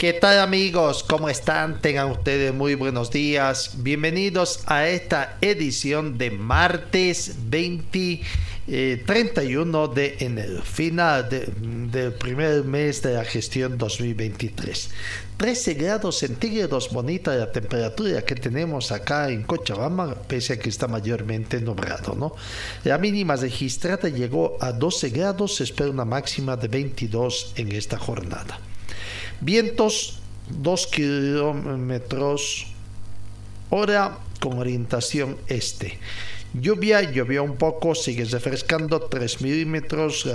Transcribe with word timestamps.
¿Qué 0.00 0.14
tal 0.14 0.38
amigos? 0.38 1.02
¿Cómo 1.02 1.28
están? 1.28 1.82
Tengan 1.82 2.10
ustedes 2.10 2.54
muy 2.54 2.74
buenos 2.74 3.10
días. 3.10 3.72
Bienvenidos 3.82 4.60
a 4.64 4.88
esta 4.88 5.36
edición 5.42 6.16
de 6.16 6.30
martes 6.30 7.34
20, 7.50 8.22
eh, 8.66 9.02
31 9.04 9.88
de 9.88 10.16
enero, 10.20 10.62
final 10.62 11.28
de- 11.28 11.52
del 11.92 12.14
primer 12.14 12.64
mes 12.64 13.02
de 13.02 13.12
la 13.12 13.26
gestión 13.26 13.76
2023. 13.76 14.88
13 15.36 15.74
grados 15.74 16.16
centígrados, 16.16 16.88
bonita 16.90 17.34
la 17.34 17.52
temperatura 17.52 18.22
que 18.22 18.36
tenemos 18.36 18.92
acá 18.92 19.28
en 19.28 19.42
Cochabamba, 19.42 20.14
pese 20.14 20.54
a 20.54 20.58
que 20.58 20.70
está 20.70 20.88
mayormente 20.88 21.60
nublado, 21.60 22.14
¿no? 22.14 22.34
La 22.84 22.96
mínima 22.96 23.36
registrada 23.36 24.08
llegó 24.08 24.56
a 24.62 24.72
12 24.72 25.10
grados, 25.10 25.56
se 25.56 25.64
espera 25.64 25.90
una 25.90 26.06
máxima 26.06 26.56
de 26.56 26.68
22 26.68 27.52
en 27.56 27.72
esta 27.72 27.98
jornada. 27.98 28.58
Vientos 29.40 30.18
2 30.50 30.86
kilómetros 30.88 32.66
hora 33.70 34.18
con 34.40 34.58
orientación 34.58 35.36
este. 35.46 35.98
Lluvia, 36.52 37.02
llovió 37.02 37.44
un 37.44 37.56
poco, 37.56 37.94
sigue 37.94 38.24
refrescando 38.24 39.00
3 39.00 39.40
milímetros. 39.40 40.26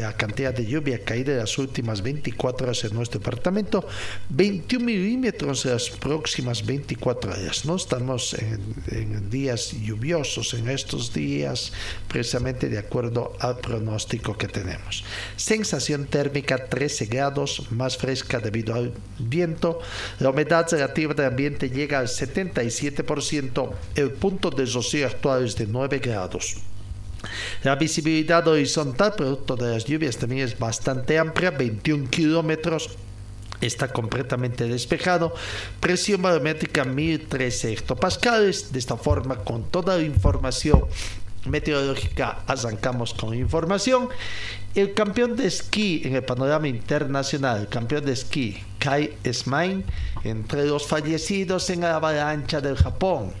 La 0.00 0.16
cantidad 0.16 0.54
de 0.54 0.66
lluvia 0.66 1.04
caída 1.04 1.32
en 1.32 1.38
las 1.38 1.58
últimas 1.58 2.02
24 2.02 2.66
horas 2.66 2.84
en 2.84 2.94
nuestro 2.94 3.20
departamento, 3.20 3.86
21 4.28 4.84
milímetros 4.84 5.64
en 5.66 5.72
las 5.72 5.90
próximas 5.90 6.64
24 6.64 7.32
horas. 7.32 7.64
No 7.64 7.76
estamos 7.76 8.34
en, 8.34 8.60
en 8.90 9.30
días 9.30 9.72
lluviosos 9.72 10.54
en 10.54 10.68
estos 10.68 11.12
días, 11.12 11.72
precisamente 12.08 12.68
de 12.68 12.78
acuerdo 12.78 13.34
al 13.40 13.58
pronóstico 13.58 14.36
que 14.36 14.48
tenemos. 14.48 15.04
Sensación 15.36 16.06
térmica 16.06 16.66
13 16.66 17.06
grados, 17.06 17.70
más 17.70 17.96
fresca 17.96 18.40
debido 18.40 18.74
al 18.74 18.92
viento. 19.18 19.80
La 20.20 20.30
humedad 20.30 20.66
relativa 20.70 21.14
del 21.14 21.26
ambiente 21.26 21.70
llega 21.70 21.98
al 21.98 22.08
77%. 22.08 23.70
El 23.94 24.10
punto 24.12 24.50
de 24.50 24.66
rocío 24.66 25.06
actual 25.06 25.44
es 25.44 25.56
de 25.56 25.66
9 25.66 25.98
grados. 25.98 26.56
La 27.62 27.76
visibilidad 27.76 28.46
horizontal, 28.46 29.14
producto 29.14 29.56
de 29.56 29.72
las 29.72 29.84
lluvias, 29.84 30.16
también 30.16 30.44
es 30.44 30.58
bastante 30.58 31.18
amplia, 31.18 31.50
21 31.50 32.08
kilómetros. 32.10 32.90
Está 33.60 33.88
completamente 33.88 34.66
despejado. 34.66 35.34
Presión 35.80 36.20
barométrica 36.22 36.84
1013 36.84 37.72
hectopascales. 37.72 38.72
De 38.72 38.78
esta 38.78 38.96
forma, 38.96 39.36
con 39.36 39.64
toda 39.70 39.96
la 39.96 40.02
información 40.02 40.84
meteorológica, 41.46 42.42
arrancamos 42.46 43.14
con 43.14 43.34
información. 43.34 44.08
El 44.74 44.92
campeón 44.92 45.36
de 45.36 45.46
esquí 45.46 46.02
en 46.04 46.16
el 46.16 46.22
panorama 46.22 46.68
internacional, 46.68 47.60
el 47.62 47.68
campeón 47.68 48.04
de 48.04 48.12
esquí 48.12 48.58
Kai 48.78 49.16
Smain, 49.32 49.84
entre 50.22 50.66
los 50.66 50.86
fallecidos 50.86 51.70
en 51.70 51.80
la 51.80 51.96
avalancha 51.96 52.60
del 52.60 52.76
Japón. 52.76 53.32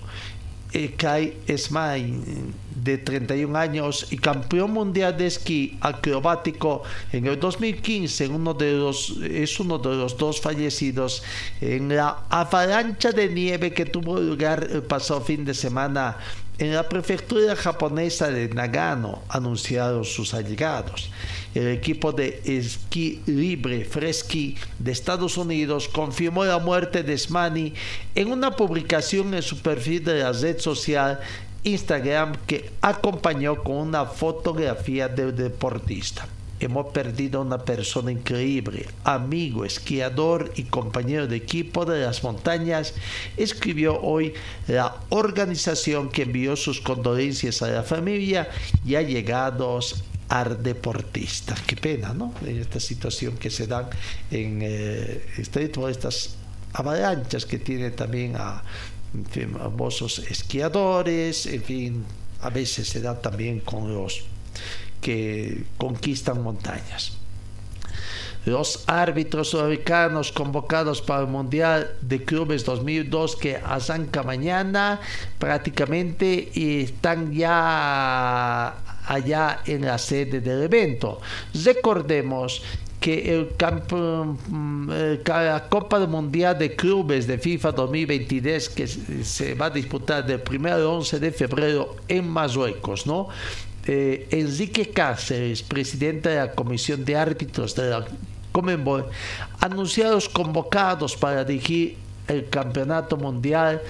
Eh, 0.72 0.94
Kai 0.96 1.36
Smain, 1.56 2.54
de 2.76 2.98
31 2.98 3.56
años 3.58 4.06
y 4.10 4.18
campeón 4.18 4.72
mundial 4.72 5.16
de 5.16 5.26
esquí 5.26 5.78
acrobático 5.80 6.82
en 7.12 7.26
el 7.26 7.40
2015, 7.40 8.28
uno 8.28 8.54
de 8.54 8.72
los, 8.72 9.16
es 9.22 9.58
uno 9.58 9.78
de 9.78 9.96
los 9.96 10.16
dos 10.16 10.40
fallecidos 10.40 11.22
en 11.60 11.88
la 11.88 12.24
avalancha 12.28 13.12
de 13.12 13.28
nieve 13.28 13.72
que 13.72 13.86
tuvo 13.86 14.20
lugar 14.20 14.68
el 14.70 14.82
pasado 14.82 15.20
fin 15.20 15.44
de 15.44 15.54
semana 15.54 16.18
en 16.58 16.74
la 16.74 16.88
prefectura 16.88 17.54
japonesa 17.54 18.30
de 18.30 18.48
Nagano, 18.48 19.22
anunciaron 19.28 20.04
sus 20.04 20.32
allegados. 20.32 21.10
El 21.54 21.68
equipo 21.68 22.12
de 22.12 22.40
esquí 22.46 23.20
libre 23.26 23.84
Fresky 23.84 24.56
de 24.78 24.92
Estados 24.92 25.36
Unidos 25.36 25.88
confirmó 25.88 26.44
la 26.44 26.58
muerte 26.58 27.02
de 27.02 27.16
Smani 27.16 27.74
en 28.14 28.32
una 28.32 28.52
publicación 28.56 29.34
en 29.34 29.42
su 29.42 29.58
perfil 29.58 30.04
de 30.04 30.20
la 30.20 30.32
red 30.32 30.58
social 30.58 31.20
Instagram 31.66 32.36
que 32.46 32.70
acompañó 32.80 33.62
con 33.64 33.76
una 33.76 34.06
fotografía 34.06 35.08
del 35.08 35.34
deportista. 35.34 36.28
Hemos 36.60 36.86
perdido 36.86 37.40
a 37.40 37.42
una 37.42 37.58
persona 37.58 38.12
increíble, 38.12 38.86
amigo, 39.04 39.64
esquiador 39.64 40.52
y 40.54 40.62
compañero 40.62 41.26
de 41.26 41.36
equipo 41.36 41.84
de 41.84 42.00
las 42.00 42.22
montañas, 42.22 42.94
escribió 43.36 44.00
hoy 44.00 44.32
la 44.68 44.94
organización 45.10 46.08
que 46.08 46.22
envió 46.22 46.56
sus 46.56 46.80
condolencias 46.80 47.60
a 47.60 47.68
la 47.68 47.82
familia 47.82 48.48
y 48.86 48.94
allegados 48.94 50.04
al 50.28 50.62
deportista. 50.62 51.54
Qué 51.66 51.76
pena, 51.76 52.14
¿no? 52.14 52.32
En 52.46 52.58
esta 52.58 52.80
situación 52.80 53.36
que 53.36 53.50
se 53.50 53.66
dan 53.66 53.88
en 54.30 54.60
eh, 54.62 55.26
este, 55.36 55.68
todas 55.68 55.96
estas 55.96 56.36
avalanchas 56.72 57.44
que 57.44 57.58
tiene 57.58 57.90
también 57.90 58.36
a 58.36 58.62
famosos 59.58 60.18
esquiadores, 60.18 61.46
en 61.46 61.62
fin, 61.62 62.04
a 62.40 62.50
veces 62.50 62.88
se 62.88 63.00
da 63.00 63.20
también 63.20 63.60
con 63.60 63.92
los 63.92 64.24
que 65.00 65.64
conquistan 65.78 66.42
montañas. 66.42 67.12
Los 68.44 68.84
árbitros 68.86 69.50
sudamericanos 69.50 70.30
convocados 70.30 71.02
para 71.02 71.22
el 71.22 71.26
Mundial 71.26 71.96
de 72.00 72.24
Clubes 72.24 72.64
2002 72.64 73.34
que 73.34 73.56
arranca 73.56 74.22
mañana 74.22 75.00
prácticamente 75.38 76.50
están 76.54 77.32
ya 77.32 78.68
allá 79.06 79.62
en 79.66 79.84
la 79.84 79.98
sede 79.98 80.40
del 80.40 80.62
evento. 80.62 81.20
Recordemos 81.64 82.62
que 83.00 83.34
el 83.34 83.56
campo, 83.56 84.36
mm, 84.48 84.90
eh, 84.92 85.20
la 85.26 85.66
Copa 85.68 85.98
Mundial 86.06 86.58
de 86.58 86.74
Clubes 86.74 87.26
de 87.26 87.38
FIFA 87.38 87.72
2023 87.72 88.68
que 88.70 88.86
se 88.86 89.54
va 89.54 89.66
a 89.66 89.70
disputar 89.70 90.26
del 90.26 90.40
1 90.40 90.72
al 90.72 90.82
11 90.82 91.20
de 91.20 91.32
febrero 91.32 91.96
en 92.08 92.28
Marruecos, 92.28 93.06
¿no? 93.06 93.28
Eh, 93.86 94.26
Enrique 94.30 94.90
Cáceres, 94.90 95.62
presidente 95.62 96.30
de 96.30 96.36
la 96.36 96.52
Comisión 96.52 97.04
de 97.04 97.16
Árbitros 97.16 97.74
de 97.76 97.90
la 97.90 98.04
Comenbol, 98.50 99.06
anunció 99.60 100.08
a 100.08 100.10
los 100.12 100.28
convocados 100.28 101.16
para 101.16 101.44
dirigir 101.44 101.98
el 102.26 102.48
campeonato 102.48 103.16
mundial, 103.16 103.80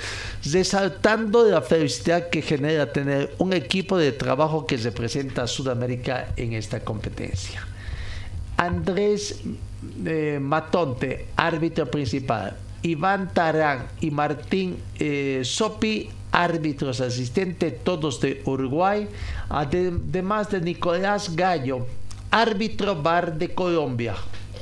resaltando 0.44 1.48
la 1.48 1.62
felicidad 1.62 2.28
que 2.28 2.42
genera 2.42 2.92
tener 2.92 3.34
un 3.38 3.52
equipo 3.52 3.96
de 3.96 4.12
trabajo 4.12 4.66
que 4.66 4.76
representa 4.76 5.44
a 5.44 5.46
Sudamérica 5.46 6.28
en 6.36 6.52
esta 6.52 6.80
competencia. 6.80 7.66
Andrés 8.56 9.42
eh, 10.04 10.38
Matonte, 10.40 11.26
árbitro 11.36 11.90
principal, 11.90 12.56
Iván 12.82 13.32
Tarán 13.32 13.86
y 14.00 14.10
Martín 14.10 14.76
eh, 14.98 15.42
Sopi, 15.44 16.08
árbitros 16.32 17.00
asistentes, 17.00 17.82
todos 17.84 18.20
de 18.20 18.42
Uruguay, 18.44 19.08
además 19.48 20.50
de 20.50 20.60
Nicolás 20.60 21.34
Gallo, 21.34 21.86
árbitro 22.30 23.02
bar 23.02 23.36
de 23.36 23.54
Colombia. 23.54 24.14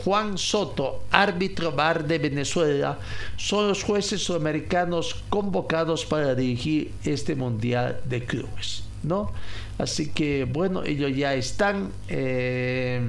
Juan 0.05 0.37
Soto, 0.37 1.05
árbitro 1.13 1.71
bar 1.71 2.05
de 2.05 2.19
Venezuela, 2.19 2.99
son 3.37 3.69
los 3.69 3.85
jueces 3.85 4.23
sudamericanos 4.23 5.23
convocados 5.31 6.05
para 6.05 6.35
dirigir 6.35 6.91
este 7.05 7.37
Mundial 7.37 8.01
de 8.05 8.25
Clubes, 8.25 8.83
¿no? 9.05 9.31
Así 9.79 10.11
que, 10.11 10.45
bueno, 10.45 10.83
ellos 10.85 11.17
ya 11.17 11.35
están... 11.35 11.91
eh, 12.09 13.01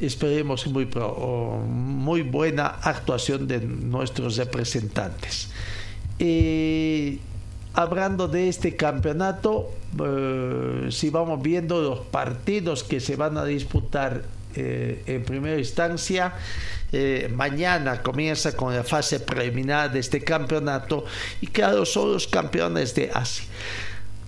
esperemos 0.00 0.66
muy, 0.66 0.88
muy 1.66 2.22
buena 2.22 2.66
actuación 2.66 3.46
de 3.46 3.60
nuestros 3.60 4.36
representantes. 4.36 5.50
hablando 7.72 8.28
de 8.28 8.48
este 8.48 8.76
campeonato, 8.76 9.70
si 10.90 11.10
vamos 11.10 11.42
viendo 11.42 11.80
los 11.82 12.00
partidos 12.00 12.84
que 12.84 13.00
se 13.00 13.16
van 13.16 13.36
a 13.36 13.44
disputar 13.44 14.22
en 14.54 15.22
primera 15.24 15.58
instancia, 15.58 16.34
eh, 16.92 17.30
mañana 17.32 18.02
comienza 18.02 18.56
con 18.56 18.74
la 18.74 18.82
fase 18.82 19.20
preliminar 19.20 19.92
de 19.92 20.00
este 20.00 20.22
campeonato 20.22 21.04
y 21.40 21.46
claro, 21.46 21.86
son 21.86 22.12
los 22.12 22.26
campeones 22.26 22.94
de 22.94 23.10
Asia. 23.14 23.44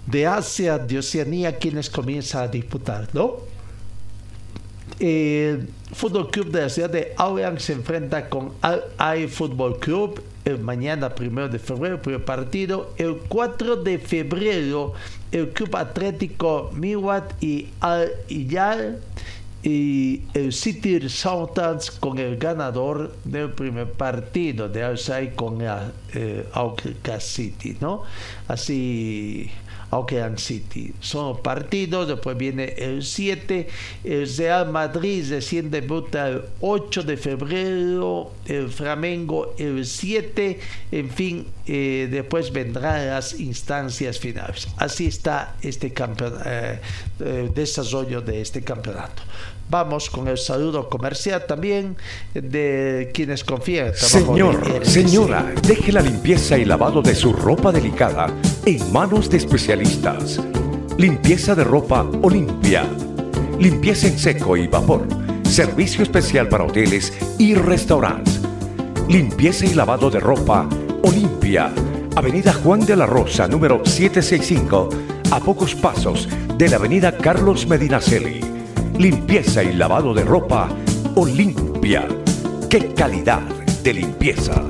De 0.07 0.27
Asia, 0.27 0.79
de 0.79 0.99
Oceanía, 0.99 1.57
quienes 1.59 1.91
comienzan 1.91 2.43
a 2.45 2.49
disputar, 2.49 3.09
¿no? 3.13 3.51
El 5.02 5.69
Fútbol 5.93 6.31
Club 6.31 6.52
de 6.52 6.60
la 6.60 6.69
ciudad 6.69 6.88
de 6.88 7.12
Auckland 7.16 7.58
se 7.58 7.72
enfrenta 7.72 8.28
con 8.28 8.52
Al 8.60 8.84
Ai 8.99 9.26
Fútbol 9.26 9.81
Club 9.81 10.22
el 10.44 10.60
mañana 10.60 11.12
primero 11.12 11.49
de 11.49 11.58
febrero, 11.58 12.00
primer 12.00 12.25
partido. 12.25 12.94
El 12.96 13.16
4 13.16 13.82
de 13.82 13.99
febrero, 13.99 14.93
el 15.32 15.50
Club 15.50 15.75
Atlético 15.75 16.70
Miwat 16.72 17.43
y 17.43 17.70
Al 17.81 18.12
Iyal 18.28 19.00
y 19.64 20.22
el 20.34 20.52
City 20.52 21.08
Southampton 21.08 21.96
con 21.99 22.19
el 22.19 22.37
ganador 22.37 23.12
del 23.25 23.50
primer 23.50 23.90
partido 23.90 24.69
de 24.69 24.84
Outside 24.84 25.34
con 25.34 25.60
el 25.62 25.90
eh, 26.14 27.20
City, 27.20 27.76
¿no? 27.81 28.04
Así 28.46 29.50
Auckland 29.93 30.39
City. 30.39 30.93
Son 31.00 31.41
partidos, 31.43 32.09
después 32.09 32.37
viene 32.37 32.75
el 32.79 33.05
7, 33.05 33.69
el 34.05 34.37
Real 34.37 34.71
Madrid 34.71 35.25
recién 35.29 35.71
debuta 35.71 36.29
el 36.29 36.43
8 36.61 37.03
de 37.03 37.17
febrero, 37.17 38.33
el 38.47 38.71
Flamengo 38.71 39.55
el 39.59 39.85
7, 39.85 40.59
en 40.91 41.11
fin, 41.11 41.47
eh, 41.67 42.09
después 42.11 42.50
vendrán 42.53 43.06
las 43.06 43.39
instancias 43.39 44.19
finales. 44.19 44.67
Así 44.79 45.06
está 45.06 45.56
este 45.61 45.93
eh, 45.95 47.50
desarrollo 47.55 48.23
de 48.23 48.41
este 48.41 48.62
campeonato. 48.62 49.23
Vamos 49.73 50.11
con 50.11 50.29
el 50.29 50.37
saludo 50.37 50.87
comercial 50.87 51.47
también 51.49 51.97
de 52.35 53.11
quienes 53.15 53.43
confían. 53.43 53.95
Señor, 53.95 54.85
señora, 54.85 55.51
deje 55.67 55.93
la 55.93 56.03
limpieza 56.03 56.59
y 56.59 56.67
lavado 56.67 57.01
de 57.01 57.15
su 57.15 57.33
ropa 57.33 57.73
delicada 57.73 58.27
en 58.67 58.93
manos 58.93 59.31
de 59.31 59.39
especialistas. 59.39 60.39
Limpieza 60.99 61.55
de 61.55 61.65
ropa 61.65 62.07
Olimpia. 62.21 62.85
Limpieza 63.59 64.09
en 64.09 64.19
seco 64.19 64.59
y 64.59 64.67
vapor. 64.67 65.09
Servicio 65.45 66.03
especial 66.03 66.51
para 66.51 66.65
hoteles 66.65 67.11
y 67.39 67.55
restaurantes. 67.55 68.43
Limpieza 69.09 69.65
y 69.65 69.73
lavado 69.73 70.11
de 70.11 70.21
ropa 70.21 70.69
Olimpia. 71.03 71.73
Avenida 72.15 72.53
Juan 72.53 72.81
de 72.81 72.95
la 72.95 73.07
Rosa, 73.07 73.49
número 73.49 73.81
765, 73.87 74.91
a 75.31 75.41
pocos 75.41 75.75
pasos 75.75 76.29
de 76.59 76.69
la 76.69 76.77
Avenida 76.77 77.17
Carlos 77.17 77.67
Medinaceli 77.67 78.51
limpieza 78.99 79.62
y 79.62 79.73
lavado 79.73 80.15
de 80.15 80.25
ropa 80.25 80.69
Olimpia. 81.15 82.06
¡Qué 82.69 82.93
calidad 82.94 83.41
de 83.83 83.94
limpieza! 83.94 84.62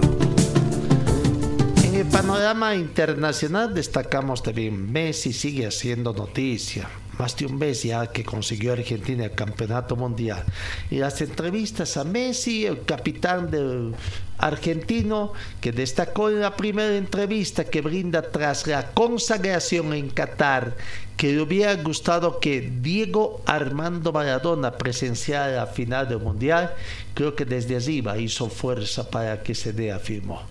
En 1.84 1.94
el 1.94 2.06
panorama 2.06 2.74
internacional 2.74 3.74
destacamos 3.74 4.42
también 4.42 4.90
Messi 4.90 5.32
sigue 5.32 5.66
haciendo 5.66 6.12
noticia 6.12 6.88
más 7.18 7.36
de 7.36 7.46
un 7.46 7.58
mes 7.58 7.82
ya 7.82 8.06
que 8.08 8.24
consiguió 8.24 8.72
Argentina 8.72 9.24
el 9.24 9.32
campeonato 9.32 9.96
mundial. 9.96 10.44
Y 10.90 10.96
las 10.96 11.20
entrevistas 11.20 11.96
a 11.96 12.04
Messi, 12.04 12.66
el 12.66 12.84
capitán 12.84 13.50
del 13.50 13.94
argentino, 14.38 15.32
que 15.60 15.72
destacó 15.72 16.30
en 16.30 16.40
la 16.40 16.56
primera 16.56 16.96
entrevista 16.96 17.64
que 17.64 17.80
brinda 17.80 18.22
tras 18.22 18.66
la 18.66 18.90
consagración 18.90 19.92
en 19.92 20.10
Qatar, 20.10 20.76
que 21.16 21.32
le 21.32 21.40
hubiera 21.40 21.74
gustado 21.76 22.40
que 22.40 22.60
Diego 22.60 23.42
Armando 23.46 24.12
Maradona 24.12 24.72
presenciara 24.72 25.52
la 25.52 25.66
final 25.66 26.08
del 26.08 26.18
mundial, 26.18 26.74
creo 27.14 27.34
que 27.34 27.44
desde 27.44 27.76
arriba 27.76 28.18
hizo 28.18 28.48
fuerza 28.48 29.08
para 29.08 29.42
que 29.42 29.54
se 29.54 29.72
dé 29.72 29.92
afirmó 29.92 30.42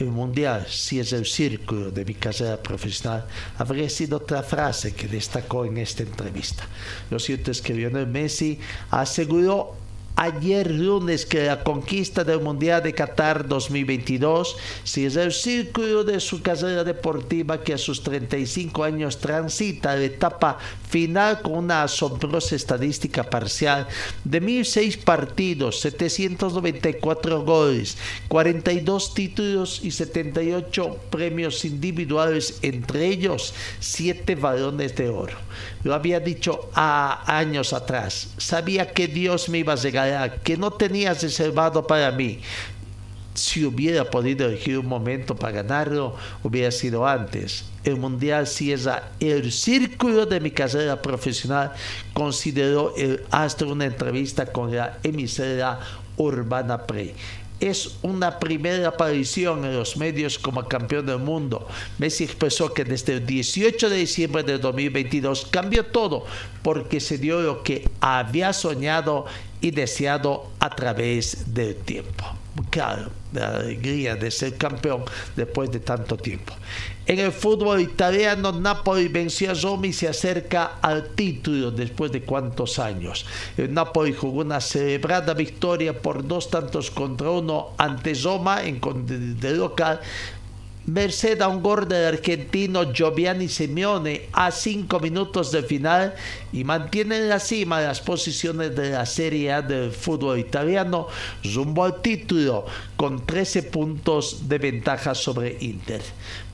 el 0.00 0.06
mundial, 0.06 0.66
si 0.68 1.00
es 1.00 1.12
el 1.12 1.26
círculo 1.26 1.90
de 1.90 2.04
mi 2.04 2.14
carrera 2.14 2.56
profesional, 2.56 3.26
habría 3.58 3.88
sido 3.90 4.18
otra 4.18 4.42
frase 4.42 4.94
que 4.94 5.08
destacó 5.08 5.64
en 5.64 5.78
esta 5.78 6.02
entrevista. 6.02 6.64
Lo 7.10 7.18
cierto 7.18 7.50
es 7.50 7.60
que 7.60 7.74
Lionel 7.74 8.06
Messi 8.06 8.58
aseguró 8.90 9.76
ayer 10.16 10.70
lunes 10.70 11.26
que 11.26 11.46
la 11.46 11.62
conquista 11.62 12.24
del 12.24 12.40
Mundial 12.40 12.82
de 12.82 12.94
Qatar 12.94 13.48
2022 13.48 14.56
es 14.84 15.16
el 15.16 15.32
círculo 15.32 16.04
de 16.04 16.20
su 16.20 16.42
carrera 16.42 16.84
deportiva 16.84 17.62
que 17.62 17.74
a 17.74 17.78
sus 17.78 18.02
35 18.02 18.84
años 18.84 19.18
transita 19.18 19.96
la 19.96 20.04
etapa 20.04 20.58
final 20.88 21.40
con 21.40 21.54
una 21.54 21.84
asombrosa 21.84 22.54
estadística 22.54 23.24
parcial 23.24 23.88
de 24.24 24.42
1.006 24.42 24.98
partidos, 24.98 25.80
794 25.80 27.42
goles, 27.42 27.96
42 28.28 29.14
títulos 29.14 29.80
y 29.82 29.90
78 29.90 30.98
premios 31.10 31.64
individuales, 31.64 32.58
entre 32.62 33.06
ellos 33.06 33.54
7 33.80 34.34
balones 34.34 34.94
de 34.96 35.08
oro. 35.08 35.36
Lo 35.84 35.94
había 35.94 36.20
dicho 36.20 36.70
a 36.74 37.38
años 37.38 37.72
atrás. 37.72 38.28
Sabía 38.36 38.92
que 38.92 39.08
Dios 39.08 39.48
me 39.48 39.58
iba 39.58 39.72
a 39.72 39.76
que 40.42 40.56
no 40.56 40.70
tenía 40.72 41.14
reservado 41.14 41.86
para 41.86 42.10
mí. 42.12 42.40
Si 43.34 43.64
hubiera 43.64 44.04
podido 44.10 44.46
elegir 44.46 44.78
un 44.78 44.86
momento 44.86 45.34
para 45.34 45.62
ganarlo, 45.62 46.16
hubiera 46.42 46.70
sido 46.70 47.06
antes. 47.06 47.64
El 47.82 47.96
Mundial 47.96 48.46
cierra 48.46 49.10
el 49.20 49.50
círculo 49.50 50.26
de 50.26 50.38
mi 50.38 50.50
carrera 50.50 51.00
profesional, 51.00 51.72
consideró 52.12 52.94
el 52.96 53.24
astro 53.30 53.72
una 53.72 53.86
entrevista 53.86 54.46
con 54.46 54.74
la 54.74 54.98
emisora 55.02 55.80
Urbana 56.16 56.86
Pre 56.86 57.14
es 57.62 57.96
una 58.02 58.40
primera 58.40 58.88
aparición 58.88 59.64
en 59.64 59.76
los 59.76 59.96
medios 59.96 60.36
como 60.38 60.66
campeón 60.66 61.06
del 61.06 61.18
mundo. 61.18 61.68
Messi 61.98 62.24
expresó 62.24 62.74
que 62.74 62.84
desde 62.84 63.14
el 63.14 63.26
18 63.26 63.88
de 63.88 63.96
diciembre 63.96 64.42
de 64.42 64.58
2022 64.58 65.46
cambió 65.50 65.86
todo 65.86 66.26
porque 66.62 66.98
se 66.98 67.18
dio 67.18 67.40
lo 67.40 67.62
que 67.62 67.88
había 68.00 68.52
soñado 68.52 69.26
y 69.60 69.70
deseado 69.70 70.50
a 70.58 70.74
través 70.74 71.54
del 71.54 71.76
tiempo. 71.76 72.41
Claro, 72.68 73.10
la 73.32 73.56
alegría 73.56 74.14
de 74.14 74.30
ser 74.30 74.58
campeón 74.58 75.04
después 75.34 75.70
de 75.70 75.80
tanto 75.80 76.18
tiempo. 76.18 76.52
En 77.06 77.18
el 77.18 77.32
fútbol 77.32 77.80
italiano, 77.80 78.52
Napoli 78.52 79.08
venció 79.08 79.50
a 79.50 79.54
Roma 79.54 79.86
y 79.86 79.92
se 79.94 80.06
acerca 80.06 80.78
al 80.82 81.08
título 81.14 81.70
después 81.70 82.12
de 82.12 82.22
cuántos 82.22 82.78
años. 82.78 83.24
Napoli 83.56 84.12
jugó 84.12 84.42
una 84.42 84.60
celebrada 84.60 85.32
victoria 85.32 85.98
por 85.98 86.26
dos 86.26 86.50
tantos 86.50 86.90
contra 86.90 87.30
uno 87.30 87.70
ante 87.78 88.12
Roma 88.14 88.62
en 88.62 88.80
de 89.40 89.52
local, 89.54 90.00
merced 90.86 91.40
a 91.40 91.48
un 91.48 91.62
gol 91.62 91.86
del 91.86 92.14
argentino 92.14 92.92
Giovanni 92.92 93.48
Simeone 93.48 94.28
a 94.32 94.50
cinco 94.50 94.98
minutos 94.98 95.52
de 95.52 95.62
final 95.62 96.14
y 96.52 96.64
mantiene 96.64 97.18
en 97.18 97.28
la 97.28 97.38
cima 97.38 97.80
las 97.80 98.00
posiciones 98.00 98.74
de 98.74 98.90
la 98.90 99.06
Serie 99.06 99.52
A 99.52 99.62
del 99.62 99.92
fútbol 99.92 100.38
italiano 100.38 101.06
rumbo 101.54 101.84
al 101.84 102.02
título 102.02 102.66
con 102.96 103.24
13 103.24 103.64
puntos 103.64 104.48
de 104.48 104.58
ventaja 104.58 105.14
sobre 105.14 105.56
Inter. 105.60 106.02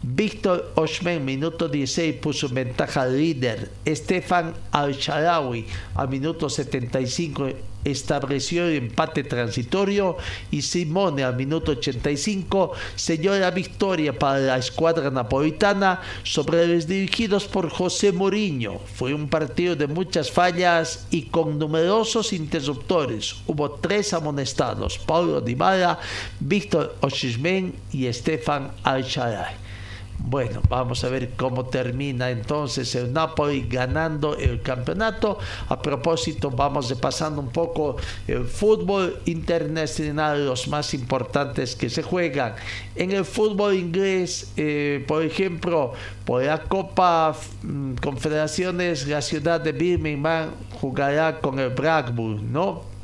Víctor 0.00 0.72
Oshman, 0.76 1.24
minuto 1.24 1.68
16, 1.68 2.14
puso 2.20 2.46
en 2.46 2.54
ventaja 2.54 3.02
al 3.02 3.18
líder. 3.18 3.68
Stefan 3.84 4.54
Al-Sharawi, 4.70 5.66
a 5.96 6.06
minuto 6.06 6.48
75, 6.48 7.48
estableció 7.84 8.66
el 8.66 8.76
empate 8.76 9.24
transitorio. 9.24 10.16
Y 10.52 10.62
Simone, 10.62 11.24
al 11.24 11.34
minuto 11.34 11.72
85, 11.72 12.72
selló 12.94 13.36
la 13.36 13.50
victoria 13.50 14.16
para 14.16 14.38
la 14.38 14.58
escuadra 14.58 15.10
napolitana 15.10 16.00
sobre 16.22 16.68
los 16.68 16.86
dirigidos 16.86 17.46
por 17.46 17.68
José 17.68 18.12
Mourinho. 18.12 18.78
Fue 18.94 19.12
un 19.12 19.28
partido 19.28 19.74
de 19.74 19.88
muchas 19.88 20.30
fallas 20.30 21.08
y 21.10 21.22
con 21.22 21.58
numerosos 21.58 22.32
interruptores. 22.32 23.34
Hubo 23.48 23.72
tres 23.72 24.12
amonestados: 24.12 24.96
Paulo 24.96 25.40
Dybala, 25.40 25.98
Víctor 26.38 26.94
Oshman 27.00 27.74
y 27.92 28.12
Stefan 28.12 28.70
Al-Sharawi. 28.84 29.67
Bueno, 30.20 30.60
vamos 30.68 31.04
a 31.04 31.08
ver 31.08 31.30
cómo 31.37 31.66
termina 31.66 32.28
entonces 32.30 32.92
el 32.96 33.12
Napoli 33.12 33.66
ganando 33.68 34.37
el 34.37 34.60
campeonato. 34.62 35.38
A 35.68 35.80
propósito, 35.80 36.50
vamos 36.50 36.90
repasando 36.90 37.40
un 37.40 37.50
poco 37.50 37.96
el 38.26 38.44
fútbol 38.44 39.20
internacional, 39.26 40.44
los 40.44 40.66
más 40.66 40.92
importantes 40.92 41.76
que 41.76 41.88
se 41.88 42.02
juegan. 42.02 42.56
En 42.96 43.12
el 43.12 43.25
fútbol 43.25 43.75
inglés, 43.75 44.52
eh, 44.56 45.04
por 45.06 45.22
ejemplo, 45.22 45.92
por 46.25 46.42
la 46.42 46.62
Copa 46.62 47.34
mm, 47.62 47.94
Confederaciones, 47.94 49.06
la 49.06 49.22
ciudad 49.22 49.60
de 49.60 49.70
Birmingham 49.72 50.50
jugará 50.80 51.38
con 51.40 51.60
el 51.60 51.70
Blackburn, 51.70 52.52
¿no? 52.52 52.97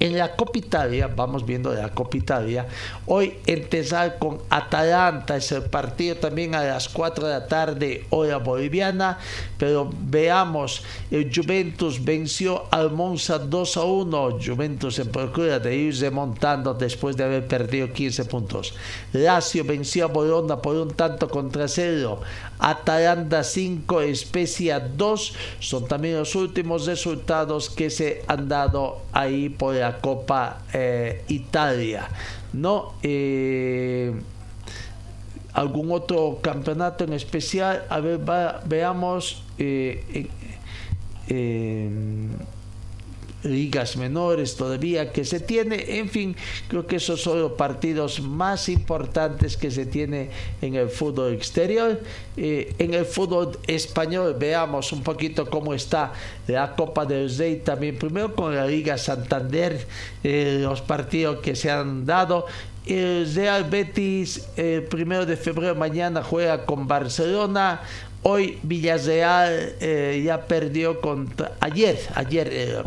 En 0.00 0.16
la 0.16 0.36
Copa 0.36 0.58
Italia, 0.58 1.08
vamos 1.08 1.44
viendo 1.44 1.74
la 1.74 1.88
Copa 1.88 2.16
Italia, 2.16 2.68
hoy 3.06 3.34
empezar 3.46 4.16
con 4.20 4.38
Atalanta, 4.48 5.36
es 5.36 5.50
el 5.50 5.64
partido 5.64 6.14
también 6.14 6.54
a 6.54 6.62
las 6.62 6.88
4 6.88 7.26
de 7.26 7.32
la 7.32 7.48
tarde, 7.48 8.04
hora 8.10 8.36
boliviana, 8.36 9.18
pero 9.58 9.90
veamos, 9.92 10.84
el 11.10 11.34
Juventus 11.34 12.04
venció 12.04 12.66
al 12.70 12.92
Monza 12.92 13.40
2 13.40 13.76
a 13.76 13.82
1, 13.82 14.38
Juventus 14.40 15.00
en 15.00 15.08
procura 15.08 15.58
de 15.58 15.74
ir 15.74 15.98
remontando 15.98 16.74
después 16.74 17.16
de 17.16 17.24
haber 17.24 17.48
perdido 17.48 17.92
15 17.92 18.24
puntos. 18.26 18.74
Lazio 19.12 19.64
venció 19.64 20.04
a 20.04 20.08
Bologna 20.08 20.62
por 20.62 20.76
un 20.76 20.92
tanto 20.92 21.28
contra 21.28 21.66
cero, 21.66 22.20
Atalanta 22.58 23.44
5, 23.44 24.00
Especia 24.02 24.80
2, 24.80 25.34
son 25.60 25.86
también 25.86 26.16
los 26.16 26.34
últimos 26.34 26.86
resultados 26.86 27.70
que 27.70 27.90
se 27.90 28.22
han 28.26 28.48
dado 28.48 29.02
ahí 29.12 29.48
por 29.48 29.74
la 29.74 29.98
Copa 29.98 30.62
eh, 30.72 31.22
Italia. 31.28 32.08
¿no? 32.52 32.94
Eh, 33.02 34.12
algún 35.52 35.92
otro 35.92 36.38
campeonato 36.42 37.04
en 37.04 37.12
especial. 37.12 37.84
A 37.88 38.00
ver, 38.00 38.20
veamos. 38.66 39.42
Eh, 39.58 40.28
ligas 43.48 43.96
menores 43.96 44.56
todavía 44.56 45.12
que 45.12 45.24
se 45.24 45.40
tiene. 45.40 45.98
En 45.98 46.08
fin, 46.08 46.36
creo 46.68 46.86
que 46.86 46.96
esos 46.96 47.20
son 47.20 47.40
los 47.40 47.52
partidos 47.52 48.20
más 48.20 48.68
importantes 48.68 49.56
que 49.56 49.70
se 49.70 49.86
tiene 49.86 50.30
en 50.62 50.74
el 50.74 50.88
fútbol 50.88 51.32
exterior. 51.32 52.00
Eh, 52.36 52.74
en 52.78 52.94
el 52.94 53.04
fútbol 53.04 53.58
español 53.66 54.36
veamos 54.38 54.92
un 54.92 55.02
poquito 55.02 55.48
cómo 55.48 55.74
está 55.74 56.12
la 56.46 56.74
Copa 56.76 57.04
del 57.04 57.34
Rey 57.36 57.56
también. 57.56 57.98
Primero 57.98 58.34
con 58.34 58.54
la 58.54 58.66
Liga 58.66 58.98
Santander, 58.98 59.86
eh, 60.22 60.58
los 60.60 60.80
partidos 60.80 61.40
que 61.40 61.56
se 61.56 61.70
han 61.70 62.06
dado. 62.06 62.46
El 62.86 63.30
Real 63.34 63.64
Betis, 63.64 64.48
el 64.56 64.84
primero 64.84 65.26
de 65.26 65.36
febrero 65.36 65.74
mañana 65.74 66.22
juega 66.22 66.64
con 66.64 66.88
Barcelona. 66.88 67.82
Hoy 68.22 68.58
Villarreal 68.62 69.76
eh, 69.80 70.22
ya 70.24 70.46
perdió 70.46 71.00
contra. 71.00 71.52
Ayer, 71.60 71.98
ayer 72.14 72.48
eh, 72.50 72.82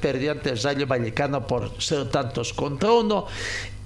perdió 0.00 0.32
ante 0.32 0.50
el 0.50 0.62
Rayo 0.62 0.86
Vallecano 0.86 1.46
por 1.46 1.72
cero 1.78 2.06
tantos 2.06 2.52
contra 2.52 2.92
uno. 2.92 3.26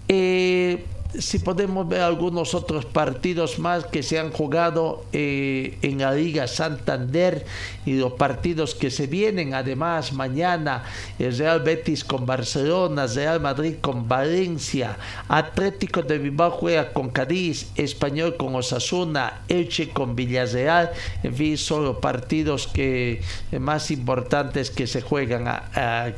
Eh, 0.06 0.84
si 1.18 1.38
podemos 1.40 1.88
ver 1.88 2.02
algunos 2.02 2.54
otros 2.54 2.84
partidos 2.84 3.58
más 3.58 3.84
que 3.84 4.02
se 4.02 4.18
han 4.18 4.30
jugado 4.30 5.04
eh, 5.12 5.78
en 5.82 5.98
la 5.98 6.12
Liga 6.12 6.46
Santander 6.46 7.44
y 7.84 7.94
los 7.94 8.12
partidos 8.12 8.74
que 8.74 8.90
se 8.90 9.06
vienen, 9.06 9.54
además 9.54 10.12
mañana 10.12 10.84
el 11.18 11.36
Real 11.36 11.60
Betis 11.60 12.04
con 12.04 12.26
Barcelona, 12.26 13.06
Real 13.06 13.40
Madrid 13.40 13.74
con 13.80 14.08
Valencia, 14.08 14.96
Atlético 15.28 16.02
de 16.02 16.18
Bilbao 16.18 16.50
juega 16.50 16.92
con 16.92 17.10
Cádiz, 17.10 17.70
Español 17.74 18.36
con 18.36 18.54
Osasuna, 18.54 19.42
Elche 19.48 19.90
con 19.90 20.14
Villarreal, 20.14 20.90
en 21.22 21.34
fin, 21.34 21.58
son 21.58 21.84
los 21.84 21.96
partidos 21.96 22.68
que 22.68 23.20
eh, 23.50 23.58
más 23.58 23.90
importantes 23.90 24.70
que 24.70 24.86
se 24.86 25.00
juegan, 25.00 25.40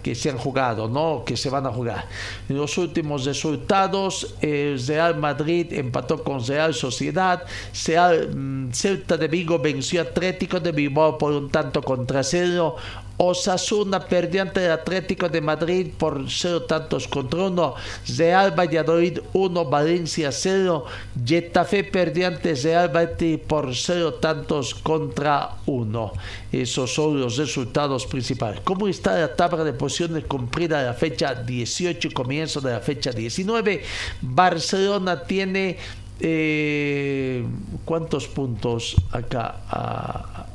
que 0.03 0.15
se 0.15 0.31
han 0.31 0.39
jugado, 0.39 0.89
no, 0.89 1.23
que 1.25 1.37
se 1.37 1.49
van 1.51 1.67
a 1.67 1.71
jugar. 1.71 2.07
Los 2.49 2.77
últimos 2.79 3.25
resultados, 3.25 4.35
el 4.41 4.82
Real 4.87 5.17
Madrid 5.17 5.73
empató 5.73 6.23
con 6.23 6.45
Real 6.47 6.75
Sociedad, 6.75 7.45
mm, 7.45 8.71
Celta 8.73 9.17
de 9.17 9.29
Vigo 9.29 9.59
venció 9.59 10.03
Atlético 10.03 10.61
de 10.61 10.73
Bilbao 10.73 11.19
por 11.19 11.33
un 11.33 11.51
tanto 11.51 11.83
contra 11.83 12.23
cero, 12.23 12.77
Osasuna 13.25 14.01
perdió 14.01 14.43
ante 14.43 14.65
el 14.65 14.73
Atlético 14.73 15.29
de 15.29 15.41
Madrid 15.41 15.87
por 15.97 16.29
cero 16.29 16.63
tantos 16.63 17.07
contra 17.07 17.45
uno. 17.45 17.77
Real 18.19 18.59
Valladolid 18.59 19.21
1, 19.33 19.65
Valencia 19.67 20.33
0. 20.33 20.85
Getafe 21.25 21.85
perdió 21.85 22.27
ante 22.27 22.57
Real 22.57 22.89
Betis 22.89 23.39
por 23.39 23.77
cero 23.77 24.15
tantos 24.15 24.75
contra 24.75 25.51
uno. 25.67 26.13
Esos 26.51 26.93
son 26.93 27.21
los 27.21 27.37
resultados 27.37 28.07
principales. 28.07 28.61
¿Cómo 28.65 28.89
está 28.89 29.17
la 29.17 29.37
tabla 29.37 29.63
de 29.63 29.73
posiciones 29.73 30.25
cumplida 30.25 30.81
de 30.81 30.87
la 30.87 30.95
fecha 30.95 31.33
18 31.33 32.09
y 32.09 32.11
comienzo 32.11 32.61
de 32.61 32.73
la 32.73 32.81
fecha 32.81 33.13
19? 33.13 33.85
Barcelona 34.21 35.23
tiene 35.23 35.77
eh, 36.19 37.45
¿cuántos 37.85 38.27
puntos 38.27 38.97
acá? 39.13 39.61
Ah, 39.69 40.47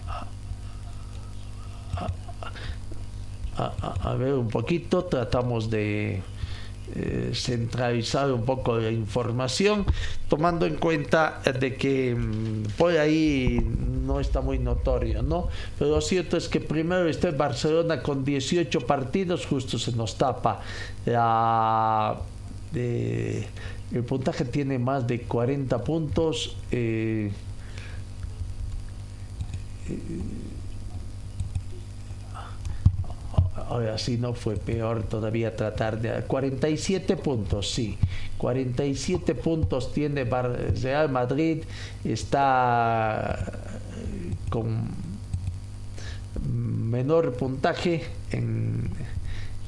a, 3.57 4.13
ver 4.15 4.33
un 4.33 4.49
poquito, 4.49 5.05
tratamos 5.05 5.69
de 5.69 6.21
eh, 6.95 7.31
centralizar 7.33 8.31
un 8.31 8.45
poco 8.45 8.77
la 8.77 8.91
información, 8.91 9.85
tomando 10.29 10.65
en 10.65 10.75
cuenta 10.75 11.41
de 11.59 11.75
que 11.75 12.15
mm, 12.15 12.77
por 12.77 12.97
ahí 12.97 13.59
no 14.05 14.19
está 14.19 14.41
muy 14.41 14.59
notorio, 14.59 15.21
¿no? 15.21 15.49
Pero 15.77 15.91
lo 15.91 16.01
cierto 16.01 16.37
es 16.37 16.47
que 16.47 16.61
primero 16.61 17.07
está 17.07 17.31
Barcelona 17.31 18.01
con 18.01 18.23
18 18.23 18.81
partidos, 18.81 19.45
justo 19.45 19.77
se 19.77 19.91
nos 19.93 20.17
tapa 20.17 20.61
la... 21.05 22.17
el 22.73 24.03
puntaje 24.07 24.45
tiene 24.45 24.79
más 24.79 25.07
de 25.07 25.21
40 25.21 25.83
puntos. 25.83 26.55
Eh, 26.71 27.31
eh, 29.89 29.97
ahora 33.69 33.97
no 34.17 34.33
fue 34.33 34.55
peor 34.55 35.03
todavía 35.03 35.55
tratar 35.55 36.00
de 36.00 36.21
47 36.24 37.17
puntos, 37.17 37.69
sí. 37.69 37.97
47 38.38 39.36
puntos 39.36 39.93
tiene 39.93 40.24
Real 40.24 41.09
Madrid, 41.09 41.63
está 42.03 43.38
eh, 43.39 44.36
con 44.50 44.88
menor 46.43 47.33
puntaje 47.33 48.03
en 48.31 48.89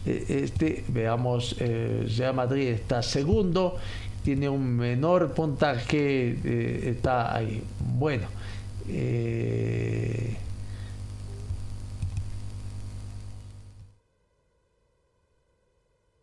eh, 0.06 0.26
este, 0.30 0.84
veamos, 0.88 1.56
eh, 1.60 2.08
Real 2.18 2.36
Madrid 2.36 2.68
está 2.68 3.02
segundo, 3.02 3.78
tiene 4.24 4.48
un 4.50 4.76
menor 4.78 5.34
puntaje, 5.34 6.90
está 6.90 7.36
ahí. 7.36 7.64
Bueno, 7.80 8.28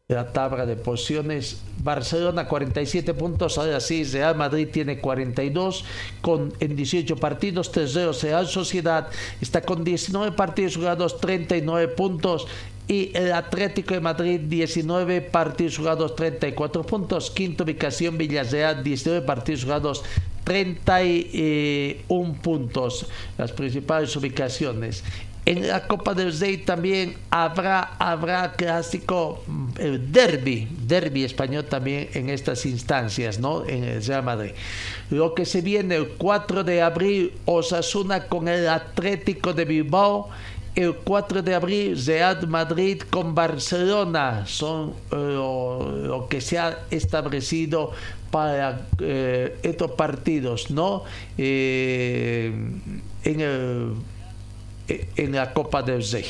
la 0.09 0.33
tabla 0.33 0.67
de 0.67 0.77
posiciones. 0.77 1.61
Barcelona 1.83 2.47
47 2.47 3.13
puntos, 3.15 3.59
ahora 3.59 3.81
sí, 3.81 4.05
Real 4.05 4.37
Madrid 4.37 4.69
tiene 4.73 5.01
42 5.01 5.85
con, 6.21 6.53
en 6.61 6.77
18 6.77 7.17
partidos, 7.17 7.73
3 7.73 8.23
Real 8.23 8.47
Sociedad 8.47 9.09
está 9.41 9.63
con 9.63 9.83
19 9.83 10.37
partidos 10.37 10.77
jugados, 10.77 11.19
39 11.21 11.89
puntos. 11.89 12.47
Y 12.87 13.11
el 13.17 13.33
Atlético 13.33 13.95
de 13.95 14.01
Madrid, 14.01 14.43
19 14.43 15.23
partidos 15.23 15.77
jugados, 15.77 16.15
34 16.15 16.85
puntos. 16.85 17.33
Quinta 17.33 17.65
ubicación, 17.65 18.17
Villarreal, 18.17 18.85
19 18.85 19.27
partidos 19.27 19.65
jugados, 19.65 20.05
31 20.45 22.35
puntos. 22.41 23.07
Las 23.37 23.51
principales 23.51 24.15
ubicaciones. 24.15 25.03
En 25.47 25.69
la 25.69 25.87
Copa 25.87 26.12
del 26.12 26.37
Rey 26.37 26.57
también 26.59 27.15
habrá, 27.31 27.95
habrá 28.00 28.55
clásico, 28.55 29.45
el 29.79 30.11
derby, 30.11 30.67
derby 30.88 31.23
español 31.23 31.67
también 31.67 32.09
en 32.15 32.31
estas 32.31 32.67
instancias, 32.67 33.38
¿no? 33.38 33.65
En 33.65 33.85
el 33.85 34.05
Real 34.05 34.25
Madrid. 34.25 34.50
Lo 35.09 35.35
que 35.35 35.45
se 35.45 35.61
viene 35.61 35.95
el 35.95 36.09
4 36.09 36.65
de 36.65 36.83
abril, 36.83 37.33
Osasuna 37.45 38.25
con 38.25 38.49
el 38.49 38.69
Atlético 38.69 39.53
de 39.53 39.65
Bilbao. 39.65 40.31
El 40.75 40.97
4 40.97 41.43
de 41.43 41.55
abril, 41.55 42.05
Real 42.05 42.45
Madrid 42.49 43.03
con 43.09 43.33
Barcelona. 43.33 44.47
Son 44.47 44.95
eh, 45.12 45.15
lo, 45.15 46.26
que 46.29 46.41
se 46.41 46.59
ha 46.59 46.81
establecido 46.91 47.93
para 48.33 48.88
eh, 48.99 49.57
estos 49.62 49.93
partidos, 49.93 50.73
¿no? 50.73 51.05
Eh, 51.38 52.53
en 53.23 53.41
el 53.41 53.93
en 54.88 55.33
la 55.33 55.52
Copa 55.52 55.83
del 55.83 56.02
Rey. 56.11 56.26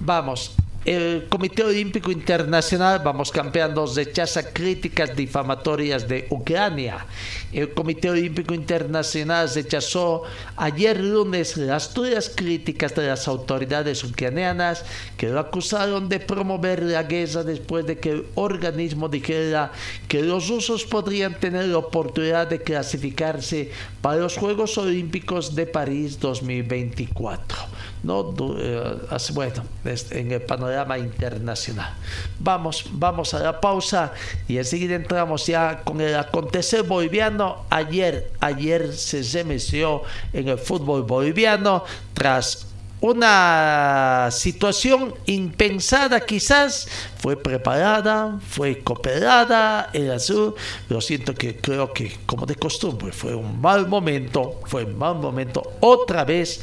Vamos, 0.00 0.54
el 0.84 1.26
Comité 1.30 1.64
Olímpico 1.64 2.10
Internacional, 2.10 3.00
vamos 3.02 3.30
campeando, 3.30 3.86
rechaza 3.86 4.52
críticas 4.52 5.16
difamatorias 5.16 6.06
de 6.06 6.26
Ucrania. 6.28 7.06
El 7.54 7.72
Comité 7.72 8.10
Olímpico 8.10 8.52
Internacional 8.52 9.48
rechazó 9.54 10.24
ayer 10.56 11.00
lunes 11.00 11.56
las 11.56 11.94
duras 11.94 12.32
críticas 12.34 12.96
de 12.96 13.06
las 13.06 13.28
autoridades 13.28 14.02
ucranianas 14.02 14.84
que 15.16 15.28
lo 15.28 15.38
acusaron 15.38 16.08
de 16.08 16.18
promover 16.18 16.82
la 16.82 17.04
guerra 17.04 17.44
después 17.44 17.86
de 17.86 17.98
que 17.98 18.10
el 18.10 18.26
organismo 18.34 19.08
dijera 19.08 19.70
que 20.08 20.20
los 20.22 20.48
rusos 20.48 20.84
podrían 20.84 21.38
tener 21.38 21.66
la 21.66 21.78
oportunidad 21.78 22.48
de 22.48 22.60
clasificarse 22.60 23.70
para 24.02 24.18
los 24.18 24.36
Juegos 24.36 24.76
Olímpicos 24.76 25.54
de 25.54 25.66
París 25.66 26.18
2024. 26.18 27.58
¿no? 28.04 28.34
Eh, 28.58 28.96
bueno, 29.32 29.62
en 29.84 30.32
el 30.32 30.42
panorama 30.42 30.98
internacional. 30.98 31.94
Vamos, 32.38 32.84
vamos 32.92 33.34
a 33.34 33.40
la 33.40 33.60
pausa 33.60 34.12
y 34.46 34.58
enseguida 34.58 34.94
entramos 34.94 35.46
ya 35.46 35.80
con 35.82 36.00
el 36.00 36.14
acontecer 36.14 36.82
boliviano. 36.82 37.43
Ayer, 37.70 38.30
ayer 38.40 38.92
se 38.92 39.22
remeció 39.22 40.02
en 40.32 40.48
el 40.48 40.58
fútbol 40.58 41.02
boliviano 41.02 41.84
tras 42.12 42.66
una 43.04 44.30
situación 44.30 45.14
impensada 45.26 46.20
quizás. 46.20 46.88
Fue 47.18 47.36
preparada, 47.36 48.38
fue 48.48 48.78
cooperada 48.78 49.90
el 49.92 50.10
azul, 50.10 50.54
lo 50.88 51.02
siento 51.02 51.34
que 51.34 51.58
creo 51.58 51.92
que 51.92 52.16
como 52.24 52.46
de 52.46 52.54
costumbre 52.54 53.12
fue 53.12 53.34
un 53.34 53.60
mal 53.60 53.86
momento, 53.88 54.60
fue 54.64 54.84
un 54.84 54.96
mal 54.96 55.16
momento 55.16 55.62
otra 55.80 56.24
vez 56.24 56.62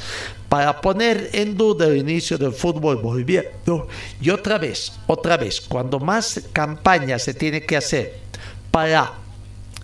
para 0.50 0.82
poner 0.82 1.30
en 1.34 1.56
duda 1.56 1.86
el 1.86 1.98
inicio 1.98 2.40
del 2.40 2.54
fútbol 2.54 2.98
boliviano. 2.98 3.88
Y 4.20 4.32
otra 4.32 4.58
vez, 4.58 4.94
otra 5.06 5.38
vez, 5.38 5.62
cuando 5.62 6.00
más 6.00 6.42
campaña 6.52 7.20
se 7.20 7.36
tiene 7.36 7.62
que 7.62 7.78
hacer 7.78 8.20
para 8.72 9.14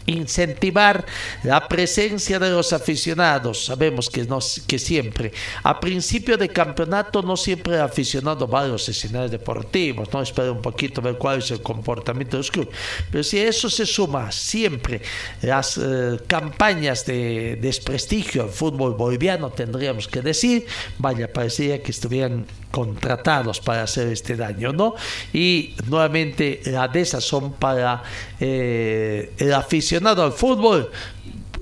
incentivar 0.08 1.06
la 1.44 1.68
presencia 1.68 2.40
de 2.40 2.50
los 2.50 2.74
aficionados. 2.74 3.66
Sabemos 3.66 4.10
que, 4.10 4.24
no, 4.24 4.40
que 4.66 4.80
siempre, 4.80 5.32
a 5.64 5.80
principio 5.80 6.38
de 6.38 6.50
campeonato, 6.50 7.22
no 7.22 7.38
siempre 7.38 7.76
el 7.76 7.82
aficionado 7.82 8.48
va 8.48 8.62
a 8.62 8.68
los 8.68 8.90
escenarios 8.90 9.32
deportivos, 9.32 10.12
no 10.12 10.22
espera 10.22 10.52
un 10.52 10.62
poquito 10.62 11.02
ver 11.02 11.18
cuál 11.18 11.40
es 11.40 11.52
el 11.52 11.62
comportamiento 11.62 12.38
de 12.38 12.44
los. 12.44 12.68
Pero 13.12 13.24
si 13.24 13.38
eso 13.38 13.70
se 13.70 13.86
suma 13.86 14.32
siempre 14.32 15.02
las 15.42 15.78
eh, 15.78 16.18
campañas 16.28 17.06
de 17.06 17.58
desprestigio 17.62 18.44
al 18.44 18.50
fútbol 18.50 18.96
boliviano, 18.96 19.50
tendríamos 19.50 20.08
que 20.08 20.22
decir, 20.22 20.66
vaya, 20.98 21.32
parecía 21.32 21.82
que 21.84 21.92
estuvieran 21.92 22.46
contratados 22.72 23.60
para 23.60 23.84
hacer 23.84 24.08
este 24.08 24.36
daño, 24.36 24.74
¿no? 24.74 24.96
Y 25.34 25.76
nuevamente 25.88 26.62
la 26.66 26.88
desazón 26.88 27.54
para 27.54 28.04
eh, 28.40 29.34
el 29.38 29.54
aficionado 29.54 30.24
al 30.24 30.34
fútbol 30.34 30.90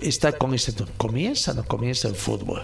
está 0.01 0.33
con 0.33 0.53
este 0.53 0.73
comienza 0.97 1.53
no 1.53 1.63
comienza 1.63 2.07
el 2.07 2.15
fútbol. 2.15 2.61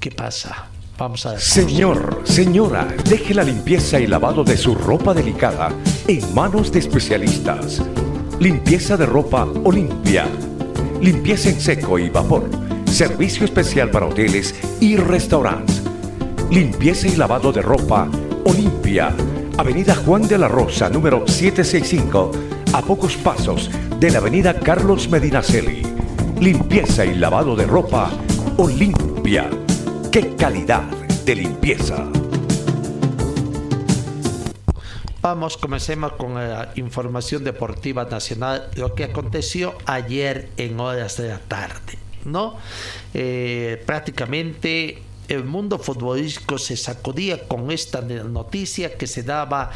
Qué 0.00 0.10
pasa 0.10 0.68
vamos 0.98 1.26
a 1.26 1.38
señor 1.40 2.22
señora 2.24 2.86
deje 3.08 3.34
la 3.34 3.42
limpieza 3.42 3.98
y 3.98 4.06
lavado 4.06 4.44
de 4.44 4.56
su 4.56 4.76
ropa 4.76 5.12
delicada 5.12 5.72
en 6.06 6.34
manos 6.34 6.70
de 6.72 6.80
especialistas. 6.80 7.82
Limpieza 8.40 8.96
de 8.96 9.06
ropa 9.06 9.44
Olimpia. 9.64 10.26
Limpieza 11.00 11.48
en 11.48 11.60
seco 11.60 11.98
y 11.98 12.10
vapor. 12.10 12.50
Servicio 12.90 13.44
especial 13.44 13.90
para 13.90 14.06
hoteles 14.06 14.54
y 14.80 14.96
restaurantes 14.96 15.83
limpieza 16.50 17.08
y 17.08 17.16
lavado 17.16 17.52
de 17.52 17.62
ropa 17.62 18.08
Olimpia 18.44 19.14
Avenida 19.56 19.94
Juan 19.94 20.26
de 20.26 20.36
la 20.36 20.48
Rosa 20.48 20.88
número 20.88 21.26
765 21.28 22.32
a 22.72 22.82
pocos 22.82 23.16
pasos 23.16 23.70
de 24.00 24.10
la 24.10 24.18
avenida 24.18 24.58
Carlos 24.58 25.08
Medinaceli. 25.08 25.82
Limpieza 26.40 27.04
y 27.04 27.14
lavado 27.14 27.54
de 27.54 27.64
ropa 27.64 28.10
Olimpia. 28.56 29.48
¡Qué 30.10 30.34
calidad 30.34 30.82
de 31.24 31.36
limpieza! 31.36 32.04
Vamos, 35.22 35.56
comencemos 35.56 36.12
con 36.14 36.34
la 36.34 36.72
información 36.74 37.44
deportiva 37.44 38.04
nacional, 38.04 38.68
lo 38.74 38.94
que 38.94 39.04
aconteció 39.04 39.74
ayer 39.86 40.50
en 40.56 40.80
horas 40.80 41.16
de 41.16 41.28
la 41.28 41.38
tarde, 41.38 41.96
¿no? 42.24 42.56
Eh, 43.14 43.80
prácticamente 43.86 45.00
el 45.28 45.44
mundo 45.44 45.78
futbolístico 45.78 46.58
se 46.58 46.76
sacudía 46.76 47.46
con 47.46 47.70
esta 47.70 48.00
noticia 48.00 48.96
que 48.96 49.06
se 49.06 49.22
daba 49.22 49.70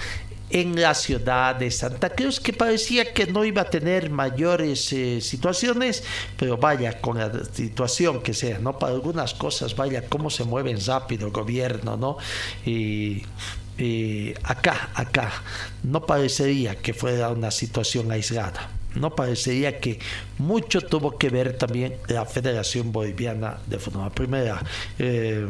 en 0.50 0.80
la 0.80 0.94
ciudad 0.94 1.56
de 1.56 1.70
Santa 1.70 2.10
Cruz, 2.10 2.40
que 2.40 2.52
parecía 2.52 3.12
que 3.12 3.26
no 3.26 3.44
iba 3.44 3.62
a 3.62 3.70
tener 3.70 4.08
mayores 4.08 4.92
eh, 4.92 5.20
situaciones, 5.20 6.02
pero 6.38 6.56
vaya, 6.56 7.00
con 7.00 7.18
la 7.18 7.30
situación 7.44 8.22
que 8.22 8.32
sea, 8.32 8.58
¿no? 8.58 8.78
Para 8.78 8.94
algunas 8.94 9.34
cosas, 9.34 9.76
vaya, 9.76 10.08
cómo 10.08 10.30
se 10.30 10.44
mueve 10.44 10.74
rápido 10.76 11.26
el 11.26 11.32
gobierno, 11.32 11.96
¿no? 11.96 12.16
Y 12.64 13.22
acá, 14.42 14.90
acá, 14.94 15.32
no 15.82 16.04
parecería 16.04 16.76
que 16.76 16.94
fuera 16.94 17.28
una 17.28 17.50
situación 17.50 18.10
aislada 18.10 18.77
no 18.98 19.14
parecería 19.14 19.80
que 19.80 19.98
mucho 20.38 20.80
tuvo 20.80 21.16
que 21.18 21.30
ver 21.30 21.56
también 21.56 21.94
la 22.08 22.24
Federación 22.24 22.92
Boliviana 22.92 23.58
de 23.66 23.78
Fútbol. 23.78 24.02
La 24.04 24.10
primera 24.10 24.62
eh, 24.98 25.46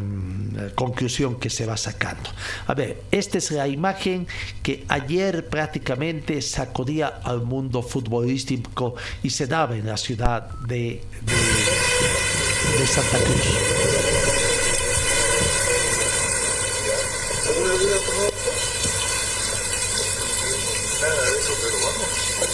conclusión 0.75 1.39
que 1.39 1.51
se 1.51 1.67
va 1.67 1.77
sacando. 1.77 2.31
A 2.67 2.75
ver, 2.75 3.03
esta 3.11 3.39
es 3.39 3.51
la 3.51 3.69
imagen 3.69 4.27
que 4.63 4.85
ayer 4.89 5.49
prácticamente 5.49 6.41
sacudía 6.43 7.21
al 7.23 7.43
mundo 7.43 7.83
futbolístico 7.83 8.95
y 9.23 9.31
se 9.31 9.47
daba 9.47 9.77
en 9.77 9.87
la 9.87 9.97
ciudad 9.97 10.51
de, 10.67 11.03
de, 11.23 12.81
de 12.81 12.87
Santa 12.87 13.19
Cruz. 13.19 13.79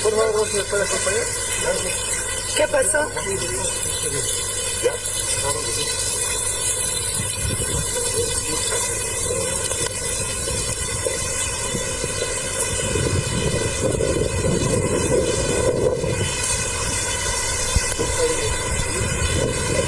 Por 0.05 0.13
favor, 0.15 0.47
¿me 0.53 0.63
puede 0.65 0.85
acompañar? 0.85 1.25
¿Qué 2.55 2.69
pasó? 2.69 3.11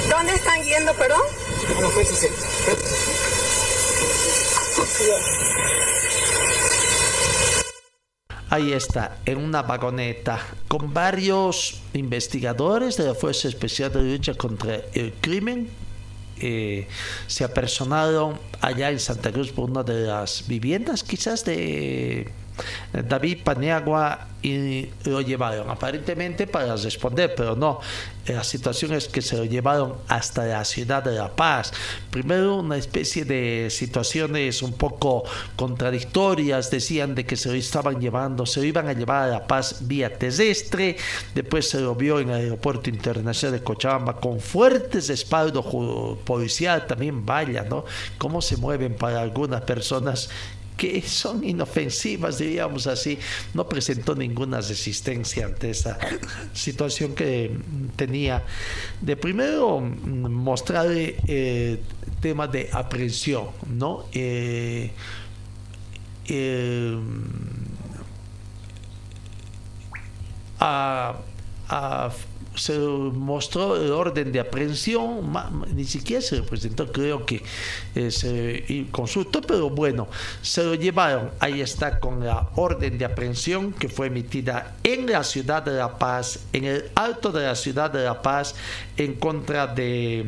¿Dónde 0.09 0.33
están 0.33 0.63
yendo, 0.63 0.95
perdón? 0.95 1.21
No. 1.79 1.91
Ahí 8.49 8.71
está, 8.71 9.17
en 9.25 9.39
una 9.39 9.61
vagoneta, 9.61 10.39
con 10.69 10.93
varios 10.93 11.81
investigadores 11.93 12.95
de 12.95 13.07
la 13.07 13.13
Fuerza 13.13 13.49
Especial 13.49 13.91
de 13.91 14.01
Lucha 14.03 14.35
contra 14.35 14.79
el 14.93 15.13
Crimen. 15.19 15.69
Eh, 16.39 16.87
se 17.25 17.43
apersonaron 17.43 18.39
allá 18.61 18.89
en 18.89 18.99
Santa 18.99 19.33
Cruz 19.33 19.51
por 19.51 19.69
una 19.69 19.83
de 19.83 20.05
las 20.05 20.47
viviendas, 20.47 21.03
quizás 21.03 21.43
de 21.43 22.31
David 22.93 23.43
Paniagua 23.43 24.27
y 24.41 24.89
lo 25.05 25.21
llevaron 25.21 25.69
aparentemente 25.69 26.47
para 26.47 26.75
responder, 26.75 27.33
pero 27.35 27.55
no. 27.55 27.79
La 28.27 28.43
situación 28.43 28.93
es 28.93 29.07
que 29.07 29.21
se 29.21 29.37
lo 29.37 29.45
llevaron 29.45 29.95
hasta 30.07 30.45
la 30.45 30.63
ciudad 30.65 31.01
de 31.03 31.15
La 31.15 31.35
Paz. 31.35 31.71
Primero 32.11 32.57
una 32.57 32.77
especie 32.77 33.25
de 33.25 33.69
situaciones 33.69 34.61
un 34.61 34.73
poco 34.73 35.23
contradictorias, 35.55 36.69
decían 36.69 37.15
de 37.15 37.25
que 37.25 37.35
se 37.35 37.49
lo 37.49 37.55
estaban 37.55 37.99
llevando, 37.99 38.45
se 38.45 38.59
lo 38.59 38.65
iban 38.65 38.87
a 38.87 38.93
llevar 38.93 39.23
a 39.23 39.27
La 39.27 39.47
Paz 39.47 39.87
vía 39.87 40.17
terrestre, 40.17 40.97
después 41.33 41.69
se 41.69 41.79
lo 41.79 41.95
vio 41.95 42.19
en 42.19 42.29
el 42.29 42.35
aeropuerto 42.35 42.89
internacional 42.89 43.57
de 43.57 43.63
Cochabamba 43.63 44.17
con 44.17 44.39
fuertes 44.39 45.07
respaldo 45.07 45.63
policial, 46.25 46.85
también 46.85 47.25
vaya, 47.25 47.63
¿no? 47.63 47.85
Cómo 48.17 48.41
se 48.41 48.57
mueven 48.57 48.95
para 48.95 49.21
algunas 49.21 49.61
personas 49.61 50.29
que 50.77 51.01
son 51.01 51.43
inofensivas, 51.43 52.37
diríamos 52.37 52.87
así, 52.87 53.17
no 53.53 53.67
presentó 53.67 54.15
ninguna 54.15 54.61
resistencia 54.61 55.47
ante 55.47 55.71
esa 55.71 55.97
situación 56.53 57.15
que 57.15 57.51
tenía. 57.95 58.43
De 59.01 59.17
primero 59.17 59.81
mostrar 59.81 60.87
eh, 60.89 61.81
temas 62.21 62.51
de 62.51 62.69
aprehensión, 62.71 63.47
¿no? 63.67 64.05
Eh, 64.13 64.91
eh, 66.27 66.97
a, 70.59 71.15
se 72.57 72.77
mostró 72.77 73.75
el 73.75 73.91
orden 73.91 74.31
de 74.31 74.39
aprehensión, 74.39 75.33
ni 75.73 75.85
siquiera 75.85 76.21
se 76.21 76.41
presentó, 76.41 76.91
creo 76.91 77.25
que 77.25 77.43
eh, 77.95 78.11
se 78.11 78.85
consultó, 78.91 79.41
pero 79.41 79.69
bueno, 79.69 80.07
se 80.41 80.63
lo 80.63 80.73
llevaron, 80.75 81.31
ahí 81.39 81.61
está 81.61 81.99
con 81.99 82.25
la 82.25 82.49
orden 82.55 82.97
de 82.97 83.05
aprehensión 83.05 83.73
que 83.73 83.89
fue 83.89 84.07
emitida 84.07 84.75
en 84.83 85.09
la 85.09 85.23
ciudad 85.23 85.63
de 85.63 85.73
La 85.73 85.97
Paz, 85.97 86.39
en 86.53 86.65
el 86.65 86.89
alto 86.95 87.31
de 87.31 87.45
la 87.45 87.55
ciudad 87.55 87.91
de 87.91 88.03
La 88.03 88.21
Paz, 88.21 88.55
en 88.97 89.13
contra 89.13 89.67
de 89.67 90.25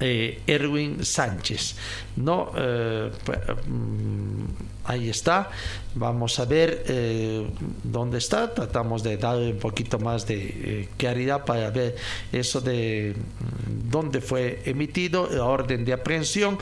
eh, 0.00 0.42
Erwin 0.46 1.04
Sánchez. 1.04 1.76
No, 2.16 2.52
eh, 2.56 3.10
pues, 3.24 3.38
mm, 3.66 4.44
ahí 4.84 5.08
está. 5.08 5.50
Vamos 5.94 6.38
a 6.38 6.44
ver 6.44 6.84
eh, 6.86 7.46
dónde 7.82 8.18
está. 8.18 8.52
Tratamos 8.52 9.02
de 9.02 9.16
darle 9.16 9.52
un 9.52 9.58
poquito 9.58 9.98
más 9.98 10.26
de 10.26 10.88
claridad 10.98 11.44
para 11.44 11.70
ver 11.70 11.96
eso 12.30 12.60
de 12.60 13.14
mm, 13.16 13.90
dónde 13.90 14.20
fue 14.20 14.60
emitido 14.66 15.28
la 15.30 15.44
orden 15.44 15.84
de 15.84 15.94
aprehensión 15.94 16.58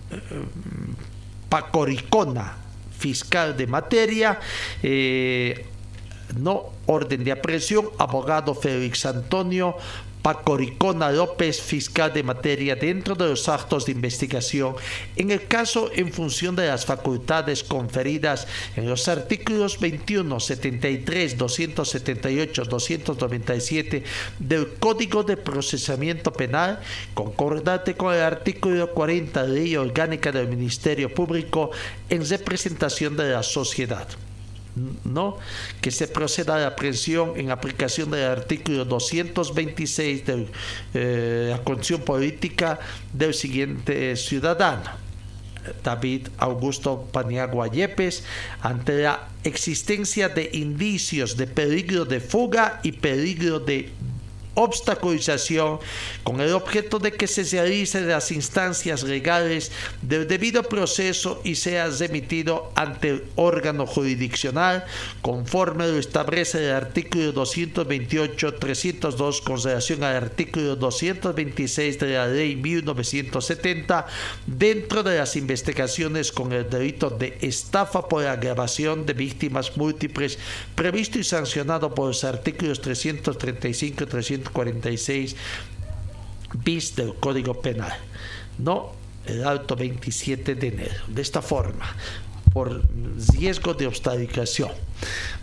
Pacoricona 1.49 2.58
fiscal 2.97 3.58
de 3.58 3.67
materia 3.67 4.39
eh, 4.82 5.65
no 6.38 6.71
orden 6.88 7.23
de 7.23 7.32
aprehensión, 7.32 7.89
abogado 7.97 8.56
Félix 8.56 9.06
Antonio 9.06 9.75
Pacoricona 10.26 11.12
López, 11.12 11.62
fiscal 11.62 12.12
de 12.12 12.24
materia 12.24 12.76
dentro 12.76 13.14
de 13.14 13.30
los 13.30 13.48
actos 13.48 13.86
de 13.86 13.92
investigación, 13.92 14.74
en 15.16 15.30
el 15.30 15.46
caso 15.46 15.92
en 15.94 16.12
función 16.12 16.56
de 16.56 16.66
las 16.66 16.84
facultades 16.84 17.64
conferidas 17.64 18.48
en 18.76 18.90
los 18.90 19.08
artículos 19.08 19.80
21, 19.80 20.40
73, 20.40 21.38
278, 21.38 22.66
297 22.66 24.04
del 24.40 24.74
Código 24.80 25.22
de 25.22 25.38
Procesamiento 25.38 26.34
Penal, 26.34 26.80
concordante 27.14 27.94
con 27.94 28.12
el 28.12 28.22
artículo 28.22 28.96
40 28.96 29.46
de 29.46 29.54
Ley 29.54 29.76
Orgánica 29.76 30.32
del 30.32 30.48
Ministerio 30.48 31.14
Público 31.14 31.70
en 32.10 32.28
representación 32.28 33.16
de 33.16 33.30
la 33.30 33.44
sociedad. 33.44 34.08
¿No? 35.04 35.38
que 35.82 35.92
se 35.92 36.08
proceda 36.08 36.56
a 36.56 36.60
la 36.60 36.68
aprehensión 36.68 37.34
en 37.36 37.52
aplicación 37.52 38.12
del 38.12 38.30
artículo 38.30 38.86
226 38.86 40.26
de 40.26 40.48
eh, 40.94 41.48
la 41.52 41.64
Constitución 41.64 42.02
Política 42.02 42.80
del 43.14 43.34
siguiente 43.34 44.16
ciudadano. 44.16 45.06
David 45.84 46.28
Augusto 46.38 47.08
Paniagua 47.12 47.68
Yepes 47.68 48.24
ante 48.62 49.02
la 49.02 49.28
existencia 49.44 50.30
de 50.30 50.50
indicios 50.54 51.38
de 51.38 51.48
peligro 51.48 52.06
de 52.06 52.20
fuga 52.20 52.80
y 52.84 52.92
peligro 52.92 53.60
de 53.60 53.90
obstaculización 54.56 55.78
con 56.24 56.41
el 56.41 56.54
objeto 56.54 56.98
de 57.00 57.12
que 57.12 57.28
se 57.28 57.44
realicen 57.44 58.08
las 58.08 58.32
instancias 58.32 59.04
legales 59.04 59.72
del 60.02 60.28
debido 60.28 60.63
proceso 60.63 61.41
y 61.44 61.54
sea 61.56 61.88
remitido 61.88 62.72
ante 62.76 63.10
el 63.10 63.26
órgano 63.36 63.86
jurisdiccional 63.86 64.86
conforme 65.22 65.88
lo 65.88 65.98
establece 65.98 66.65
el 66.65 66.72
artículo 66.72 67.34
228-302 67.34 69.44
con 69.44 69.62
relación 69.62 70.04
al 70.04 70.15
artículo 70.15 70.76
226 70.76 72.00
de 72.00 72.13
la 72.13 72.28
ley 72.28 72.56
1970 72.56 74.08
dentro 74.48 75.04
de 75.04 75.18
las 75.18 75.36
investigaciones 75.36 76.32
con 76.32 76.54
el 76.54 76.70
delito 76.70 77.10
de 77.10 77.38
estafa 77.41 78.08
por 78.08 78.26
agravación 78.26 79.06
de 79.06 79.13
víctimas 79.13 79.76
múltiples 79.78 80.39
previsto 80.76 81.20
y 81.20 81.24
sancionado 81.24 81.94
por 81.94 82.08
los 82.08 82.24
artículos 82.24 82.82
335 82.82 84.04
y 84.04 84.08
336 84.08 84.44
46 84.49 85.36
bis 86.63 86.95
del 86.95 87.15
Código 87.15 87.62
Penal, 87.62 87.93
no 88.58 88.93
el 89.25 89.43
alto 89.43 89.75
27 89.75 90.55
de 90.55 90.67
enero. 90.67 91.03
De 91.08 91.21
esta 91.21 91.41
forma, 91.41 91.95
por 92.53 92.81
riesgo 93.38 93.73
de 93.73 93.88
obstaculización. 93.88 94.71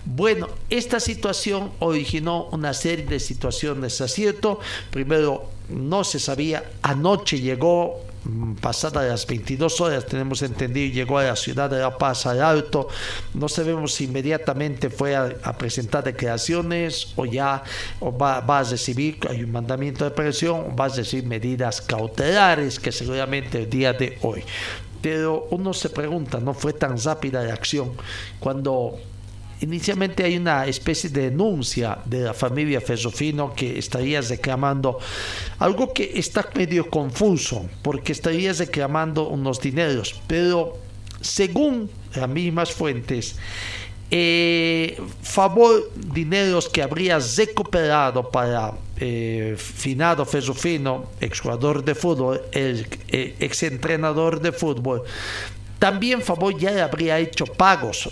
Bueno, 0.05 0.49
esta 0.71 0.99
situación 0.99 1.73
originó 1.81 2.45
una 2.53 2.73
serie 2.73 3.05
de 3.05 3.21
situaciones, 3.21 4.01
¿es 4.01 4.13
cierto? 4.13 4.61
Primero, 4.91 5.51
no 5.69 6.05
se 6.05 6.19
sabía, 6.19 6.65
anoche 6.81 7.41
llegó 7.41 8.01
Mm, 8.25 8.55
pasadas 8.55 9.09
las 9.09 9.27
22 9.27 9.81
horas, 9.81 10.07
tenemos 10.07 10.43
entendido, 10.43 10.95
llegó 10.95 11.19
a 11.19 11.25
la 11.25 11.37
ciudad 11.37 11.69
de 11.69 11.81
La 11.81 11.99
Paz 11.99 12.27
al 12.27 12.41
Alto. 12.41 12.89
No 13.35 13.49
sabemos 13.49 13.95
si 13.95 14.05
inmediatamente 14.05 14.91
fue 14.91 15.17
a, 15.17 15.59
presentar 15.59 16.05
declaraciones 16.05 17.13
o 17.17 17.27
ya 17.27 17.65
va, 18.01 18.39
a 18.39 18.63
recibir, 18.63 19.19
hay 19.29 19.43
un 19.43 19.51
mandamiento 19.51 20.05
de 20.05 20.13
presión, 20.13 20.67
o 20.73 20.77
va 20.77 20.85
a 20.85 20.89
recibir 20.89 21.27
medidas 21.27 21.81
cautelares 21.81 22.79
que 22.79 22.93
seguramente 22.93 23.63
el 23.63 23.71
día 23.71 23.93
de 23.93 24.19
hoy. 24.23 24.45
Pero 25.01 25.49
uno 25.51 25.75
se 25.75 25.91
pregunta, 25.91 26.39
¿no 26.39 26.55
fue 26.55 26.73
tan 26.73 26.97
rápida 27.03 27.43
la 27.43 27.55
acción 27.55 27.93
cuando 28.39 29.01
Inicialmente 29.63 30.25
hay 30.25 30.37
una 30.37 30.67
especie 30.67 31.09
de 31.09 31.31
denuncia 31.31 31.97
de 32.05 32.23
la 32.23 32.35
familia 32.35 32.81
Fesofino 32.81 33.55
que 33.55 33.79
estaría 33.79 34.21
reclamando 34.21 34.99
algo 35.61 35.93
que 35.93 36.11
está 36.17 36.49
medio 36.57 36.91
confuso, 36.91 37.67
porque 37.81 38.11
estaría 38.11 38.53
reclamando 38.53 39.29
unos 39.29 39.61
dineros, 39.61 40.21
pero 40.27 40.79
según 41.21 41.89
las 42.13 42.29
mismas 42.29 42.73
fuentes, 42.73 43.37
eh, 44.11 45.01
favor 45.23 45.93
dineros 45.95 46.69
que 46.69 46.83
habría 46.83 47.21
recuperado 47.21 48.31
para 48.31 48.73
eh, 48.97 49.55
Finado 49.57 50.27
Fesofino, 50.27 51.11
exjugador 51.21 51.85
de 51.85 51.95
fútbol, 51.95 52.43
el, 52.51 52.89
el 53.07 53.37
exentrenador 53.39 54.41
de 54.41 54.51
fútbol, 54.51 55.05
también 55.79 56.21
favor 56.21 56.59
ya 56.59 56.83
habría 56.85 57.21
hecho 57.21 57.47
pagos 57.47 58.09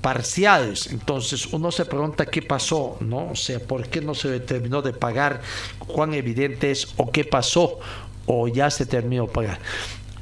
parciales. 0.00 0.88
Entonces 0.88 1.46
uno 1.46 1.70
se 1.72 1.84
pregunta 1.84 2.26
qué 2.26 2.42
pasó, 2.42 2.96
¿no? 3.00 3.30
O 3.30 3.36
sea, 3.36 3.58
¿por 3.60 3.88
qué 3.88 4.00
no 4.00 4.14
se 4.14 4.40
terminó 4.40 4.82
de 4.82 4.92
pagar? 4.92 5.42
¿Cuán 5.78 6.14
evidente 6.14 6.70
es 6.70 6.88
o 6.96 7.10
qué 7.10 7.24
pasó? 7.24 7.78
¿O 8.26 8.48
ya 8.48 8.70
se 8.70 8.86
terminó 8.86 9.26
de 9.26 9.32
pagar? 9.32 9.58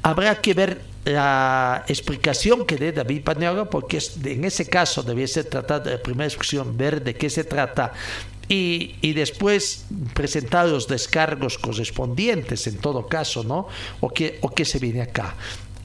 Habrá 0.01 0.39
que 0.41 0.53
ver 0.53 0.81
la 1.05 1.85
explicación 1.87 2.65
que 2.65 2.75
dé 2.75 2.91
David 2.91 3.23
Paniagua, 3.23 3.69
porque 3.69 3.99
en 4.23 4.43
ese 4.43 4.67
caso 4.67 5.03
debía 5.03 5.27
ser 5.27 5.45
tratada 5.45 5.91
de 5.91 5.97
primera 5.97 6.27
expresión, 6.27 6.77
ver 6.77 7.03
de 7.03 7.15
qué 7.15 7.29
se 7.29 7.43
trata 7.43 7.93
y, 8.49 8.95
y, 9.01 9.13
después 9.13 9.85
presentar 10.13 10.67
los 10.67 10.87
descargos 10.87 11.57
correspondientes 11.57 12.65
en 12.67 12.77
todo 12.77 13.07
caso, 13.07 13.43
¿no? 13.43 13.67
O 13.99 14.09
qué, 14.09 14.39
o 14.41 14.49
qué 14.49 14.63
se 14.63 14.79
viene 14.79 15.01
acá 15.01 15.35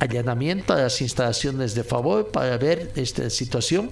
allanamiento 0.02 0.72
a 0.72 0.78
las 0.78 1.00
instalaciones 1.00 1.74
de 1.74 1.84
favor 1.84 2.28
para 2.28 2.56
ver 2.58 2.92
esta 2.96 3.30
situación. 3.30 3.90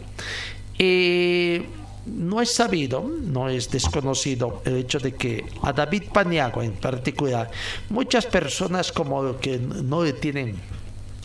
Eh, 0.78 1.64
no 2.06 2.40
es 2.40 2.50
sabido, 2.50 3.02
no 3.02 3.48
es 3.48 3.70
desconocido 3.70 4.62
el 4.64 4.76
hecho 4.78 4.98
de 4.98 5.14
que 5.14 5.44
a 5.62 5.72
David 5.72 6.04
Paniagua 6.12 6.64
en 6.64 6.72
particular, 6.72 7.50
muchas 7.90 8.26
personas 8.26 8.90
como 8.90 9.38
que 9.38 9.58
no 9.58 10.02
le 10.02 10.14
tienen 10.14 10.56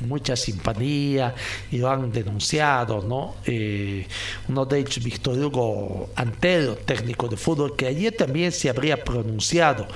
mucha 0.05 0.35
simpatía 0.35 1.33
y 1.71 1.77
lo 1.77 1.89
han 1.89 2.11
denunciado, 2.11 3.01
¿no? 3.01 3.35
Eh, 3.45 4.05
uno 4.49 4.65
de 4.65 4.79
ellos, 4.79 5.01
Víctor 5.01 5.39
Hugo 5.39 6.09
Antero, 6.15 6.75
técnico 6.75 7.29
de 7.29 7.37
fútbol, 7.37 7.75
que 7.77 7.87
ayer 7.87 8.13
también 8.13 8.51
se 8.51 8.69
habría 8.69 9.01
pronunciado 9.01 9.87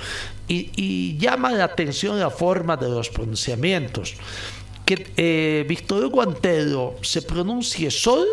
y, 0.48 0.70
y 0.74 1.18
llama 1.18 1.52
la 1.52 1.64
atención 1.64 2.18
la 2.18 2.30
forma 2.30 2.78
de 2.78 2.88
los 2.88 3.10
pronunciamientos 3.10 4.16
que 4.96 5.12
eh, 5.16 6.08
Guantero 6.10 6.96
se 7.02 7.22
pronuncie 7.22 7.90
solo, 7.90 8.26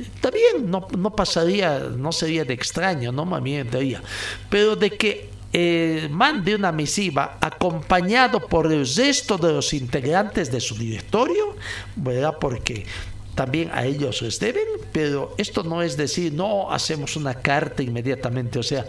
está 0.00 0.30
bien, 0.30 0.70
no, 0.70 0.86
no 0.96 1.10
pasaría, 1.14 1.80
no 1.80 2.12
sería 2.12 2.44
de 2.44 2.54
extraño, 2.54 3.10
no 3.12 3.24
me 3.26 3.58
entraría. 3.58 4.02
Pero 4.48 4.76
de 4.76 4.90
que 4.90 5.30
eh, 5.52 6.08
mande 6.10 6.54
una 6.54 6.70
misiva 6.70 7.38
acompañado 7.40 8.40
por 8.40 8.70
el 8.72 8.86
resto 8.86 9.36
de 9.38 9.52
los 9.52 9.72
integrantes 9.72 10.52
de 10.52 10.60
su 10.60 10.76
directorio, 10.76 11.56
¿verdad? 11.96 12.36
Porque 12.40 12.86
también 13.34 13.70
a 13.72 13.84
ellos 13.84 14.22
les 14.22 14.38
deben, 14.38 14.64
pero 14.92 15.34
esto 15.38 15.62
no 15.62 15.82
es 15.82 15.96
decir, 15.96 16.32
no 16.32 16.70
hacemos 16.72 17.16
una 17.16 17.34
carta 17.34 17.82
inmediatamente, 17.82 18.58
o 18.58 18.62
sea, 18.62 18.86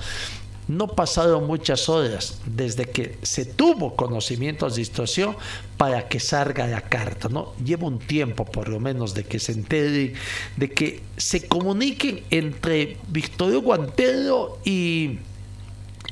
no 0.67 0.87
pasaron 0.87 1.47
muchas 1.47 1.89
horas 1.89 2.39
desde 2.45 2.85
que 2.85 3.17
se 3.21 3.45
tuvo 3.45 3.95
conocimiento 3.95 4.67
de 4.67 4.75
situación 4.75 5.35
para 5.77 6.07
que 6.07 6.19
salga 6.19 6.67
la 6.67 6.81
carta, 6.81 7.29
¿no? 7.29 7.53
Lleva 7.63 7.87
un 7.87 7.99
tiempo 7.99 8.45
por 8.45 8.67
lo 8.67 8.79
menos 8.79 9.13
de 9.13 9.23
que 9.23 9.39
se 9.39 9.53
entere, 9.53 10.13
de 10.55 10.69
que 10.71 11.01
se 11.15 11.47
comuniquen 11.47 12.23
entre 12.29 12.97
Victorio 13.07 13.61
Guantero 13.61 14.59
y 14.65 15.19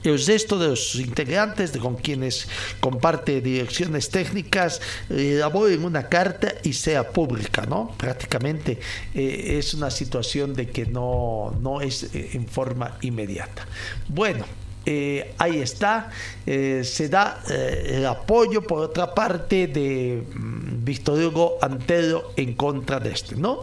el 0.05 0.23
resto 0.25 0.57
de 0.57 0.69
los 0.69 0.95
integrantes 0.95 1.71
con 1.77 1.95
quienes 1.95 2.47
comparte 2.79 3.41
direcciones 3.41 4.09
técnicas 4.09 4.81
elaboren 5.09 5.83
una 5.83 6.07
carta 6.07 6.53
y 6.63 6.73
sea 6.73 7.09
pública, 7.11 7.65
¿no? 7.67 7.91
Prácticamente 7.97 8.79
eh, 9.13 9.57
es 9.59 9.73
una 9.73 9.91
situación 9.91 10.53
de 10.53 10.69
que 10.69 10.85
no, 10.85 11.55
no 11.61 11.81
es 11.81 12.03
eh, 12.13 12.31
en 12.33 12.47
forma 12.47 12.97
inmediata. 13.01 13.65
Bueno, 14.07 14.45
eh, 14.85 15.33
ahí 15.39 15.59
está, 15.61 16.11
se 16.45 17.09
da 17.09 17.41
el 17.49 18.05
apoyo 18.05 18.61
por 18.61 18.81
otra 18.81 19.15
parte 19.15 19.65
de 19.65 20.23
mm, 20.31 20.85
Víctor 20.85 21.19
Hugo 21.19 21.57
Antero 21.59 22.33
en 22.35 22.53
contra 22.53 22.99
de 22.99 23.11
este, 23.11 23.35
¿no? 23.35 23.61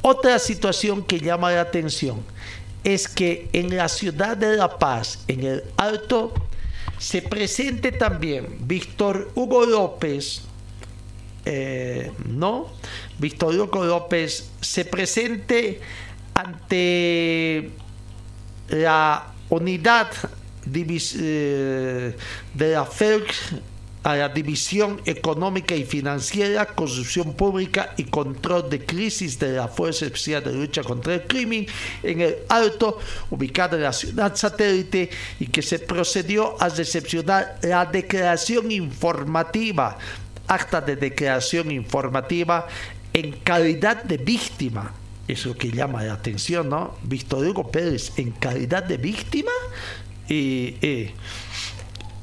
otra 0.00 0.38
situación 0.38 1.02
que 1.04 1.20
llama 1.20 1.52
la 1.52 1.62
atención 1.62 2.22
es 2.84 3.08
que 3.08 3.48
en 3.52 3.76
la 3.76 3.88
ciudad 3.88 4.36
de 4.36 4.56
La 4.56 4.78
Paz, 4.78 5.24
en 5.26 5.44
el 5.44 5.64
Alto, 5.76 6.32
se 6.98 7.22
presente 7.22 7.92
también 7.92 8.58
Víctor 8.60 9.30
Hugo 9.34 9.66
López, 9.66 10.42
eh, 11.44 12.12
¿no? 12.26 12.68
Víctor 13.18 13.54
Hugo 13.54 13.84
López 13.84 14.50
se 14.60 14.84
presente 14.84 15.80
ante 16.34 17.70
la 18.68 19.32
unidad 19.50 20.10
eh, 20.72 22.16
de 22.54 22.72
la 22.72 22.84
FERC 22.84 23.34
a 24.04 24.14
la 24.16 24.28
División 24.28 25.00
Económica 25.06 25.74
y 25.74 25.84
Financiera, 25.84 26.66
Construcción 26.66 27.32
Pública 27.32 27.94
y 27.96 28.04
Control 28.04 28.68
de 28.68 28.84
Crisis 28.84 29.38
de 29.38 29.52
la 29.52 29.66
Fuerza 29.66 30.04
Especial 30.04 30.44
de 30.44 30.52
Lucha 30.52 30.82
contra 30.82 31.14
el 31.14 31.22
Crimen 31.22 31.66
en 32.02 32.20
el 32.20 32.36
Alto, 32.50 32.98
ubicada 33.30 33.76
en 33.76 33.82
la 33.82 33.94
ciudad 33.94 34.36
satélite, 34.36 35.08
y 35.40 35.46
que 35.46 35.62
se 35.62 35.78
procedió 35.78 36.54
a 36.62 36.68
recepcionar 36.68 37.58
la 37.62 37.86
declaración 37.86 38.70
informativa, 38.70 39.96
acta 40.46 40.82
de 40.82 40.96
declaración 40.96 41.70
informativa 41.70 42.66
en 43.14 43.32
calidad 43.32 44.04
de 44.04 44.18
víctima. 44.18 44.92
Es 45.26 45.46
lo 45.46 45.56
que 45.56 45.70
llama 45.70 46.02
la 46.02 46.12
atención, 46.12 46.68
¿no? 46.68 46.98
Víctor 47.02 47.46
Hugo 47.46 47.70
Pérez, 47.70 48.12
en 48.18 48.32
calidad 48.32 48.84
de 48.84 48.98
víctima. 48.98 49.50
Eh, 50.28 51.14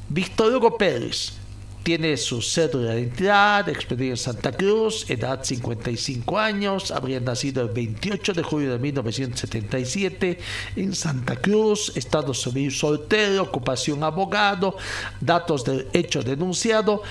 Víctor 0.09 0.53
Hugo 0.53 0.77
Pérez, 0.77 1.40
tiene 1.83 2.15
su 2.17 2.41
cédula 2.41 2.91
de 2.91 3.01
identidad, 3.01 3.67
expedida 3.69 4.11
en 4.11 4.17
Santa 4.17 4.51
Cruz, 4.51 5.09
edad 5.09 5.43
55 5.43 6.37
años, 6.37 6.91
habría 6.91 7.19
nacido 7.19 7.63
el 7.63 7.69
28 7.69 8.33
de 8.33 8.43
julio 8.43 8.71
de 8.71 8.79
1977 8.79 10.39
en 10.75 10.95
Santa 10.95 11.35
Cruz, 11.37 11.91
estado 11.95 12.33
civil 12.33 12.71
soltero, 12.71 13.43
ocupación 13.43 14.03
abogado, 14.03 14.77
datos 15.19 15.65
del 15.65 15.87
hecho 15.93 16.21
denunciado, 16.21 17.01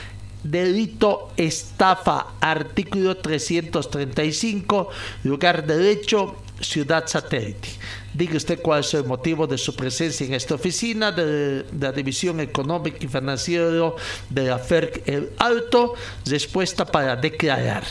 delito 0.42 1.30
estafa, 1.36 2.34
artículo 2.40 3.16
335, 3.16 4.88
lugar 5.24 5.66
derecho, 5.66 6.36
ciudad 6.60 7.06
satélite. 7.06 7.68
Diga 8.20 8.36
usted 8.36 8.60
cuál 8.60 8.80
es 8.80 8.92
el 8.92 9.04
motivo 9.04 9.46
de 9.46 9.56
su 9.56 9.74
presencia 9.74 10.26
en 10.26 10.34
esta 10.34 10.54
oficina 10.54 11.10
de, 11.10 11.64
la 11.80 11.90
División 11.90 12.38
Económica 12.40 12.98
y 13.00 13.08
Financiera 13.08 13.70
de 14.28 14.42
la 14.44 14.58
FERC 14.58 15.08
El 15.08 15.30
Alto. 15.38 15.94
Respuesta 16.26 16.84
para 16.84 17.16
declarar. 17.16 17.82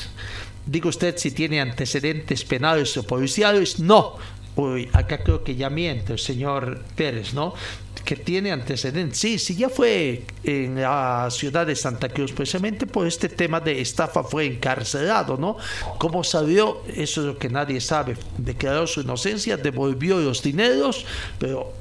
Diga 0.68 0.88
usted 0.88 1.18
si 1.18 1.32
tiene 1.32 1.60
antecedentes 1.60 2.46
penales 2.46 2.96
o 2.98 3.02
policiales. 3.02 3.80
No. 3.80 4.18
Uy, 4.56 4.88
acá 4.94 5.24
creo 5.24 5.44
que 5.44 5.56
ya 5.56 5.72
miente 5.72 6.14
el 6.14 6.20
señor 6.20 6.84
Pérez, 6.96 7.34
¿no? 7.34 7.56
Que 8.02 8.16
tiene 8.16 8.52
antecedentes. 8.52 9.20
Sí, 9.20 9.40
sí, 9.40 9.56
ya 9.56 9.70
fue 9.70 10.24
en 10.44 10.82
la 10.82 11.28
ciudad 11.32 11.68
de 11.68 11.76
Santa 11.76 12.10
Cruz, 12.10 12.32
precisamente 12.32 12.86
por 12.86 13.08
este 13.08 13.30
tema 13.30 13.60
de 13.60 13.82
estafa 13.82 14.24
fue 14.24 14.46
encarcelado, 14.46 15.38
¿no? 15.38 15.58
¿Cómo 15.98 16.24
salió? 16.24 16.82
Eso 16.88 17.22
es 17.22 17.28
lo 17.28 17.38
que 17.38 17.50
nadie 17.50 17.82
sabe. 17.82 18.16
Declaró 18.38 18.88
su 18.88 19.02
inocencia, 19.02 19.58
devolvió 19.58 20.20
los 20.20 20.42
dineros, 20.42 21.06
pero 21.38 21.74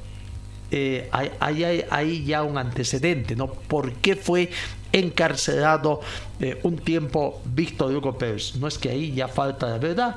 eh, 0.71 1.09
hay, 1.11 1.85
hay, 1.89 2.23
ya 2.25 2.43
un 2.43 2.57
antecedente, 2.57 3.35
¿no? 3.35 3.47
¿Por 3.47 3.93
qué 3.93 4.15
fue 4.15 4.49
encarcelado 4.91 6.01
eh, 6.39 6.59
un 6.63 6.77
tiempo 6.77 7.41
Víctor 7.45 7.95
Hugo 7.95 8.17
Pérez? 8.17 8.55
No 8.55 8.67
es 8.67 8.77
que 8.77 8.89
ahí 8.89 9.13
ya 9.13 9.27
falta 9.27 9.67
la 9.67 9.77
verdad. 9.79 10.15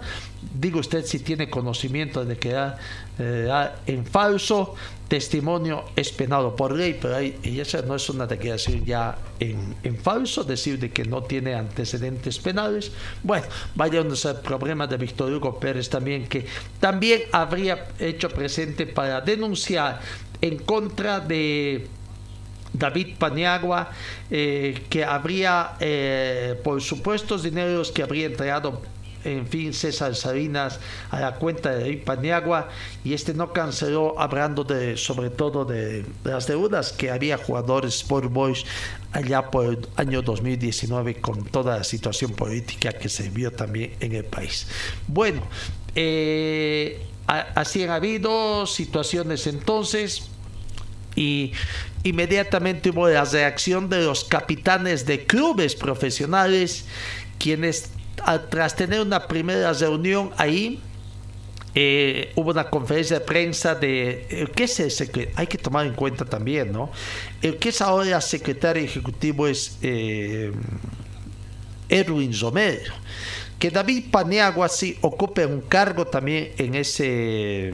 Digo 0.55 0.81
usted 0.81 1.07
si 1.07 1.21
tiene 1.21 1.49
conocimiento 1.49 2.25
de 2.25 2.37
que 2.37 2.55
eh, 3.19 3.69
en 3.87 4.05
falso, 4.05 4.75
testimonio 5.13 5.85
es 5.95 6.11
penado 6.11 6.57
por 6.57 6.75
ley, 6.75 6.97
pero 6.99 7.17
ahí, 7.17 7.39
esa 7.45 7.83
no 7.83 7.97
es 7.97 8.09
una 8.09 8.27
declaración 8.27 8.83
ya 8.87 9.19
en, 9.39 9.77
en, 9.83 9.99
falso, 9.99 10.43
decir 10.43 10.79
de 10.79 10.91
que 10.91 11.05
no 11.05 11.23
tiene 11.23 11.55
antecedentes 11.55 12.39
penales. 12.39 12.91
Bueno, 13.23 13.45
vaya 13.75 14.01
el 14.01 14.37
problema 14.43 14.87
de 14.87 14.97
Víctor 14.97 15.31
Hugo 15.31 15.61
Pérez 15.61 15.91
también, 15.91 16.27
que 16.29 16.47
también 16.81 17.25
habría 17.31 17.89
hecho 17.99 18.31
presente 18.31 18.87
para 18.87 19.21
denunciar 19.21 20.01
en 20.41 20.57
contra 20.61 21.21
de 21.21 21.87
David 22.73 23.17
Paniagua, 23.19 23.91
eh, 24.31 24.87
que 24.89 25.05
habría, 25.05 25.73
eh, 25.79 26.59
por 26.65 26.81
supuestos 26.81 27.43
dineros 27.43 27.93
que 27.93 28.03
habría 28.03 28.25
entregado 28.25 28.81
en 29.25 29.47
fin, 29.47 29.73
César 29.73 30.15
Salinas 30.15 30.81
a 31.11 31.21
la 31.21 31.35
cuenta 31.37 31.71
de 31.71 31.81
David 31.81 32.03
y 33.05 33.15
este 33.15 33.35
no 33.35 33.53
canceló, 33.53 34.19
hablando 34.19 34.65
de 34.65 34.97
sobre 34.97 35.31
todo 35.31 35.65
de, 35.65 36.05
las 36.25 36.47
deudas 36.47 36.93
que 36.93 37.11
había 37.11 37.39
jugadores 37.39 37.97
Sport 37.97 38.33
Boys 38.33 38.65
allá 39.13 39.51
por 39.51 39.67
el 39.67 39.89
año 39.97 40.23
2019 40.23 41.17
con 41.17 41.45
toda 41.45 41.79
la 41.79 41.85
situación 41.85 42.33
política 42.33 42.93
que 42.93 43.09
se 43.09 43.31
vio 43.31 43.53
también 43.53 43.95
en 44.01 44.15
el 44.15 44.25
país. 44.25 44.67
Bueno, 45.07 45.43
eh, 45.95 47.01
así 47.27 47.85
han 47.85 47.91
habido 47.91 48.67
situaciones 48.67 49.47
entonces 49.47 50.29
y 51.15 51.53
inmediatamente 52.05 52.91
hubo 52.91 53.09
la 53.09 53.25
reacción 53.25 53.89
de 53.89 54.05
los 54.05 54.25
capitanes 54.25 55.07
de 55.07 55.27
clubes 55.27 55.75
profesionales 55.75 56.87
quienes 57.39 57.91
tras 58.51 58.77
tener 58.77 59.01
una 59.01 59.27
primera 59.27 59.73
reunión 59.73 60.31
ahí, 60.37 60.81
eh, 61.75 62.33
hubo 62.35 62.51
una 62.51 62.69
conferencia 62.69 63.19
de 63.19 63.25
prensa 63.25 63.75
de 63.75 64.27
el 64.29 64.51
que 64.51 64.65
es 64.65 64.79
el 64.81 65.31
hay 65.35 65.47
que 65.47 65.57
tomar 65.57 65.87
en 65.87 65.95
cuenta 65.95 66.25
también, 66.25 66.71
¿no? 66.71 66.91
El 67.41 67.57
que 67.57 67.71
es 67.71 67.81
ahora 67.81 68.21
secretario 68.21 68.83
ejecutivo 68.83 69.47
es 69.47 69.79
eh, 69.81 70.53
Edwin 71.89 72.39
Romero, 72.39 72.93
que 73.59 73.71
David 73.71 74.11
Paneagua 74.11 74.69
sí 74.69 74.99
ocupe 75.01 75.47
un 75.47 75.63
cargo 75.63 76.07
también 76.07 76.53
en 76.59 76.75
ese 76.75 77.73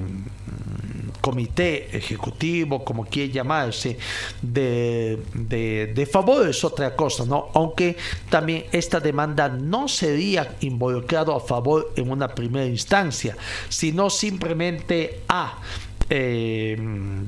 comité 1.20 1.96
ejecutivo, 1.96 2.84
como 2.84 3.04
quiere 3.04 3.32
llamarse, 3.32 3.98
de, 4.42 5.18
de, 5.34 6.06
favor 6.06 6.48
es 6.48 6.64
otra 6.64 6.94
cosa, 6.94 7.24
¿no? 7.24 7.48
Aunque 7.54 7.96
también 8.30 8.64
esta 8.72 9.00
demanda 9.00 9.48
no 9.48 9.88
sería 9.88 10.56
involucrado 10.60 11.34
a 11.34 11.40
favor 11.40 11.92
en 11.96 12.10
una 12.10 12.28
primera 12.28 12.66
instancia, 12.66 13.36
sino 13.68 14.10
simplemente 14.10 15.20
a 15.28 15.58
eh, 16.10 16.76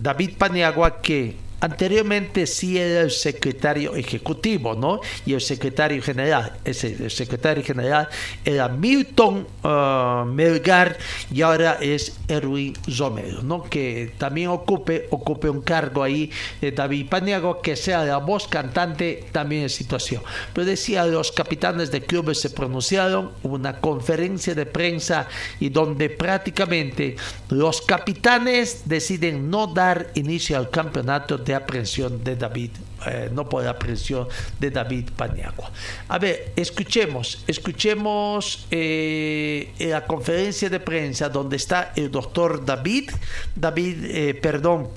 David 0.00 0.36
Paniagua 0.38 1.00
que 1.00 1.49
Anteriormente 1.60 2.46
sí 2.46 2.78
era 2.78 3.02
el 3.02 3.10
secretario 3.10 3.94
ejecutivo, 3.94 4.74
¿no? 4.74 5.00
Y 5.26 5.34
el 5.34 5.42
secretario 5.42 6.02
general, 6.02 6.54
ese, 6.64 6.96
el 6.98 7.10
secretario 7.10 7.62
general 7.62 8.08
era 8.44 8.68
Milton 8.68 9.46
uh, 9.62 10.24
Melgar 10.24 10.96
y 11.30 11.42
ahora 11.42 11.76
es 11.80 12.16
Erwin 12.28 12.72
Romero, 12.98 13.42
¿no? 13.42 13.64
Que 13.64 14.14
también 14.16 14.48
ocupe, 14.48 15.06
ocupe 15.10 15.50
un 15.50 15.60
cargo 15.60 16.02
ahí, 16.02 16.30
eh, 16.62 16.72
David 16.72 17.08
Paniago, 17.08 17.60
que 17.60 17.76
sea 17.76 18.04
la 18.04 18.16
voz 18.16 18.48
cantante 18.48 19.24
también 19.30 19.64
en 19.64 19.70
situación. 19.70 20.22
Pero 20.54 20.66
decía, 20.66 21.04
los 21.04 21.30
capitanes 21.30 21.90
de 21.90 22.00
clubes 22.02 22.40
se 22.40 22.50
pronunciaron, 22.50 23.32
una 23.42 23.80
conferencia 23.80 24.54
de 24.54 24.66
prensa 24.66 25.28
y 25.58 25.68
donde 25.68 26.08
prácticamente 26.08 27.16
los 27.50 27.82
capitanes 27.82 28.82
deciden 28.86 29.50
no 29.50 29.66
dar 29.66 30.10
inicio 30.14 30.56
al 30.56 30.70
campeonato 30.70 31.36
de 31.38 31.49
de 31.58 32.20
de 32.24 32.36
David, 32.36 32.70
eh, 33.06 33.30
no 33.32 33.48
por 33.48 33.66
aprehensión 33.66 34.28
de 34.58 34.70
David 34.70 35.10
Paniagua. 35.16 35.70
A 36.08 36.18
ver, 36.18 36.52
escuchemos, 36.56 37.44
escuchemos 37.46 38.66
eh, 38.70 39.72
la 39.78 40.06
conferencia 40.06 40.70
de 40.70 40.80
prensa 40.80 41.28
donde 41.28 41.56
está 41.56 41.92
el 41.96 42.10
doctor 42.10 42.64
David, 42.64 43.10
David, 43.54 44.04
eh, 44.04 44.34
perdón, 44.34 44.90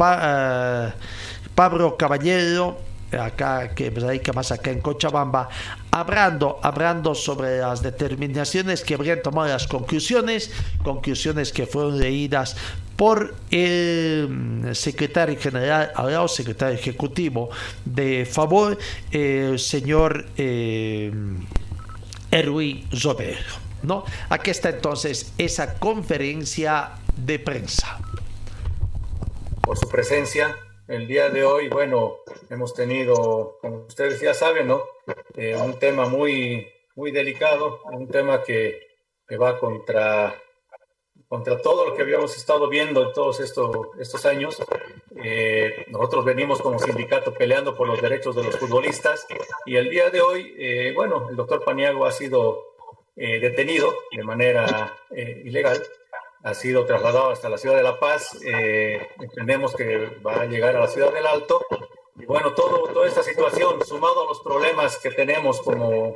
Pablo 1.56 1.98
Caballero, 1.98 2.78
acá 3.18 3.74
que 3.76 3.90
radica 3.90 4.34
más 4.34 4.52
acá 4.52 4.72
en 4.72 4.82
Cochabamba, 4.82 5.50
hablando, 5.92 6.60
hablando 6.62 7.16
sobre 7.16 7.60
las 7.60 7.82
determinaciones 7.82 8.84
que 8.84 8.96
habrían 8.96 9.22
tomado 9.22 9.50
las 9.50 9.68
conclusiones, 9.68 10.52
conclusiones 10.84 11.52
que 11.52 11.66
fueron 11.66 12.00
leídas 12.00 12.56
por 12.96 13.36
el 13.52 14.28
mm, 14.30 14.74
secretario 14.74 15.40
general, 15.40 15.92
ahora 15.96 16.28
secretario 16.28 16.76
ejecutivo 16.76 17.50
de 17.86 18.26
favor, 18.26 18.78
el 19.12 19.60
señor 19.60 20.26
eh, 20.38 21.12
Erwin 22.32 22.88
Romero. 23.04 23.64
¿no? 23.84 24.06
Aquí 24.30 24.50
está 24.50 24.70
entonces 24.70 25.34
esa 25.38 25.78
conferencia 25.78 26.92
de 27.16 27.40
prensa. 27.40 28.00
Por 29.62 29.78
su 29.78 29.88
presencia, 29.88 30.58
el 30.88 31.08
día 31.08 31.30
de 31.30 31.44
hoy, 31.44 31.70
bueno, 31.70 32.18
hemos 32.50 32.74
tenido, 32.74 33.58
como 33.62 33.86
ustedes 33.86 34.20
ya 34.20 34.34
saben, 34.34 34.68
¿no? 34.68 34.82
Eh, 35.36 35.56
un 35.56 35.80
tema 35.80 36.08
muy, 36.08 36.68
muy 36.96 37.12
delicado, 37.12 37.82
un 37.86 38.08
tema 38.08 38.44
que, 38.44 38.80
que, 39.28 39.38
va 39.38 39.60
contra, 39.60 40.36
contra 41.34 41.58
todo 41.58 41.88
lo 41.88 41.96
que 41.96 42.04
habíamos 42.04 42.38
estado 42.38 42.70
viendo 42.70 43.02
en 43.02 43.12
todos 43.12 43.40
estos, 43.40 43.76
estos 44.00 44.24
años. 44.28 44.62
Eh, 45.16 45.84
nosotros 45.88 46.24
venimos 46.26 46.62
como 46.62 46.78
sindicato 46.78 47.34
peleando 47.34 47.76
por 47.76 47.88
los 47.88 48.00
derechos 48.00 48.36
de 48.36 48.44
los 48.44 48.56
futbolistas 48.60 49.26
y 49.66 49.76
el 49.78 49.90
día 49.90 50.12
de 50.12 50.22
hoy, 50.22 50.54
eh, 50.60 50.94
bueno, 50.96 51.28
el 51.32 51.36
doctor 51.36 51.64
Paniago 51.66 52.06
ha 52.06 52.12
sido 52.12 52.76
detenido 53.16 53.92
de 54.12 54.24
manera 54.24 54.96
ilegal 55.12 55.82
ha 56.44 56.54
sido 56.54 56.86
trasladado 56.86 57.32
hasta 57.32 57.50
la 57.50 57.58
ciudad 57.58 57.78
de 57.78 57.84
La 57.84 58.00
Paz. 58.00 58.38
Eh, 58.46 59.02
entendemos 59.20 59.74
que 59.76 60.10
va 60.26 60.42
a 60.42 60.46
llegar 60.46 60.76
a 60.76 60.82
la 60.82 60.88
ciudad 60.88 61.12
del 61.12 61.26
Alto. 61.26 61.66
Y 62.20 62.26
bueno, 62.26 62.54
todo, 62.54 62.84
toda 62.94 63.08
esta 63.08 63.24
situación, 63.24 63.84
sumado 63.84 64.24
a 64.24 64.26
los 64.28 64.40
problemas 64.42 64.98
que 64.98 65.10
tenemos 65.10 65.62
como, 65.62 66.16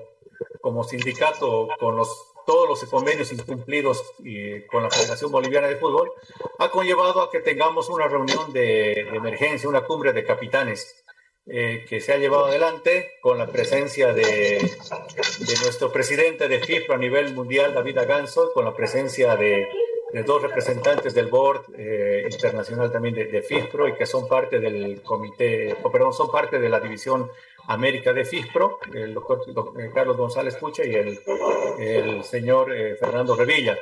como 0.62 0.84
sindicato 0.84 1.70
con 1.80 1.96
los, 1.98 2.37
todos 2.48 2.70
los 2.70 2.90
convenios 2.90 3.32
incumplidos 3.34 4.02
y 4.20 4.62
con 4.62 4.82
la 4.82 4.90
Federación 4.90 5.30
Boliviana 5.30 5.68
de 5.68 5.76
Fútbol, 5.76 6.14
ha 6.60 6.72
conllevado 6.72 7.22
a 7.22 7.30
que 7.30 7.42
tengamos 7.42 7.90
una 7.90 8.08
reunión 8.08 8.54
de, 8.54 9.02
emergencia, 9.02 9.68
una 9.68 9.82
cumbre 9.82 10.14
de 10.14 10.24
capitanes. 10.24 11.04
Eh, 11.50 11.86
que 11.88 12.02
se 12.02 12.12
ha 12.12 12.18
llevado 12.18 12.48
adelante 12.48 13.12
con 13.22 13.38
la 13.38 13.48
presencia 13.48 14.12
de, 14.12 14.24
de 14.60 15.56
nuestro 15.64 15.94
presidente 15.94 16.50
de 16.50 16.60
FIFA 16.60 16.96
a 16.96 16.98
nivel 16.98 17.34
mundial, 17.34 17.74
David 17.74 18.00
Aganzo, 18.00 18.52
con 18.54 18.66
la 18.66 18.76
presencia 18.76 19.38
de 19.38 19.66
de 20.12 20.24
dos 20.24 20.42
representantes 20.42 21.14
del 21.14 21.28
board 21.28 21.66
eh, 21.78 22.28
internacional 22.32 22.92
también 22.92 23.14
de, 23.14 23.26
de, 23.26 23.42
FIFPRO 23.42 23.90
y 23.90 23.96
que 23.96 24.06
son 24.06 24.28
parte 24.28 24.60
del 24.60 25.02
comité, 25.02 25.76
perdón, 25.92 26.14
son 26.14 26.32
parte 26.32 26.60
de 26.60 26.70
la 26.70 26.80
división 26.80 27.30
América 27.68 28.14
de 28.14 28.26
FIFPRO, 28.26 28.80
el 28.94 29.14
doctor, 29.14 29.42
eh, 29.80 29.92
Carlos 29.94 30.18
González 30.18 30.56
Pucha 30.56 30.84
y 30.86 30.96
el, 30.96 32.24
señor 32.24 32.74
eh, 32.74 32.96
Fernando 32.96 33.36
Revilla. 33.36 33.78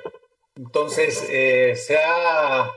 Entonces, 0.56 1.18
se 1.18 1.98
ha 1.98 2.72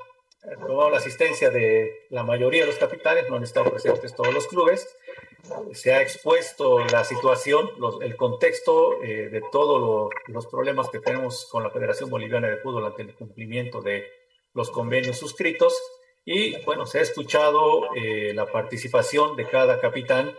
tomado 0.66 0.90
la 0.90 0.98
asistencia 0.98 1.50
de 1.50 2.06
la 2.10 2.24
mayoría 2.24 2.62
de 2.62 2.68
los 2.68 2.76
capitanes, 2.76 3.28
no 3.28 3.36
han 3.36 3.44
estado 3.44 3.70
presentes 3.70 4.14
todos 4.14 4.34
los 4.34 4.48
clubes, 4.48 4.88
se 5.72 5.92
ha 5.92 6.02
expuesto 6.02 6.80
la 6.80 7.04
situación, 7.04 7.70
el 8.02 8.16
contexto 8.16 9.02
eh, 9.02 9.28
de 9.28 9.42
todos 9.52 10.10
los 10.26 10.46
problemas 10.46 10.88
que 10.90 11.00
tenemos 11.00 11.46
con 11.50 11.62
la 11.62 11.70
Federación 11.70 12.10
Boliviana 12.10 12.48
de 12.48 12.58
Fútbol 12.58 12.86
ante 12.86 13.02
el 13.02 13.14
cumplimiento 13.14 13.80
de 13.80 14.06
los 14.54 14.70
convenios 14.70 15.18
suscritos 15.18 15.80
y 16.24 16.60
bueno, 16.64 16.84
se 16.84 16.98
ha 16.98 17.02
escuchado 17.02 17.94
eh, 17.94 18.32
la 18.34 18.46
participación 18.46 19.36
de 19.36 19.48
cada 19.48 19.80
capitán, 19.80 20.34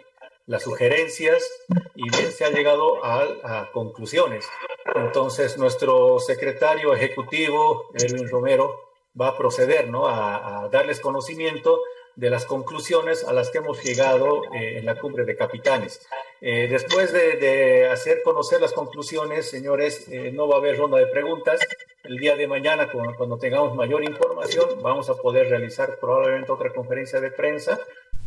las 0.50 0.64
sugerencias 0.64 1.48
y 1.94 2.10
bien 2.10 2.32
se 2.32 2.44
ha 2.44 2.50
llegado 2.50 3.06
a, 3.06 3.70
conclusiones. 3.72 4.48
Entonces, 4.96 5.60
nuestro 5.60 6.18
secretario 6.20 6.96
ejecutivo, 6.96 7.92
Erwin 7.94 8.28
Romero, 8.28 8.90
va 9.20 9.28
a 9.28 9.38
proceder 9.38 9.90
¿no? 9.90 10.08
a, 10.08 10.64
a 10.64 10.70
darles 10.70 11.00
conocimiento 11.02 11.80
de 12.16 12.32
las 12.32 12.46
conclusiones 12.46 13.24
a 13.24 13.32
las 13.32 13.50
que 13.50 13.60
hemos 13.60 13.84
llegado 13.84 14.44
eh, 14.54 14.80
en 14.80 14.86
la 14.86 15.00
cumbre 15.00 15.24
de 15.24 15.36
capitanes. 15.36 16.06
Eh, 16.42 16.68
después 16.68 17.14
de, 17.14 17.88
hacer 17.88 18.24
conocer 18.24 18.60
las 18.60 18.74
conclusiones, 18.74 19.50
señores, 19.50 20.08
eh, 20.10 20.32
no 20.34 20.48
va 20.48 20.56
a 20.56 20.58
haber 20.58 20.78
ronda 20.78 20.98
de 20.98 21.08
preguntas. 21.08 21.60
El 22.04 22.18
día 22.18 22.36
de 22.36 22.48
mañana, 22.48 22.90
cuando, 22.92 23.38
tengamos 23.38 23.76
mayor 23.76 24.04
información, 24.04 24.82
vamos 24.82 25.10
a 25.10 25.16
poder 25.16 25.48
realizar 25.48 26.00
probablemente 26.00 26.52
otra 26.52 26.74
conferencia 26.74 27.22
de 27.22 27.30
prensa 27.32 27.80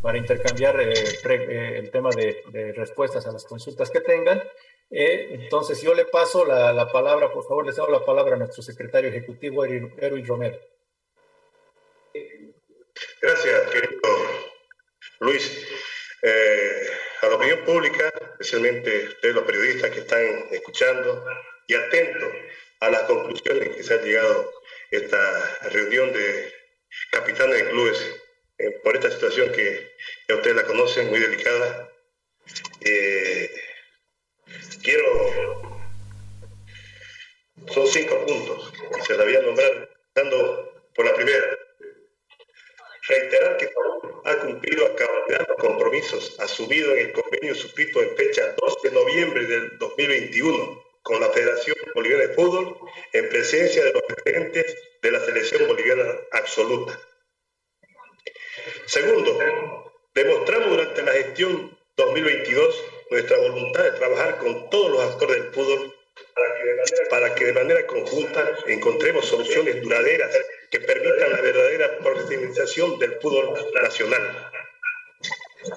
para 0.02 0.18
intercambiar 0.18 0.78
el 0.80 1.90
tema 1.90 2.10
de, 2.10 2.72
respuestas 2.76 3.26
a 3.26 3.32
las 3.32 3.44
consultas 3.44 3.90
que 3.90 4.00
tengan. 4.00 4.42
entonces, 4.90 5.80
yo 5.80 5.94
le 5.94 6.04
paso 6.04 6.44
la, 6.44 6.72
la, 6.72 6.90
palabra, 6.90 7.32
por 7.32 7.44
favor, 7.44 7.64
les 7.64 7.76
doy 7.76 7.90
la 7.90 8.04
palabra 8.04 8.34
a 8.34 8.38
nuestro 8.38 8.62
secretario 8.62 9.08
ejecutivo, 9.10 9.64
Erwin 9.64 10.26
Romero. 10.26 10.58
Gracias, 13.22 13.70
querido 13.70 14.00
Luis. 15.20 15.68
Eh, 16.22 16.86
a 17.22 17.28
la 17.28 17.34
opinión 17.36 17.64
pública, 17.64 18.12
especialmente 18.32 19.06
ustedes 19.08 19.34
los 19.34 19.44
periodistas 19.44 19.90
que 19.90 20.00
están 20.00 20.22
escuchando 20.50 21.24
y 21.66 21.74
atentos 21.74 22.32
a 22.80 22.90
las 22.90 23.02
conclusiones 23.02 23.76
que 23.76 23.82
se 23.82 23.94
ha 23.94 24.02
llegado 24.02 24.52
esta 24.90 25.58
reunión 25.70 26.12
de 26.12 26.52
capitanes 27.10 27.58
de 27.58 27.70
clubes 27.70 28.21
eh, 28.58 28.70
por 28.82 28.96
esta 28.96 29.10
situación 29.10 29.52
que 29.52 29.92
ya 30.28 30.36
ustedes 30.36 30.56
la 30.56 30.66
conocen, 30.66 31.08
muy 31.08 31.20
delicada. 31.20 31.90
Eh, 32.80 33.50
quiero, 34.82 35.82
son 37.72 37.86
cinco 37.86 38.26
puntos 38.26 38.72
se 39.06 39.16
la 39.16 39.24
voy 39.24 39.36
a 39.36 39.42
nombrar 39.42 39.90
dando 40.14 40.72
por 40.94 41.04
la 41.04 41.14
primera 41.14 41.58
reiterar 43.08 43.56
que 43.56 43.70
ha 44.24 44.36
cumplido 44.38 44.86
a 44.86 44.96
cabalidad 44.96 45.48
los 45.48 45.56
compromisos 45.58 46.38
asumidos 46.38 46.92
en 46.94 47.06
el 47.06 47.12
convenio 47.12 47.54
suscrito 47.54 48.02
en 48.02 48.16
fecha 48.16 48.54
2 48.60 48.82
de 48.82 48.90
noviembre 48.92 49.46
del 49.46 49.78
2021 49.78 50.84
con 51.02 51.20
la 51.20 51.28
Federación 51.30 51.76
Boliviana 51.94 52.28
de 52.28 52.34
Fútbol 52.34 52.76
en 53.12 53.28
presencia 53.28 53.82
de 53.82 53.92
los 53.92 54.02
presidentes 54.02 54.76
de 55.02 55.10
la 55.10 55.20
selección 55.20 55.66
boliviana 55.66 56.04
absoluta. 56.30 56.98
Segundo, 58.92 59.38
demostramos 60.14 60.68
durante 60.68 61.02
la 61.02 61.12
gestión 61.12 61.78
2022 61.96 62.84
nuestra 63.10 63.38
voluntad 63.38 63.84
de 63.84 63.92
trabajar 63.92 64.36
con 64.36 64.68
todos 64.68 64.90
los 64.90 65.00
actores 65.00 65.42
del 65.42 65.50
fútbol 65.50 65.94
para 67.08 67.34
que 67.34 67.46
de 67.46 67.52
manera, 67.54 67.86
conjunta 67.86 68.54
encontremos 68.66 69.24
soluciones 69.24 69.80
duraderas 69.80 70.36
que 70.70 70.80
permitan 70.80 71.32
la 71.32 71.40
verdadera 71.40 71.98
profesionalización 72.00 72.98
del 72.98 73.18
fútbol 73.18 73.54
nacional. 73.72 74.52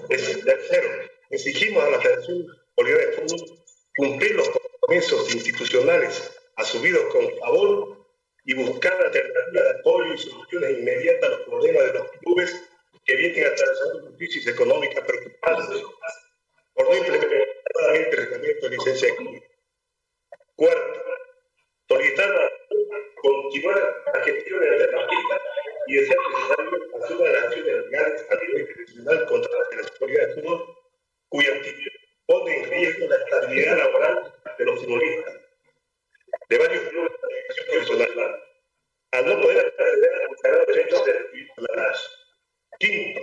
tercero, 0.10 0.90
exigimos 1.30 1.86
a 1.86 1.92
la 1.92 2.02
Federación 2.02 2.46
Boliviana 2.76 3.06
de 3.06 3.14
Fútbol 3.14 3.60
cumplir 3.96 4.36
los 4.36 4.50
compromisos 4.50 5.34
institucionales 5.34 6.32
asumidos 6.58 7.06
con 7.14 7.34
favor 7.38 7.98
y 8.44 8.56
buscar 8.56 8.92
alternativas 8.92 9.54
de 9.54 9.80
apoyo 9.80 10.14
y 10.14 10.18
soluciones 10.18 10.80
inmediatas 10.80 11.30
a 11.30 11.32
los 11.38 11.42
problemas 11.48 11.84
de 11.86 11.94
los 11.94 12.12
clubes 12.20 12.75
que 13.06 13.16
vienen 13.16 13.46
atravesando 13.46 14.08
una 14.08 14.18
crisis 14.18 14.48
económica 14.48 15.06
preocupante 15.06 15.84
por 16.74 16.90
no 16.90 16.98
implementar 16.98 17.96
el 17.96 18.12
reglamento 18.12 18.70
de 18.70 18.78
licencia 18.78 19.16
club. 19.16 19.44
Cuarto, 20.56 21.04
solicitar 21.88 22.52
continuar 23.22 24.04
la 24.14 24.24
gestión 24.24 24.64
alternativa 24.64 25.42
y 25.88 25.96
de 25.96 26.08
ser 26.08 26.18
necesario 26.32 27.04
asumir 27.04 27.32
las 27.32 27.44
acciones 27.44 27.86
legales 27.86 28.26
a 28.30 28.36
nivel 28.36 28.62
internacional 28.62 29.26
contra 29.28 29.52
la 29.52 29.66
Federación 29.66 30.12
de 30.12 30.42
Fútbol, 30.42 30.78
cuya 31.30 31.54
actividad 31.54 31.92
pone 32.26 32.58
en 32.58 32.70
riesgo 32.70 33.08
la 33.08 33.18
estabilidad 33.18 33.78
laboral 33.78 34.34
de 34.58 34.66
los 34.66 34.80
futbolistas 34.80 35.34
de 36.50 36.58
varios 36.58 36.84
clubes 36.90 37.12
de 37.12 37.28
la 37.28 37.72
profesional, 37.72 38.42
al 39.12 39.26
no 39.28 39.42
poder 39.42 39.66
acceder 39.66 40.14
a 40.14 40.50
los 40.58 40.68
derechos 40.68 41.06
de 41.06 41.14
ciudadanos. 41.56 42.25
Quinto, 42.80 43.22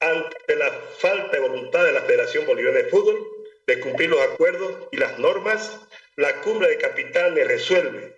ante 0.00 0.56
la 0.56 0.70
falta 0.98 1.32
de 1.32 1.40
voluntad 1.40 1.84
de 1.84 1.92
la 1.92 2.02
Federación 2.02 2.46
Boliviana 2.46 2.78
de 2.78 2.84
Fútbol 2.84 3.18
de 3.66 3.80
cumplir 3.80 4.10
los 4.10 4.20
acuerdos 4.20 4.88
y 4.92 4.96
las 4.96 5.18
normas, 5.18 5.80
la 6.16 6.40
cumbre 6.40 6.68
de 6.68 6.78
capitanes 6.78 7.46
resuelve 7.46 8.14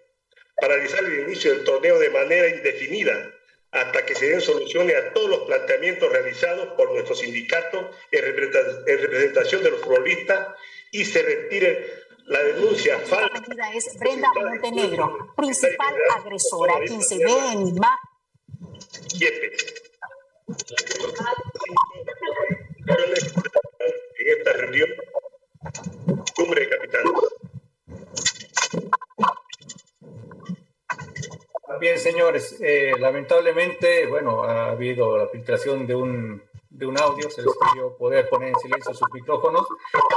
paralizar 0.57 1.05
el 1.05 1.21
inicio 1.21 1.53
del 1.53 1.65
torneo 1.65 1.99
de 1.99 2.11
manera 2.11 2.49
indefinida 2.49 3.33
hasta 3.71 4.07
que 4.07 4.15
se 4.15 4.31
den 4.31 4.41
soluciones 4.41 4.97
a 4.97 5.13
todos 5.13 5.29
los 5.29 5.41
planteamientos 5.41 6.11
realizados 6.11 6.69
por 6.77 6.93
nuestro 6.93 7.15
sindicato 7.15 7.91
en 8.11 8.23
representación 8.23 9.63
de 9.63 9.71
los 9.71 9.81
futbolistas 9.81 10.57
y 10.93 11.05
se 11.05 11.23
retire 11.23 12.07
la 12.25 12.43
denuncia 12.43 12.99
falsa. 13.01 13.43
La 13.55 13.73
es 13.73 13.99
Brenda 13.99 14.29
Montenegro, 14.35 15.35
principal 15.37 15.95
agresora, 16.17 16.75
quien 16.87 17.03
se 17.03 17.19
ve 17.19 17.53
en 17.53 17.69
imagen. 17.69 18.17
En 20.49 20.55
esta 24.39 24.53
reunión, 24.53 24.89
cumbre 26.37 26.61
de 26.61 26.69
capitanes. 26.69 27.13
Bien, 31.81 31.99
señores, 31.99 32.57
eh, 32.61 32.93
lamentablemente, 32.99 34.07
bueno, 34.07 34.45
ha 34.45 34.71
habido 34.71 35.19
la 35.19 35.27
filtración 35.27 35.85
de 35.87 35.97
un, 35.97 36.43
de 36.71 36.87
un 36.87 36.97
audio, 36.99 37.29
se 37.29 37.43
les 37.43 37.53
pidió 37.73 37.97
poder 37.97 38.29
poner 38.29 38.51
en 38.51 38.61
silencio 38.61 38.95
sus 38.95 39.09
micrófonos. 39.13 39.67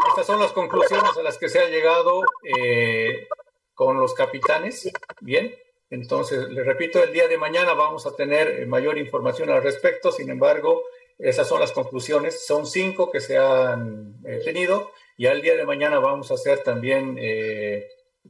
Estas 0.09 0.27
son 0.27 0.39
las 0.39 0.51
conclusiones 0.51 1.17
a 1.17 1.23
las 1.23 1.39
que 1.39 1.49
se 1.49 1.59
ha 1.59 1.69
llegado 1.69 2.21
eh, 2.43 3.27
con 3.73 3.99
los 3.99 4.13
capitanes. 4.13 4.91
Bien, 5.21 5.55
entonces, 5.89 6.49
les 6.49 6.65
repito, 6.65 7.03
el 7.03 7.13
día 7.13 7.27
de 7.27 7.37
mañana 7.37 7.73
vamos 7.73 8.05
a 8.05 8.15
tener 8.15 8.47
eh, 8.47 8.65
mayor 8.65 8.97
información 8.97 9.49
al 9.49 9.63
respecto, 9.63 10.11
sin 10.11 10.29
embargo, 10.29 10.83
esas 11.17 11.47
son 11.47 11.59
las 11.59 11.71
conclusiones, 11.71 12.45
son 12.45 12.65
cinco 12.65 13.11
que 13.11 13.19
se 13.19 13.37
han 13.37 14.21
tenido 14.45 14.91
y 15.17 15.25
al 15.25 15.41
día 15.41 15.55
de 15.55 15.65
mañana 15.65 15.99
vamos 15.99 16.31
a 16.31 16.35
hacer 16.35 16.59
también 16.63 17.17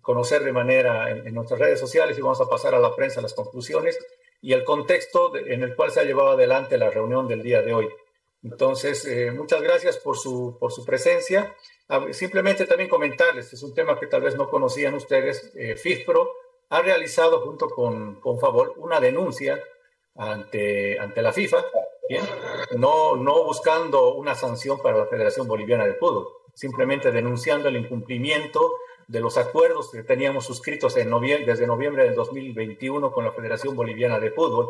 conocer 0.02 0.44
de 0.44 0.52
manera 0.52 1.10
en, 1.12 1.34
nuestras 1.34 1.60
redes 1.60 1.80
sociales 1.80 2.18
y 2.18 2.22
vamos 2.22 2.42
a 2.42 2.50
pasar 2.50 2.76
a 2.76 2.80
la 2.80 2.96
prensa 2.96 3.22
las 3.22 3.34
conclusiones 3.34 3.98
y 4.42 4.54
el 4.54 4.64
contexto 4.64 5.36
en 5.36 5.64
el 5.64 5.76
cual 5.76 5.92
se 5.92 6.00
ha 6.00 6.04
llevado 6.04 6.32
adelante 6.32 6.78
la 6.78 6.90
reunión 6.90 7.28
del 7.28 7.44
día 7.44 7.62
de 7.62 7.74
hoy. 7.74 7.90
Entonces, 8.42 9.06
eh, 9.06 9.32
muchas 9.32 9.62
gracias 9.62 9.98
por 9.98 10.18
su, 10.18 10.58
por 10.60 10.72
su 10.72 10.86
presencia. 10.86 11.56
simplemente 12.12 12.66
también 12.66 12.90
comentarles, 12.90 13.52
es 13.52 13.64
un 13.64 13.74
tema 13.74 14.00
que 14.00 14.08
tal 14.08 14.22
vez 14.22 14.36
no 14.36 14.50
conocían 14.50 14.94
ustedes, 14.94 15.52
eh, 15.56 15.76
FIFPRO 15.76 16.32
ha 16.70 16.82
realizado 16.82 17.42
junto 17.42 17.70
con, 17.70 18.20
con 18.22 18.40
Favor 18.40 18.74
una 18.78 19.00
denuncia 19.00 19.60
ante, 20.16 21.00
ante 21.00 21.22
la 21.22 21.34
FIFA. 21.34 21.66
No, 22.78 23.16
no 23.16 23.44
buscando 23.44 24.16
una 24.16 24.34
sanción 24.34 24.82
para 24.82 24.98
la 24.98 25.06
Federación 25.06 25.48
Boliviana 25.48 25.86
de 25.86 25.94
Fútbol, 25.94 26.28
simplemente 26.56 27.12
denunciando 27.12 27.70
el 27.70 27.78
incumplimiento 27.78 28.74
de 29.08 29.20
los 29.20 29.38
acuerdos 29.38 29.92
que 29.92 30.04
teníamos 30.04 30.46
suscritos 30.46 30.96
en 30.98 31.10
noviembre, 31.10 31.52
desde 31.52 31.68
noviembre 31.68 32.04
del 32.04 32.16
2021 32.16 33.12
con 33.12 33.26
la 33.26 33.32
Federación 33.32 33.76
Boliviana 33.76 34.20
de 34.20 34.32
Fútbol. 34.32 34.70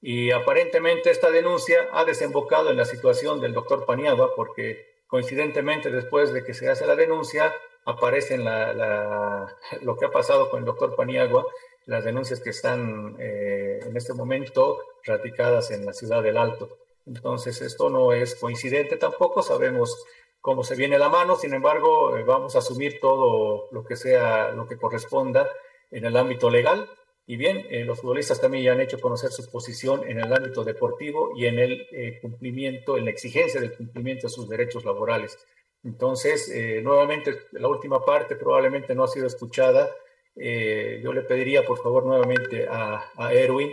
Y 0.00 0.30
aparentemente 0.30 1.10
esta 1.10 1.30
denuncia 1.30 1.88
ha 1.92 2.04
desembocado 2.04 2.70
en 2.70 2.76
la 2.76 2.84
situación 2.84 3.40
del 3.40 3.52
doctor 3.52 3.84
Paniagua, 3.86 4.34
porque 4.36 4.95
coincidentemente 5.06 5.90
después 5.90 6.32
de 6.32 6.44
que 6.44 6.54
se 6.54 6.68
hace 6.68 6.86
la 6.86 6.96
denuncia, 6.96 7.52
aparece 7.84 8.36
la, 8.36 9.46
lo 9.82 9.96
que 9.96 10.06
ha 10.06 10.10
pasado 10.10 10.50
con 10.50 10.60
el 10.60 10.66
doctor 10.66 10.96
Paniagua, 10.96 11.46
las 11.86 12.04
denuncias 12.04 12.40
que 12.40 12.50
están 12.50 13.16
eh, 13.18 13.78
en 13.82 13.96
este 13.96 14.12
momento 14.12 14.78
radicadas 15.04 15.70
en 15.70 15.86
la 15.86 15.92
ciudad 15.92 16.22
del 16.22 16.36
Alto. 16.36 16.78
Entonces, 17.06 17.62
esto 17.62 17.88
no 17.88 18.12
es 18.12 18.34
coincidente 18.34 18.96
tampoco, 18.96 19.42
sabemos 19.42 20.04
cómo 20.40 20.64
se 20.64 20.74
viene 20.74 20.98
la 20.98 21.08
mano, 21.08 21.36
sin 21.36 21.54
embargo, 21.54 22.16
eh, 22.16 22.24
vamos 22.24 22.56
a 22.56 22.58
asumir 22.58 22.98
todo 23.00 23.68
lo 23.70 23.84
que 23.84 23.94
sea, 23.94 24.50
lo 24.50 24.66
que 24.66 24.76
corresponda 24.76 25.48
en 25.92 26.04
el 26.04 26.16
ámbito 26.16 26.50
legal. 26.50 26.90
Y 27.26 27.36
bien, 27.36 27.66
eh, 27.70 27.84
los 27.84 28.00
futbolistas 28.00 28.40
también 28.40 28.62
ya 28.62 28.72
han 28.72 28.80
hecho 28.80 29.00
conocer 29.00 29.32
su 29.32 29.50
posición 29.50 30.08
en 30.08 30.20
el 30.20 30.32
ámbito 30.32 30.62
deportivo 30.62 31.32
y 31.36 31.46
en 31.46 31.58
el 31.58 31.86
eh, 31.90 32.18
cumplimiento, 32.22 32.96
en 32.96 33.06
la 33.06 33.10
exigencia 33.10 33.60
del 33.60 33.74
cumplimiento 33.74 34.28
de 34.28 34.32
sus 34.32 34.48
derechos 34.48 34.84
laborales. 34.84 35.36
Entonces, 35.82 36.50
nuevamente, 36.82 37.32
la 37.52 37.68
última 37.68 38.04
parte 38.04 38.34
probablemente 38.34 38.94
no 38.94 39.04
ha 39.04 39.08
sido 39.08 39.26
escuchada. 39.26 39.88
yo 40.34 41.12
le 41.12 41.22
pediría, 41.22 41.64
por 41.64 41.78
favor, 41.78 42.04
nuevamente 42.04 42.66
a, 42.68 43.04
a 43.16 43.32
Erwin 43.32 43.70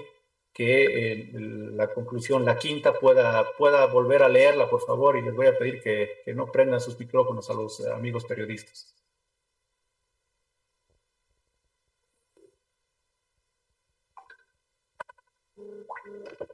que 0.53 1.31
la 1.73 1.91
conclusión, 1.91 2.45
la 2.45 2.57
quinta, 2.59 2.93
pueda, 2.99 3.51
pueda 3.57 3.87
volver 3.87 4.21
a 4.21 4.29
leerla, 4.29 4.69
por 4.69 4.81
favor, 4.81 5.17
y 5.17 5.23
les 5.23 5.35
voy 5.35 5.47
a 5.47 5.57
pedir 5.57 5.81
que, 5.81 6.21
que 6.23 6.35
no 6.35 6.51
prendan 6.51 6.79
sus 6.79 6.99
micrófonos 6.99 7.49
a 7.49 7.55
los 7.55 7.83
amigos 7.87 8.25
periodistas. 8.25 8.95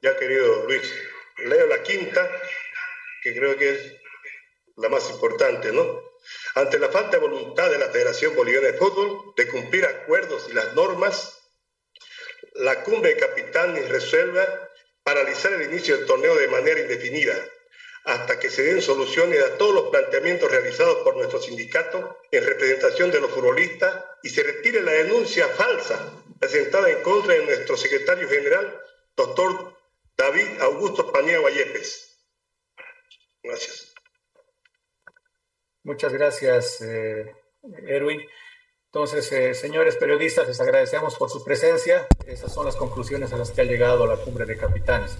Ya, 0.01 0.15
querido 0.15 0.65
Luis, 0.65 0.93
leo 1.39 1.67
la 1.67 1.83
quinta, 1.83 2.29
que 3.21 3.35
creo 3.35 3.57
que 3.57 3.69
es 3.71 3.95
la 4.77 4.87
más 4.87 5.09
importante, 5.09 5.73
¿no? 5.73 6.01
Ante 6.55 6.79
la 6.79 6.89
falta 6.89 7.17
de 7.17 7.27
voluntad 7.27 7.69
de 7.69 7.77
la 7.77 7.89
Federación 7.89 8.33
Boliviana 8.35 8.67
de 8.67 8.77
Fútbol 8.77 9.33
de 9.35 9.47
cumplir 9.47 9.85
acuerdos 9.85 10.47
y 10.49 10.53
las 10.53 10.73
normas 10.73 11.35
la 12.55 12.83
cumbre 12.83 13.13
de 13.13 13.19
capitanes 13.19 13.89
resuelva 13.89 14.69
paralizar 15.03 15.53
el 15.53 15.63
inicio 15.63 15.97
del 15.97 16.05
torneo 16.05 16.35
de 16.35 16.47
manera 16.47 16.79
indefinida 16.79 17.35
hasta 18.05 18.39
que 18.39 18.49
se 18.49 18.63
den 18.63 18.81
soluciones 18.81 19.43
a 19.43 19.57
todos 19.57 19.73
los 19.73 19.89
planteamientos 19.89 20.49
realizados 20.49 20.99
por 21.03 21.15
nuestro 21.17 21.41
sindicato 21.41 22.17
en 22.31 22.45
representación 22.45 23.11
de 23.11 23.19
los 23.19 23.31
futbolistas 23.31 24.03
y 24.23 24.29
se 24.29 24.43
retire 24.43 24.81
la 24.81 24.91
denuncia 24.91 25.47
falsa 25.49 25.99
presentada 26.39 26.89
en 26.89 27.01
contra 27.01 27.33
de 27.33 27.45
nuestro 27.45 27.75
secretario 27.75 28.29
general, 28.29 28.81
doctor 29.15 29.78
David 30.19 30.59
Augusto 30.59 31.09
Paniagua 31.13 31.49
Yepes. 31.49 32.19
Gracias. 33.41 33.93
Muchas 35.85 36.11
gracias, 36.11 36.81
eh, 36.81 37.33
Erwin. 37.87 38.19
Entonces, 38.87 39.31
eh, 39.31 39.53
señores 39.53 39.95
periodistas, 39.95 40.45
les 40.45 40.59
agradecemos 40.59 41.15
por 41.15 41.29
su 41.29 41.41
presencia. 41.45 42.05
Esas 42.27 42.53
son 42.53 42.65
las 42.65 42.75
conclusiones 42.75 43.31
a 43.31 43.37
las 43.37 43.51
que 43.51 43.61
ha 43.61 43.63
llegado 43.63 44.05
la 44.05 44.17
cumbre 44.17 44.45
de 44.45 44.57
capitanes. 44.57 45.17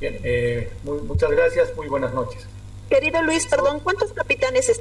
Bien, 0.00 0.18
eh, 0.24 0.68
muchas 0.82 1.30
gracias, 1.30 1.76
muy 1.76 1.86
buenas 1.86 2.12
noches. 2.12 2.44
Querido 2.88 3.22
Luis, 3.22 3.46
perdón, 3.46 3.78
¿cuántos 3.78 4.12
capitanes? 4.12 4.80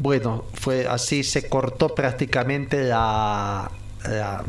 Bueno, 0.00 0.46
fue 0.54 0.84
así, 0.84 1.22
se 1.22 1.48
cortó 1.48 1.94
prácticamente 1.94 2.82
la, 2.82 3.70
la, 4.08 4.44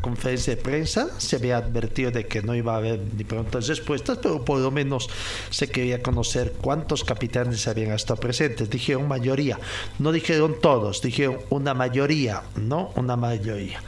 conferencia 0.00 0.56
de 0.56 0.62
prensa 0.62 1.08
se 1.18 1.36
había 1.36 1.58
advertido 1.58 2.10
de 2.10 2.26
que 2.26 2.42
no 2.42 2.54
iba 2.54 2.74
a 2.74 2.78
haber 2.78 3.00
ni 3.16 3.24
prontas 3.24 3.68
respuestas, 3.68 4.18
pero 4.18 4.44
por 4.44 4.58
lo 4.58 4.70
menos 4.70 5.08
se 5.50 5.68
quería 5.68 6.02
conocer 6.02 6.54
cuántos 6.60 7.04
capitanes 7.04 7.68
habían 7.68 7.92
estado 7.92 8.18
presentes. 8.18 8.68
Dijeron 8.68 9.06
mayoría, 9.06 9.58
no 9.98 10.12
dijeron 10.12 10.56
todos, 10.60 11.02
dijeron 11.02 11.38
una 11.50 11.74
mayoría, 11.74 12.42
¿no? 12.56 12.92
Una 12.96 13.16
mayoría. 13.16 13.80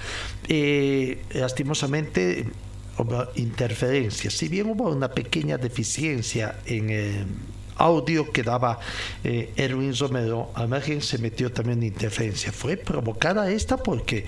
Eh, 0.48 1.22
lastimosamente 1.32 2.46
hubo 2.98 3.26
interferencias, 3.36 4.34
si 4.34 4.48
bien 4.48 4.70
hubo 4.70 4.90
una 4.90 5.08
pequeña 5.08 5.58
deficiencia 5.58 6.56
en... 6.66 6.90
el 6.90 7.26
audio 7.76 8.30
que 8.30 8.42
daba 8.42 8.78
eh, 9.24 9.52
Erwin 9.56 9.96
Romero, 9.96 10.50
al 10.54 10.68
margen 10.68 11.02
se 11.02 11.18
metió 11.18 11.50
también 11.52 11.78
en 11.78 11.88
interferencia. 11.88 12.52
Fue 12.52 12.76
provocada 12.76 13.50
esta 13.50 13.76
porque 13.76 14.24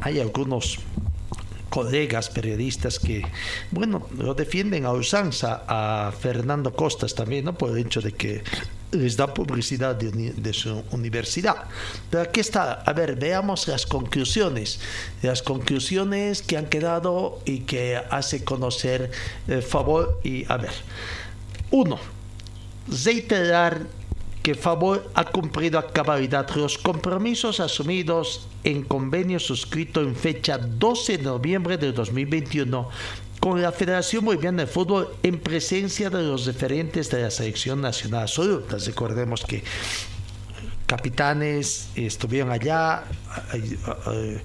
hay 0.00 0.20
algunos 0.20 0.78
colegas 1.70 2.30
periodistas 2.30 2.98
que, 2.98 3.22
bueno, 3.70 4.08
lo 4.16 4.34
defienden 4.34 4.86
a 4.86 4.92
usanza 4.92 5.64
a 5.68 6.12
Fernando 6.12 6.72
Costas 6.74 7.14
también, 7.14 7.44
¿no? 7.44 7.54
Por 7.54 7.70
el 7.70 7.86
hecho 7.86 8.00
de 8.00 8.12
que 8.12 8.42
les 8.92 9.16
da 9.16 9.34
publicidad 9.34 9.94
de, 9.94 10.52
su 10.52 10.82
universidad. 10.92 11.64
Pero 12.08 12.22
aquí 12.22 12.40
está, 12.40 12.72
a 12.72 12.92
ver, 12.92 13.16
veamos 13.16 13.68
las 13.68 13.84
conclusiones, 13.84 14.80
las 15.22 15.42
conclusiones 15.42 16.40
que 16.42 16.56
han 16.56 16.66
quedado 16.66 17.40
y 17.44 17.60
que 17.60 17.96
hace 17.96 18.44
conocer 18.44 19.10
el 19.48 19.62
favor 19.62 20.20
y, 20.24 20.50
a 20.50 20.56
ver, 20.56 20.72
uno, 21.70 21.98
reiterar 23.04 23.86
que 24.46 24.54
ha 25.14 25.24
cumplido 25.24 25.76
a 25.76 25.88
cabalidad 25.88 26.48
los 26.54 26.78
compromisos 26.78 27.58
asumidos 27.58 28.46
en 28.62 28.84
convenio 28.84 29.40
suscrito 29.40 30.00
en 30.00 30.14
fecha 30.14 30.56
12 30.56 31.18
de 31.18 31.24
noviembre 31.24 31.76
de 31.76 31.90
2021 31.90 32.88
con 33.40 33.60
la 33.60 33.72
Federación 33.72 34.24
Boliviana 34.24 34.62
de 34.62 34.68
Fútbol 34.68 35.08
en 35.24 35.40
presencia 35.40 36.10
de 36.10 36.22
los 36.22 36.46
referentes 36.46 37.10
de 37.10 37.22
la 37.22 37.32
Selección 37.32 37.80
Nacional 37.80 38.22
Absoluta. 38.22 38.76
Recordemos 38.78 39.42
que 39.42 39.64
capitanes 40.86 41.88
estuvieron 41.96 42.52
allá, 42.52 43.02
eh, 43.52 43.76
eh, 44.12 44.42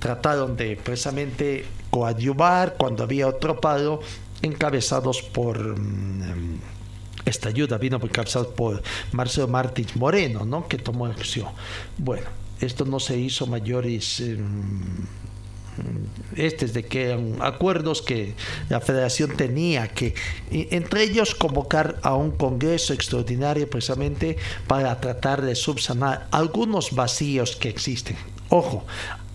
trataron 0.00 0.56
de 0.56 0.74
precisamente 0.74 1.66
coadyuvar 1.90 2.74
cuando 2.76 3.04
había 3.04 3.28
otro 3.28 3.60
paro 3.60 4.00
encabezados 4.42 5.22
por... 5.22 5.78
Mm, 5.78 6.75
esta 7.26 7.50
ayuda 7.50 7.76
vino 7.76 8.00
encabezado 8.02 8.54
por 8.54 8.82
Marcelo 9.12 9.48
Martins 9.48 9.94
Moreno, 9.96 10.46
¿no? 10.46 10.66
que 10.66 10.78
tomó 10.78 11.06
acción. 11.06 11.48
Bueno, 11.98 12.26
esto 12.60 12.84
no 12.84 13.00
se 13.00 13.18
hizo 13.18 13.46
mayores 13.46 14.20
em, 14.20 14.80
este 16.36 16.64
es 16.64 16.72
de 16.72 16.84
que 16.84 17.36
acuerdos 17.40 18.00
que 18.00 18.34
la 18.70 18.80
federación 18.80 19.36
tenía 19.36 19.88
que 19.88 20.14
entre 20.50 21.02
ellos 21.02 21.34
convocar 21.34 21.98
a 22.02 22.14
un 22.14 22.30
congreso 22.30 22.94
extraordinario 22.94 23.68
precisamente 23.68 24.38
para 24.66 24.98
tratar 25.00 25.42
de 25.42 25.54
subsanar 25.54 26.28
algunos 26.30 26.92
vacíos 26.92 27.56
que 27.56 27.68
existen. 27.68 28.16
Ojo, 28.48 28.86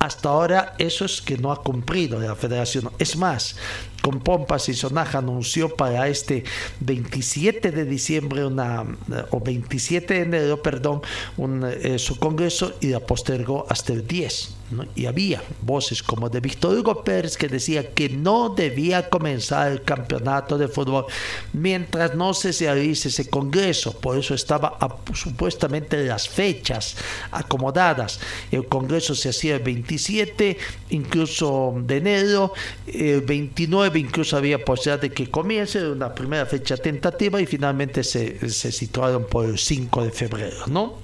hasta 0.01 0.29
ahora 0.29 0.73
eso 0.79 1.05
es 1.05 1.21
que 1.21 1.37
no 1.37 1.51
ha 1.51 1.61
cumplido 1.61 2.19
la 2.19 2.35
federación. 2.35 2.89
Es 2.97 3.15
más, 3.17 3.55
con 4.01 4.19
pompas 4.19 4.67
y 4.67 4.73
sonaja 4.73 5.19
anunció 5.19 5.75
para 5.75 6.07
este 6.07 6.43
27 6.79 7.69
de 7.69 7.85
diciembre 7.85 8.43
una 8.43 8.83
o 9.29 9.39
27 9.39 10.15
de 10.15 10.21
enero, 10.21 10.63
perdón, 10.63 11.01
un, 11.37 11.63
eh, 11.63 11.99
su 11.99 12.17
congreso 12.17 12.73
y 12.81 12.87
la 12.87 12.99
postergó 12.99 13.67
hasta 13.69 13.93
el 13.93 14.07
10. 14.07 14.55
Y 14.95 15.05
había 15.05 15.41
voces 15.61 16.01
como 16.03 16.29
de 16.29 16.39
Víctor 16.39 16.77
Hugo 16.77 17.03
Pérez 17.03 17.37
que 17.37 17.47
decía 17.47 17.93
que 17.93 18.09
no 18.09 18.49
debía 18.49 19.09
comenzar 19.09 19.71
el 19.71 19.83
campeonato 19.83 20.57
de 20.57 20.67
fútbol 20.67 21.05
mientras 21.53 22.15
no 22.15 22.33
se 22.33 22.51
realice 22.51 23.09
ese 23.09 23.29
congreso. 23.29 23.93
Por 23.99 24.17
eso 24.17 24.33
estaba 24.33 24.77
supuestamente 25.13 26.03
las 26.05 26.27
fechas 26.27 26.95
acomodadas. 27.31 28.19
El 28.51 28.67
congreso 28.67 29.15
se 29.15 29.29
hacía 29.29 29.55
el 29.55 29.63
27, 29.63 30.57
incluso 30.89 31.73
de 31.77 31.97
enero, 31.97 32.53
el 32.87 33.21
29 33.21 33.99
incluso 33.99 34.37
había 34.37 34.63
posibilidad 34.63 35.01
de 35.01 35.11
que 35.11 35.29
comience 35.29 35.85
una 35.87 36.13
primera 36.13 36.45
fecha 36.45 36.77
tentativa 36.77 37.41
y 37.41 37.45
finalmente 37.45 38.03
se, 38.03 38.49
se 38.49 38.71
situaron 38.71 39.25
por 39.25 39.45
el 39.45 39.57
5 39.57 40.03
de 40.03 40.11
febrero, 40.11 40.67
¿no? 40.67 41.00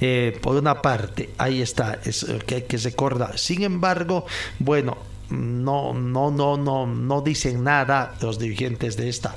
Eh, 0.00 0.38
por 0.42 0.56
una 0.56 0.82
parte, 0.82 1.30
ahí 1.38 1.62
está, 1.62 2.00
es 2.04 2.26
que 2.46 2.56
hay 2.56 2.62
que 2.62 2.76
recordar. 2.76 3.38
Sin 3.38 3.62
embargo, 3.62 4.26
bueno, 4.58 4.98
no, 5.30 5.92
no, 5.92 6.30
no, 6.30 6.56
no, 6.56 6.86
no 6.86 7.20
dicen 7.20 7.64
nada 7.64 8.14
los 8.20 8.38
dirigentes 8.38 8.96
de 8.96 9.08
esta 9.08 9.36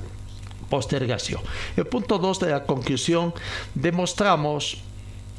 postergación. 0.69 1.41
El 1.75 1.87
punto 1.87 2.19
2 2.19 2.39
de 2.39 2.49
la 2.51 2.63
conclusión, 2.63 3.33
demostramos 3.73 4.77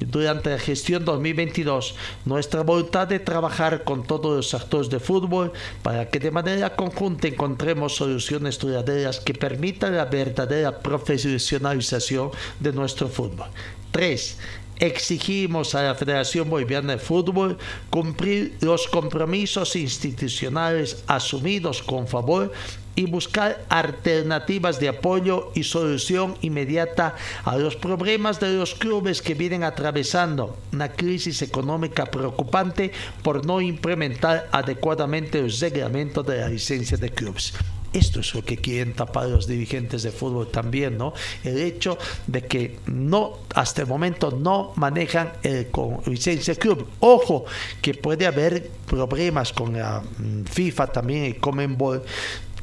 durante 0.01 0.51
la 0.51 0.59
gestión 0.59 1.05
2022 1.05 1.95
nuestra 2.25 2.63
voluntad 2.63 3.07
de 3.07 3.19
trabajar 3.19 3.85
con 3.85 4.03
todos 4.03 4.35
los 4.35 4.55
actores 4.55 4.89
de 4.89 4.99
fútbol 4.99 5.53
para 5.83 6.09
que 6.09 6.19
de 6.19 6.31
manera 6.31 6.75
conjunta 6.75 7.29
encontremos 7.29 7.97
soluciones 7.97 8.59
duraderas 8.59 9.21
que 9.21 9.35
permitan 9.35 9.97
la 9.97 10.07
verdadera 10.07 10.79
profesionalización 10.79 12.31
de 12.59 12.73
nuestro 12.73 13.09
fútbol. 13.09 13.49
3 13.93 14.39
exigimos 14.81 15.75
a 15.75 15.83
la 15.83 15.95
Federación 15.95 16.49
Boliviana 16.49 16.95
de 16.95 16.99
Fútbol 16.99 17.59
cumplir 17.91 18.57
los 18.61 18.89
compromisos 18.89 19.77
institucionales 19.77 21.05
asumidos 21.07 21.83
con 21.83 22.09
favor 22.09 22.53
y 22.97 23.05
buscar 23.05 23.65
alternativas 23.69 24.81
de 24.81 24.89
apoyo 24.89 25.53
y 25.55 25.63
solución 25.63 26.37
inmediata 26.41 27.15
a 27.45 27.57
los 27.57 27.77
problemas 27.77 28.41
de 28.41 28.55
los 28.55 28.75
clubes 28.75 29.23
que 29.23 29.35
vienen 29.35 29.63
atravesando 29.63 30.59
una 30.73 30.91
crisis 30.91 31.43
económica 31.43 32.07
preocupante 32.07 32.93
por 33.23 33.47
no 33.47 33.61
implementar 33.61 34.49
adecuadamente 34.51 35.39
el 35.39 35.53
reglamento 35.53 36.23
de 36.23 36.39
la 36.39 36.49
licencia 36.49 36.97
de 36.97 37.11
clubes. 37.11 37.55
Esto 37.93 38.21
es 38.21 38.35
lo 38.35 38.45
que 38.45 38.57
quieren 38.57 38.95
tapar 38.95 39.29
los 39.29 39.47
dirigentes 39.47 40.03
de 40.03 40.13
fútbol 40.13 40.51
también, 40.51 40.97
¿no? 40.97 41.13
El 41.43 41.59
hecho 41.59 41.99
de 42.27 42.43
que 42.43 42.79
no, 42.87 43.39
hasta 43.55 43.83
el 43.83 43.89
momento 43.89 44.31
no 44.31 44.73
manejan 44.77 45.33
el 45.43 45.71
con 45.71 46.01
licencia 46.07 46.55
club. 46.55 46.87
Ojo, 47.01 47.45
que 47.83 47.95
puede 47.95 48.27
haber 48.27 48.71
problemas 48.87 49.53
con 49.53 49.77
la 49.77 50.01
mm, 50.01 50.45
FIFA 50.45 50.87
también 50.89 51.25
y 51.27 51.33
Comenbol 51.35 52.03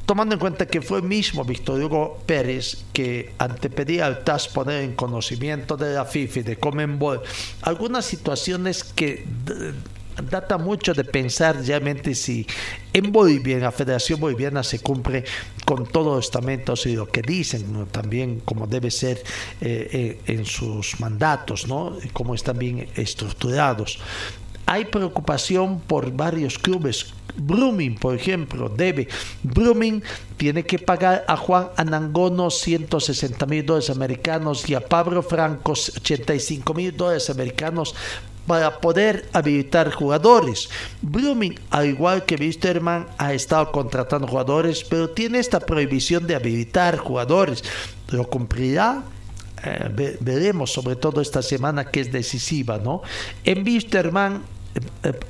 tomando 0.07 0.36
en 0.36 0.39
cuenta 0.39 0.65
que 0.65 0.82
fue 0.82 1.01
mismo 1.01 1.43
Víctor 1.43 1.84
Hugo 1.84 2.17
Pérez 2.25 2.86
que 2.93 3.34
antepedía 3.38 4.05
al 4.05 4.23
TAS 4.23 4.47
poner 4.47 4.84
en 4.84 4.95
conocimiento 4.95 5.75
de 5.75 5.95
la 5.95 6.05
FIFA 6.05 6.39
y 6.39 6.43
de 6.43 6.55
Comenbol 6.55 7.21
algunas 7.61 8.05
situaciones 8.05 8.86
que 8.86 9.25
data 10.30 10.57
mucho 10.57 10.93
de 10.93 11.03
pensar 11.03 11.63
realmente 11.63 12.15
si 12.15 12.45
en 12.93 13.11
Bolivia, 13.11 13.57
en 13.57 13.63
la 13.63 13.72
Federación 13.72 14.20
Boliviana, 14.20 14.63
se 14.63 14.80
cumple 14.80 15.24
con 15.65 15.86
todos 15.86 16.15
los 16.15 16.26
estamentos 16.26 16.86
y 16.86 16.95
lo 16.95 17.07
que 17.07 17.22
dicen, 17.22 17.88
también 17.91 18.41
como 18.41 18.68
debe 18.68 18.91
ser 18.91 19.22
eh, 19.61 20.20
en 20.26 20.45
sus 20.45 20.99
mandatos, 20.99 21.68
¿no? 21.68 21.97
como 22.13 22.36
están 22.36 22.57
bien 22.57 22.88
estructurados. 22.95 23.99
Hay 24.65 24.86
preocupación 24.86 25.80
por 25.80 26.11
varios 26.11 26.59
clubes. 26.59 27.13
Brumming, 27.38 27.95
por 27.95 28.15
ejemplo, 28.15 28.68
debe. 28.68 29.07
Brumming 29.43 30.03
tiene 30.36 30.63
que 30.63 30.80
pagar 30.80 31.24
a 31.28 31.38
Juan 31.38 31.70
Anangono 31.78 32.49
160 32.49 33.45
mil 33.45 33.65
dólares 33.65 33.89
americanos 33.89 34.68
y 34.70 34.74
a 34.74 34.82
Pablo 34.82 35.22
Franco 35.22 35.72
85 35.72 36.74
mil 36.74 36.97
dólares 36.97 37.30
americanos 37.30 37.95
para 38.47 38.79
poder 38.79 39.27
habilitar 39.33 39.91
jugadores. 39.91 40.69
Blooming, 41.01 41.59
al 41.69 41.85
igual 41.85 42.25
que 42.25 42.35
Wisterman, 42.35 43.05
ha 43.17 43.33
estado 43.33 43.71
contratando 43.71 44.27
jugadores, 44.27 44.83
pero 44.83 45.09
tiene 45.09 45.39
esta 45.39 45.59
prohibición 45.59 46.25
de 46.25 46.35
habilitar 46.35 46.97
jugadores. 46.97 47.63
¿Lo 48.09 48.27
cumplirá? 48.27 49.03
Eh, 49.63 50.17
veremos, 50.21 50.71
sobre 50.71 50.95
todo 50.95 51.19
esta 51.19 51.41
semana 51.41 51.85
que 51.85 51.99
es 51.99 52.11
decisiva, 52.11 52.77
¿no? 52.77 53.01
En 53.43 53.63
Wisterman 53.65 54.43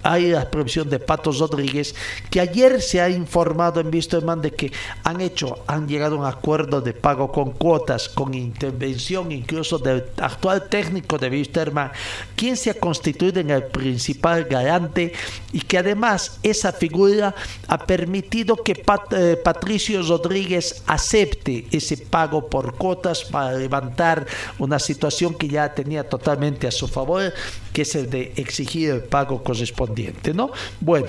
hay 0.04 0.32
la 0.32 0.50
provisión 0.50 0.90
de 0.90 1.00
Patos 1.00 1.40
Rodríguez, 1.40 1.96
que 2.30 2.40
ayer 2.40 2.82
se 2.82 3.02
ha 3.02 3.10
informado 3.10 3.80
en 3.80 3.94
Wisterman 3.94 4.42
de 4.42 4.52
que 4.52 4.72
han 5.04 5.22
hecho, 5.22 5.60
han 5.68 5.88
llegado 5.88 6.16
a 6.16 6.20
un 6.20 6.26
acuerdo 6.26 6.82
de 6.82 6.94
pago 6.94 7.32
con 7.32 7.52
cuotas, 7.52 8.10
con 8.10 8.34
intervención 8.34 9.32
incluso 9.32 9.78
del 9.78 10.06
actual 10.18 10.68
técnico 10.70 11.18
de 11.18 11.30
Wisterman, 11.30 11.92
quien 12.36 12.58
se 12.58 12.70
ha 12.70 12.74
constituido 12.74 13.40
en 13.40 13.50
el 13.52 13.64
principal 13.66 14.46
garante 14.46 15.14
y 15.52 15.62
que 15.62 15.78
además 15.78 16.40
esa 16.44 16.72
figura 16.72 17.34
ha 17.68 17.78
permitido 17.86 18.56
que 18.56 18.84
eh, 19.12 19.38
Patricio 19.44 20.02
Rodríguez 20.02 20.84
acepte 20.86 21.68
ese 21.72 21.98
pago 21.98 22.48
por 22.50 22.76
cuotas 22.76 23.24
para 23.24 23.54
levantar 23.54 24.26
una 24.60 24.80
situación 24.80 25.34
que 25.34 25.48
ya 25.48 25.74
tenía 25.74 26.08
totalmente 26.08 26.68
a 26.68 26.72
su 26.72 26.88
favor, 26.88 27.34
que 27.74 27.84
es 27.84 27.96
el 27.96 28.10
de 28.10 28.34
exigir 28.36 28.90
el 28.90 29.02
pago 29.02 29.37
correspondiente, 29.44 30.34
¿no? 30.34 30.52
Bueno, 30.80 31.08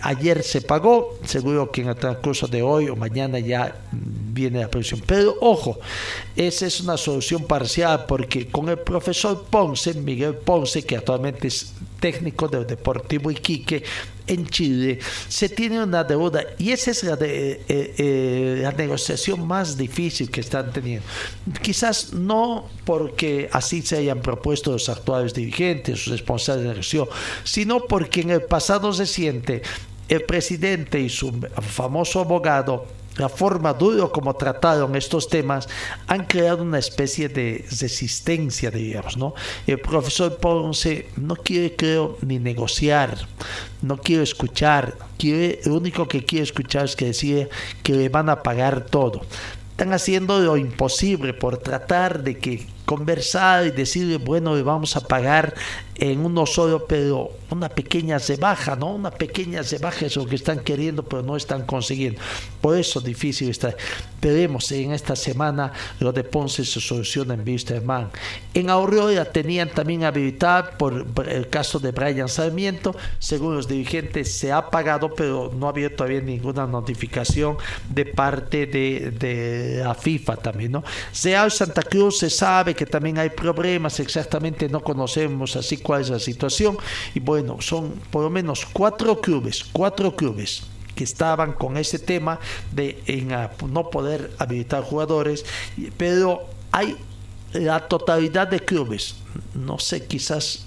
ayer 0.00 0.42
se 0.42 0.62
pagó, 0.62 1.18
seguro 1.24 1.70
que 1.70 1.82
en 1.82 1.88
el 1.88 1.96
transcurso 1.96 2.46
de 2.46 2.62
hoy 2.62 2.88
o 2.88 2.96
mañana 2.96 3.38
ya 3.38 3.76
viene 3.92 4.60
la 4.60 4.68
previsión. 4.68 5.02
Pero 5.06 5.36
ojo, 5.40 5.78
esa 6.34 6.66
es 6.66 6.80
una 6.80 6.96
solución 6.96 7.44
parcial 7.44 8.06
porque 8.06 8.48
con 8.48 8.68
el 8.68 8.78
profesor 8.78 9.44
Ponce, 9.50 9.94
Miguel 9.94 10.34
Ponce, 10.34 10.82
que 10.84 10.96
actualmente 10.96 11.48
es 11.48 11.74
técnico 11.98 12.48
del 12.48 12.66
Deportivo 12.66 13.30
Iquique 13.30 13.82
en 14.26 14.46
Chile, 14.46 14.98
se 15.28 15.48
tiene 15.48 15.82
una 15.82 16.04
deuda 16.04 16.44
y 16.58 16.70
esa 16.70 16.90
es 16.90 17.02
eh, 17.04 17.16
eh, 17.68 18.60
la 18.62 18.72
negociación 18.72 19.46
más 19.46 19.76
difícil 19.76 20.30
que 20.30 20.40
están 20.40 20.72
teniendo. 20.72 21.06
Quizás 21.62 22.12
no 22.12 22.68
porque 22.84 23.48
así 23.52 23.82
se 23.82 23.98
hayan 23.98 24.20
propuesto 24.20 24.72
los 24.72 24.88
actuales 24.88 25.32
dirigentes, 25.34 26.00
sus 26.00 26.12
responsables 26.12 26.64
de 26.64 26.68
negociación, 26.70 27.08
sino 27.44 27.80
porque 27.86 28.20
en 28.20 28.30
el 28.30 28.42
pasado 28.42 28.92
reciente 28.92 29.62
el 30.08 30.22
presidente 30.22 31.00
y 31.00 31.08
su 31.08 31.32
famoso 31.60 32.20
abogado 32.20 32.86
la 33.16 33.28
forma 33.28 33.72
duro 33.72 34.12
como 34.12 34.34
trataron 34.34 34.94
estos 34.94 35.28
temas 35.28 35.68
han 36.06 36.24
creado 36.24 36.62
una 36.62 36.78
especie 36.78 37.28
de 37.28 37.64
resistencia, 37.68 38.70
digamos, 38.70 39.16
¿no? 39.16 39.34
El 39.66 39.80
profesor 39.80 40.36
Ponce 40.36 41.08
no 41.16 41.36
quiere, 41.36 41.74
creo, 41.74 42.16
ni 42.22 42.38
negociar, 42.38 43.16
no 43.82 43.98
quiere 43.98 44.22
escuchar, 44.22 44.96
quiere, 45.18 45.60
lo 45.64 45.74
único 45.74 46.06
que 46.06 46.24
quiere 46.24 46.44
escuchar 46.44 46.84
es 46.84 46.96
que 46.96 47.06
decide 47.06 47.48
que 47.82 47.92
le 47.92 48.08
van 48.08 48.28
a 48.28 48.42
pagar 48.42 48.86
todo. 48.86 49.22
Están 49.72 49.92
haciendo 49.92 50.38
lo 50.40 50.56
imposible 50.56 51.34
por 51.34 51.58
tratar 51.58 52.22
de 52.22 52.38
que 52.38 52.66
conversar 52.88 53.66
y 53.66 53.70
decirle, 53.70 54.16
bueno, 54.16 54.64
vamos 54.64 54.96
a 54.96 55.02
pagar 55.02 55.52
en 55.98 56.24
uno 56.24 56.46
solo, 56.46 56.86
pero 56.86 57.32
una 57.50 57.68
pequeña 57.68 58.18
rebaja, 58.18 58.76
¿no? 58.76 58.94
Una 58.94 59.10
pequeña 59.10 59.62
rebaja 59.62 60.06
es 60.06 60.16
lo 60.16 60.24
que 60.24 60.36
están 60.36 60.60
queriendo, 60.60 61.02
pero 61.02 61.22
no 61.22 61.36
están 61.36 61.66
consiguiendo. 61.66 62.20
Por 62.62 62.78
eso 62.78 63.00
difícil 63.00 63.50
está. 63.50 63.74
Veremos 64.22 64.70
en 64.72 64.92
esta 64.92 65.16
semana 65.16 65.72
lo 66.00 66.12
de 66.12 66.24
Ponce 66.24 66.64
se 66.64 66.80
soluciona 66.80 67.34
en 67.34 67.46
Wisterman. 67.46 68.10
En 68.54 68.70
Aurora 68.70 69.24
tenían 69.24 69.68
también 69.68 70.04
habilitada 70.04 70.70
por 70.78 71.04
el 71.28 71.48
caso 71.48 71.78
de 71.78 71.90
Brian 71.90 72.28
Sarmiento. 72.28 72.94
Según 73.18 73.56
los 73.56 73.68
dirigentes 73.68 74.32
se 74.32 74.50
ha 74.52 74.70
pagado, 74.70 75.14
pero 75.14 75.52
no 75.54 75.66
ha 75.66 75.70
habido 75.70 75.90
todavía 75.90 76.20
ninguna 76.20 76.66
notificación 76.66 77.56
de 77.88 78.06
parte 78.06 78.66
de, 78.66 79.10
de 79.10 79.82
la 79.84 79.94
FIFA 79.94 80.36
también, 80.36 80.72
¿no? 80.72 80.84
Real 81.22 81.50
Santa 81.50 81.82
Cruz 81.82 82.18
se 82.18 82.30
sabe 82.30 82.74
que 82.78 82.86
también 82.86 83.18
hay 83.18 83.30
problemas, 83.30 83.98
exactamente 83.98 84.68
no 84.68 84.80
conocemos 84.80 85.56
así 85.56 85.78
cuál 85.78 86.02
es 86.02 86.10
la 86.10 86.20
situación. 86.20 86.78
Y 87.12 87.18
bueno, 87.18 87.60
son 87.60 87.94
por 88.12 88.22
lo 88.22 88.30
menos 88.30 88.64
cuatro 88.72 89.20
clubes, 89.20 89.64
cuatro 89.72 90.14
clubes 90.14 90.62
que 90.94 91.02
estaban 91.02 91.54
con 91.54 91.76
ese 91.76 91.98
tema 91.98 92.38
de 92.70 93.02
en, 93.06 93.30
no 93.72 93.90
poder 93.90 94.30
habilitar 94.38 94.84
jugadores, 94.84 95.44
pero 95.96 96.44
hay 96.70 96.96
la 97.52 97.88
totalidad 97.88 98.46
de 98.46 98.60
clubes, 98.60 99.16
no 99.54 99.80
sé, 99.80 100.06
quizás 100.06 100.64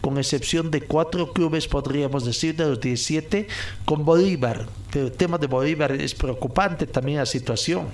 con 0.00 0.16
excepción 0.16 0.70
de 0.70 0.80
cuatro 0.80 1.34
clubes, 1.34 1.68
podríamos 1.68 2.24
decir, 2.24 2.56
de 2.56 2.64
los 2.64 2.80
17, 2.80 3.46
con 3.84 4.06
Bolívar. 4.06 4.66
Pero 4.90 5.06
el 5.06 5.12
tema 5.12 5.36
de 5.36 5.48
Bolívar 5.48 5.92
es 5.92 6.14
preocupante 6.14 6.86
también 6.86 7.18
la 7.18 7.26
situación 7.26 7.88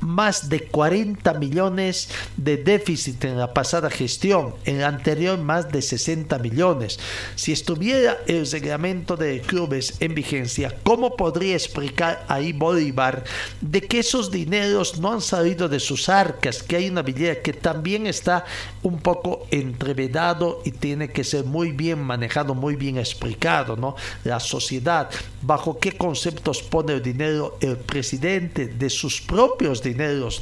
más 0.00 0.48
de 0.48 0.60
40 0.60 1.34
millones 1.34 2.08
de 2.36 2.56
déficit 2.56 3.24
en 3.24 3.38
la 3.38 3.52
pasada 3.52 3.90
gestión, 3.90 4.54
en 4.64 4.80
la 4.80 4.88
anterior 4.88 5.38
más 5.38 5.70
de 5.70 5.82
60 5.82 6.38
millones. 6.38 6.98
Si 7.34 7.52
estuviera 7.52 8.18
el 8.26 8.50
reglamento 8.50 9.16
de 9.16 9.40
clubes 9.40 9.94
en 10.00 10.14
vigencia, 10.14 10.74
¿cómo 10.82 11.16
podría 11.16 11.54
explicar 11.54 12.24
ahí 12.28 12.52
Bolívar 12.52 13.24
de 13.60 13.82
que 13.82 14.00
esos 14.00 14.30
dineros 14.30 14.98
no 14.98 15.12
han 15.12 15.20
salido 15.20 15.68
de 15.68 15.80
sus 15.80 16.08
arcas, 16.08 16.62
que 16.62 16.76
hay 16.76 16.88
una 16.88 17.02
billetera 17.02 17.42
que 17.42 17.52
también 17.52 18.06
está 18.06 18.44
un 18.82 18.98
poco 18.98 19.46
entrevedado 19.50 20.62
y 20.64 20.70
tiene 20.70 21.08
que 21.10 21.24
ser 21.24 21.44
muy 21.44 21.72
bien 21.72 22.00
manejado, 22.00 22.54
muy 22.54 22.76
bien 22.76 22.98
explicado, 22.98 23.76
¿no? 23.76 23.96
La 24.24 24.40
sociedad, 24.40 25.10
bajo 25.42 25.78
qué 25.78 25.92
conceptos 25.92 26.62
pone 26.62 26.94
el 26.94 27.02
dinero 27.02 27.58
el 27.60 27.76
presidente 27.76 28.66
de 28.66 28.90
sus 28.90 29.20
propios 29.20 29.82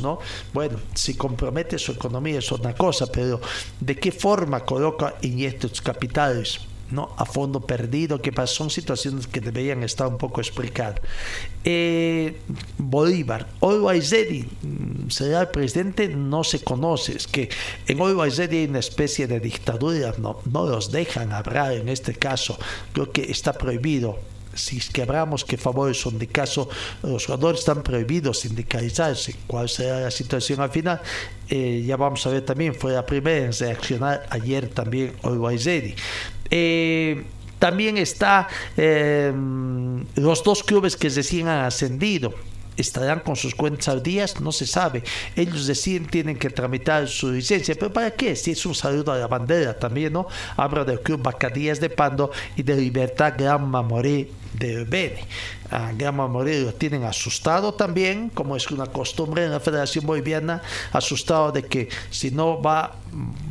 ¿no? 0.01 0.19
Bueno, 0.53 0.79
si 0.95 1.15
compromete 1.15 1.79
su 1.79 1.93
economía 1.93 2.39
es 2.39 2.51
una 2.53 2.75
cosa, 2.75 3.07
pero 3.07 3.41
¿de 3.81 3.97
qué 3.97 4.13
forma 4.13 4.65
coloca 4.65 5.15
en 5.23 5.41
estos 5.41 5.81
capitales? 5.81 6.61
¿no? 6.91 7.15
a 7.17 7.25
fondo 7.25 7.61
perdido, 7.61 8.21
que 8.21 8.33
son 8.47 8.71
situaciones 8.71 9.27
que 9.27 9.41
deberían 9.41 9.83
estar 9.83 10.07
un 10.07 10.19
poco 10.19 10.41
explicadas. 10.41 11.01
Eh, 11.65 12.39
Bolívar, 12.79 13.49
Always 13.61 14.15
mm, 14.63 15.09
será 15.09 15.43
el 15.43 15.49
presidente, 15.49 16.09
no 16.09 16.45
se 16.45 16.61
conoce, 16.61 17.17
es 17.17 17.27
que 17.27 17.49
en 17.89 18.01
Always 18.01 18.39
hay 18.39 18.67
una 18.67 18.79
especie 18.79 19.27
de 19.27 19.41
dictadura, 19.41 20.15
no, 20.19 20.41
no 20.51 20.67
los 20.67 20.93
dejan 20.93 21.33
hablar 21.33 21.73
en 21.73 21.89
este 21.89 22.15
caso, 22.15 22.59
creo 22.93 23.11
que 23.11 23.31
está 23.31 23.53
prohibido 23.53 24.19
si 24.57 24.79
es 24.79 24.91
que 24.91 25.07
que 25.45 25.57
favores 25.57 26.01
son 26.01 26.19
de 26.19 26.27
caso, 26.27 26.69
los 27.03 27.27
jugadores 27.27 27.61
están 27.61 27.83
prohibidos 27.83 28.41
sindicalizarse. 28.41 29.37
¿Cuál 29.47 29.69
será 29.69 30.01
la 30.01 30.11
situación 30.11 30.61
al 30.61 30.71
final? 30.71 31.01
Eh, 31.49 31.85
ya 31.87 31.97
vamos 31.97 32.27
a 32.27 32.31
ver 32.31 32.43
también, 32.43 32.75
fue 32.75 32.93
la 32.93 33.05
primera 33.07 33.47
en 33.47 33.53
reaccionar 33.53 34.27
ayer 34.31 34.69
también 34.69 35.15
Olwaizedi. 35.23 35.95
Eh, 36.51 37.25
también 37.59 37.97
está 37.97 38.49
eh, 38.77 39.33
los 40.17 40.45
dos 40.45 40.63
clubes 40.63 40.97
que 40.97 41.09
recién 41.09 41.49
han 41.49 41.65
ascendido 41.65 42.35
estarán 42.77 43.21
con 43.21 43.37
sus 43.37 43.55
cuentas 43.55 43.89
al 43.89 44.03
día, 44.03 44.27
no 44.41 44.53
se 44.53 44.67
sabe. 44.67 45.03
Ellos 45.35 45.67
deciden, 45.67 46.07
tienen 46.07 46.37
que 46.37 46.51
tramitar 46.51 47.09
su 47.09 47.31
licencia, 47.31 47.75
pero 47.75 47.93
¿para 47.93 48.11
qué? 48.11 48.37
Si 48.37 48.53
es 48.53 48.67
un 48.67 48.75
saludo 48.75 49.13
a 49.13 49.19
la 49.19 49.27
bandera 49.27 49.79
también, 49.79 50.13
¿no? 50.13 50.27
Habla 50.57 50.85
del 50.85 51.01
Club 51.01 51.23
Bacadías 51.23 51.81
de 51.81 51.91
Pando 51.91 52.31
y 52.57 52.63
de 52.63 52.77
Libertad 52.77 53.35
Gran 53.37 53.69
Mamoré 53.69 54.31
de 54.55 54.85
Bene. 54.85 55.25
A 55.71 55.93
Gran 55.93 56.17
Mamoré 56.17 56.61
lo 56.61 56.73
tienen 56.73 57.05
asustado 57.05 57.75
también, 57.75 58.31
como 58.31 58.57
es 58.57 58.71
una 58.71 58.87
costumbre 58.87 59.45
en 59.45 59.51
la 59.51 59.61
Federación 59.61 60.07
Boliviana, 60.07 60.63
asustado 60.93 61.53
de 61.53 61.65
que 61.65 61.89
si 62.11 62.31
no 62.31 62.61
va 62.61 62.97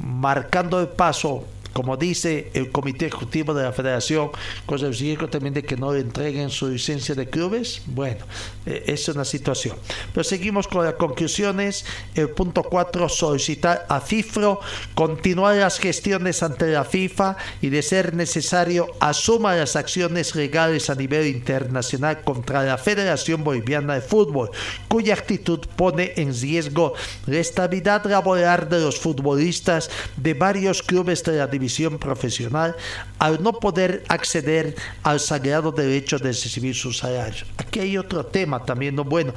marcando 0.02 0.80
el 0.80 0.88
paso 0.88 1.46
como 1.76 1.98
dice 1.98 2.52
el 2.54 2.72
Comité 2.72 3.08
Ejecutivo 3.08 3.54
de 3.54 3.64
la 3.64 3.74
Federación, 3.74 4.32
con 4.66 4.80
el 4.80 5.18
también 5.30 5.54
de 5.54 5.64
que 5.64 5.76
no 5.76 5.92
le 5.92 6.00
entreguen 6.00 6.50
su 6.50 6.70
licencia 6.70 7.16
de 7.16 7.30
clubes. 7.30 7.82
Bueno, 7.88 8.24
eh, 8.66 8.86
es 8.88 9.10
una 9.10 9.26
situación. 9.26 9.76
Pero 10.14 10.24
seguimos 10.24 10.70
con 10.70 10.86
las 10.86 10.94
conclusiones. 10.94 11.86
El 12.16 12.30
punto 12.30 12.64
4, 12.64 13.10
solicitar 13.10 13.86
a 13.90 14.00
FIFRO 14.00 14.62
continuar 14.94 15.58
las 15.58 15.78
gestiones 15.78 16.44
ante 16.44 16.68
la 16.68 16.86
FIFA 16.86 17.36
y 17.62 17.68
de 17.68 17.82
ser 17.82 18.14
necesario 18.14 18.88
asuma 19.02 19.54
las 19.56 19.76
acciones 19.76 20.34
legales 20.34 20.90
a 20.90 20.96
nivel 20.96 21.28
internacional 21.28 22.22
contra 22.22 22.64
la 22.64 22.78
Federación 22.78 23.44
Boliviana 23.44 23.96
de 23.96 24.02
Fútbol, 24.02 24.50
cuya 24.88 25.14
actitud 25.14 25.60
pone 25.76 26.14
en 26.16 26.34
riesgo 26.34 26.94
la 27.26 27.40
estabilidad 27.40 28.06
laboral 28.06 28.70
de 28.70 28.80
los 28.80 28.98
futbolistas 28.98 29.90
de 30.16 30.34
varios 30.36 30.82
clubes 30.82 31.22
de 31.24 31.34
la 31.34 31.48
división 31.48 31.65
profesional 32.00 32.76
al 33.20 33.42
no 33.42 33.54
poder 33.54 34.04
acceder 34.08 34.76
al 35.04 35.20
sagrado 35.20 35.72
derecho 35.72 36.18
de 36.18 36.30
recibir 36.30 36.76
su 36.76 36.92
salario. 36.92 37.46
Aquí 37.58 37.80
hay 37.80 37.98
otro 37.98 38.26
tema 38.26 38.64
también, 38.64 38.96
¿no? 38.96 39.04
bueno, 39.04 39.34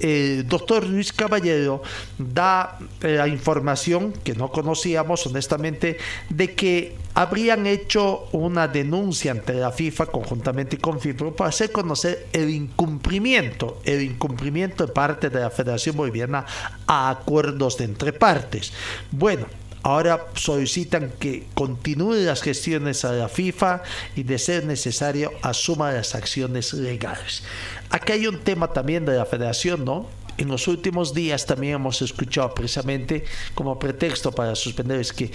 el 0.00 0.48
doctor 0.48 0.86
Luis 0.86 1.12
Caballero 1.12 1.82
da 2.16 2.78
eh, 3.02 3.16
la 3.16 3.28
información 3.28 4.12
que 4.24 4.34
no 4.34 4.50
conocíamos 4.50 5.26
honestamente 5.26 5.98
de 6.30 6.54
que 6.54 6.96
habrían 7.14 7.66
hecho 7.66 8.28
una 8.32 8.66
denuncia 8.66 9.32
ante 9.32 9.52
la 9.52 9.70
FIFA 9.70 10.06
conjuntamente 10.06 10.78
con 10.78 11.00
FIFA 11.00 11.32
para 11.32 11.50
hacer 11.50 11.70
conocer 11.70 12.28
el 12.32 12.48
incumplimiento, 12.48 13.80
el 13.84 14.02
incumplimiento 14.02 14.86
de 14.86 14.92
parte 14.92 15.28
de 15.28 15.40
la 15.40 15.50
Federación 15.50 15.96
Boliviana 15.96 16.46
a 16.86 17.10
acuerdos 17.10 17.76
de 17.76 17.84
entre 17.84 18.12
partes. 18.12 18.72
Bueno, 19.10 19.46
Ahora 19.82 20.26
solicitan 20.34 21.12
que 21.18 21.46
continúe 21.54 22.14
las 22.16 22.42
gestiones 22.42 23.04
a 23.04 23.12
la 23.12 23.28
FIFA 23.28 23.82
y 24.14 24.24
de 24.24 24.38
ser 24.38 24.66
necesario 24.66 25.32
asuma 25.42 25.92
las 25.92 26.14
acciones 26.14 26.74
legales. 26.74 27.42
Aquí 27.88 28.12
hay 28.12 28.26
un 28.26 28.40
tema 28.40 28.72
también 28.72 29.06
de 29.06 29.16
la 29.16 29.24
federación, 29.24 29.84
¿no? 29.84 30.06
En 30.36 30.48
los 30.48 30.68
últimos 30.68 31.14
días 31.14 31.46
también 31.46 31.74
hemos 31.74 32.00
escuchado 32.02 32.54
precisamente 32.54 33.24
como 33.54 33.78
pretexto 33.78 34.32
para 34.32 34.54
suspender 34.54 35.00
es 35.00 35.12
que 35.12 35.30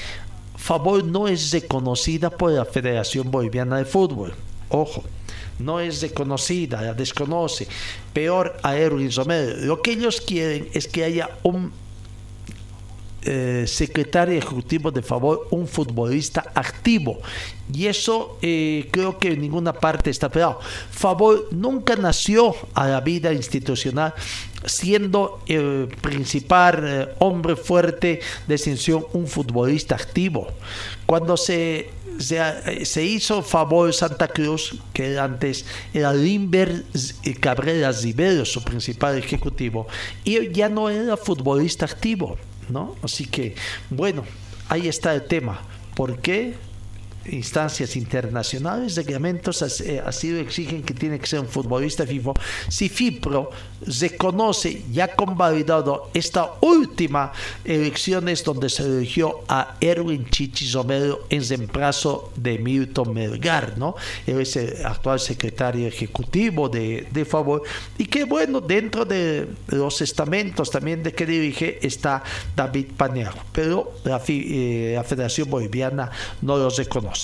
Favor 0.58 1.04
no 1.04 1.28
es 1.28 1.52
reconocida 1.52 2.30
por 2.30 2.52
la 2.52 2.66
Federación 2.66 3.30
Boliviana 3.30 3.78
de 3.78 3.86
Fútbol. 3.86 4.34
Ojo, 4.70 5.04
no 5.60 5.80
es 5.80 6.02
reconocida, 6.02 6.82
la 6.82 6.94
desconoce. 6.94 7.68
Peor 8.14 8.58
a 8.64 8.76
Erwin 8.76 9.12
Romero. 9.12 9.58
Lo 9.58 9.82
que 9.82 9.92
ellos 9.92 10.22
quieren 10.22 10.70
es 10.74 10.88
que 10.88 11.04
haya 11.04 11.30
un 11.44 11.72
eh, 13.28 13.66
secretario 13.68 14.38
ejecutivo 14.38 14.92
de 14.92 15.02
favor 15.02 15.48
un 15.50 15.68
futbolista 15.68 16.52
activo 16.54 17.20
y 17.74 17.88
eso 17.88 18.38
eh, 18.44 18.88
creo 18.92 19.18
que 19.18 19.34
en 19.34 19.42
ninguna 19.42 19.74
parte 19.74 20.12
está 20.12 20.30
pegado. 20.30 20.60
Favor 20.92 21.48
nunca 21.52 21.96
nació 21.96 22.56
a 22.76 22.88
la 22.88 23.02
vida 23.02 23.34
institucional 23.34 24.14
siendo 24.66 25.42
el 25.48 25.88
principal 26.02 26.84
eh, 26.86 27.08
hombre 27.20 27.56
fuerte 27.56 28.20
de 28.48 28.56
extensión 28.56 29.06
un 29.14 29.28
futbolista 29.28 29.96
activo. 29.96 30.48
Cuando 31.08 31.36
se, 31.36 31.90
se, 32.20 33.04
hizo 33.04 33.42
favor 33.42 33.94
Santa 33.94 34.28
Cruz, 34.28 34.76
que 34.94 35.18
antes 35.18 35.66
era 35.94 36.14
Limber 36.14 36.84
Cabrera 37.40 37.92
Rivero, 37.92 38.46
su 38.46 38.64
principal 38.64 39.18
ejecutivo, 39.18 39.88
y 40.24 40.52
ya 40.52 40.70
no 40.70 40.90
era 40.90 41.18
futbolista 41.18 41.86
activo. 41.86 42.38
¿No? 42.70 42.96
Así 43.02 43.26
que, 43.26 43.56
bueno, 43.90 44.24
ahí 44.70 44.88
está 44.88 45.14
el 45.14 45.26
tema. 45.26 45.62
¿Por 45.96 46.20
qué? 46.20 46.56
Instancias 47.28 47.96
internacionales, 47.96 48.96
reglamentos 48.96 49.62
así 49.62 50.32
lo 50.32 50.40
exigen 50.40 50.84
que 50.84 50.94
tiene 50.94 51.20
que 51.20 51.28
ser 51.28 51.40
un 51.40 51.48
futbolista 51.48 52.06
FIFA. 52.06 52.34
Si 52.70 52.90
FIPRO 52.90 53.50
reconoce 54.02 54.84
y 54.92 55.00
ha 55.00 55.16
convalidado 55.16 56.10
esta 56.14 56.54
última 56.62 57.32
elecciones 57.64 58.44
donde 58.44 58.70
se 58.70 58.84
eligió 58.84 59.42
a 59.48 59.76
Erwin 59.80 60.26
Chichi 60.30 60.72
Romero 60.72 61.26
en 61.30 61.48
reemplazo 61.48 62.32
de 62.36 62.58
Milton 62.58 63.14
Melgar, 63.14 63.78
¿no? 63.78 63.96
Él 64.26 64.42
es 64.42 64.56
el 64.56 64.86
actual 64.86 65.20
secretario 65.20 65.88
ejecutivo 65.88 66.70
de, 66.70 67.08
de 67.12 67.26
Favor 67.26 67.64
y 67.98 68.06
que 68.06 68.24
bueno, 68.24 68.62
dentro 68.62 69.06
de 69.06 69.48
los 69.68 70.02
estamentos 70.02 70.70
también 70.70 71.04
de 71.04 71.14
que 71.14 71.26
dirige 71.26 71.80
está 71.86 72.24
David 72.56 72.88
Panejo, 72.98 73.38
pero 73.52 73.94
la, 74.04 74.22
eh, 74.28 74.94
la 74.96 75.04
Federación 75.04 75.50
Boliviana 75.50 76.12
no 76.42 76.58
los 76.58 76.78
reconoce. 76.78 77.15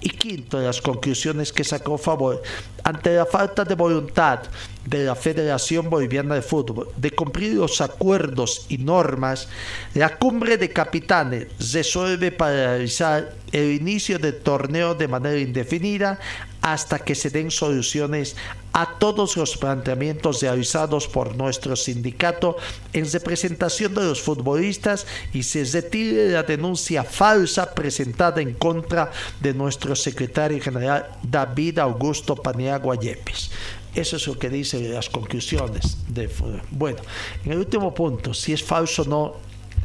Y 0.00 0.10
quinto, 0.10 0.60
las 0.60 0.80
conclusiones 0.80 1.52
que 1.52 1.64
sacó 1.64 1.98
Favor 1.98 2.42
ante 2.84 3.14
la 3.14 3.26
falta 3.26 3.64
de 3.64 3.74
voluntad 3.74 4.40
de 4.84 5.04
la 5.04 5.16
Federación 5.16 5.90
Boliviana 5.90 6.36
de 6.36 6.42
Fútbol 6.42 6.88
de 6.96 7.10
cumplir 7.10 7.54
los 7.54 7.80
acuerdos 7.80 8.66
y 8.68 8.78
normas, 8.78 9.48
la 9.94 10.16
cumbre 10.16 10.56
de 10.56 10.70
capitanes 10.70 11.48
resuelve 11.72 12.30
paralizar 12.30 13.34
el 13.52 13.72
inicio 13.72 14.18
del 14.18 14.36
torneo 14.36 14.94
de 14.94 15.08
manera 15.08 15.38
indefinida 15.38 16.20
hasta 16.66 16.98
que 16.98 17.14
se 17.14 17.30
den 17.30 17.52
soluciones 17.52 18.34
a 18.72 18.98
todos 18.98 19.36
los 19.36 19.56
planteamientos 19.56 20.42
realizados 20.42 21.06
por 21.06 21.36
nuestro 21.36 21.76
sindicato 21.76 22.56
en 22.92 23.08
representación 23.08 23.94
de 23.94 24.02
los 24.02 24.20
futbolistas 24.20 25.06
y 25.32 25.44
se 25.44 25.62
retire 25.62 26.30
la 26.30 26.42
denuncia 26.42 27.04
falsa 27.04 27.72
presentada 27.72 28.40
en 28.42 28.54
contra 28.54 29.12
de 29.40 29.54
nuestro 29.54 29.94
secretario 29.94 30.60
general 30.60 31.06
David 31.22 31.78
Augusto 31.78 32.34
Paniagua 32.34 32.96
Yepes. 32.96 33.52
Eso 33.94 34.16
es 34.16 34.26
lo 34.26 34.36
que 34.36 34.50
dicen 34.50 34.92
las 34.92 35.08
conclusiones. 35.08 35.98
De, 36.08 36.28
bueno, 36.72 36.98
en 37.44 37.52
el 37.52 37.58
último 37.58 37.94
punto, 37.94 38.34
si 38.34 38.52
es 38.52 38.62
falso 38.64 39.02
o 39.02 39.04
no, 39.04 39.36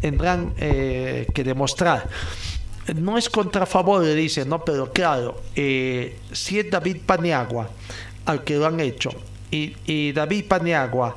tendrán 0.02 0.56
eh, 0.58 1.28
que 1.32 1.44
demostrar. 1.44 2.10
No 2.96 3.18
es 3.18 3.30
contra 3.30 3.66
favor, 3.66 4.04
le 4.04 4.16
dicen, 4.16 4.50
¿no? 4.50 4.64
Pero 4.66 4.92
claro, 4.92 5.42
eh, 5.56 6.18
si 6.32 6.60
es 6.60 6.70
David 6.70 6.98
Paniagua 7.06 7.70
al 8.26 8.44
que 8.44 8.56
lo 8.56 8.66
han 8.66 8.80
hecho 8.80 9.12
y, 9.52 9.76
y 9.86 10.12
David 10.12 10.46
Paniagua 10.48 11.16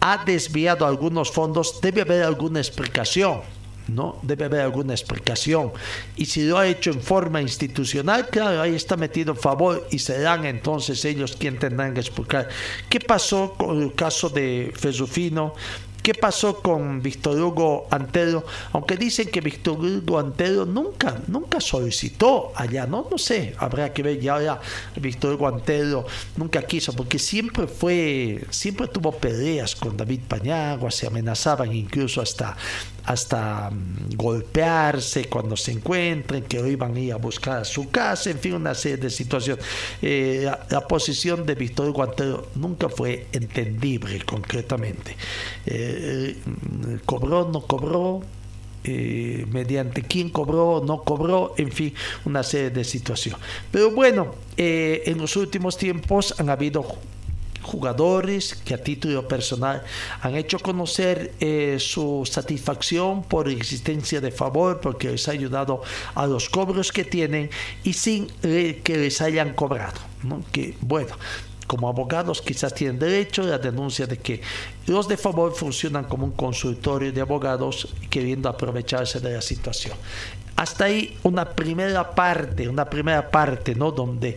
ha 0.00 0.24
desviado 0.24 0.86
algunos 0.86 1.30
fondos, 1.30 1.80
debe 1.80 2.02
haber 2.02 2.22
alguna 2.22 2.60
explicación 2.60 3.40
¿no? 3.88 4.18
Debe 4.22 4.44
haber 4.44 4.60
alguna 4.60 4.92
explicación. 4.92 5.72
Y 6.16 6.26
si 6.26 6.46
lo 6.46 6.58
ha 6.58 6.66
hecho 6.66 6.90
en 6.90 7.00
forma 7.00 7.40
institucional, 7.40 8.28
claro, 8.28 8.60
ahí 8.60 8.74
está 8.74 8.96
metido 8.96 9.32
en 9.32 9.38
favor 9.38 9.86
y 9.90 9.98
serán 9.98 10.44
entonces 10.44 11.04
ellos 11.04 11.36
quienes 11.38 11.60
tendrán 11.60 11.94
que 11.94 12.00
explicar 12.00 12.48
qué 12.88 13.00
pasó 13.00 13.54
con 13.56 13.82
el 13.82 13.94
caso 13.94 14.28
de 14.28 14.72
Fesufino, 14.76 15.54
¿Qué 16.08 16.14
pasó 16.14 16.62
con 16.62 17.02
Víctor 17.02 17.38
Hugo 17.38 17.86
Antero? 17.90 18.42
Aunque 18.72 18.96
dicen 18.96 19.28
que 19.28 19.42
Víctor 19.42 19.78
Hugo 19.78 20.18
Antero 20.18 20.64
nunca, 20.64 21.20
nunca 21.26 21.60
solicitó 21.60 22.50
allá, 22.54 22.86
¿no? 22.86 23.06
No 23.10 23.18
sé, 23.18 23.54
habrá 23.58 23.92
que 23.92 24.02
ver 24.02 24.18
ya, 24.18 24.40
ya 24.40 24.58
Víctor 24.96 25.34
Hugo 25.34 25.48
Antero 25.48 26.06
nunca 26.34 26.62
quiso, 26.62 26.94
porque 26.94 27.18
siempre 27.18 27.66
fue, 27.66 28.42
siempre 28.48 28.88
tuvo 28.88 29.12
peleas 29.12 29.76
con 29.76 29.98
David 29.98 30.20
Pañagua, 30.26 30.90
se 30.90 31.06
amenazaban 31.06 31.74
incluso 31.74 32.22
hasta 32.22 32.56
hasta 33.08 33.70
mm, 33.70 34.16
golpearse 34.16 35.24
cuando 35.30 35.56
se 35.56 35.72
encuentren, 35.72 36.42
que 36.42 36.58
iban 36.68 36.94
a 36.94 37.00
ir 37.00 37.12
a 37.14 37.16
buscar 37.16 37.64
su 37.64 37.88
casa, 37.88 38.30
en 38.30 38.38
fin, 38.38 38.52
una 38.52 38.74
serie 38.74 38.98
de 38.98 39.08
situaciones. 39.08 39.64
Eh, 40.02 40.50
la, 40.68 40.86
posición 40.86 41.46
de 41.46 41.54
Víctor 41.54 41.90
Guantero 41.92 42.48
nunca 42.54 42.90
fue 42.90 43.26
entendible 43.32 44.22
concretamente. 44.26 45.16
Eh, 45.64 46.36
cobró, 47.06 47.48
no 47.50 47.62
cobró, 47.62 48.20
eh, 48.84 49.46
mediante 49.50 50.02
quién 50.02 50.28
cobró, 50.28 50.82
no 50.84 51.02
cobró, 51.02 51.54
en 51.56 51.72
fin, 51.72 51.94
una 52.26 52.42
serie 52.42 52.68
de 52.68 52.84
situaciones. 52.84 53.40
Pero 53.70 53.90
bueno, 53.90 54.34
en 54.58 55.16
los 55.16 55.34
últimos 55.36 55.78
tiempos 55.78 56.34
han 56.38 56.50
habido 56.50 56.84
jugadores 57.68 58.54
que 58.64 58.74
a 58.74 58.82
título 58.82 59.28
personal 59.28 59.84
han 60.22 60.34
hecho 60.34 60.58
conocer 60.58 61.32
eh, 61.38 61.76
su 61.78 62.24
satisfacción 62.24 63.22
por 63.22 63.48
existencia 63.48 64.20
de 64.20 64.32
favor 64.32 64.80
porque 64.80 65.10
les 65.10 65.28
ha 65.28 65.32
ayudado 65.32 65.82
a 66.14 66.26
los 66.26 66.48
cobros 66.48 66.90
que 66.90 67.04
tienen 67.04 67.50
y 67.84 67.92
sin 67.92 68.26
eh, 68.42 68.80
que 68.82 68.96
les 68.96 69.20
hayan 69.20 69.52
cobrado. 69.52 70.00
Que 70.50 70.74
bueno, 70.80 71.14
como 71.66 71.88
abogados 71.88 72.40
quizás 72.40 72.74
tienen 72.74 72.98
derecho 72.98 73.42
a 73.42 73.46
la 73.46 73.58
denuncia 73.58 74.06
de 74.06 74.16
que 74.16 74.40
los 74.86 75.06
de 75.06 75.16
favor 75.16 75.54
funcionan 75.54 76.04
como 76.04 76.24
un 76.24 76.32
consultorio 76.32 77.12
de 77.12 77.20
abogados 77.20 77.86
queriendo 78.08 78.48
aprovecharse 78.48 79.20
de 79.20 79.34
la 79.34 79.42
situación. 79.42 79.96
Hasta 80.56 80.86
ahí 80.86 81.16
una 81.22 81.44
primera 81.44 82.14
parte, 82.14 82.66
una 82.68 82.88
primera 82.88 83.30
parte, 83.30 83.74
¿no? 83.74 83.92
Donde 83.92 84.34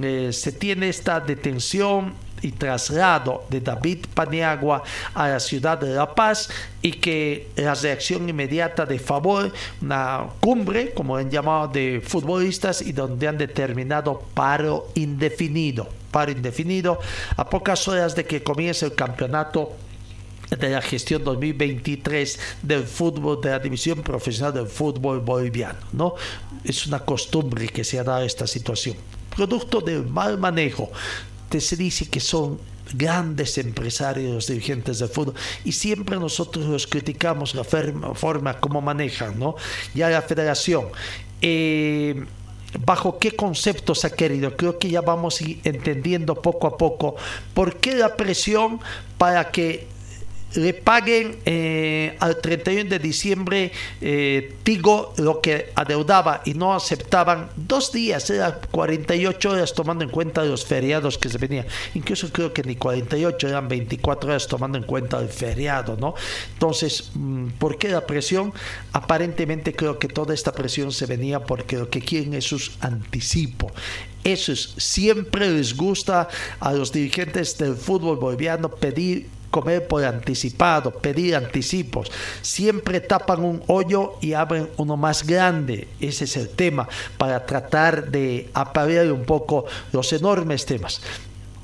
eh, 0.00 0.32
se 0.32 0.52
tiene 0.52 0.88
esta 0.88 1.20
detención 1.20 2.14
y 2.42 2.52
traslado 2.52 3.44
de 3.48 3.60
David 3.60 4.06
Paniagua 4.14 4.82
a 5.14 5.28
la 5.28 5.40
ciudad 5.40 5.78
de 5.78 5.94
La 5.94 6.14
Paz 6.14 6.48
y 6.82 6.92
que 6.92 7.48
la 7.56 7.74
reacción 7.74 8.28
inmediata 8.28 8.86
de 8.86 8.98
favor, 8.98 9.52
una 9.82 10.26
cumbre, 10.40 10.92
como 10.92 11.16
han 11.16 11.30
llamado, 11.30 11.68
de 11.68 12.02
futbolistas 12.04 12.82
y 12.82 12.92
donde 12.92 13.28
han 13.28 13.38
determinado 13.38 14.22
paro 14.34 14.88
indefinido, 14.94 15.88
paro 16.10 16.32
indefinido, 16.32 16.98
a 17.36 17.48
pocas 17.48 17.86
horas 17.88 18.14
de 18.14 18.24
que 18.24 18.42
comience 18.42 18.86
el 18.86 18.94
campeonato 18.94 19.72
de 20.56 20.70
la 20.70 20.80
gestión 20.80 21.24
2023 21.24 22.38
del 22.62 22.84
fútbol, 22.84 23.40
de 23.40 23.50
la 23.50 23.58
división 23.58 24.02
profesional 24.02 24.54
del 24.54 24.66
fútbol 24.66 25.20
boliviano. 25.20 25.78
¿no? 25.92 26.14
Es 26.64 26.86
una 26.86 27.00
costumbre 27.00 27.68
que 27.68 27.84
se 27.84 27.98
ha 27.98 28.04
dado 28.04 28.22
esta 28.22 28.46
situación, 28.46 28.96
producto 29.34 29.80
del 29.80 30.06
mal 30.06 30.38
manejo 30.38 30.90
se 31.60 31.76
dice 31.76 32.06
que 32.06 32.20
son 32.20 32.58
grandes 32.94 33.58
empresarios 33.58 34.46
dirigentes 34.46 34.98
del 34.98 35.08
fútbol 35.08 35.34
y 35.64 35.72
siempre 35.72 36.16
nosotros 36.16 36.66
los 36.66 36.86
criticamos 36.86 37.54
la 37.54 37.64
forma 37.64 38.60
como 38.60 38.80
manejan, 38.80 39.38
¿no? 39.38 39.56
Ya 39.94 40.08
la 40.08 40.22
federación. 40.22 40.86
Eh, 41.40 42.24
bajo 42.84 43.18
qué 43.18 43.32
conceptos 43.32 44.04
ha 44.04 44.10
querido. 44.10 44.56
Creo 44.56 44.78
que 44.78 44.90
ya 44.90 45.00
vamos 45.00 45.40
entendiendo 45.64 46.40
poco 46.40 46.66
a 46.66 46.76
poco 46.76 47.16
por 47.54 47.76
qué 47.76 47.94
la 47.94 48.16
presión 48.16 48.80
para 49.16 49.50
que 49.50 49.86
le 50.54 50.74
paguen 50.74 51.36
eh, 51.44 52.16
al 52.20 52.40
31 52.40 52.88
de 52.88 52.98
diciembre 52.98 53.72
eh, 54.00 54.54
Tigo 54.62 55.12
lo 55.18 55.40
que 55.40 55.72
adeudaba 55.74 56.42
y 56.44 56.54
no 56.54 56.74
aceptaban 56.74 57.50
dos 57.56 57.92
días, 57.92 58.28
era 58.30 58.60
48 58.70 59.50
horas 59.50 59.74
tomando 59.74 60.04
en 60.04 60.10
cuenta 60.10 60.44
los 60.44 60.64
feriados 60.64 61.18
que 61.18 61.28
se 61.28 61.38
venían. 61.38 61.66
Incluso 61.94 62.32
creo 62.32 62.52
que 62.52 62.62
ni 62.62 62.76
48, 62.76 63.48
eran 63.48 63.68
24 63.68 64.30
horas 64.30 64.46
tomando 64.46 64.78
en 64.78 64.84
cuenta 64.84 65.18
el 65.20 65.28
feriado, 65.28 65.96
¿no? 65.96 66.14
Entonces, 66.54 67.10
mm, 67.14 67.48
¿por 67.58 67.78
qué 67.78 67.88
la 67.88 68.06
presión? 68.06 68.52
Aparentemente 68.92 69.74
creo 69.74 69.98
que 69.98 70.08
toda 70.08 70.34
esta 70.34 70.52
presión 70.52 70.92
se 70.92 71.06
venía 71.06 71.40
porque 71.40 71.76
lo 71.76 71.90
que 71.90 72.00
quieren 72.00 72.34
es 72.34 72.52
un 72.52 72.60
anticipo. 72.80 73.70
Eso 74.24 74.52
es, 74.52 74.74
siempre 74.76 75.48
les 75.50 75.76
gusta 75.76 76.28
a 76.60 76.72
los 76.72 76.92
dirigentes 76.92 77.56
del 77.56 77.76
fútbol 77.76 78.16
boliviano 78.16 78.68
pedir 78.68 79.37
comer 79.50 79.86
por 79.86 80.04
anticipado, 80.04 80.90
pedir 80.90 81.34
anticipos. 81.36 82.10
Siempre 82.42 83.00
tapan 83.00 83.44
un 83.44 83.62
hoyo 83.66 84.14
y 84.20 84.32
abren 84.32 84.68
uno 84.76 84.96
más 84.96 85.26
grande. 85.26 85.88
Ese 86.00 86.24
es 86.24 86.36
el 86.36 86.48
tema 86.48 86.88
para 87.16 87.44
tratar 87.46 88.10
de 88.10 88.48
aparear 88.54 89.12
un 89.12 89.24
poco 89.24 89.66
los 89.92 90.12
enormes 90.12 90.66
temas. 90.66 91.00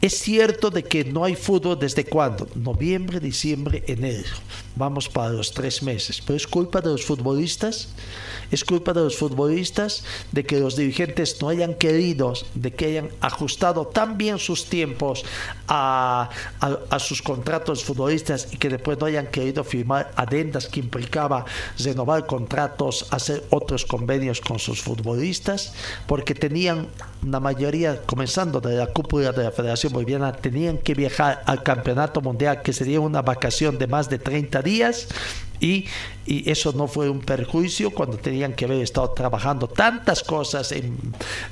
Es 0.01 0.19
cierto 0.19 0.71
de 0.71 0.83
que 0.83 1.05
no 1.05 1.25
hay 1.25 1.35
fútbol 1.35 1.79
desde 1.79 2.05
cuándo? 2.05 2.47
Noviembre, 2.55 3.21
diciembre, 3.21 3.83
enero. 3.87 4.29
Vamos 4.77 5.09
para 5.09 5.31
los 5.31 5.53
tres 5.53 5.83
meses. 5.83 6.21
Pero 6.21 6.37
es 6.37 6.47
culpa 6.47 6.81
de 6.81 6.91
los 6.91 7.05
futbolistas 7.05 7.89
es 8.51 8.65
culpa 8.65 8.93
de 8.93 9.01
los 9.01 9.17
futbolistas, 9.17 10.05
de 10.33 10.45
que 10.45 10.61
los 10.61 10.77
dirigentes 10.77 11.41
no 11.41 11.49
hayan 11.49 11.75
querido, 11.75 12.33
de 12.55 12.73
que 12.73 12.87
hayan 12.87 13.11
ajustado 13.21 13.87
tan 13.87 14.17
bien 14.17 14.39
sus 14.39 14.67
tiempos 14.67 15.25
a, 15.69 16.31
sus 16.99 17.23
contratos 17.23 17.85
futbolistas 17.85 18.49
y 18.53 18.57
que 18.57 18.69
después 18.69 18.99
no 18.99 19.07
hayan 19.07 19.27
querido 19.27 19.65
firmar 19.65 20.13
adendas 20.17 20.69
que 20.69 20.81
implicaba 20.81 21.45
renovar 21.79 22.27
contratos, 22.27 23.07
hacer 23.11 23.43
otros 23.51 23.85
convenios 23.85 24.41
con 24.41 24.59
sus 24.59 24.81
futbolistas, 24.81 25.73
porque 26.07 26.35
tenían 26.35 26.89
una 27.23 27.41
mayoría, 27.41 28.03
comenzando 28.03 28.61
de 28.61 28.77
la 28.77 28.87
cúpula 28.87 29.33
de 29.33 29.45
la 29.45 29.51
Federación 29.51 29.93
Boliviana, 29.93 30.33
tenían 30.33 30.79
que 30.79 30.95
viajar 30.95 31.43
al 31.47 31.63
Campeonato 31.63 32.21
Mundial, 32.21 32.63
que 32.63 32.73
sería 32.73 33.01
una 33.01 33.23
vacación 33.23 33.79
de 33.79 33.87
más 33.87 34.09
de 34.09 34.19
30 34.19 34.63
días, 34.65 35.07
y, 35.61 35.87
eso 36.27 36.73
no 36.73 36.89
fue 36.89 37.11
un 37.11 37.21
perjuicio 37.21 37.91
cuando 37.91 38.17
tenían 38.17 38.55
que 38.55 38.65
haber 38.65 38.81
estado 38.81 39.11
trabajando 39.11 39.69
tantas 39.69 40.23
cosas 40.23 40.73
en, 40.73 40.97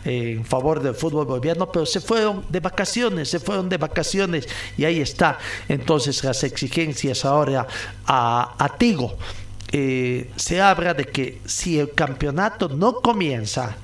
en, 0.07 0.47
favor 0.47 0.83
del 0.83 0.95
fútbol 0.95 1.27
boliviano, 1.27 1.71
pero 1.71 1.85
se 1.85 2.01
fueron 2.01 2.43
de 2.49 2.61
vacaciones, 2.61 3.29
se 3.29 3.39
fueron 3.39 3.69
de 3.69 3.77
vacaciones 3.77 4.49
y 4.79 4.87
ahí 4.87 5.01
está 5.01 5.39
entonces 5.69 6.25
las 6.25 6.43
exigencias 6.43 7.27
ahora 7.27 7.67
a, 8.07 8.55
a 8.59 8.79
Tigo. 8.79 9.15
Eh, 9.73 10.31
se 10.37 10.61
habla 10.63 10.95
de 10.95 11.05
que 11.05 11.41
si 11.45 11.79
el 11.79 11.93
campeonato 11.93 12.71
no 12.71 12.95
comienza, 12.95 13.77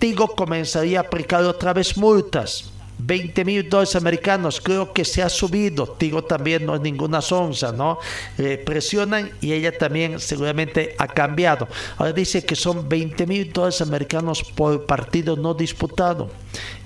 Tigo 0.00 0.34
comenzaría 0.34 0.98
a 0.98 1.02
aplicar 1.02 1.44
otra 1.44 1.72
vez 1.72 1.96
multas 1.96 2.72
20 2.98 3.44
mil 3.44 3.68
dólares 3.68 3.94
americanos, 3.96 4.60
creo 4.60 4.92
que 4.92 5.04
se 5.04 5.22
ha 5.22 5.28
subido. 5.28 5.86
Tigo 5.86 6.24
también 6.24 6.64
no 6.64 6.74
es 6.74 6.80
ninguna 6.80 7.20
sonza, 7.20 7.72
¿no? 7.72 7.98
Eh, 8.38 8.62
presionan 8.64 9.30
y 9.40 9.52
ella 9.52 9.76
también 9.76 10.18
seguramente 10.18 10.94
ha 10.98 11.06
cambiado. 11.06 11.68
Ahora 11.98 12.12
dice 12.12 12.44
que 12.44 12.56
son 12.56 12.88
20 12.88 13.26
mil 13.26 13.52
dólares 13.52 13.80
americanos 13.82 14.42
por 14.42 14.86
partido 14.86 15.36
no 15.36 15.54
disputado. 15.54 16.30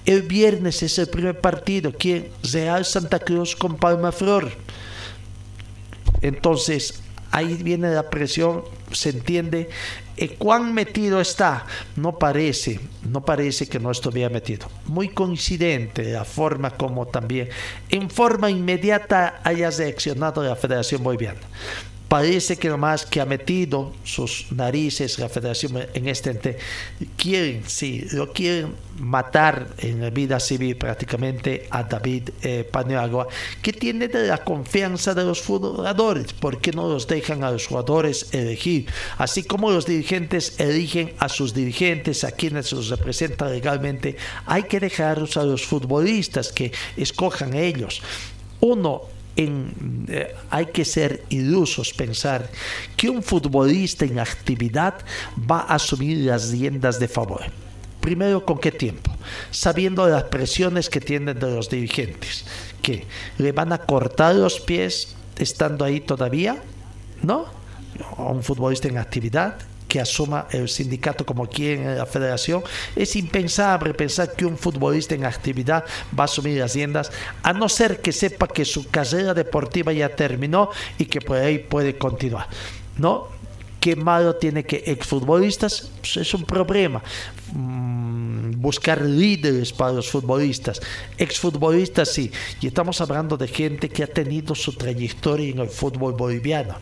El 0.04 0.22
viernes 0.22 0.82
es 0.82 0.98
el 0.98 1.08
primer 1.08 1.40
partido, 1.40 1.92
¿quién? 1.96 2.28
Real 2.42 2.84
Santa 2.84 3.18
Cruz 3.20 3.54
con 3.54 3.76
Palma 3.76 4.12
Flor. 4.12 4.50
Entonces, 6.22 7.02
ahí 7.30 7.54
viene 7.62 7.90
la 7.90 8.10
presión, 8.10 8.64
se 8.92 9.10
entiende. 9.10 9.68
¿Cuán 10.28 10.74
metido 10.74 11.20
está? 11.20 11.66
No 11.96 12.18
parece, 12.18 12.80
no 13.08 13.24
parece 13.24 13.66
que 13.66 13.78
no 13.78 13.90
estuviera 13.90 14.28
metido. 14.28 14.68
Muy 14.86 15.08
coincidente 15.08 16.04
la 16.04 16.24
forma 16.24 16.70
como 16.72 17.06
también, 17.06 17.48
en 17.88 18.10
forma 18.10 18.50
inmediata, 18.50 19.40
haya 19.44 19.70
reaccionado 19.70 20.42
la 20.42 20.56
Federación 20.56 21.02
Boliviana 21.02 21.40
parece 22.10 22.58
que 22.58 22.68
nomás 22.68 23.06
que 23.06 23.20
ha 23.20 23.24
metido 23.24 23.92
sus 24.02 24.50
narices 24.50 25.20
la 25.20 25.28
federación 25.28 25.78
en 25.94 26.08
este 26.08 26.30
ente. 26.30 26.58
Quieren, 27.16 27.62
sí, 27.68 28.04
lo 28.10 28.32
quieren 28.32 28.74
matar 28.98 29.68
en 29.78 30.00
la 30.00 30.10
vida 30.10 30.40
civil 30.40 30.74
prácticamente 30.74 31.68
a 31.70 31.84
David 31.84 32.30
eh, 32.42 32.68
Paniagua, 32.68 33.28
que 33.62 33.72
tiene 33.72 34.08
de 34.08 34.26
la 34.26 34.38
confianza 34.38 35.14
de 35.14 35.22
los 35.22 35.40
jugadores, 35.40 36.32
porque 36.32 36.72
no 36.72 36.88
los 36.88 37.06
dejan 37.06 37.44
a 37.44 37.52
los 37.52 37.68
jugadores 37.68 38.26
elegir, 38.34 38.86
así 39.16 39.44
como 39.44 39.70
los 39.70 39.86
dirigentes 39.86 40.58
eligen 40.58 41.12
a 41.20 41.28
sus 41.28 41.54
dirigentes, 41.54 42.24
a 42.24 42.32
quienes 42.32 42.72
los 42.72 42.88
representan 42.88 43.52
legalmente, 43.52 44.16
hay 44.46 44.64
que 44.64 44.80
dejarlos 44.80 45.36
a 45.36 45.44
los 45.44 45.64
futbolistas 45.64 46.50
que 46.50 46.72
escojan 46.96 47.54
ellos. 47.54 48.02
Uno 48.58 49.19
eh, 49.48 50.34
hay 50.50 50.66
que 50.66 50.84
ser 50.84 51.24
ilusos 51.28 51.92
pensar 51.92 52.48
que 52.96 53.08
un 53.08 53.22
futbolista 53.22 54.04
en 54.04 54.18
actividad 54.18 54.94
va 55.50 55.60
a 55.60 55.74
asumir 55.74 56.18
las 56.26 56.50
riendas 56.50 56.98
de 56.98 57.08
favor. 57.08 57.42
Primero, 58.00 58.44
¿con 58.44 58.58
qué 58.58 58.72
tiempo? 58.72 59.12
Sabiendo 59.50 60.08
las 60.08 60.24
presiones 60.24 60.88
que 60.88 61.00
tienen 61.00 61.38
de 61.38 61.54
los 61.54 61.68
dirigentes, 61.68 62.44
que 62.80 63.06
le 63.38 63.52
van 63.52 63.72
a 63.72 63.78
cortar 63.78 64.34
los 64.34 64.58
pies 64.60 65.14
estando 65.36 65.84
ahí 65.84 66.00
todavía, 66.00 66.62
¿no? 67.22 67.46
A 68.16 68.22
un 68.22 68.42
futbolista 68.42 68.88
en 68.88 68.96
actividad, 68.96 69.56
que 69.90 70.00
asuma 70.00 70.46
el 70.52 70.68
sindicato 70.68 71.26
como 71.26 71.48
quiere 71.48 71.82
en 71.82 71.98
la 71.98 72.06
federación. 72.06 72.62
Es 72.94 73.16
impensable 73.16 73.92
pensar 73.92 74.32
que 74.36 74.46
un 74.46 74.56
futbolista 74.56 75.16
en 75.16 75.24
actividad 75.24 75.84
va 76.16 76.22
a 76.22 76.30
asumir 76.30 76.58
las 76.58 76.74
riendas, 76.74 77.10
a 77.42 77.52
no 77.52 77.68
ser 77.68 78.00
que 78.00 78.12
sepa 78.12 78.46
que 78.46 78.64
su 78.64 78.88
carrera 78.88 79.34
deportiva 79.34 79.92
ya 79.92 80.08
terminó 80.08 80.70
y 80.96 81.06
que 81.06 81.20
por 81.20 81.38
ahí 81.38 81.58
puede 81.58 81.98
continuar. 81.98 82.46
¿No? 82.98 83.28
¿Qué 83.80 83.96
malo 83.96 84.36
tiene 84.36 84.62
que 84.64 84.84
exfutbolistas? 84.86 85.90
Pues 86.00 86.18
es 86.18 86.34
un 86.34 86.44
problema. 86.44 87.02
Mm, 87.52 87.99
buscar 88.56 89.02
líderes 89.02 89.72
para 89.72 89.92
los 89.92 90.08
futbolistas. 90.08 90.80
Exfutbolistas 91.18 92.12
sí. 92.12 92.30
Y 92.60 92.66
estamos 92.66 93.00
hablando 93.00 93.36
de 93.36 93.48
gente 93.48 93.88
que 93.88 94.02
ha 94.02 94.06
tenido 94.06 94.54
su 94.54 94.72
trayectoria 94.72 95.50
en 95.50 95.58
el 95.58 95.68
fútbol 95.68 96.14
boliviano. 96.14 96.74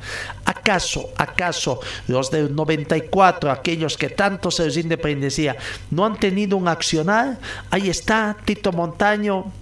¿Acaso, 0.44 1.10
acaso 1.16 1.80
los 2.06 2.30
del 2.30 2.54
94, 2.54 3.50
aquellos 3.50 3.96
que 3.96 4.10
tanto 4.10 4.50
se 4.50 4.66
les 4.66 4.76
independecía, 4.76 5.56
no 5.90 6.04
han 6.04 6.18
tenido 6.18 6.56
un 6.56 6.68
accionar? 6.68 7.38
Ahí 7.70 7.88
está 7.88 8.36
Tito 8.44 8.72
Montaño 8.72 9.52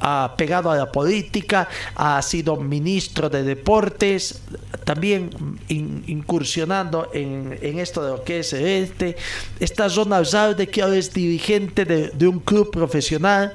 ha 0.00 0.34
pegado 0.36 0.70
a 0.70 0.76
la 0.76 0.90
política, 0.90 1.68
ha 1.94 2.20
sido 2.22 2.56
ministro 2.56 3.28
de 3.30 3.42
deportes, 3.42 4.42
también 4.84 5.30
incursionando 5.68 7.10
en, 7.12 7.58
esto 7.78 8.02
de 8.02 8.10
lo 8.10 8.24
que 8.24 8.40
es 8.40 8.52
este. 8.52 9.16
Esta 9.60 9.88
zona 9.88 10.20
de 10.54 10.68
que 10.68 10.82
ahora 10.82 10.96
es 10.96 11.12
dirigente 11.12 11.84
de, 11.84 12.28
un 12.28 12.40
club 12.40 12.70
profesional. 12.70 13.54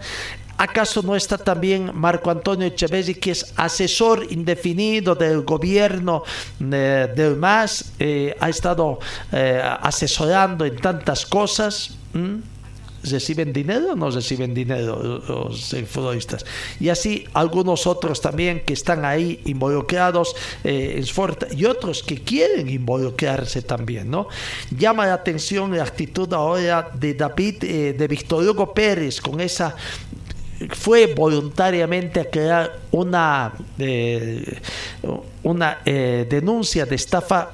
¿Acaso 0.58 1.02
no 1.02 1.18
está 1.18 1.38
también 1.38 1.92
Marco 1.94 2.32
Antonio 2.32 2.66
Echeverri, 2.66 3.16
que 3.16 3.32
es 3.32 3.54
asesor 3.58 4.26
indefinido 4.30 5.14
del 5.14 5.42
gobierno 5.42 6.24
eh, 6.62 7.12
del 7.14 7.36
MAS? 7.36 7.92
Eh, 8.00 8.34
ha 8.40 8.50
estado 8.50 9.00
eh, 9.34 9.62
asesorando 9.82 10.64
en 10.64 10.78
tantas 10.78 11.26
cosas 11.26 11.98
reciben 13.12 13.54
dinero 13.54 13.94
o 13.94 13.96
no 13.96 14.10
reciben 14.10 14.54
dinero 14.54 15.22
los 15.28 15.76
futbolistas. 15.88 16.46
Y 16.80 16.90
así 16.90 17.26
algunos 17.34 17.88
otros 17.88 18.22
también 18.22 18.62
que 18.66 18.74
están 18.74 19.06
ahí 19.06 19.42
involucrados 19.46 20.36
eh, 20.64 21.04
y 21.52 21.66
otros 21.66 22.04
que 22.04 22.22
quieren 22.22 22.70
involucrarse 22.70 23.62
también, 23.62 24.10
¿no? 24.10 24.28
Llama 24.78 25.06
la 25.06 25.14
atención 25.14 25.76
la 25.76 25.84
actitud 25.84 26.32
ahora 26.34 26.90
de 26.94 27.14
David, 27.14 27.64
eh, 27.64 27.94
de 27.94 28.08
Víctor 28.08 28.44
Hugo 28.44 28.74
Pérez 28.74 29.22
con 29.22 29.40
esa 29.40 29.76
fue 30.70 31.08
voluntariamente 31.08 32.22
a 32.22 32.30
crear 32.30 32.80
una, 32.92 33.54
eh, 33.78 34.60
una 35.44 35.80
denuncia 35.84 36.86
de 36.86 36.96
estafa, 36.96 37.52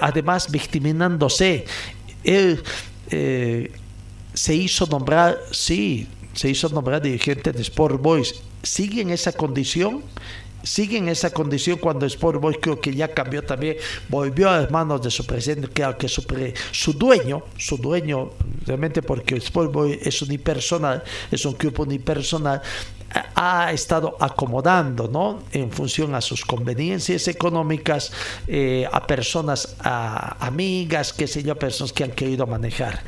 además 0.00 0.50
victiminándose. 0.50 1.64
Él 2.22 2.62
se 4.36 4.54
hizo 4.54 4.86
nombrar, 4.86 5.38
sí, 5.50 6.06
se 6.34 6.50
hizo 6.50 6.68
nombrar 6.68 7.00
dirigente 7.00 7.52
de 7.52 7.62
Sport 7.62 8.00
Boys. 8.00 8.34
¿Sigue 8.62 9.00
en 9.00 9.10
esa 9.10 9.32
condición? 9.32 10.02
sigue 10.62 10.98
en 10.98 11.08
esa 11.08 11.30
condición 11.30 11.78
cuando 11.78 12.06
Sport 12.06 12.40
Boys 12.40 12.58
creo 12.60 12.80
que 12.80 12.92
ya 12.92 13.14
cambió 13.14 13.44
también, 13.44 13.76
volvió 14.08 14.50
a 14.50 14.62
las 14.62 14.70
manos 14.72 15.00
de 15.00 15.12
su 15.12 15.24
presidente, 15.24 15.68
que, 15.68 15.86
que 15.96 16.08
su, 16.08 16.24
su 16.72 16.92
dueño, 16.92 17.44
su 17.56 17.76
dueño, 17.76 18.32
realmente 18.66 19.00
porque 19.00 19.36
Sport 19.36 19.72
Boys 19.72 19.98
es 20.04 20.20
unipersonal, 20.22 21.04
es 21.30 21.44
un 21.46 21.52
club 21.54 21.78
unipersonal, 21.78 22.60
ha 23.36 23.72
estado 23.72 24.16
acomodando 24.20 25.08
¿no? 25.08 25.44
en 25.52 25.70
función 25.70 26.14
a 26.14 26.20
sus 26.20 26.44
conveniencias 26.44 27.28
económicas 27.28 28.12
eh, 28.48 28.88
a 28.90 29.06
personas 29.06 29.76
a 29.80 30.44
amigas, 30.44 31.12
qué 31.12 31.26
sé 31.26 31.44
yo, 31.44 31.56
personas 31.56 31.92
que 31.92 32.04
han 32.04 32.10
querido 32.10 32.46
manejar. 32.46 33.00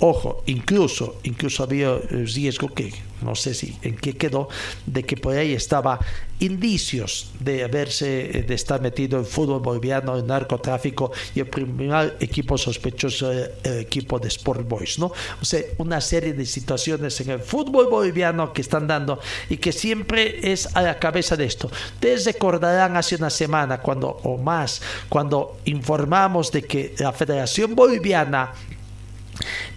Ojo, 0.00 0.42
incluso, 0.46 1.16
incluso 1.22 1.62
había 1.62 1.96
riesgo 1.96 2.68
que 2.68 2.92
no 3.22 3.34
sé 3.34 3.54
si 3.54 3.76
en 3.82 3.96
qué 3.96 4.16
quedó, 4.16 4.48
de 4.84 5.04
que 5.04 5.16
por 5.16 5.34
ahí 5.36 5.52
estaba 5.52 5.98
indicios 6.38 7.30
de 7.40 7.64
haberse, 7.64 8.44
de 8.46 8.54
estar 8.54 8.80
metido 8.80 9.18
en 9.18 9.24
fútbol 9.24 9.60
boliviano, 9.60 10.18
en 10.18 10.26
narcotráfico 10.26 11.12
y 11.34 11.40
el 11.40 11.46
primer 11.46 12.16
equipo 12.20 12.58
sospechoso 12.58 13.32
el 13.32 13.78
equipo 13.80 14.18
de 14.18 14.28
Sport 14.28 14.68
Boys, 14.68 14.98
¿no? 14.98 15.06
O 15.40 15.44
sea, 15.44 15.62
una 15.78 16.00
serie 16.00 16.34
de 16.34 16.44
situaciones 16.44 17.18
en 17.20 17.30
el 17.30 17.40
fútbol 17.40 17.88
boliviano 17.88 18.52
que 18.52 18.60
están 18.60 18.86
dando 18.86 19.18
y 19.48 19.56
que 19.56 19.72
siempre 19.72 20.52
es 20.52 20.68
a 20.76 20.82
la 20.82 20.98
cabeza 20.98 21.36
de 21.36 21.46
esto. 21.46 21.70
Ustedes 21.94 22.26
recordarán 22.26 22.96
hace 22.96 23.16
una 23.16 23.30
semana 23.30 23.80
cuando 23.80 24.08
o 24.08 24.36
más, 24.36 24.82
cuando 25.08 25.58
informamos 25.64 26.52
de 26.52 26.62
que 26.62 26.94
la 26.98 27.12
Federación 27.12 27.74
Boliviana 27.74 28.52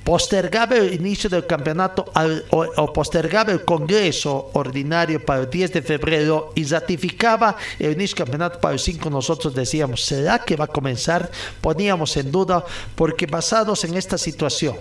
postergaba 0.03 0.75
el 0.75 0.93
inicio 0.93 1.29
del 1.29 1.45
campeonato 1.45 2.05
o, 2.51 2.93
postergaba 2.93 3.51
el 3.51 3.63
Congreso 3.65 4.51
ordinario 4.53 5.23
para 5.23 5.41
el 5.41 5.49
10 5.49 5.73
de 5.73 5.81
febrero 5.81 6.51
y 6.55 6.63
ratificaba 6.65 7.55
el 7.77 7.93
inicio 7.93 8.15
del 8.15 8.25
campeonato 8.25 8.59
para 8.59 8.73
el 8.73 8.79
5, 8.79 9.09
nosotros 9.09 9.53
decíamos, 9.53 10.03
¿será 10.03 10.39
que 10.39 10.55
va 10.55 10.65
a 10.65 10.67
comenzar? 10.67 11.29
Poníamos 11.61 12.15
en 12.17 12.31
duda 12.31 12.63
porque 12.95 13.25
basados 13.25 13.83
en 13.83 13.95
esta 13.95 14.17
situación 14.17 14.77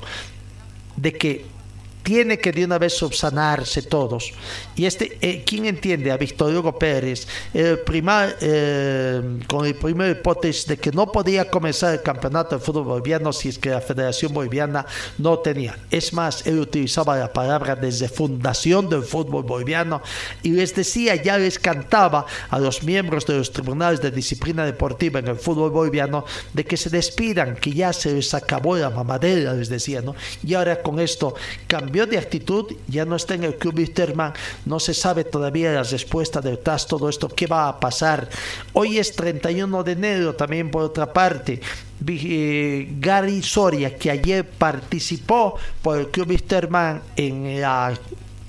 de 0.96 1.12
que 1.12 1.57
tiene 2.02 2.38
que 2.38 2.52
de 2.52 2.64
una 2.64 2.78
vez 2.78 2.94
subsanarse 2.94 3.82
todos. 3.82 4.32
Y 4.76 4.86
este, 4.86 5.18
eh, 5.20 5.42
¿quién 5.44 5.66
entiende? 5.66 6.10
A 6.10 6.16
Víctor 6.16 6.54
Hugo 6.54 6.78
Pérez, 6.78 7.26
el 7.52 7.80
eh, 8.40 9.22
con 9.46 9.66
el 9.66 9.74
primer 9.74 10.16
hipótesis 10.16 10.66
de 10.66 10.76
que 10.76 10.92
no 10.92 11.10
podía 11.10 11.50
comenzar 11.50 11.92
el 11.92 12.02
campeonato 12.02 12.56
de 12.56 12.64
fútbol 12.64 12.84
boliviano 12.84 13.32
si 13.32 13.48
es 13.48 13.58
que 13.58 13.70
la 13.70 13.80
Federación 13.80 14.32
Boliviana 14.32 14.86
no 15.18 15.38
tenía. 15.40 15.78
Es 15.90 16.12
más, 16.12 16.46
él 16.46 16.58
utilizaba 16.60 17.16
la 17.16 17.32
palabra 17.32 17.76
desde 17.76 18.08
fundación 18.08 18.88
del 18.88 19.02
fútbol 19.02 19.42
boliviano 19.42 20.02
y 20.42 20.52
les 20.52 20.74
decía, 20.74 21.16
ya 21.16 21.38
les 21.38 21.58
cantaba 21.58 22.26
a 22.50 22.58
los 22.58 22.82
miembros 22.82 23.26
de 23.26 23.36
los 23.36 23.52
tribunales 23.52 24.00
de 24.00 24.10
disciplina 24.10 24.64
deportiva 24.64 25.18
en 25.20 25.28
el 25.28 25.36
fútbol 25.36 25.70
boliviano 25.70 26.24
de 26.52 26.64
que 26.64 26.76
se 26.76 26.90
despidan, 26.90 27.56
que 27.56 27.72
ya 27.72 27.92
se 27.92 28.14
les 28.14 28.32
acabó 28.34 28.76
la 28.76 28.90
mamadera, 28.90 29.52
les 29.54 29.68
decía, 29.68 30.00
¿no? 30.00 30.14
Y 30.44 30.54
ahora 30.54 30.82
con 30.82 31.00
esto 31.00 31.34
cambió 31.66 31.87
de 31.90 32.18
actitud, 32.18 32.72
ya 32.86 33.04
no 33.04 33.16
está 33.16 33.34
en 33.34 33.44
el 33.44 33.56
club 33.56 33.78
Wisterman, 33.78 34.32
no 34.66 34.78
se 34.78 34.94
sabe 34.94 35.24
todavía 35.24 35.72
la 35.72 35.82
respuesta 35.82 36.40
del 36.40 36.58
TAS, 36.58 36.86
todo 36.86 37.08
esto, 37.08 37.28
qué 37.28 37.46
va 37.46 37.68
a 37.68 37.80
pasar. 37.80 38.28
Hoy 38.72 38.98
es 38.98 39.14
31 39.14 39.82
de 39.82 39.92
enero, 39.92 40.34
también 40.34 40.70
por 40.70 40.82
otra 40.82 41.12
parte. 41.12 41.60
Eh, 42.06 42.88
Gary 43.00 43.42
Soria, 43.42 43.96
que 43.96 44.10
ayer 44.10 44.48
participó 44.48 45.56
por 45.82 45.98
el 45.98 46.08
club 46.08 46.28
Wisterman 46.28 47.02
en 47.16 47.60
la 47.60 47.98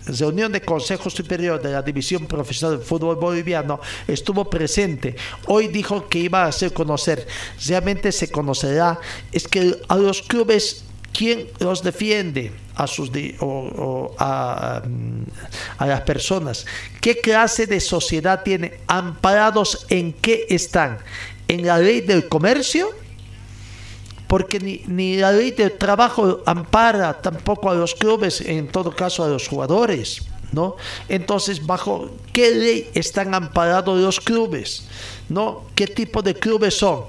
reunión 0.06 0.52
de 0.52 0.62
Consejo 0.62 1.10
Superior 1.10 1.62
de 1.62 1.72
la 1.72 1.82
División 1.82 2.26
Profesional 2.26 2.78
del 2.78 2.86
Fútbol 2.86 3.16
Boliviano 3.16 3.80
estuvo 4.08 4.50
presente. 4.50 5.16
Hoy 5.48 5.68
dijo 5.68 6.08
que 6.08 6.20
iba 6.20 6.44
a 6.44 6.48
hacer 6.48 6.74
conocer, 6.74 7.28
realmente 7.66 8.12
se 8.12 8.30
conocerá, 8.32 9.00
es 9.32 9.48
que 9.48 9.80
a 9.88 9.96
los 9.96 10.22
clubes 10.22 10.84
¿Quién 11.14 11.48
los 11.60 11.84
defiende 11.84 12.52
a, 12.84 12.88
sus 12.88 13.12
o, 13.40 14.16
a, 14.18 14.82
a, 15.78 15.86
las 15.86 16.02
personas? 16.02 16.66
¿Qué 17.02 17.20
clase 17.20 17.68
de 17.68 17.80
sociedad 17.80 18.42
tiene? 18.44 18.80
¿Amparados 18.88 19.86
en 19.90 20.14
qué 20.14 20.46
están? 20.50 21.00
en 21.50 21.66
la 21.66 21.80
ley 21.80 22.02
del 22.02 22.30
comercio, 22.30 22.90
porque 24.28 24.60
ni, 24.60 24.84
ni 24.88 25.18
la 25.18 25.34
ley 25.34 25.52
del 25.52 25.78
trabajo 25.78 26.42
ampara 26.46 27.20
tampoco 27.20 27.70
a 27.70 27.74
los 27.74 27.96
clubes, 27.96 28.40
en 28.42 28.68
todo 28.72 28.96
caso 28.96 29.26
a 29.26 29.28
los 29.28 29.50
jugadores. 29.50 30.22
¿No? 30.52 30.78
Entonces, 31.08 31.64
¿bajo 31.64 32.10
qué 32.34 32.50
ley 32.50 32.90
están 32.96 33.36
amparados 33.36 34.00
los 34.00 34.20
clubes? 34.20 34.88
¿No? 35.28 35.66
¿Qué 35.76 35.86
tipo 35.86 36.24
de 36.24 36.34
clubes 36.34 36.76
son? 36.76 37.04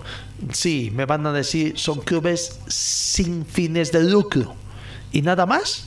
Sí, 0.52 0.90
me 0.94 1.06
van 1.06 1.24
a 1.26 1.32
decir, 1.32 1.78
son 1.78 2.00
clubes 2.00 2.58
sin 2.68 3.46
fines 3.46 3.92
de 3.92 4.04
lucro. 4.04 4.54
¿Y 5.12 5.22
nada 5.22 5.46
más? 5.46 5.84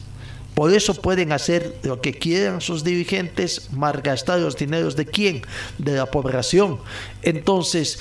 Por 0.54 0.72
eso 0.72 0.94
pueden 0.94 1.32
hacer 1.32 1.76
lo 1.84 2.00
que 2.00 2.14
quieran 2.14 2.62
sus 2.62 2.84
dirigentes, 2.84 3.70
malgastar 3.72 4.40
los 4.40 4.56
dineros 4.56 4.96
de 4.96 5.06
quién? 5.06 5.42
De 5.80 5.94
la 5.94 6.06
población. 6.06 6.80
Entonces, 7.24 8.00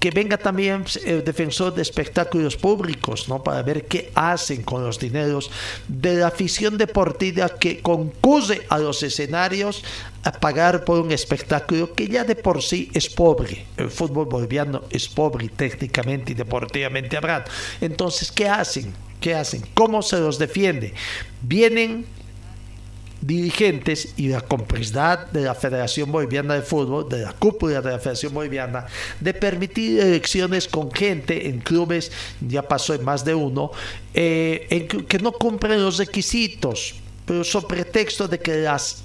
que 0.00 0.10
venga 0.10 0.38
también 0.38 0.84
el 1.04 1.22
defensor 1.22 1.74
de 1.74 1.82
espectáculos 1.82 2.56
públicos, 2.56 3.28
¿no? 3.28 3.42
Para 3.42 3.62
ver 3.62 3.86
qué 3.86 4.10
hacen 4.14 4.62
con 4.62 4.82
los 4.82 4.98
dineros 4.98 5.50
de 5.88 6.14
la 6.14 6.28
afición 6.28 6.78
deportiva 6.78 7.50
que 7.50 7.80
concurre 7.80 8.66
a 8.70 8.78
los 8.78 9.02
escenarios 9.02 9.84
a 10.24 10.32
pagar 10.32 10.84
por 10.84 11.00
un 11.00 11.12
espectáculo 11.12 11.92
que 11.92 12.08
ya 12.08 12.24
de 12.24 12.34
por 12.34 12.62
sí 12.62 12.90
es 12.94 13.10
pobre. 13.10 13.66
El 13.76 13.90
fútbol 13.90 14.24
boliviano 14.24 14.84
es 14.90 15.06
pobre 15.06 15.50
técnicamente 15.50 16.32
y 16.32 16.34
deportivamente 16.34 17.18
hablando. 17.18 17.50
Entonces, 17.82 18.32
¿qué 18.32 18.48
hacen? 18.48 18.94
¿Qué 19.20 19.34
hacen? 19.34 19.62
¿Cómo 19.74 20.02
se 20.02 20.18
los 20.18 20.38
defiende? 20.38 20.94
Vienen 21.42 22.06
dirigentes 23.20 24.14
y 24.16 24.28
la 24.28 24.40
complicidad 24.40 25.26
de 25.30 25.42
la 25.42 25.54
Federación 25.54 26.10
Boliviana 26.10 26.54
de 26.54 26.62
Fútbol, 26.62 27.08
de 27.08 27.18
la 27.18 27.32
cúpula 27.34 27.82
de 27.82 27.90
la 27.90 27.98
Federación 27.98 28.32
Boliviana, 28.32 28.86
de 29.20 29.34
permitir 29.34 30.00
elecciones 30.00 30.66
con 30.66 30.90
gente 30.90 31.48
en 31.48 31.60
clubes, 31.60 32.10
ya 32.40 32.62
pasó 32.62 32.94
en 32.94 33.04
más 33.04 33.24
de 33.24 33.34
uno, 33.34 33.72
eh, 34.14 34.88
que 35.06 35.18
no 35.18 35.32
cumplen 35.32 35.82
los 35.82 35.98
requisitos, 35.98 36.94
pero 37.26 37.44
sobre 37.44 37.84
pretexto 37.84 38.26
de 38.26 38.38
que 38.38 38.56
las 38.56 39.02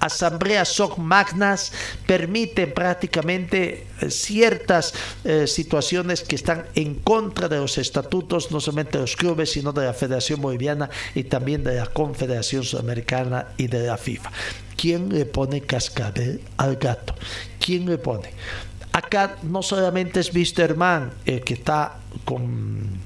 asambleas 0.00 0.68
son 0.68 1.04
magnas, 1.04 1.72
permiten 2.06 2.72
prácticamente 2.72 3.86
eh, 4.00 4.10
ciertas 4.10 4.94
eh, 5.24 5.46
situaciones 5.46 6.22
que 6.22 6.36
están 6.36 6.66
en 6.74 6.96
contra 6.96 7.48
de 7.48 7.58
los 7.58 7.78
estatutos, 7.78 8.50
no 8.50 8.60
solamente 8.60 8.98
de 8.98 9.02
los 9.02 9.16
clubes, 9.16 9.52
sino 9.52 9.72
de 9.72 9.84
la 9.84 9.94
Federación 9.94 10.40
Boliviana 10.40 10.90
y 11.14 11.24
también 11.24 11.62
de 11.62 11.76
la 11.76 11.86
Confederación 11.86 12.64
Sudamericana 12.64 13.48
y 13.56 13.68
de 13.68 13.86
la 13.86 13.96
FIFA. 13.96 14.32
¿Quién 14.76 15.10
le 15.10 15.26
pone 15.26 15.60
cascabel 15.60 16.40
al 16.56 16.76
gato? 16.76 17.14
¿Quién 17.58 17.86
le 17.86 17.98
pone? 17.98 18.30
Acá 18.92 19.36
no 19.42 19.62
solamente 19.62 20.20
es 20.20 20.34
Wisterman 20.34 21.12
el 21.24 21.44
que 21.44 21.54
está 21.54 21.98
con 22.24 22.98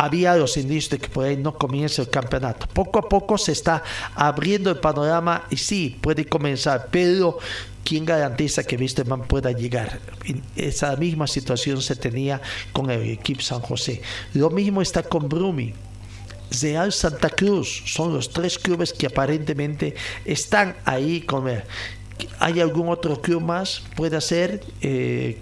había 0.00 0.34
los 0.34 0.56
indicios 0.56 0.92
de 0.92 0.98
que 0.98 1.08
por 1.08 1.26
ahí 1.26 1.36
no 1.36 1.52
comience 1.52 2.00
el 2.00 2.08
campeonato. 2.08 2.66
Poco 2.72 2.98
a 2.98 3.06
poco 3.06 3.36
se 3.36 3.52
está 3.52 3.82
abriendo 4.14 4.70
el 4.70 4.78
panorama 4.78 5.44
y 5.50 5.58
sí, 5.58 5.98
puede 6.00 6.24
comenzar, 6.24 6.88
pero 6.90 7.38
¿quién 7.84 8.06
garantiza 8.06 8.64
que 8.64 8.76
Wisterman 8.76 9.28
pueda 9.28 9.52
llegar? 9.52 10.00
Esa 10.56 10.96
misma 10.96 11.26
situación 11.26 11.82
se 11.82 11.96
tenía 11.96 12.40
con 12.72 12.90
el 12.90 13.10
equipo 13.10 13.42
San 13.42 13.60
José. 13.60 14.00
Lo 14.32 14.48
mismo 14.48 14.80
está 14.80 15.02
con 15.02 15.28
Brumi. 15.28 15.74
Real 16.62 16.92
Santa 16.92 17.28
Cruz 17.28 17.82
son 17.84 18.14
los 18.14 18.30
tres 18.30 18.58
clubes 18.58 18.94
que 18.94 19.06
aparentemente 19.06 19.94
están 20.24 20.76
ahí 20.86 21.20
con 21.20 21.46
él. 21.46 21.62
¿Hay 22.38 22.58
algún 22.58 22.88
otro 22.88 23.20
club 23.20 23.42
más? 23.42 23.82
Puede 23.96 24.18
ser, 24.22 24.64
eh, 24.80 25.38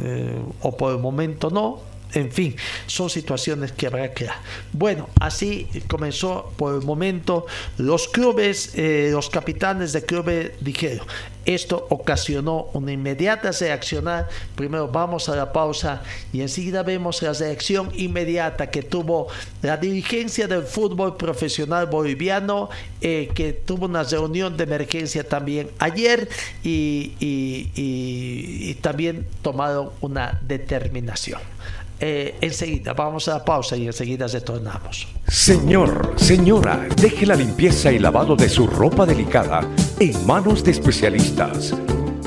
eh, 0.00 0.42
o 0.60 0.76
por 0.76 0.92
el 0.92 0.98
momento 0.98 1.50
no, 1.50 1.82
en 2.14 2.30
fin, 2.30 2.56
son 2.86 3.10
situaciones 3.10 3.72
que 3.72 3.86
habrá 3.86 4.12
que 4.12 4.24
dar. 4.24 4.36
Bueno, 4.72 5.08
así 5.20 5.68
comenzó 5.88 6.52
por 6.56 6.74
el 6.74 6.82
momento. 6.82 7.46
Los 7.78 8.08
clubes, 8.08 8.72
eh, 8.74 9.10
los 9.12 9.28
capitanes 9.28 9.92
de 9.92 10.04
clubes 10.04 10.52
dijeron, 10.60 11.06
esto 11.44 11.86
ocasionó 11.90 12.68
una 12.72 12.92
inmediata 12.92 13.50
reacción. 13.52 14.06
Primero 14.54 14.88
vamos 14.88 15.28
a 15.28 15.36
la 15.36 15.52
pausa 15.52 16.02
y 16.32 16.40
enseguida 16.40 16.82
vemos 16.82 17.22
la 17.22 17.32
reacción 17.32 17.90
inmediata 17.94 18.70
que 18.70 18.82
tuvo 18.82 19.28
la 19.62 19.76
dirigencia 19.76 20.48
del 20.48 20.64
fútbol 20.64 21.16
profesional 21.16 21.86
boliviano, 21.86 22.68
eh, 23.00 23.30
que 23.34 23.52
tuvo 23.52 23.86
una 23.86 24.02
reunión 24.02 24.56
de 24.56 24.64
emergencia 24.64 25.28
también 25.28 25.70
ayer 25.78 26.28
y, 26.62 27.14
y 27.20 28.74
también 28.80 29.26
tomaron 29.42 29.90
una 30.00 30.40
determinación. 30.42 31.55
Eh, 31.98 32.36
enseguida 32.42 32.92
vamos 32.92 33.26
a 33.28 33.38
la 33.38 33.44
pausa 33.44 33.76
y 33.76 33.86
enseguida 33.86 34.26
retornamos. 34.26 35.08
Señor, 35.26 36.12
señora, 36.16 36.86
deje 37.00 37.24
la 37.24 37.34
limpieza 37.34 37.90
y 37.90 37.98
lavado 37.98 38.36
de 38.36 38.48
su 38.50 38.66
ropa 38.66 39.06
delicada 39.06 39.66
en 39.98 40.26
manos 40.26 40.62
de 40.62 40.72
especialistas. 40.72 41.74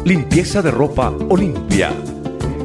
Limpieza 0.05 0.61
de 0.63 0.71
ropa 0.71 1.13
Olimpia. 1.29 1.91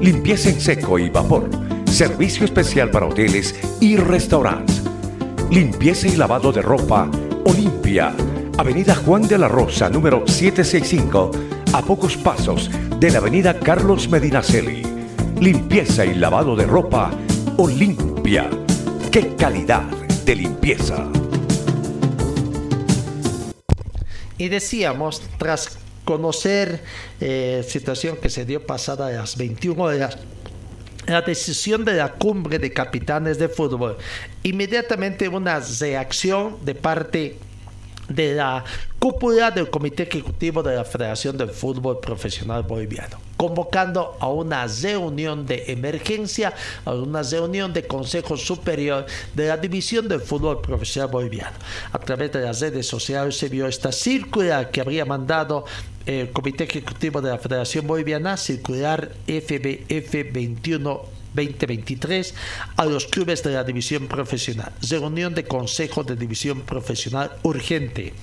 Limpieza 0.01 0.49
en 0.49 0.61
seco 0.61 0.99
y 0.99 1.11
vapor. 1.11 1.51
Servicio 1.85 2.45
especial 2.47 2.91
para 2.91 3.07
hoteles 3.07 3.55
y 3.81 3.97
restaurantes. 3.97 4.83
Limpieza 5.51 6.09
y 6.09 6.17
lavado 6.17 6.53
de 6.53 6.63
ropa 6.63 7.11
Olimpia. 7.45 8.15
Avenida 8.57 8.95
Juan 8.95 9.29
de 9.29 9.37
la 9.37 9.49
Rosa, 9.49 9.91
número 9.91 10.27
765, 10.27 11.31
a 11.73 11.83
pocos 11.83 12.17
pasos 12.17 12.71
de 12.99 13.11
la 13.11 13.19
Avenida 13.19 13.59
Carlos 13.59 14.09
Medinaceli 14.09 14.94
limpieza 15.45 16.07
y 16.07 16.15
lavado 16.15 16.57
de 16.57 16.65
ropa 16.65 17.11
Olimpia. 17.59 18.49
¡Qué 19.13 19.37
calidad 19.37 19.83
de 20.25 20.37
limpieza! 20.37 21.07
Y 24.39 24.49
decíamos, 24.49 25.21
tras 25.37 25.79
conocer 26.07 26.83
eh, 27.21 27.63
situación 27.69 28.17
que 28.17 28.31
se 28.31 28.47
dio 28.47 28.65
pasada 28.65 29.09
a 29.09 29.11
las 29.11 29.37
21 29.37 29.83
horas, 29.83 30.17
la 31.07 31.21
decisión 31.21 31.85
de 31.85 31.93
la 31.93 32.15
cumbre 32.15 32.59
de 32.59 32.73
capitanes 32.73 33.39
de 33.39 33.51
fútbol, 33.51 33.99
inmediatamente 34.45 35.29
una 35.29 35.61
reacción 35.79 36.57
de 36.65 36.75
parte 36.75 37.39
de 38.09 38.35
la 38.35 38.65
cúpula 39.05 39.51
del 39.51 39.69
Comité 39.69 40.05
Ejecutivo 40.05 40.63
de 40.63 40.77
la 40.77 40.83
Federación 40.83 41.37
del 41.37 41.51
Fútbol 41.51 42.01
Profesional 42.01 42.63
Boliviano, 42.63 43.21
convocando 43.37 44.17
a 44.19 44.29
una 44.29 44.67
reunión 44.67 45.45
de 45.45 45.65
emergencia, 45.67 46.55
a 46.87 46.95
una 46.95 47.23
reunión 47.23 47.75
de 47.75 47.87
Consejo 47.87 48.39
Superior 48.39 49.05
de 49.35 49.49
la 49.49 49.59
División 49.59 50.09
del 50.09 50.23
Fútbol 50.23 50.63
Profesional 50.63 51.11
Boliviano. 51.11 51.55
A 51.93 51.99
través 51.99 52.33
de 52.33 52.41
las 52.41 52.63
redes 52.63 52.87
sociales 52.87 53.37
se 53.37 53.51
vio 53.51 53.67
esta 53.67 53.93
circular 53.93 54.71
que 54.71 54.81
habría 54.81 55.05
mandado 55.05 55.67
el 56.07 56.31
Comité 56.31 56.65
Ejecutivo 56.65 57.21
de 57.21 57.29
la 57.29 57.37
Federación 57.37 57.87
Boliviana, 57.87 58.39
circular 58.39 59.11
FBF 59.27 60.33
21 60.33 61.15
2023 61.35 62.35
a 62.77 62.85
los 62.87 63.07
clubes 63.07 63.43
de 63.43 63.53
la 63.53 63.65
división 63.65 64.07
profesional. 64.07 64.73
Reunión 64.89 65.35
de 65.35 65.45
Consejo 65.45 66.05
de 66.05 66.17
División 66.17 66.63
Profesional 66.63 67.33
urgente 67.43 68.15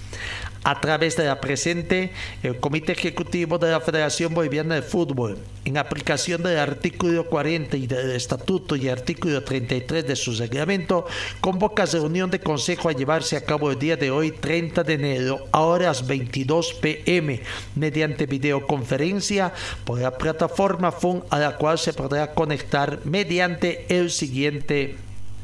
a 0.64 0.80
través 0.80 1.18
de 1.18 1.26
la 1.26 1.41
presente 1.41 2.12
el 2.43 2.59
Comité 2.59 2.91
Ejecutivo 2.91 3.57
de 3.57 3.72
la 3.72 3.82
Federación 3.82 4.34
Boliviana 4.34 4.76
de 4.76 4.82
Fútbol, 4.82 5.39
en 5.66 5.78
aplicación 5.78 6.43
del 6.43 6.59
artículo 6.59 7.26
40 7.26 7.78
y 7.78 7.88
del 7.88 8.12
Estatuto 8.12 8.76
y 8.76 8.89
artículo 8.89 9.43
33 9.43 10.07
de 10.07 10.16
su 10.16 10.34
reglamento, 10.34 11.05
convoca 11.39 11.86
reunión 11.86 12.30
de 12.30 12.39
consejo 12.39 12.89
a 12.89 12.93
llevarse 12.93 13.36
a 13.38 13.43
cabo 13.43 13.72
el 13.72 13.80
día 13.80 13.97
de 13.97 14.12
hoy, 14.12 14.32
30 14.32 14.84
de 14.84 14.93
enero, 14.93 15.47
a 15.51 15.62
horas 15.62 16.05
22 16.05 16.74
pm, 16.76 17.41
mediante 17.76 18.26
videoconferencia 18.26 19.53
por 19.84 19.99
la 19.99 20.12
plataforma 20.18 20.91
FUN 20.91 21.24
a 21.30 21.39
la 21.39 21.57
cual 21.57 21.80
se 21.80 21.93
podrá 21.93 22.34
conectar 22.34 22.99
mediante 23.03 23.86
el 23.89 24.12
siguiente 24.12 24.95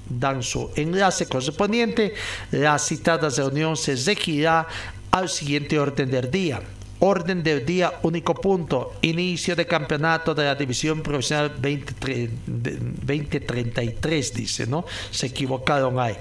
dan 0.10 0.44
su 0.44 0.72
enlace 0.76 1.26
correspondiente. 1.26 2.14
La 2.52 2.80
citada 2.80 3.30
reunión 3.30 3.76
se 3.78 3.96
regirá 3.96 4.68
al 5.12 5.30
siguiente 5.30 5.80
orden 5.80 6.12
del 6.12 6.30
día. 6.32 6.62
Orden 7.00 7.44
del 7.44 7.64
día, 7.66 7.94
único 8.02 8.34
punto. 8.34 8.94
Inicio 9.02 9.56
de 9.56 9.68
campeonato 9.68 10.34
de 10.34 10.46
la 10.46 10.56
División 10.56 11.02
Profesional 11.02 11.54
2033, 11.62 14.34
dice, 14.34 14.66
¿no? 14.66 14.84
Se 15.12 15.28
equivocaron 15.28 16.00
ahí. 16.00 16.16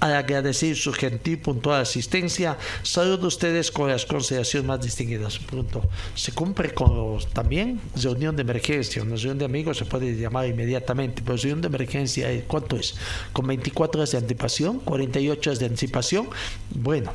Al 0.00 0.14
agradecer 0.14 0.76
su 0.76 0.92
gentil 0.92 1.38
puntual 1.38 1.80
asistencia, 1.80 2.56
saludo 2.84 3.24
a 3.24 3.28
ustedes 3.28 3.72
con 3.72 3.90
las 3.90 4.06
consideraciones 4.06 4.68
más 4.68 4.80
distinguidas. 4.80 5.40
Punto. 5.40 5.82
Se 6.14 6.30
cumple 6.30 6.72
con 6.72 6.94
los 6.94 7.26
también 7.30 7.80
reunión 8.00 8.36
de 8.36 8.42
emergencia. 8.42 9.02
Una 9.02 9.16
reunión 9.16 9.38
de 9.38 9.46
amigos 9.46 9.78
se 9.78 9.86
puede 9.86 10.14
llamar 10.14 10.46
inmediatamente, 10.46 11.20
pero 11.24 11.36
reunión 11.36 11.62
de 11.62 11.66
emergencia, 11.66 12.28
¿cuánto 12.46 12.76
es? 12.76 12.94
Con 13.32 13.48
24 13.48 14.00
horas 14.00 14.12
de 14.12 14.18
anticipación, 14.18 14.78
48 14.80 15.50
horas 15.50 15.58
de 15.58 15.66
anticipación. 15.66 16.28
Bueno, 16.70 17.12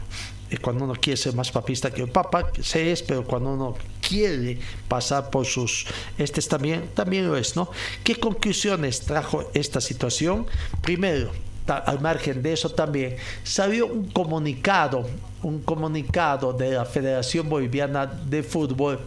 cuando 0.57 0.85
uno 0.85 0.93
quiere 0.93 1.17
ser 1.17 1.33
más 1.33 1.51
papista 1.51 1.91
que 1.91 2.01
el 2.01 2.09
Papa, 2.09 2.51
se 2.61 2.91
es, 2.91 3.01
pero 3.01 3.23
cuando 3.23 3.53
uno 3.53 3.75
quiere 4.07 4.59
pasar 4.87 5.29
por 5.29 5.45
sus 5.45 5.85
este 6.17 6.41
también 6.41 6.89
también 6.93 7.27
lo 7.27 7.37
es 7.37 7.55
no 7.55 7.69
qué 8.03 8.15
conclusiones 8.15 9.01
trajo 9.01 9.49
esta 9.53 9.79
situación 9.79 10.45
primero 10.81 11.31
al 11.67 12.01
margen 12.01 12.43
de 12.43 12.53
eso 12.53 12.69
también 12.69 13.15
salió 13.43 13.87
un 13.87 14.09
comunicado 14.09 15.07
un 15.41 15.61
comunicado 15.61 16.51
de 16.53 16.71
la 16.71 16.85
Federación 16.85 17.47
Boliviana 17.47 18.05
de 18.05 18.43
Fútbol 18.43 18.99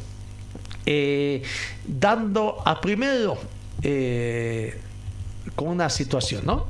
eh, 0.86 1.42
dando 1.86 2.62
a 2.64 2.80
primero 2.80 3.36
eh, 3.82 4.80
con 5.54 5.68
una 5.68 5.90
situación, 5.90 6.42
¿no? 6.44 6.66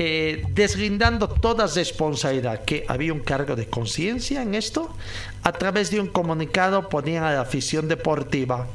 Eh, 0.00 0.44
deslindando 0.50 1.26
toda 1.26 1.66
responsabilidad, 1.66 2.64
que 2.64 2.84
había 2.86 3.12
un 3.12 3.18
cargo 3.18 3.56
de 3.56 3.66
conciencia 3.66 4.42
en 4.42 4.54
esto, 4.54 4.94
a 5.42 5.50
través 5.50 5.90
de 5.90 5.98
un 5.98 6.06
comunicado 6.06 6.88
ponían 6.88 7.24
a 7.24 7.32
la 7.32 7.40
afición 7.40 7.88
deportiva 7.88 8.68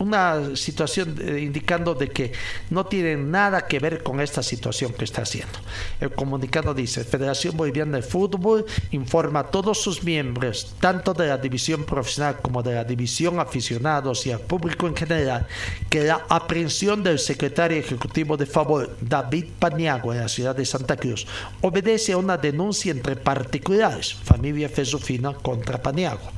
una 0.00 0.56
situación 0.56 1.16
eh, 1.20 1.40
indicando 1.40 1.94
de 1.94 2.08
que 2.08 2.32
no 2.70 2.86
tiene 2.86 3.16
nada 3.16 3.66
que 3.66 3.78
ver 3.78 4.02
con 4.02 4.20
esta 4.20 4.42
situación 4.42 4.92
que 4.92 5.04
está 5.04 5.22
haciendo. 5.22 5.58
El 6.00 6.10
comunicado 6.10 6.74
dice, 6.74 7.04
Federación 7.04 7.56
Boliviana 7.56 7.98
de 7.98 8.02
Fútbol 8.02 8.64
informa 8.90 9.40
a 9.40 9.50
todos 9.50 9.80
sus 9.80 10.02
miembros, 10.02 10.74
tanto 10.80 11.14
de 11.14 11.28
la 11.28 11.38
división 11.38 11.84
profesional 11.84 12.38
como 12.40 12.62
de 12.62 12.74
la 12.74 12.84
división 12.84 13.38
aficionados 13.38 14.26
y 14.26 14.32
al 14.32 14.40
público 14.40 14.86
en 14.86 14.96
general, 14.96 15.46
que 15.88 16.04
la 16.04 16.24
aprehensión 16.28 17.02
del 17.02 17.18
secretario 17.18 17.78
ejecutivo 17.78 18.36
de 18.36 18.46
favor, 18.46 18.96
David 19.00 19.46
Paniagua, 19.58 20.14
en 20.14 20.22
la 20.22 20.28
ciudad 20.28 20.56
de 20.56 20.64
Santa 20.64 20.96
Cruz, 20.96 21.26
obedece 21.60 22.12
a 22.12 22.16
una 22.16 22.36
denuncia 22.36 22.90
entre 22.90 23.16
particulares, 23.16 24.14
familia 24.14 24.68
Fesufina 24.68 25.34
contra 25.34 25.82
Paniagua 25.82 26.32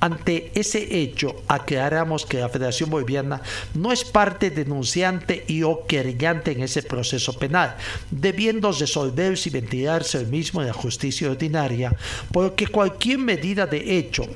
ante 0.00 0.52
ese 0.54 1.00
hecho, 1.00 1.42
aclaramos 1.48 2.24
que 2.24 2.38
la 2.38 2.48
Federación 2.48 2.90
Boliviana 2.90 3.42
no 3.74 3.92
es 3.92 4.04
parte 4.04 4.50
denunciante 4.50 5.44
y 5.48 5.62
o 5.62 5.86
querellante 5.86 6.52
en 6.52 6.62
ese 6.62 6.82
proceso 6.82 7.32
penal, 7.38 7.76
debiendo 8.10 8.70
resolverse 8.72 9.48
y 9.48 9.52
ventilarse 9.52 10.18
el 10.18 10.28
mismo 10.28 10.60
en 10.60 10.68
la 10.68 10.72
justicia 10.72 11.30
ordinaria, 11.30 11.94
porque 12.32 12.66
cualquier 12.66 13.18
medida 13.18 13.66
de 13.66 13.98
hecho 13.98 14.26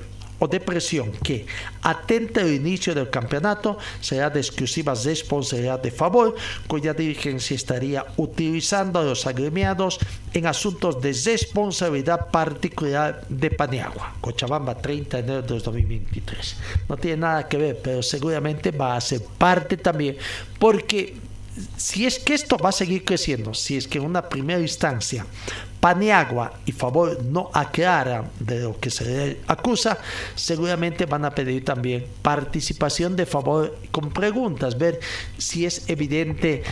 o 0.43 0.49
de 0.49 0.59
presión 0.59 1.13
que 1.23 1.47
atente 1.83 2.41
al 2.41 2.53
inicio 2.53 2.97
del 2.97 3.11
campeonato 3.11 3.79
será 4.01 4.29
de 4.29 4.41
exclusiva 4.41 4.93
responsabilidad 4.93 5.79
de 5.79 5.93
favor, 5.93 6.35
cuya 6.67 6.93
dirigencia 6.93 7.55
estaría 7.55 8.05
utilizando 8.17 8.99
a 8.99 9.05
los 9.05 9.25
agremiados 9.25 10.01
en 10.35 10.47
asuntos 10.47 11.01
de 11.01 11.13
responsabilidad 11.13 12.29
particular 12.31 13.23
de 13.29 13.51
Paniagua, 13.53 14.17
Cochabamba 14.21 14.75
30 14.75 15.19
de 15.19 15.23
enero 15.23 15.43
de 15.43 15.61
2023. 15.61 16.57
No 16.89 16.97
tiene 16.97 17.19
nada 17.19 17.47
que 17.47 17.59
ver, 17.59 17.79
pero 17.81 18.03
seguramente 18.03 18.73
va 18.73 18.97
a 18.97 19.01
ser 19.01 19.23
parte 19.39 19.77
también, 19.77 20.17
porque 20.59 21.15
si 21.77 22.07
es 22.07 22.19
que 22.19 22.35
esto 22.35 22.57
va 22.57 22.71
a 22.71 22.73
seguir 22.73 23.05
creciendo, 23.05 23.55
si 23.55 23.77
es 23.77 23.87
que 23.87 23.99
en 23.99 24.05
una 24.05 24.29
primera 24.29 24.61
instancia 24.61 25.27
Paniagua 25.81 26.53
y 26.65 26.71
Favor 26.71 27.25
no 27.25 27.51
aclaran 27.53 28.31
de 28.39 28.61
lo 28.61 28.79
que 28.79 28.89
se 28.89 29.05
le 29.05 29.41
acusa, 29.49 29.99
seguramente 30.37 31.07
van 31.07 31.25
a 31.25 31.35
pedir 31.35 31.65
también 31.65 32.07
participación 32.23 33.17
de 33.17 33.27
Favor 33.27 33.77
con 33.91 34.11
preguntas, 34.11 34.79
ver 34.79 35.01
si 35.39 35.67
es 35.67 35.89
evidente 35.89 36.63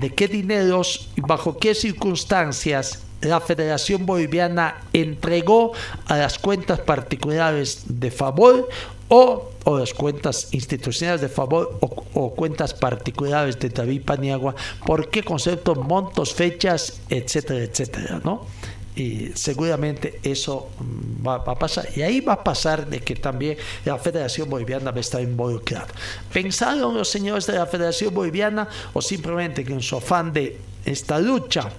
de 0.00 0.10
qué 0.10 0.26
dineros 0.26 1.08
y 1.14 1.20
bajo 1.20 1.58
qué 1.58 1.76
circunstancias 1.76 3.04
la 3.20 3.40
Federación 3.40 4.04
Boliviana 4.04 4.82
entregó 4.92 5.72
a 6.06 6.16
las 6.16 6.38
cuentas 6.38 6.80
particulares 6.80 7.84
de 7.86 8.10
Favor 8.10 8.68
o, 9.08 9.50
o 9.68 9.78
las 9.78 9.92
cuentas 9.92 10.48
institucionales 10.52 11.20
de 11.20 11.28
favor 11.28 11.78
o, 11.80 12.34
cuentas 12.34 12.72
particulares 12.72 13.58
de 13.58 13.68
David 13.68 14.02
Paniagua, 14.04 14.54
por 14.86 15.10
qué 15.10 15.24
concepto, 15.24 15.74
montos, 15.74 16.32
fechas, 16.32 17.00
etcétera, 17.08 17.64
etcétera, 17.64 18.20
¿no? 18.24 18.46
y 18.94 19.32
seguramente 19.34 20.20
eso 20.22 20.70
mm, 20.78 21.26
va, 21.26 21.34
a 21.34 21.58
pasar. 21.58 21.86
Y 21.94 22.02
ahí 22.02 22.20
va 22.20 22.34
a 22.34 22.44
pasar 22.44 22.86
de 22.86 23.00
que 23.00 23.16
también 23.16 23.58
la 23.84 23.98
Federación 23.98 24.48
Boliviana 24.48 24.90
va 24.90 24.98
a 24.98 25.00
estar 25.00 25.20
involucrada. 25.20 25.88
¿Pensaron 26.32 26.94
los 26.94 27.08
señores 27.08 27.46
de 27.46 27.54
la 27.54 27.66
Federación 27.66 28.14
Boliviana 28.14 28.68
o 28.94 29.02
simplemente 29.02 29.64
que 29.64 29.72
en 29.72 29.82
su 29.82 29.96
afán 29.96 30.32
de 30.32 30.58
esta 30.84 31.18
lucha 31.18 31.70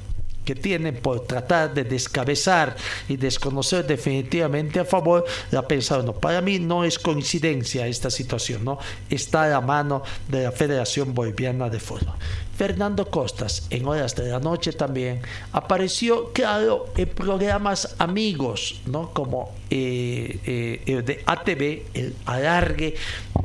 que 0.47 0.55
tienen 0.55 0.95
por 0.95 1.27
tratar 1.27 1.73
de 1.73 1.83
descabezar 1.83 2.77
y 3.09 3.17
desconocer 3.17 3.85
definitivamente 3.85 4.79
a 4.79 4.85
favor, 4.85 5.25
la 5.51 5.67
pensaron. 5.67 6.05
No, 6.05 6.13
para 6.13 6.39
mí 6.39 6.57
no 6.57 6.85
es 6.85 6.97
coincidencia 6.97 7.85
esta 7.85 8.09
situación, 8.09 8.63
¿no? 8.63 8.79
Está 9.09 9.43
a 9.43 9.47
la 9.49 9.59
mano 9.59 10.03
de 10.29 10.43
la 10.43 10.53
Federación 10.53 11.13
Boliviana 11.13 11.69
de 11.69 11.81
Fútbol. 11.81 12.13
Fernando 12.55 13.11
Costas, 13.11 13.67
en 13.69 13.85
horas 13.85 14.15
de 14.15 14.29
la 14.29 14.39
noche 14.39 14.71
también, 14.71 15.19
apareció, 15.51 16.31
claro, 16.31 16.87
en 16.95 17.09
programas 17.09 17.95
amigos, 17.99 18.79
¿no? 18.85 19.11
Como 19.11 19.51
eh, 19.69 20.39
eh, 20.45 20.81
el 20.85 21.03
de 21.03 21.23
ATV, 21.25 21.83
el 21.93 22.15
alargue, 22.25 22.95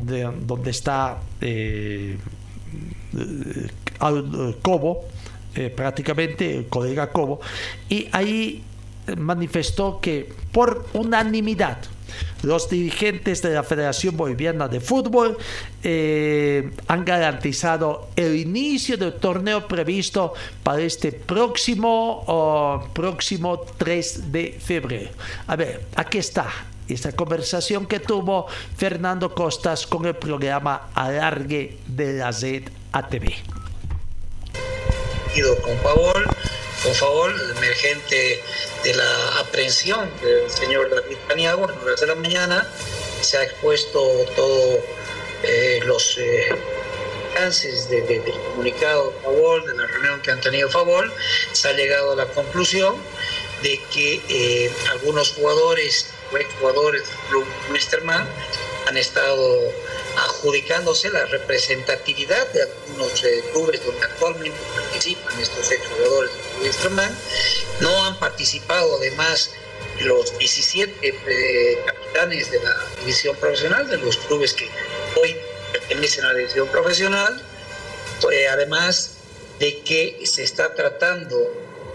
de, 0.02 0.30
donde 0.46 0.70
está 0.70 1.18
eh, 1.40 2.16
Cobo, 4.62 5.04
eh, 5.54 5.70
prácticamente 5.70 6.58
el 6.58 6.66
colega 6.68 7.10
Cobo, 7.10 7.40
y 7.88 8.08
ahí 8.12 8.62
manifestó 9.16 10.00
que 10.00 10.32
por 10.52 10.86
unanimidad 10.92 11.78
los 12.42 12.68
dirigentes 12.68 13.42
de 13.42 13.54
la 13.54 13.62
Federación 13.62 14.16
Boliviana 14.16 14.68
de 14.68 14.80
Fútbol 14.80 15.36
eh, 15.82 16.70
han 16.86 17.04
garantizado 17.04 18.08
el 18.16 18.36
inicio 18.36 18.96
del 18.96 19.14
torneo 19.14 19.66
previsto 19.66 20.34
para 20.62 20.82
este 20.82 21.12
próximo, 21.12 22.84
próximo 22.92 23.60
3 23.78 24.32
de 24.32 24.58
febrero. 24.60 25.10
A 25.46 25.56
ver, 25.56 25.86
aquí 25.96 26.18
está 26.18 26.48
esta 26.88 27.12
conversación 27.12 27.86
que 27.86 28.00
tuvo 28.00 28.46
Fernando 28.76 29.34
Costas 29.34 29.86
con 29.86 30.04
el 30.04 30.16
programa 30.16 30.88
Alargue 30.94 31.78
de 31.86 32.14
la 32.14 32.32
Z 32.32 32.70
Con 35.32 35.78
favor, 35.78 36.28
con 36.82 36.94
favor, 36.94 37.32
emergente 37.56 38.42
de 38.84 38.94
la 38.94 39.38
aprehensión 39.38 40.10
del 40.20 40.50
señor 40.50 40.90
David 40.90 41.16
Paniagua 41.26 41.72
en 41.72 41.78
horas 41.78 42.00
de 42.00 42.06
la 42.06 42.14
mañana, 42.16 42.70
se 43.22 43.38
ha 43.38 43.42
expuesto 43.42 43.98
todos 44.36 44.80
eh, 45.42 45.80
los 45.84 46.18
eh, 46.18 46.48
alcances 47.30 47.88
de, 47.88 48.02
del 48.02 48.22
comunicado 48.50 49.14
a 49.20 49.22
favor, 49.22 49.64
de 49.64 49.74
la 49.74 49.86
reunión 49.86 50.20
que 50.20 50.32
han 50.32 50.40
tenido 50.42 50.68
a 50.68 50.70
favor, 50.70 51.10
se 51.52 51.66
ha 51.66 51.72
llegado 51.72 52.12
a 52.12 52.16
la 52.16 52.26
conclusión 52.26 52.96
de 53.62 53.80
que 53.90 54.20
eh, 54.28 54.70
algunos 54.90 55.30
jugadores 55.32 56.08
o 56.30 56.36
exjugadores 56.36 57.08
del 57.08 57.18
club 57.30 57.46
Westerman 57.70 58.28
han 58.86 58.96
estado 58.98 59.72
adjudicándose 60.16 61.10
la 61.10 61.24
representatividad 61.26 62.46
de 62.52 62.62
algunos 62.62 63.24
eh, 63.24 63.44
clubes 63.52 63.84
donde 63.84 64.04
actualmente 64.04 64.58
participan 64.74 65.40
estos 65.40 65.70
exjugadores 65.70 66.30
de 66.60 66.66
Instrument. 66.66 67.18
No 67.80 68.04
han 68.04 68.18
participado 68.18 68.96
además 68.96 69.50
los 70.00 70.36
17 70.38 70.94
eh, 71.02 71.78
capitanes 71.86 72.50
de 72.50 72.62
la 72.62 72.74
división 73.00 73.36
profesional, 73.36 73.88
de 73.88 73.98
los 73.98 74.16
clubes 74.18 74.52
que 74.52 74.68
hoy 75.20 75.36
pertenecen 75.72 76.24
a 76.24 76.32
la 76.32 76.38
división 76.38 76.68
profesional, 76.68 77.42
eh, 78.30 78.48
además 78.48 79.16
de 79.58 79.80
que 79.80 80.20
se 80.24 80.42
está 80.42 80.74
tratando 80.74 81.36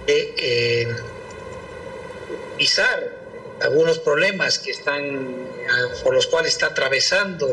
de 0.06 0.88
pisar 2.58 3.14
algunos 3.62 4.00
problemas 4.00 4.58
que 4.58 4.72
están 4.72 5.36
por 6.04 6.14
los 6.14 6.28
cuales 6.28 6.54
está 6.54 6.68
atravesando 6.68 7.48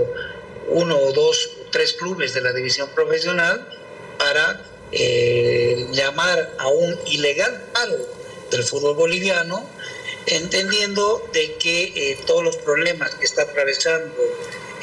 uno 0.69 0.99
o 0.99 1.12
dos 1.12 1.51
tres 1.71 1.93
clubes 1.95 2.35
de 2.35 2.41
la 2.41 2.53
división 2.53 2.89
profesional 2.95 3.67
para 4.19 4.61
eh, 4.93 5.87
llamar 5.93 6.53
a 6.59 6.69
un 6.69 6.99
ilegal 7.07 7.65
paro 7.73 7.99
del 8.51 8.62
fútbol 8.62 8.95
boliviano, 8.95 9.69
entendiendo 10.27 11.29
de 11.33 11.57
que 11.57 11.93
eh, 11.97 12.19
todos 12.27 12.45
los 12.45 12.57
problemas 12.59 13.15
que 13.17 13.25
está 13.25 13.43
atravesando 13.43 14.15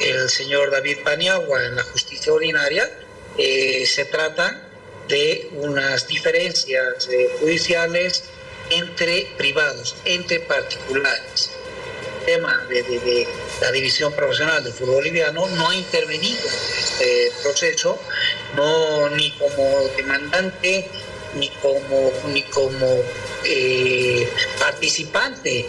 el 0.00 0.28
señor 0.28 0.70
David 0.70 0.98
Paniagua 1.02 1.64
en 1.64 1.76
la 1.76 1.82
justicia 1.84 2.32
ordinaria 2.32 2.90
eh, 3.38 3.86
se 3.86 4.04
tratan 4.04 4.68
de 5.08 5.48
unas 5.52 6.06
diferencias 6.06 7.08
judiciales 7.40 8.24
entre 8.70 9.32
privados, 9.36 9.96
entre 10.04 10.40
particulares 10.40 11.51
tema 12.24 12.66
de, 12.68 13.26
la 13.60 13.70
división 13.72 14.12
profesional 14.12 14.62
del 14.64 14.72
fútbol 14.72 14.96
boliviano 14.96 15.46
no 15.48 15.70
ha 15.70 15.74
intervenido 15.74 16.40
en 16.40 16.78
este 16.78 17.32
proceso, 17.42 17.98
no 18.56 19.08
ni 19.10 19.30
como 19.32 19.88
demandante 19.96 20.88
ni 21.34 21.48
como 21.62 22.12
ni 22.32 22.42
como 22.42 22.86
eh, 23.44 24.28
participante 24.58 25.66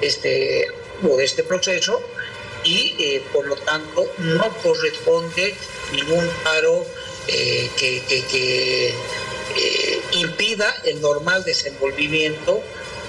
este, 0.00 0.68
de 1.02 1.24
este 1.24 1.44
proceso 1.44 2.02
y 2.64 2.94
eh, 2.98 3.22
por 3.32 3.46
lo 3.46 3.56
tanto 3.56 4.06
no 4.18 4.48
corresponde 4.58 5.54
ningún 5.92 6.28
paro 6.42 6.84
eh, 7.28 7.70
que, 7.76 8.02
que 8.06 8.94
eh, 9.56 10.00
impida 10.12 10.74
el 10.84 11.00
normal 11.00 11.44
desenvolvimiento 11.44 12.62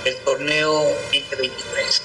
del 0.03 0.15
torneo 0.17 0.83
2023. 1.11 2.01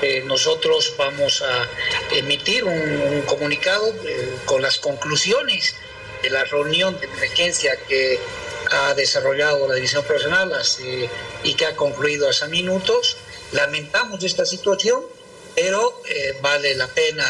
Eh, 0.00 0.22
nosotros 0.26 0.94
vamos 0.96 1.42
a 1.42 1.68
emitir 2.14 2.64
un, 2.64 3.22
comunicado 3.22 3.92
eh, 4.04 4.36
con 4.44 4.62
las 4.62 4.78
conclusiones 4.78 5.74
de 6.22 6.30
la 6.30 6.44
reunión 6.44 6.98
de 7.00 7.06
emergencia 7.06 7.76
que 7.88 8.18
ha 8.70 8.94
desarrollado 8.94 9.66
la 9.66 9.74
división 9.74 10.04
profesional 10.04 10.52
y 11.42 11.54
que 11.54 11.66
ha 11.66 11.74
concluido 11.74 12.28
hace 12.28 12.46
minutos. 12.48 13.16
Lamentamos 13.52 14.22
esta 14.22 14.44
situación, 14.44 15.02
pero 15.54 16.02
vale 16.42 16.74
la 16.74 16.86
pena 16.88 17.24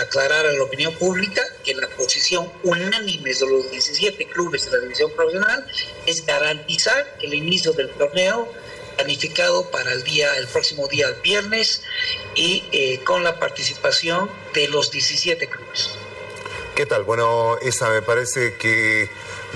aclarar 0.00 0.46
a 0.46 0.52
la 0.52 0.62
opinión 0.62 0.94
pública 0.94 1.42
que 1.64 1.74
la 1.74 1.88
posición 1.88 2.52
unánime 2.62 3.34
de 3.34 3.46
los 3.46 3.70
17 3.70 4.26
clubes 4.26 4.66
de 4.66 4.76
la 4.76 4.78
división 4.84 5.10
profesional 5.16 5.66
es 6.06 6.24
garantizar 6.24 7.16
el 7.22 7.34
inicio 7.34 7.72
del 7.72 7.90
torneo 7.90 8.52
planificado 8.96 9.70
para 9.70 9.92
el 9.92 10.02
día, 10.02 10.36
el 10.36 10.48
próximo 10.48 10.88
día 10.88 11.10
viernes 11.22 11.82
y 12.34 12.64
eh, 12.72 13.00
con 13.04 13.22
la 13.22 13.38
participación 13.38 14.30
de 14.54 14.68
los 14.68 14.90
17 14.90 15.46
clubes. 15.48 15.90
¿Qué 16.74 16.84
tal? 16.84 17.04
Bueno, 17.04 17.56
esta 17.62 17.88
me 17.88 18.02
parece 18.02 18.56
que 18.56 19.08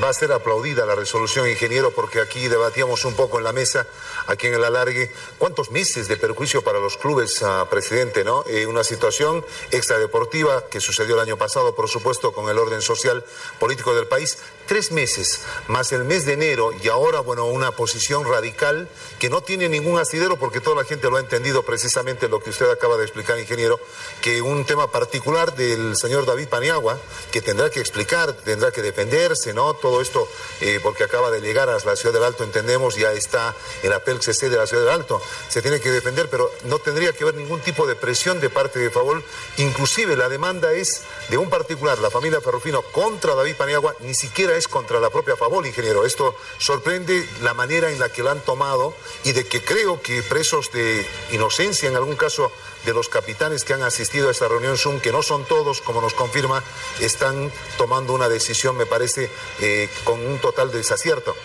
va 0.03 0.09
a 0.09 0.13
ser 0.15 0.33
aplaudida 0.33 0.87
la 0.87 0.95
resolución, 0.95 1.49
ingeniero, 1.49 1.91
porque 1.91 2.19
aquí 2.19 2.49
debatíamos 2.49 3.05
un 3.05 3.15
poco 3.15 3.37
en 3.37 3.45
la 3.45 3.53
mesa, 3.53 3.87
aquí 4.27 4.47
en 4.47 4.55
el 4.55 4.65
alargue, 4.65 5.13
cuántos 5.37 5.71
meses 5.71 6.09
de 6.09 6.17
perjuicio 6.17 6.63
para 6.63 6.79
los 6.79 6.97
clubes, 6.97 7.43
uh, 7.43 7.67
presidente, 7.69 8.25
¿no? 8.25 8.45
Eh, 8.47 8.67
una 8.67 8.85
situación 8.85 9.45
extradeportiva 9.71 10.67
que 10.71 10.81
sucedió 10.81 11.17
el 11.17 11.21
año 11.21 11.37
pasado, 11.37 11.75
por 11.75 11.89
supuesto, 11.89 12.33
con 12.33 12.49
el 12.49 12.59
orden 12.59 12.81
social 12.81 13.23
político 13.59 13.95
del 13.95 14.07
país, 14.07 14.39
tres 14.71 14.93
meses, 14.93 15.41
más 15.67 15.91
el 15.91 16.05
mes 16.05 16.25
de 16.27 16.35
enero 16.35 16.71
y 16.81 16.87
ahora, 16.87 17.19
bueno, 17.19 17.47
una 17.47 17.73
posición 17.73 18.25
radical 18.25 18.89
que 19.19 19.29
no 19.29 19.41
tiene 19.41 19.69
ningún 19.69 19.99
asidero 19.99 20.37
porque 20.37 20.61
toda 20.61 20.77
la 20.77 20.85
gente 20.85 21.11
lo 21.11 21.17
ha 21.17 21.21
entendido 21.21 21.65
precisamente 21.65 22.29
lo 22.29 22.39
que 22.39 22.51
usted 22.51 22.71
acaba 22.71 22.97
de 22.97 23.03
explicar, 23.03 23.37
ingeniero, 23.41 23.81
que 24.23 24.41
un 24.41 24.65
tema 24.65 24.89
particular 24.93 25.57
del 25.57 25.97
señor 25.97 26.25
David 26.25 26.47
Paniagua, 26.47 27.01
que 27.33 27.43
tendrá 27.43 27.69
que 27.69 27.81
explicar, 27.81 28.33
tendrá 28.33 28.71
que 28.71 28.81
defenderse, 28.81 29.53
¿no? 29.53 29.75
Todo 29.75 30.01
esto, 30.01 30.29
eh, 30.61 30.79
porque 30.81 31.03
acaba 31.03 31.33
de 31.33 31.41
llegar 31.41 31.69
a 31.69 31.77
la 31.77 31.97
ciudad 31.97 32.15
del 32.15 32.23
Alto, 32.23 32.45
entendemos, 32.45 32.95
ya 32.95 33.11
está 33.11 33.57
el 33.83 33.93
apel 33.93 34.23
CC 34.23 34.51
de 34.51 34.57
la 34.57 34.69
ciudad 34.69 34.85
del 34.85 34.93
Alto, 34.93 35.21
se 35.49 35.63
tiene 35.63 35.81
que 35.81 35.91
defender, 35.91 36.31
pero 36.31 36.49
no 36.67 36.79
tendría 36.79 37.13
que 37.13 37.25
haber 37.25 37.35
ningún 37.35 37.59
tipo 37.59 37.89
de 37.89 37.97
presión 37.97 38.39
de 38.41 38.51
parte 38.51 38.79
de 38.79 38.91
Favol, 38.91 39.25
inclusive 39.57 40.15
la 40.15 40.29
demanda 40.29 40.73
es 40.75 41.03
de 41.29 41.39
un 41.39 41.51
particular, 41.51 41.99
la 41.99 42.11
familia 42.11 42.41
Ferrufino, 42.41 42.83
contra 42.83 43.35
David 43.35 43.57
Paniagua, 43.57 43.97
ni 43.99 44.15
siquiera 44.15 44.60
es 44.60 44.60
contra 44.69 45.01
la 45.01 45.11
propia 45.11 45.37
Favol, 45.37 45.67
ingeniero. 45.67 46.05
Esto 46.05 46.37
sorprende 46.59 47.27
la 47.43 47.55
manera 47.55 47.91
en 47.91 47.99
la 47.99 48.11
que 48.11 48.23
lo 48.23 48.31
han 48.31 48.41
tomado 48.41 48.95
y 49.25 49.33
de 49.33 49.47
que 49.47 49.63
creo 49.63 50.01
que 50.03 50.23
presos 50.23 50.73
de 50.73 51.07
inocencia, 51.33 51.89
en 51.89 51.97
algún 51.97 52.17
caso 52.17 52.51
de 52.85 52.93
los 52.93 53.09
capitanes 53.09 53.65
que 53.65 53.75
han 53.75 53.83
asistido 53.83 54.29
a 54.29 54.33
esta 54.33 54.49
reunión 54.49 54.79
Zoom, 54.79 55.01
que 55.01 55.13
no 55.13 55.23
son 55.23 55.45
todos, 55.45 55.81
como 55.81 56.01
nos 56.01 56.15
confirma, 56.15 56.65
están 57.01 57.53
tomando 57.77 58.13
una 58.13 58.29
decisión, 58.29 58.77
me 58.77 58.87
parece, 58.87 59.31
eh, 59.61 59.89
con 60.05 60.25
un 60.25 60.39
total 60.39 60.71
desacierto. 60.71 61.37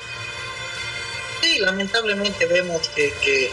Sí, 1.41 1.59
lamentablemente 1.59 2.45
vemos 2.45 2.87
que, 2.89 3.13
que 3.21 3.51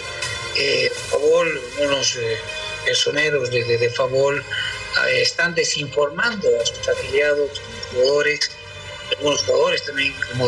eh, 0.56 0.92
Favol, 1.10 1.60
unos 1.80 2.16
eh, 2.16 2.38
personeros 2.84 3.50
de, 3.50 3.64
de, 3.64 3.78
de 3.78 3.90
Favol, 3.90 4.44
están 5.14 5.54
desinformando 5.54 6.48
a 6.60 6.66
sus 6.66 6.86
afiliados, 6.86 7.62
jugadores, 7.92 8.50
algunos 9.16 9.42
jugadores 9.42 9.84
también, 9.84 10.14
como 10.30 10.46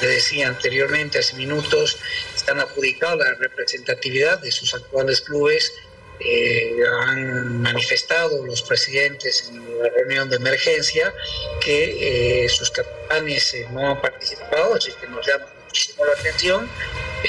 le 0.00 0.08
decía 0.08 0.48
anteriormente, 0.48 1.18
hace 1.18 1.34
minutos, 1.36 1.98
están 2.34 2.60
adjudicados 2.60 3.18
la 3.18 3.34
representatividad 3.34 4.38
de 4.38 4.52
sus 4.52 4.74
actuales 4.74 5.20
clubes. 5.20 5.72
Eh, 6.20 6.76
han 7.02 7.62
manifestado 7.62 8.44
los 8.44 8.62
presidentes 8.62 9.48
en 9.48 9.82
la 9.82 9.88
reunión 9.90 10.28
de 10.28 10.36
emergencia 10.36 11.14
que 11.60 12.44
eh, 12.44 12.48
sus 12.48 12.70
capitanes 12.70 13.54
eh, 13.54 13.68
no 13.70 13.90
han 13.90 14.00
participado, 14.00 14.74
así 14.74 14.92
que 15.00 15.06
nos 15.06 15.24
llama 15.24 15.46
muchísimo 15.64 16.04
la 16.04 16.12
atención. 16.12 16.68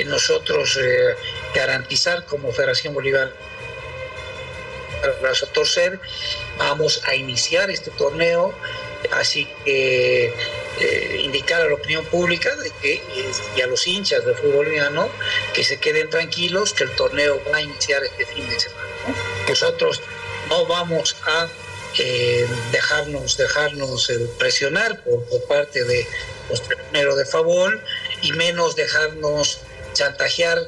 nosotros 0.05 0.79
garantizar 1.53 2.25
como 2.25 2.51
Federación 2.51 2.93
Bolivariana 2.93 3.33
brazo 5.21 5.47
torcer, 5.47 5.99
vamos 6.57 7.01
a 7.05 7.15
iniciar 7.15 7.69
este 7.69 7.91
torneo 7.91 8.53
Así 9.11 9.47
que 9.65 10.33
eh, 10.79 11.21
indicar 11.23 11.61
a 11.61 11.65
la 11.65 11.73
opinión 11.73 12.05
pública 12.05 12.55
de 12.55 12.71
que, 12.81 12.93
eh, 12.95 13.31
y 13.57 13.61
a 13.61 13.67
los 13.67 13.85
hinchas 13.87 14.23
del 14.25 14.35
fútbol 14.35 14.57
boliviano 14.57 15.09
que 15.53 15.63
se 15.63 15.77
queden 15.77 16.09
tranquilos, 16.09 16.73
que 16.73 16.83
el 16.83 16.91
torneo 16.95 17.41
va 17.51 17.57
a 17.57 17.61
iniciar 17.61 18.03
este 18.03 18.25
fin 18.27 18.47
de 18.47 18.59
semana. 18.59 18.87
¿no? 19.07 19.49
Nosotros 19.49 20.01
no 20.47 20.65
vamos 20.67 21.15
a 21.23 21.49
eh, 21.97 22.47
dejarnos, 22.71 23.35
dejarnos 23.35 24.11
presionar 24.37 25.03
por, 25.03 25.23
por, 25.25 25.43
parte 25.45 25.83
de 25.83 26.07
los 26.49 26.61
primeros 26.61 27.17
de 27.17 27.25
favor 27.25 27.81
y 28.21 28.31
menos 28.33 28.75
dejarnos 28.75 29.59
chantajear 29.93 30.59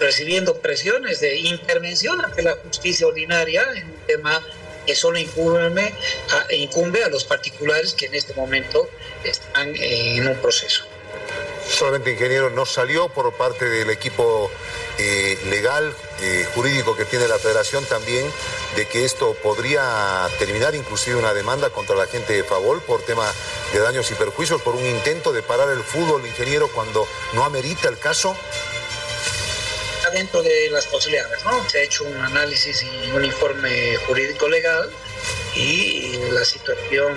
recibiendo 0.00 0.58
presiones 0.58 1.20
de 1.20 1.36
intervención 1.36 2.24
ante 2.24 2.42
la 2.42 2.56
justicia 2.56 3.06
ordinaria 3.06 3.64
en 3.74 3.86
un 3.86 4.06
tema 4.06 4.44
que 4.86 4.94
solo 4.94 5.18
incumbe 5.18 5.94
a, 7.04 7.08
los 7.08 7.24
particulares 7.24 7.92
que 7.94 8.06
en 8.06 8.14
este 8.14 8.34
momento 8.34 8.88
están 9.24 9.74
en 9.76 10.26
un 10.26 10.36
proceso. 10.36 10.84
Solamente, 11.68 12.12
ingeniero, 12.12 12.50
no 12.50 12.64
salió 12.64 13.08
por 13.08 13.32
parte 13.32 13.68
del 13.68 13.90
equipo 13.90 14.50
eh, 14.98 15.36
legal, 15.50 15.92
eh, 16.22 16.46
jurídico 16.54 16.96
que 16.96 17.04
tiene 17.04 17.26
la 17.26 17.38
federación 17.38 17.84
también, 17.86 18.24
de 18.76 18.86
que 18.86 19.04
esto 19.04 19.34
podría 19.42 20.28
terminar 20.38 20.74
inclusive 20.74 21.16
una 21.16 21.34
demanda 21.34 21.70
contra 21.70 21.96
la 21.96 22.06
gente 22.06 22.34
de 22.34 22.44
Favol 22.44 22.80
por 22.82 23.02
tema 23.02 23.30
de 23.72 23.80
daños 23.80 24.10
y 24.10 24.14
perjuicios, 24.14 24.62
por 24.62 24.76
un 24.76 24.86
intento 24.86 25.32
de 25.32 25.42
parar 25.42 25.68
el 25.70 25.82
fútbol, 25.82 26.24
ingeniero, 26.26 26.68
cuando 26.68 27.06
no 27.34 27.44
amerita 27.44 27.88
el 27.88 27.98
caso 27.98 28.36
dentro 30.10 30.42
de 30.42 30.70
las 30.70 30.86
posibilidades, 30.86 31.44
¿no? 31.44 31.68
Se 31.68 31.78
ha 31.78 31.82
hecho 31.82 32.04
un 32.04 32.16
análisis 32.16 32.82
y 32.82 33.10
un 33.10 33.24
informe 33.24 33.96
jurídico 34.06 34.48
legal 34.48 34.90
y 35.54 36.16
la 36.32 36.44
situación 36.44 37.14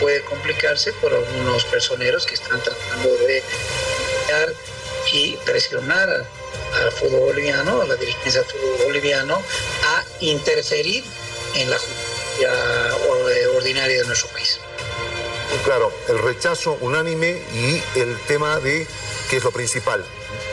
puede 0.00 0.22
complicarse 0.22 0.92
por 0.94 1.12
algunos 1.12 1.64
personeros 1.64 2.26
que 2.26 2.34
están 2.34 2.62
tratando 2.62 3.08
de 3.26 3.42
y 5.12 5.36
presionar 5.44 6.08
al 6.08 6.92
fútbol 6.92 7.20
boliviano, 7.20 7.82
a 7.82 7.86
la 7.86 7.96
dirigencia 7.96 8.40
del 8.40 8.50
fútbol 8.50 8.86
boliviano, 8.86 9.42
a 9.84 10.04
interferir 10.20 11.04
en 11.54 11.70
la 11.70 11.76
justicia 11.76 12.02
ordinaria 13.54 14.00
de 14.00 14.06
nuestro 14.06 14.28
país. 14.28 14.58
Claro, 15.64 15.92
el 16.08 16.18
rechazo 16.18 16.78
unánime 16.80 17.42
y 17.52 17.82
el 17.98 18.18
tema 18.26 18.58
de, 18.58 18.86
que 19.28 19.36
es 19.36 19.44
lo 19.44 19.50
principal, 19.50 20.04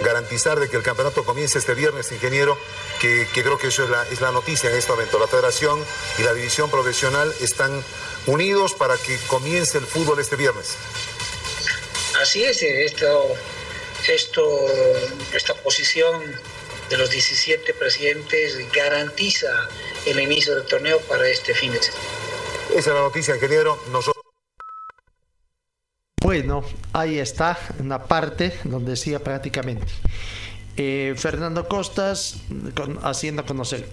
garantizar 0.04 0.60
de 0.60 0.70
que 0.70 0.78
el 0.78 0.84
campeonato 0.84 1.24
comience 1.24 1.58
este 1.58 1.74
viernes, 1.74 2.12
ingeniero, 2.12 2.58
que, 3.00 3.28
que 3.34 3.44
creo 3.44 3.58
que 3.58 3.68
eso 3.68 3.84
es 3.84 3.90
la, 3.90 4.04
es 4.08 4.22
la, 4.22 4.32
noticia 4.32 4.70
en 4.70 4.76
este 4.76 4.92
momento. 4.92 5.20
La 5.20 5.28
federación 5.28 5.84
y 6.18 6.24
la 6.24 6.34
división 6.34 6.70
profesional 6.70 7.34
están 7.40 7.84
unidos 8.26 8.74
para 8.74 8.98
que 8.98 9.18
comience 9.28 9.78
el 9.78 9.86
fútbol 9.86 10.20
este 10.20 10.36
viernes. 10.36 10.76
Así 12.22 12.44
es, 12.44 12.62
esto, 12.62 13.36
esto, 14.08 14.68
esta 15.34 15.54
posición 15.56 16.40
de 16.90 16.98
los 16.98 17.10
17 17.10 17.74
presidentes 17.76 18.58
garantiza 18.72 19.70
el 20.06 20.20
inicio 20.20 20.56
del 20.56 20.66
torneo 20.66 21.00
para 21.02 21.28
este 21.28 21.54
fin 21.54 21.72
de 21.72 21.82
semana. 21.82 22.04
Esa 22.72 22.80
es 22.80 22.88
la 22.88 23.02
noticia, 23.02 23.36
ingeniero. 23.36 23.80
Nosotros 23.92 24.19
bueno, 26.22 26.64
ahí 26.94 27.18
está, 27.18 27.58
una 27.80 28.04
parte 28.04 28.54
donde 28.64 28.92
decía 28.92 29.20
prácticamente. 29.20 29.88
Eh, 30.76 31.14
Fernando 31.18 31.68
Costas 31.68 32.38
con, 32.76 33.00
haciendo 33.04 33.46
conocer. 33.46 33.88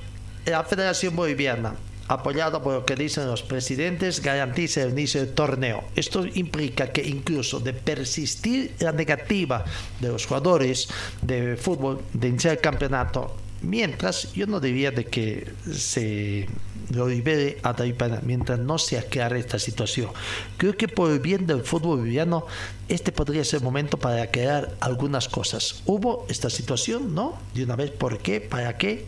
La 0.44 0.62
Federación 0.64 1.16
Boliviana, 1.16 1.74
apoyada 2.08 2.62
por 2.62 2.74
lo 2.74 2.84
que 2.84 2.94
dicen 2.94 3.26
los 3.26 3.42
presidentes, 3.42 4.22
garantiza 4.22 4.82
el 4.82 4.90
inicio 4.90 5.20
del 5.20 5.34
torneo. 5.34 5.84
Esto 5.96 6.24
implica 6.26 6.92
que 6.92 7.02
incluso 7.02 7.60
de 7.60 7.72
persistir 7.72 8.74
la 8.78 8.92
negativa 8.92 9.64
de 10.00 10.08
los 10.08 10.26
jugadores 10.26 10.88
de 11.22 11.56
fútbol 11.56 12.02
de 12.12 12.28
iniciar 12.28 12.54
el 12.54 12.60
campeonato, 12.60 13.36
mientras 13.62 14.32
yo 14.32 14.46
no 14.46 14.60
diría 14.60 14.90
de 14.90 15.06
que 15.06 15.50
se 15.72 16.46
lo 16.90 17.08
libere 17.08 17.58
a 17.62 17.74
Taipana 17.74 18.20
mientras 18.24 18.58
no 18.58 18.78
se 18.78 18.98
aclare 18.98 19.38
esta 19.38 19.58
situación. 19.58 20.10
Creo 20.56 20.76
que 20.76 20.88
por 20.88 21.10
el 21.10 21.20
bien 21.20 21.46
del 21.46 21.62
fútbol 21.62 21.98
boliviano, 21.98 22.46
este 22.88 23.12
podría 23.12 23.44
ser 23.44 23.58
el 23.58 23.64
momento 23.64 23.98
para 23.98 24.22
aclarar 24.22 24.76
algunas 24.80 25.28
cosas. 25.28 25.82
Hubo 25.86 26.26
esta 26.28 26.50
situación, 26.50 27.14
¿no? 27.14 27.38
De 27.54 27.64
una 27.64 27.76
vez, 27.76 27.90
¿por 27.90 28.18
qué? 28.18 28.40
¿Para 28.40 28.76
qué? 28.76 29.04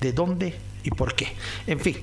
¿De 0.00 0.12
dónde 0.12 0.54
y 0.84 0.90
por 0.90 1.14
qué? 1.14 1.28
En 1.66 1.80
fin, 1.80 1.96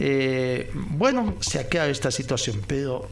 eh, 0.00 0.70
bueno, 0.74 1.36
se 1.40 1.66
quedado 1.68 1.90
esta 1.90 2.10
situación, 2.10 2.62
pero 2.66 3.08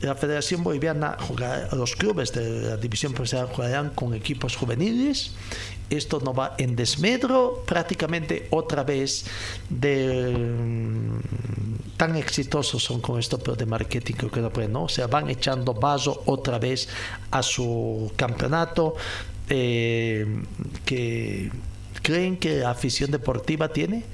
la 0.00 0.14
Federación 0.14 0.62
Boliviana 0.62 1.16
jugará, 1.20 1.68
los 1.74 1.94
clubes 1.94 2.32
de 2.32 2.62
la 2.62 2.76
división 2.76 3.12
profesional 3.12 3.48
jugarán 3.48 3.90
con 3.90 4.14
equipos 4.14 4.56
juveniles. 4.56 5.32
Esto 5.90 6.20
no 6.20 6.32
va 6.32 6.54
en 6.56 6.76
desmedro 6.76 7.62
prácticamente 7.66 8.46
otra 8.50 8.84
vez 8.84 9.24
de 9.68 10.36
mm, 10.38 11.96
tan 11.96 12.16
exitosos 12.16 12.82
son 12.82 13.00
con 13.00 13.18
esto 13.18 13.38
pero 13.38 13.56
de 13.56 13.66
marketing 13.66 14.14
que 14.14 14.40
no 14.40 14.50
pueden, 14.50 14.72
¿no? 14.72 14.84
O 14.84 14.88
sea, 14.88 15.06
van 15.06 15.28
echando 15.28 15.74
vaso 15.74 16.22
otra 16.26 16.58
vez 16.58 16.88
a 17.30 17.42
su 17.42 18.10
campeonato 18.16 18.94
eh, 19.48 20.26
que 20.84 21.50
creen 22.02 22.36
que 22.36 22.60
la 22.60 22.70
afición 22.70 23.10
deportiva 23.10 23.68
tiene? 23.68 24.04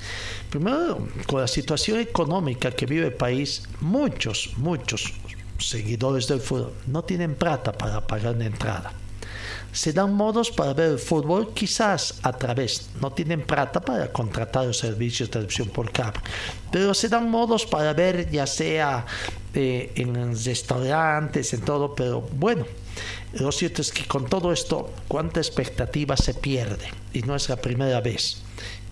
Primero, 0.51 1.07
con 1.27 1.40
la 1.40 1.47
situación 1.47 2.01
económica 2.01 2.70
que 2.70 2.86
vive 2.86 3.07
el 3.07 3.15
país, 3.15 3.62
muchos, 3.81 4.55
muchos 4.57 5.12
seguidores 5.59 6.27
del 6.28 6.40
fútbol 6.40 6.73
no 6.86 7.03
tienen 7.05 7.35
plata 7.35 7.73
para 7.73 8.07
pagar 8.07 8.35
una 8.35 8.47
entrada. 8.47 8.93
Se 9.77 9.93
dan 9.93 10.15
modos 10.15 10.51
para 10.51 10.73
ver 10.73 10.93
el 10.93 10.98
fútbol 10.98 11.53
quizás 11.53 12.15
a 12.23 12.32
través, 12.32 12.89
no 12.98 13.12
tienen 13.12 13.43
plata 13.43 13.78
para 13.78 14.11
contratar 14.11 14.65
los 14.65 14.78
servicios 14.78 15.28
de 15.28 15.35
televisión 15.35 15.69
por 15.69 15.93
cable, 15.93 16.23
pero 16.73 16.94
se 16.94 17.11
dan 17.11 17.31
modos 17.31 17.66
para 17.66 17.93
ver 17.93 18.31
ya 18.31 18.47
sea 18.47 19.05
eh, 19.53 19.93
en 19.97 20.15
restaurantes, 20.32 21.53
en 21.53 21.61
todo, 21.61 21.94
pero 21.94 22.23
bueno, 22.23 22.65
lo 23.35 23.53
cierto 23.53 23.82
es 23.82 23.93
que 23.93 24.07
con 24.07 24.24
todo 24.24 24.51
esto, 24.51 24.94
cuánta 25.09 25.40
expectativa 25.40 26.16
se 26.16 26.32
pierde 26.32 26.89
y 27.12 27.20
no 27.20 27.36
es 27.36 27.51
la 27.51 27.57
primera 27.57 28.01
vez 28.01 28.43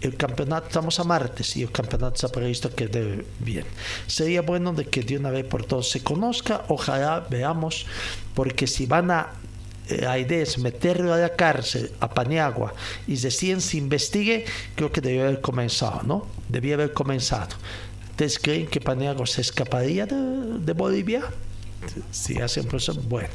el 0.03 0.17
campeonato, 0.17 0.67
estamos 0.67 1.01
a 1.01 1.05
martes 1.05 1.57
y 1.57 1.63
el 1.63 1.73
campeonato 1.73 2.17
está 2.17 2.29
previsto 2.29 2.69
que 2.75 2.89
debe 2.89 3.25
bien. 3.41 3.65
Sería 4.07 4.43
bueno 4.43 4.75
de 4.75 4.85
que 4.85 5.03
de 5.03 5.17
una 5.17 5.31
vez 5.31 5.47
por 5.47 5.65
todas 5.65 5.89
se 5.89 6.03
conozca, 6.03 6.65
ojalá 6.69 7.27
veamos, 7.31 7.87
porque 8.35 8.67
si 8.67 8.85
van 8.85 9.11
a 9.11 9.33
eh, 9.89 10.27
es 10.31 10.59
meterlo 10.59 11.13
a 11.13 11.19
la 11.19 11.31
cárcel 11.31 11.91
a 12.01 12.09
Paniagua 12.09 12.75
y 13.07 13.17
recién 13.17 13.61
se 13.61 13.77
investigue, 13.77 14.45
creo 14.75 14.91
que 14.91 15.01
debía 15.01 15.23
haber 15.23 15.41
comenzado, 15.41 16.03
¿no? 16.03 16.27
Debía 16.49 16.75
haber 16.75 16.93
comenzado. 16.93 17.55
¿Ustedes 18.11 18.39
creen 18.39 18.67
que 18.67 18.81
Paniagua 18.81 19.27
se 19.27 19.41
escaparía 19.41 20.07
de, 20.07 20.59
de 20.61 20.73
Bolivia? 20.73 21.25
si 22.11 22.41
hace 22.41 22.61
un 22.61 22.67
proceso, 22.67 23.01
bueno, 23.03 23.29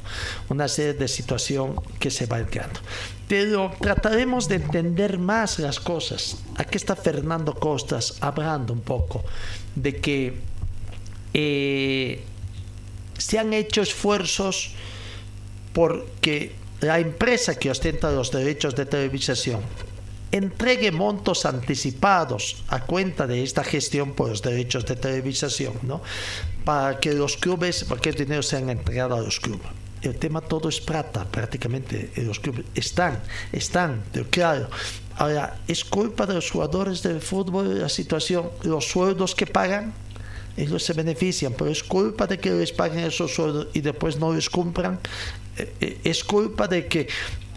una 0.50 0.68
serie 0.68 0.94
de 0.94 1.08
situación 1.08 1.76
que 2.00 2.10
se 2.10 2.26
va 2.26 2.44
quedando. 2.46 2.80
Pero 3.28 3.72
trataremos 3.80 4.48
de 4.48 4.56
entender 4.56 5.20
más 5.20 5.60
las 5.60 5.80
cosas. 5.80 6.38
Aquí 6.56 6.78
está 6.78 6.96
Fernando 6.96 7.54
Costas 7.54 8.18
hablando 8.22 8.74
un 8.74 8.82
poco 8.82 9.24
de 9.76 9.98
que 9.98 10.40
eh, 11.34 12.24
se 13.18 13.38
han 13.38 13.54
hecho 13.54 13.82
esfuerzos 13.82 14.72
porque 15.74 16.54
la 16.82 17.00
empresa 17.00 17.56
que 17.56 17.70
ostenta 17.70 18.12
los 18.12 18.32
derechos 18.32 18.76
de 18.76 18.86
televisación 18.86 19.62
entregue 20.32 20.92
montos 20.92 21.46
anticipados 21.46 22.64
a 22.68 22.86
cuenta 22.86 23.26
de 23.26 23.44
esta 23.44 23.64
gestión 23.64 24.14
por 24.14 24.30
los 24.30 24.42
derechos 24.42 24.86
de 24.86 24.96
televisación, 24.96 25.74
¿no? 25.84 26.02
Para 26.64 27.00
que 27.00 27.14
los 27.14 27.38
clubes, 27.38 27.84
para 27.84 28.00
que 28.00 28.10
el 28.10 28.16
dinero 28.16 28.44
sea 28.44 28.60
entregado 28.60 29.16
a 29.16 29.22
los 29.22 29.40
clubes. 29.40 29.68
El 30.02 30.16
tema 30.16 30.40
todo 30.40 30.70
es 30.70 30.80
plata, 30.80 31.26
prácticamente. 31.26 32.12
Los 32.18 32.40
clubes 32.40 32.66
están, 32.76 33.20
están, 33.52 34.04
pero 34.14 34.30
claro. 34.30 34.70
Ahora, 35.18 35.58
es 35.68 35.84
culpa 35.84 36.26
de 36.26 36.36
los 36.36 36.50
jugadores 36.50 37.02
del 37.02 37.20
fútbol 37.20 37.82
la 37.82 37.90
situación, 37.90 38.50
los 38.64 38.86
sueldos 38.88 39.36
que 39.36 39.46
pagan, 39.46 39.94
ellos 40.56 40.84
se 40.84 40.94
benefician, 40.94 41.54
pero 41.54 41.72
es 41.72 41.84
culpa 41.84 42.28
de 42.28 42.38
que 42.38 42.52
les 42.52 42.72
paguen 42.72 43.00
esos 43.00 43.34
sueldos 43.34 43.68
y 43.74 43.82
después 43.82 44.18
no 44.18 44.34
les 44.34 44.50
cumplan. 44.50 45.00
Eh, 45.60 46.00
es 46.04 46.24
culpa 46.24 46.68
de 46.68 46.88
que 46.88 47.08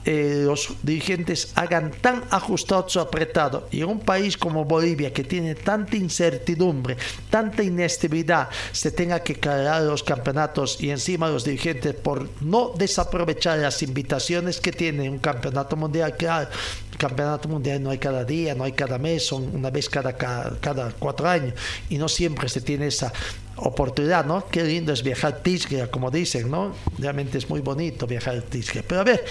eh, 0.04 0.42
los 0.44 0.74
dirigentes 0.82 1.52
hagan 1.54 1.92
tan 1.92 2.24
ajustados 2.30 2.96
o 2.96 3.00
apretado. 3.00 3.68
Y 3.70 3.82
en 3.82 3.88
un 3.88 4.00
país 4.00 4.36
como 4.36 4.64
Bolivia 4.64 5.12
que 5.12 5.22
tiene 5.22 5.54
tanta 5.54 5.96
incertidumbre, 5.96 6.96
tanta 7.30 7.62
inestabilidad, 7.62 8.48
se 8.72 8.90
tenga 8.90 9.20
que 9.20 9.36
cargar 9.36 9.82
los 9.82 10.02
campeonatos 10.02 10.80
y 10.80 10.90
encima 10.90 11.28
los 11.28 11.44
dirigentes 11.44 11.94
por 11.94 12.28
no 12.40 12.72
desaprovechar 12.76 13.58
las 13.58 13.82
invitaciones 13.82 14.60
que 14.60 14.72
tiene 14.72 15.08
un 15.08 15.18
campeonato 15.18 15.76
mundial, 15.76 16.16
claro, 16.16 16.50
campeonato 16.98 17.48
mundial 17.48 17.82
no 17.82 17.90
hay 17.90 17.98
cada 17.98 18.24
día, 18.24 18.54
no 18.54 18.64
hay 18.64 18.72
cada 18.72 18.98
mes, 18.98 19.26
son 19.26 19.54
una 19.54 19.70
vez 19.70 19.88
cada, 19.88 20.16
cada, 20.16 20.58
cada 20.60 20.92
cuatro 20.98 21.28
años 21.28 21.54
y 21.88 21.98
no 21.98 22.08
siempre 22.08 22.48
se 22.48 22.60
tiene 22.60 22.86
esa 22.86 23.12
oportunidad, 23.56 24.24
¿no? 24.24 24.46
Qué 24.48 24.62
lindo 24.62 24.92
es 24.92 25.02
viajar 25.02 25.42
Tisgra, 25.42 25.88
como 25.88 26.10
dicen, 26.10 26.50
¿no? 26.50 26.74
Realmente 26.98 27.38
es 27.38 27.48
muy 27.48 27.60
bonito 27.60 28.06
viajar 28.06 28.40
Tisgra. 28.42 28.82
Pero 28.86 29.00
a 29.00 29.04
ver, 29.04 29.24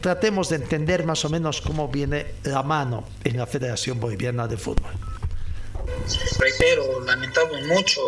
tratemos 0.00 0.48
de 0.48 0.56
entender 0.56 1.04
más 1.04 1.24
o 1.24 1.30
menos 1.30 1.60
cómo 1.60 1.88
viene 1.88 2.26
la 2.44 2.62
mano 2.62 3.04
en 3.24 3.36
la 3.36 3.46
Federación 3.46 3.98
Boliviana 3.98 4.46
de 4.46 4.56
Fútbol. 4.56 4.92
Reitero, 6.38 7.00
lamentamos 7.04 7.62
mucho 7.62 8.00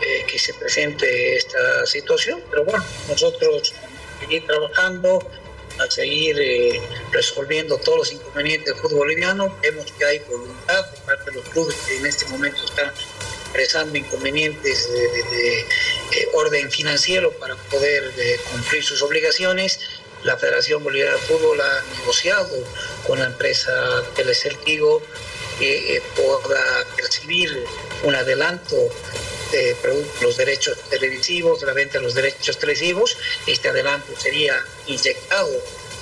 eh, 0.00 0.24
que 0.30 0.38
se 0.38 0.54
presente 0.54 1.36
esta 1.36 1.86
situación, 1.86 2.40
pero 2.50 2.64
bueno, 2.64 2.84
nosotros 3.08 3.72
seguir 4.20 4.46
trabajando, 4.46 5.18
a 5.78 5.90
seguir 5.90 6.36
eh, 6.40 6.80
resolviendo 7.10 7.78
todos 7.78 7.98
los 7.98 8.12
inconvenientes 8.12 8.72
del 8.72 8.82
fútbol 8.82 8.98
boliviano. 8.98 9.56
Vemos 9.62 9.86
que 9.98 10.04
hay 10.04 10.18
voluntad 10.20 10.90
de 10.90 10.98
parte 11.00 11.30
de 11.30 11.36
los 11.36 11.48
clubes 11.48 11.76
que 11.86 11.96
en 11.96 12.06
este 12.06 12.26
momento 12.26 12.64
están 12.64 12.92
expresando 13.44 13.96
inconvenientes 13.96 14.90
de, 14.90 15.60
eh, 15.60 16.28
orden 16.34 16.70
financiero 16.70 17.32
para 17.32 17.56
poder 17.56 18.12
eh, 18.16 18.40
cumplir 18.50 18.82
sus 18.82 19.02
obligaciones. 19.02 19.80
La 20.22 20.36
Federación 20.36 20.84
Boliviana 20.84 21.12
de 21.12 21.18
Fútbol 21.18 21.60
ha 21.60 21.82
negociado 21.98 22.56
con 23.06 23.18
la 23.18 23.26
empresa 23.26 23.72
Telecertigo 24.14 25.02
que 25.58 26.02
pueda 26.16 26.86
percibir 26.96 27.64
un 28.04 28.14
adelanto 28.14 28.76
de 29.52 29.76
los 30.20 30.36
derechos 30.36 30.78
televisivos, 30.88 31.62
la 31.62 31.72
venta 31.72 31.98
de 31.98 32.04
los 32.04 32.14
derechos 32.14 32.58
televisivos. 32.58 33.16
Este 33.46 33.68
adelanto 33.68 34.18
sería 34.18 34.54
inyectado 34.86 35.52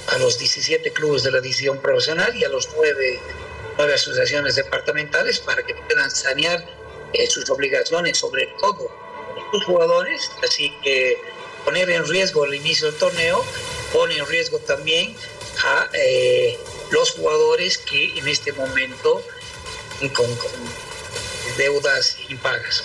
a 0.08 0.18
los 0.18 0.38
17 0.38 0.92
clubes 0.92 1.22
de 1.22 1.32
la 1.32 1.40
división 1.40 1.78
profesional 1.78 2.34
y 2.36 2.44
a 2.44 2.48
los 2.48 2.68
nueve, 2.74 3.20
nueve 3.76 3.94
asociaciones 3.94 4.54
departamentales 4.56 5.40
para 5.40 5.62
que 5.62 5.74
puedan 5.74 6.10
sanear 6.10 6.64
eh, 7.12 7.26
sus 7.26 7.48
obligaciones, 7.50 8.18
sobre 8.18 8.46
todo 8.60 8.90
sus 9.50 9.64
jugadores, 9.64 10.30
así 10.42 10.72
que 10.82 11.18
poner 11.64 11.90
en 11.90 12.06
riesgo 12.06 12.44
el 12.44 12.54
inicio 12.54 12.90
del 12.90 12.98
torneo 12.98 13.44
pone 13.92 14.16
en 14.16 14.26
riesgo 14.26 14.58
también 14.60 15.16
a 15.64 15.88
eh, 15.92 16.56
los 16.90 17.10
jugadores 17.10 17.78
que 17.78 18.18
en 18.18 18.28
este 18.28 18.52
momento 18.52 19.22
con 20.14 20.26
deudas 21.58 22.16
impagas 22.28 22.84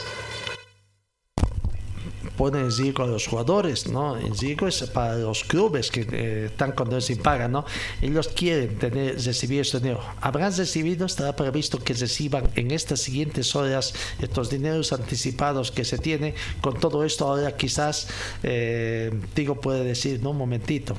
pone 2.38 2.60
en 2.60 2.72
riesgo 2.72 3.04
a 3.04 3.08
los 3.08 3.28
jugadores, 3.28 3.88
¿no? 3.88 4.18
En 4.18 4.38
riesgo 4.38 4.68
es 4.68 4.84
para 4.84 5.16
los 5.16 5.44
clubes 5.44 5.92
que 5.92 6.08
eh, 6.12 6.46
están 6.48 6.72
con 6.74 6.92
el 6.92 7.02
sin 7.02 7.18
paga, 7.18 7.48
¿no? 7.48 7.66
Ellos 8.02 8.28
quieren 8.28 8.78
tener, 8.78 9.16
recibir 9.16 9.62
ese 9.62 9.80
dinero. 9.80 10.02
Habrán 10.22 10.56
recibido, 10.56 11.06
estará 11.06 11.36
previsto 11.36 11.80
que 11.80 11.94
reciban 11.94 12.50
en 12.56 12.72
estas 12.72 13.00
siguientes 13.02 13.56
horas 13.56 13.94
estos 14.20 14.50
dineros 14.50 14.94
anticipados 14.94 15.72
que 15.72 15.86
se 15.86 15.98
tiene. 15.98 16.36
Con 16.62 16.80
todo 16.80 17.04
esto 17.04 17.28
ahora 17.28 17.56
quizás, 17.56 18.08
eh, 18.44 19.12
digo, 19.36 19.56
puede 19.56 19.84
decir, 19.84 20.22
no, 20.22 20.32
un 20.32 20.38
momentito, 20.38 20.96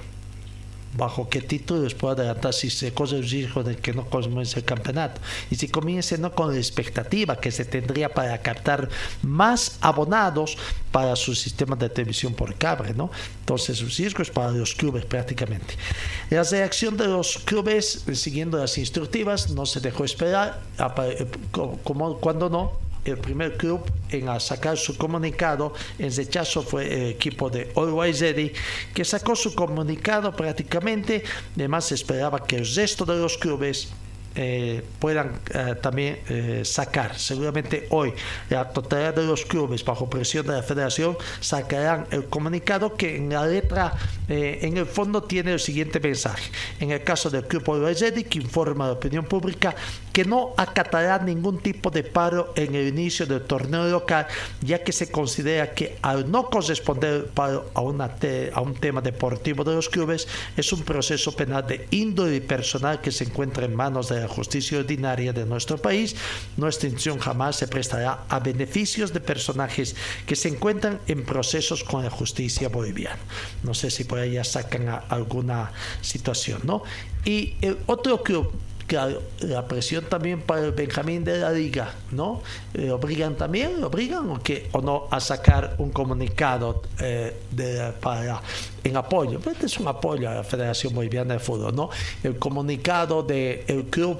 bajo 0.96 1.28
qué 1.28 1.40
títulos 1.40 1.94
puedo 1.94 2.14
adelantar 2.14 2.52
si 2.52 2.70
se 2.70 2.92
corre 2.92 3.18
el 3.18 3.28
riesgo 3.28 3.62
de 3.62 3.76
que 3.76 3.92
no 3.92 4.06
comience 4.06 4.58
el 4.58 4.64
campeonato 4.64 5.20
y 5.50 5.56
si 5.56 5.68
comience 5.68 6.18
no 6.18 6.34
con 6.34 6.52
la 6.52 6.58
expectativa 6.58 7.36
que 7.40 7.50
se 7.50 7.64
tendría 7.64 8.08
para 8.08 8.38
captar 8.38 8.88
más 9.22 9.78
abonados 9.80 10.56
para 10.90 11.14
su 11.16 11.34
sistema 11.34 11.76
de 11.76 11.90
televisión 11.90 12.34
por 12.34 12.54
cable, 12.54 12.94
¿no? 12.94 13.10
Entonces 13.40 13.80
el 13.80 13.90
riesgo 13.90 14.22
es 14.22 14.30
para 14.30 14.50
los 14.50 14.74
clubes 14.74 15.04
prácticamente. 15.04 15.74
La 16.30 16.42
reacción 16.42 16.96
de 16.96 17.06
los 17.06 17.38
clubes 17.38 18.04
siguiendo 18.14 18.58
las 18.58 18.78
instructivas 18.78 19.50
no 19.50 19.66
se 19.66 19.80
dejó 19.80 20.04
esperar, 20.04 20.62
como 21.84 22.16
cuando 22.18 22.48
no, 22.48 22.85
el 23.06 23.18
primer 23.18 23.56
club 23.56 23.80
en 24.10 24.40
sacar 24.40 24.76
su 24.76 24.96
comunicado 24.96 25.72
en 25.98 26.14
rechazo 26.14 26.62
fue 26.62 26.86
el 26.86 27.10
equipo 27.10 27.48
de 27.50 27.72
Always 27.76 28.20
Ready, 28.20 28.52
que 28.92 29.04
sacó 29.04 29.34
su 29.36 29.54
comunicado 29.54 30.34
prácticamente. 30.34 31.22
Además, 31.54 31.92
esperaba 31.92 32.44
que 32.44 32.56
el 32.56 32.74
resto 32.74 33.04
de 33.04 33.16
los 33.16 33.38
clubes 33.38 33.88
eh, 34.38 34.84
puedan 34.98 35.40
eh, 35.54 35.76
también 35.80 36.18
eh, 36.28 36.60
sacar. 36.62 37.18
Seguramente 37.18 37.86
hoy 37.88 38.12
la 38.50 38.68
totalidad 38.68 39.14
de 39.14 39.24
los 39.24 39.46
clubes 39.46 39.82
bajo 39.82 40.10
presión 40.10 40.46
de 40.46 40.52
la 40.52 40.62
federación 40.62 41.16
sacarán 41.40 42.06
el 42.10 42.26
comunicado 42.26 42.96
que 42.96 43.16
en 43.16 43.30
la 43.30 43.46
letra, 43.46 43.94
en 44.28 44.76
el 44.76 44.84
fondo 44.84 45.22
tiene 45.22 45.52
el 45.52 45.60
siguiente 45.60 46.00
mensaje. 46.00 46.50
En 46.80 46.90
el 46.90 47.02
caso 47.02 47.30
del 47.30 47.46
Club 47.46 47.64
Ready, 47.82 48.24
que 48.24 48.38
informa 48.38 48.84
a 48.84 48.88
la 48.88 48.94
opinión 48.94 49.24
pública 49.24 49.74
que 50.16 50.24
no 50.24 50.54
acatará 50.56 51.18
ningún 51.18 51.58
tipo 51.58 51.90
de 51.90 52.02
paro 52.02 52.54
en 52.56 52.74
el 52.74 52.88
inicio 52.88 53.26
del 53.26 53.42
torneo 53.42 53.84
local, 53.84 54.26
ya 54.62 54.82
que 54.82 54.90
se 54.90 55.10
considera 55.10 55.74
que 55.74 55.98
al 56.00 56.30
no 56.30 56.48
corresponder 56.48 57.26
paro 57.26 57.68
a, 57.74 57.82
una 57.82 58.16
a 58.54 58.60
un 58.62 58.74
tema 58.76 59.02
deportivo 59.02 59.62
de 59.62 59.74
los 59.74 59.90
clubes, 59.90 60.26
es 60.56 60.72
un 60.72 60.84
proceso 60.84 61.36
penal 61.36 61.66
de 61.66 61.86
índole 61.90 62.40
personal 62.40 63.02
que 63.02 63.12
se 63.12 63.24
encuentra 63.24 63.66
en 63.66 63.76
manos 63.76 64.08
de 64.08 64.18
la 64.18 64.26
justicia 64.26 64.78
ordinaria 64.78 65.34
de 65.34 65.44
nuestro 65.44 65.76
país. 65.76 66.16
Nuestra 66.56 66.88
intención 66.88 67.18
jamás 67.18 67.56
se 67.56 67.68
prestará 67.68 68.24
a 68.30 68.40
beneficios 68.40 69.12
de 69.12 69.20
personajes 69.20 69.96
que 70.24 70.34
se 70.34 70.48
encuentran 70.48 70.98
en 71.08 71.26
procesos 71.26 71.84
con 71.84 72.02
la 72.02 72.08
justicia 72.10 72.70
boliviana. 72.70 73.20
No 73.62 73.74
sé 73.74 73.90
si 73.90 74.04
por 74.04 74.20
ahí 74.20 74.32
ya 74.32 74.44
sacan 74.44 74.88
alguna 75.10 75.72
situación, 76.00 76.62
¿no? 76.64 76.84
Y 77.26 77.56
el 77.60 77.76
otro 77.84 78.22
club 78.22 78.50
Claro, 78.86 79.20
la 79.40 79.66
presión 79.66 80.04
también 80.04 80.42
para 80.42 80.66
el 80.66 80.70
Benjamín 80.70 81.24
de 81.24 81.38
la 81.38 81.50
Liga, 81.50 81.92
¿no? 82.12 82.42
¿Le 82.72 82.92
obligan 82.92 83.34
también? 83.34 83.80
¿Le 83.80 83.84
obligan 83.84 84.30
o, 84.30 84.40
qué? 84.40 84.68
o 84.72 84.80
no 84.80 85.08
a 85.10 85.18
sacar 85.18 85.74
un 85.78 85.90
comunicado 85.90 86.82
eh, 87.00 87.36
de, 87.50 87.92
para, 88.00 88.40
en 88.84 88.96
apoyo? 88.96 89.40
Este 89.50 89.66
es 89.66 89.78
un 89.78 89.88
apoyo 89.88 90.30
a 90.30 90.34
la 90.34 90.44
Federación 90.44 90.94
Boliviana 90.94 91.34
de 91.34 91.40
Fútbol, 91.40 91.74
¿no? 91.74 91.90
El 92.22 92.38
comunicado 92.38 93.24
del 93.24 93.86
club 93.90 94.18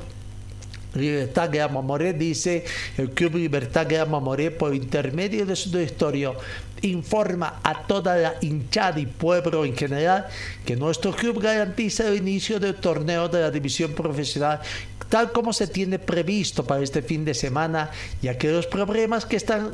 Libertad 0.97 1.51
Grama 1.53 1.81
Moré 1.81 2.13
dice, 2.13 2.65
el 2.97 3.11
Club 3.11 3.37
Libertad 3.37 3.87
Grama 3.89 4.21
Moré, 4.21 4.51
por 4.51 4.75
intermedio 4.75 5.47
de 5.47 5.57
su 5.57 5.71
directorio, 5.71 6.37
informa 6.83 7.61
a 7.63 7.87
toda 7.87 8.17
la 8.17 8.35
hinchada 8.41 9.01
y 9.01 9.07
pueblo 9.07 9.65
en 9.65 9.77
general 9.77 10.27
que 10.65 10.77
nuestro 10.77 11.13
club 11.13 11.41
garantiza 11.41 12.07
el 12.09 12.17
inicio 12.17 12.61
del 12.61 12.75
torneo 12.75 13.29
de 13.29 13.41
la 13.41 13.51
división 13.51 13.93
profesional 13.93 14.61
tal 15.09 15.33
como 15.33 15.53
se 15.53 15.67
tiene 15.67 15.99
previsto 15.99 16.65
para 16.65 16.83
este 16.83 17.03
fin 17.03 17.25
de 17.25 17.35
semana, 17.35 17.91
ya 18.23 18.37
que 18.37 18.51
los 18.51 18.67
problemas 18.67 19.25
que 19.25 19.37
están 19.37 19.73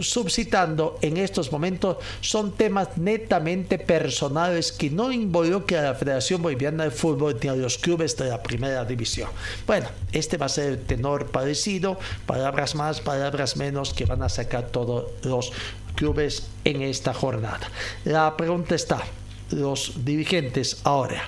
subcitando 0.00 0.98
en 1.00 1.16
estos 1.16 1.52
momentos 1.52 1.98
son 2.20 2.52
temas 2.52 2.96
netamente 2.96 3.78
personales 3.78 4.72
que 4.72 4.90
no 4.90 5.12
involucran 5.12 5.84
a 5.84 5.88
la 5.90 5.94
Federación 5.94 6.42
Boliviana 6.42 6.84
de 6.84 6.90
Fútbol 6.90 7.38
ni 7.42 7.48
a 7.48 7.54
los 7.54 7.78
clubes 7.78 8.16
de 8.16 8.28
la 8.28 8.42
primera 8.42 8.84
división. 8.84 9.30
Bueno, 9.66 9.88
este 10.12 10.36
va 10.36 10.46
a 10.46 10.48
ser 10.48 10.72
el 10.72 10.82
tenor 10.82 11.26
parecido, 11.30 11.98
palabras 12.26 12.74
más, 12.74 13.00
palabras 13.00 13.56
menos 13.56 13.94
que 13.94 14.06
van 14.06 14.22
a 14.22 14.28
sacar 14.28 14.68
todos 14.68 15.10
los 15.22 15.52
clubes 15.94 16.48
en 16.64 16.82
esta 16.82 17.14
jornada. 17.14 17.70
La 18.04 18.36
pregunta 18.36 18.74
está, 18.74 19.02
los 19.50 20.04
dirigentes 20.04 20.80
ahora 20.84 21.22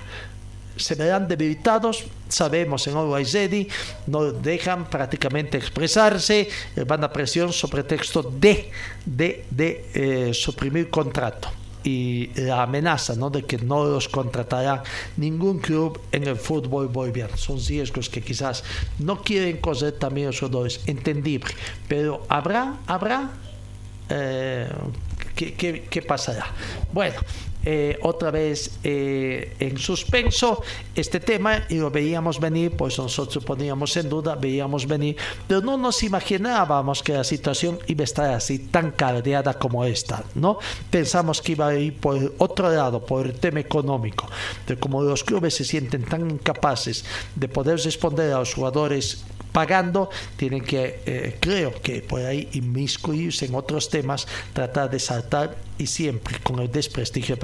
se 0.75 0.95
verán 0.95 1.27
debilitados, 1.27 2.05
sabemos 2.27 2.87
en 2.87 2.97
Always 2.97 3.37
no 4.07 4.31
dejan 4.31 4.89
prácticamente 4.89 5.57
expresarse, 5.57 6.49
eh, 6.75 6.83
van 6.85 7.03
a 7.03 7.11
presión 7.11 7.53
sobre 7.53 7.83
texto 7.83 8.23
de, 8.23 8.71
de, 9.05 9.45
de 9.49 9.85
eh, 9.93 10.33
suprimir 10.33 10.89
contrato 10.89 11.49
y 11.83 12.29
la 12.35 12.63
amenaza 12.63 13.15
¿no? 13.15 13.29
de 13.29 13.43
que 13.43 13.57
no 13.57 13.85
los 13.85 14.07
contratará 14.07 14.83
ningún 15.17 15.59
club 15.59 15.99
en 16.11 16.23
el 16.23 16.37
fútbol 16.37 16.87
boliviano. 16.87 17.35
Son 17.37 17.59
riesgos 17.59 18.09
que 18.09 18.21
quizás 18.21 18.63
no 18.99 19.21
quieren 19.21 19.57
coser 19.57 19.93
también 19.93 20.27
los 20.27 20.39
jugadores, 20.39 20.81
entendible, 20.85 21.53
pero 21.87 22.25
habrá, 22.29 22.77
habrá, 22.87 23.31
eh, 24.09 24.69
¿qué, 25.35 25.53
qué, 25.53 25.87
qué 25.89 26.01
pasará? 26.01 26.47
Bueno, 26.93 27.19
eh, 27.65 27.97
otra 28.01 28.31
vez 28.31 28.71
eh, 28.83 29.55
en 29.59 29.77
suspenso 29.77 30.61
este 30.95 31.19
tema 31.19 31.65
y 31.69 31.75
lo 31.75 31.89
veíamos 31.89 32.39
venir, 32.39 32.71
pues 32.71 32.97
nosotros 32.97 33.43
poníamos 33.43 33.95
en 33.97 34.09
duda, 34.09 34.35
veíamos 34.35 34.87
venir, 34.87 35.15
pero 35.47 35.61
no 35.61 35.77
nos 35.77 36.03
imaginábamos 36.03 37.01
que 37.01 37.13
la 37.13 37.23
situación 37.23 37.79
iba 37.87 38.01
a 38.01 38.03
estar 38.03 38.33
así 38.33 38.59
tan 38.59 38.91
caldeada 38.91 39.53
como 39.53 39.85
esta, 39.85 40.23
¿no? 40.35 40.59
Pensamos 40.89 41.41
que 41.41 41.53
iba 41.53 41.67
a 41.67 41.75
ir 41.75 41.97
por 41.97 42.33
otro 42.37 42.69
lado, 42.69 43.05
por 43.05 43.25
el 43.25 43.33
tema 43.33 43.59
económico, 43.59 44.27
de 44.67 44.77
como 44.77 45.01
los 45.01 45.23
clubes 45.23 45.55
se 45.55 45.63
sienten 45.63 46.03
tan 46.03 46.29
incapaces 46.29 47.05
de 47.35 47.47
poder 47.47 47.79
responder 47.79 48.33
a 48.33 48.39
los 48.39 48.53
jugadores 48.53 49.23
pagando, 49.53 50.09
tienen 50.35 50.63
que, 50.63 51.01
eh, 51.05 51.37
creo 51.39 51.73
que 51.81 52.01
por 52.01 52.25
ahí 52.25 52.49
inmiscuirse 52.53 53.45
en 53.45 53.55
otros 53.55 53.89
temas, 53.89 54.27
tratar 54.51 54.89
de 54.89 54.99
saltar 54.99 55.55
y 55.77 55.87
siempre 55.87 56.39
con 56.43 56.59
el 56.59 56.71
desprestigio 56.71 57.35
de 57.35 57.39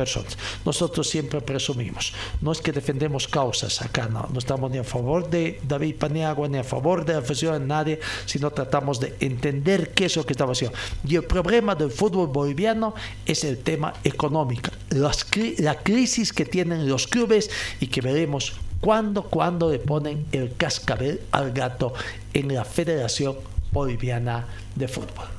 Nosotros 0.66 1.08
siempre 1.08 1.42
presumimos, 1.42 2.14
no 2.42 2.52
es 2.52 2.62
que 2.62 2.72
defendemos 2.72 3.28
causas 3.28 3.82
acá, 3.82 4.08
no, 4.08 4.28
no 4.32 4.40
estamos 4.40 4.72
ni 4.72 4.78
a 4.78 4.84
favor 4.84 5.30
de 5.30 5.60
David 5.68 5.96
Paniagua 5.96 6.48
ni 6.48 6.58
a 6.58 6.64
favor 6.64 7.06
de 7.06 7.14
la 7.14 7.20
afición 7.20 7.60
de 7.60 7.68
nadie, 7.68 8.00
sino 8.26 8.52
tratamos 8.52 9.00
de 9.00 9.16
entender 9.20 9.92
qué 9.92 10.06
es 10.06 10.16
lo 10.16 10.26
que 10.26 10.34
está 10.34 10.46
haciendo. 10.46 10.78
Y 11.08 11.16
el 11.16 11.24
problema 11.24 11.76
del 11.76 11.92
fútbol 11.92 12.28
boliviano 12.28 12.94
es 13.26 13.44
el 13.44 13.60
tema 13.60 13.94
económico, 14.04 14.72
las, 14.90 15.26
la 15.58 15.76
crisis 15.76 16.34
que 16.34 16.46
tienen 16.46 16.88
los 16.88 17.08
clubes 17.08 17.50
y 17.80 17.88
que 17.88 18.02
veremos 18.02 18.54
cuando, 18.82 19.24
cuando 19.24 19.70
le 19.70 19.80
ponen 19.80 20.26
el 20.32 20.56
cascabel 20.56 21.22
al 21.32 21.52
gato 21.52 21.94
en 22.34 22.54
la 22.54 22.64
Federación 22.64 23.36
Boliviana 23.72 24.48
de 24.76 24.88
Fútbol. 24.88 25.39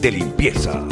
de 0.00 0.10
limpieza! 0.10 0.86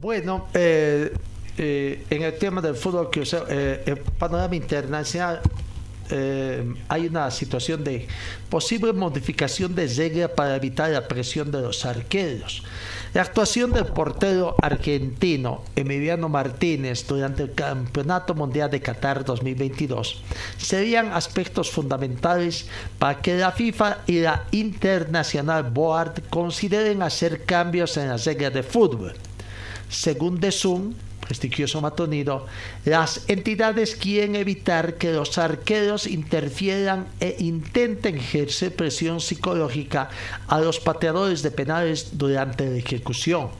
Bueno, 0.00 0.46
eh, 0.54 1.12
eh, 1.56 2.04
en 2.08 2.22
el 2.22 2.38
tema 2.38 2.60
del 2.60 2.76
fútbol, 2.76 3.10
que 3.10 3.24
eh, 3.48 3.82
el 3.84 3.98
panorama 3.98 4.54
internacional 4.54 5.40
hay 6.88 7.06
una 7.06 7.30
situación 7.30 7.84
de 7.84 8.08
posible 8.48 8.94
modificación 8.94 9.74
de 9.74 9.86
regla 9.86 10.28
para 10.28 10.56
evitar 10.56 10.88
la 10.90 11.06
presión 11.06 11.50
de 11.50 11.60
los 11.60 11.84
arqueros. 11.84 12.62
La 13.14 13.22
actuación 13.22 13.72
del 13.72 13.86
portero 13.86 14.54
argentino 14.60 15.62
Emiliano 15.74 16.28
Martínez 16.28 17.06
durante 17.06 17.42
el 17.42 17.54
Campeonato 17.54 18.34
Mundial 18.34 18.70
de 18.70 18.82
Qatar 18.82 19.24
2022 19.24 20.22
serían 20.58 21.12
aspectos 21.12 21.70
fundamentales 21.70 22.68
para 22.98 23.20
que 23.22 23.38
la 23.38 23.52
FIFA 23.52 23.98
y 24.06 24.20
la 24.20 24.44
Internacional 24.50 25.64
Board 25.70 26.22
consideren 26.28 27.02
hacer 27.02 27.44
cambios 27.44 27.96
en 27.96 28.08
las 28.08 28.26
reglas 28.26 28.52
de 28.52 28.62
fútbol. 28.62 29.14
Según 29.88 30.38
The 30.38 30.52
Sun, 30.52 30.94
prestigioso 31.28 31.80
matonido, 31.80 32.46
las 32.86 33.28
entidades 33.28 33.94
quieren 33.94 34.34
evitar 34.34 34.94
que 34.94 35.12
los 35.12 35.36
arqueros 35.36 36.06
interfieran 36.06 37.06
e 37.20 37.36
intenten 37.38 38.16
ejercer 38.16 38.74
presión 38.74 39.20
psicológica 39.20 40.08
a 40.48 40.58
los 40.60 40.80
pateadores 40.80 41.42
de 41.42 41.50
penales 41.50 42.18
durante 42.18 42.68
la 42.68 42.76
ejecución. 42.76 43.50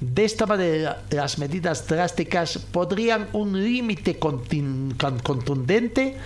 De 0.00 0.24
esta 0.24 0.46
manera, 0.46 1.02
las 1.10 1.38
medidas 1.38 1.86
drásticas 1.86 2.58
podrían 2.58 3.28
un 3.32 3.62
límite 3.62 4.18
contundente 4.18 6.16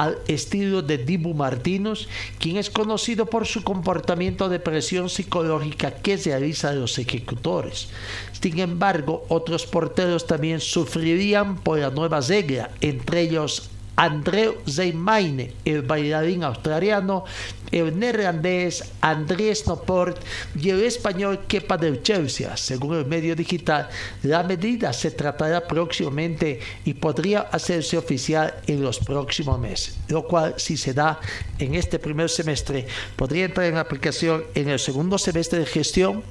al 0.00 0.16
estilo 0.28 0.80
de 0.80 0.96
Dibu 0.96 1.34
Martínez, 1.34 2.08
quien 2.38 2.56
es 2.56 2.70
conocido 2.70 3.26
por 3.26 3.46
su 3.46 3.62
comportamiento 3.62 4.48
de 4.48 4.58
presión 4.58 5.10
psicológica 5.10 5.90
que 5.90 6.16
realiza 6.16 6.70
a 6.70 6.72
los 6.72 6.98
ejecutores. 6.98 7.88
Sin 8.32 8.60
embargo, 8.60 9.26
otros 9.28 9.66
porteros 9.66 10.26
también 10.26 10.60
sufrirían 10.60 11.56
por 11.56 11.78
la 11.78 11.90
nueva 11.90 12.22
regla, 12.22 12.70
entre 12.80 13.20
ellos 13.20 13.68
Andreu 14.00 14.56
Zeimaine, 14.66 15.52
el 15.62 15.82
bailarín 15.82 16.42
australiano, 16.42 17.24
el 17.70 17.98
neerlandés 17.98 18.82
Andrés 19.02 19.66
Noport 19.66 20.16
y 20.56 20.70
el 20.70 20.84
español 20.84 21.40
Kepa 21.46 21.76
del 21.76 22.02
Chelsea. 22.02 22.56
Según 22.56 22.96
el 22.96 23.04
medio 23.04 23.36
digital, 23.36 23.90
la 24.22 24.42
medida 24.42 24.94
se 24.94 25.10
tratará 25.10 25.68
próximamente 25.68 26.60
y 26.86 26.94
podría 26.94 27.40
hacerse 27.52 27.98
oficial 27.98 28.54
en 28.66 28.82
los 28.82 29.00
próximos 29.00 29.60
meses, 29.60 29.98
lo 30.08 30.26
cual 30.26 30.54
si 30.56 30.78
se 30.78 30.94
da 30.94 31.20
en 31.58 31.74
este 31.74 31.98
primer 31.98 32.30
semestre 32.30 32.86
podría 33.16 33.44
entrar 33.44 33.66
en 33.66 33.76
aplicación 33.76 34.44
en 34.54 34.70
el 34.70 34.78
segundo 34.78 35.18
semestre 35.18 35.58
de 35.58 35.66
gestión 35.66 36.22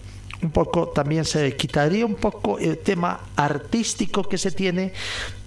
un 0.41 0.51
poco 0.51 0.89
también 0.89 1.25
se 1.25 1.55
quitaría 1.55 2.05
un 2.05 2.15
poco 2.15 2.59
el 2.59 2.77
tema 2.77 3.19
artístico 3.35 4.23
que 4.23 4.37
se 4.37 4.51
tiene, 4.51 4.93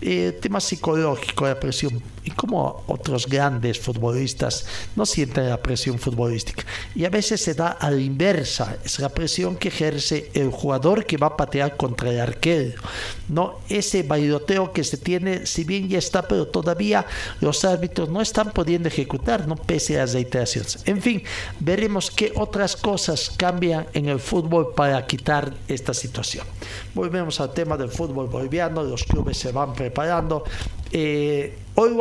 el 0.01 0.35
tema 0.35 0.60
psicológico, 0.60 1.47
la 1.47 1.59
presión, 1.59 2.02
y 2.24 2.31
como 2.31 2.85
otros 2.86 3.27
grandes 3.27 3.78
futbolistas 3.81 4.65
no 4.97 5.07
sienten 5.07 5.49
la 5.49 5.62
presión 5.62 5.99
futbolística. 5.99 6.65
Y 6.94 7.05
a 7.05 7.11
veces 7.11 7.40
se 7.40 7.55
da 7.55 7.69
a 7.69 7.90
la 7.90 8.01
inversa, 8.01 8.77
es 8.85 8.99
la 8.99 9.09
presión 9.09 9.57
que 9.57 9.69
ejerce 9.69 10.31
el 10.35 10.51
jugador 10.51 11.05
que 11.05 11.16
va 11.16 11.28
a 11.28 11.36
patear 11.36 11.77
contra 11.77 12.11
el 12.11 12.20
arquero. 12.20 12.81
¿no? 13.28 13.61
Ese 13.69 14.03
bailoteo 14.03 14.73
que 14.73 14.85
se 14.85 14.97
tiene, 14.97 15.47
si 15.47 15.65
bien 15.65 15.89
ya 15.89 15.99
está, 15.99 16.28
pero 16.28 16.47
todavía 16.47 17.07
los 17.40 17.65
árbitros 17.65 18.09
no 18.09 18.20
están 18.20 18.53
pudiendo 18.53 18.89
ejecutar, 18.89 19.49
no 19.49 19.57
pese 19.57 19.97
a 19.97 20.03
las 20.03 20.12
reiteraciones. 20.12 20.78
En 20.86 21.01
fin, 21.01 21.23
veremos 21.59 22.11
qué 22.11 22.32
otras 22.36 22.77
cosas 22.77 23.32
cambian 23.36 23.86
en 23.94 24.09
el 24.09 24.20
fútbol 24.20 24.74
para 24.74 25.07
quitar 25.07 25.55
esta 25.69 25.94
situación. 25.94 26.47
Volvemos 26.94 27.40
al 27.40 27.53
tema 27.53 27.77
del 27.77 27.89
fútbol 27.89 28.28
boliviano, 28.28 28.82
los 28.82 29.05
clubes 29.05 29.39
se 29.39 29.53
van 29.53 29.73
preparando. 29.73 30.44
Eh, 30.93 31.59
Hoy 31.74 31.94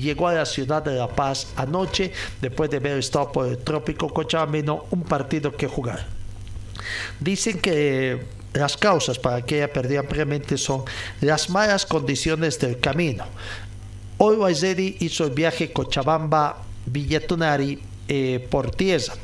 llegó 0.00 0.26
a 0.26 0.34
la 0.34 0.44
ciudad 0.44 0.82
de 0.82 0.96
La 0.96 1.06
Paz 1.06 1.46
anoche 1.54 2.10
después 2.40 2.68
de 2.68 2.78
haber 2.78 2.98
estado 2.98 3.30
por 3.30 3.46
el 3.46 3.58
trópico 3.58 4.12
Cochabambino 4.12 4.86
un 4.90 5.04
partido 5.04 5.56
que 5.56 5.68
jugar. 5.68 6.04
Dicen 7.20 7.60
que 7.60 8.26
las 8.52 8.76
causas 8.76 9.20
para 9.20 9.42
que 9.42 9.58
ella 9.58 9.72
perdiera 9.72 10.02
previamente 10.02 10.58
son 10.58 10.82
las 11.20 11.48
malas 11.48 11.86
condiciones 11.86 12.58
del 12.58 12.80
camino. 12.80 13.24
Hoy 14.18 14.36
hizo 14.98 15.26
el 15.26 15.30
viaje 15.30 15.72
Cochabamba-Villatunari 15.72 17.78
eh, 18.08 18.44
por 18.50 18.72
tierra 18.72 19.14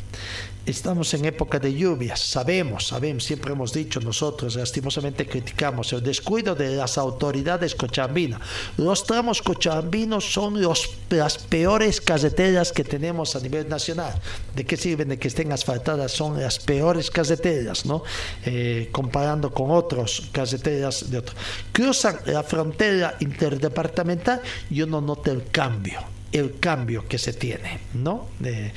estamos 0.66 1.12
en 1.14 1.24
época 1.24 1.58
de 1.58 1.74
lluvias, 1.74 2.20
sabemos, 2.20 2.88
sabemos, 2.88 3.24
siempre 3.24 3.52
hemos 3.52 3.72
dicho 3.72 4.00
nosotros, 4.00 4.56
lastimosamente 4.56 5.26
criticamos 5.26 5.92
el 5.92 6.02
descuido 6.02 6.54
de 6.54 6.76
las 6.76 6.98
autoridades 6.98 7.74
cochabambinas. 7.74 8.40
Los 8.76 9.04
tramos 9.04 9.42
cochabambinos 9.42 10.32
son 10.32 10.60
los, 10.60 10.90
las 11.10 11.38
peores 11.38 12.00
carreteras 12.00 12.72
que 12.72 12.84
tenemos 12.84 13.36
a 13.36 13.40
nivel 13.40 13.68
nacional. 13.68 14.14
¿De 14.54 14.64
qué 14.64 14.76
sirven 14.76 15.08
de 15.08 15.18
que 15.18 15.28
estén 15.28 15.52
asfaltadas? 15.52 16.12
Son 16.12 16.40
las 16.40 16.58
peores 16.58 17.10
carreteras, 17.10 17.86
¿no? 17.86 18.02
Eh, 18.44 18.88
comparando 18.92 19.52
con 19.52 19.70
otros 19.70 20.28
carreteras 20.32 21.10
de 21.10 21.18
otros. 21.18 21.36
Cruzan 21.72 22.20
la 22.26 22.42
frontera 22.42 23.16
interdepartamental 23.20 24.40
y 24.70 24.82
uno 24.82 25.00
nota 25.00 25.30
el 25.30 25.44
cambio 25.50 26.19
el 26.32 26.58
cambio 26.60 27.06
que 27.08 27.18
se 27.18 27.32
tiene, 27.32 27.80
¿no? 27.94 28.28
Eh, 28.44 28.72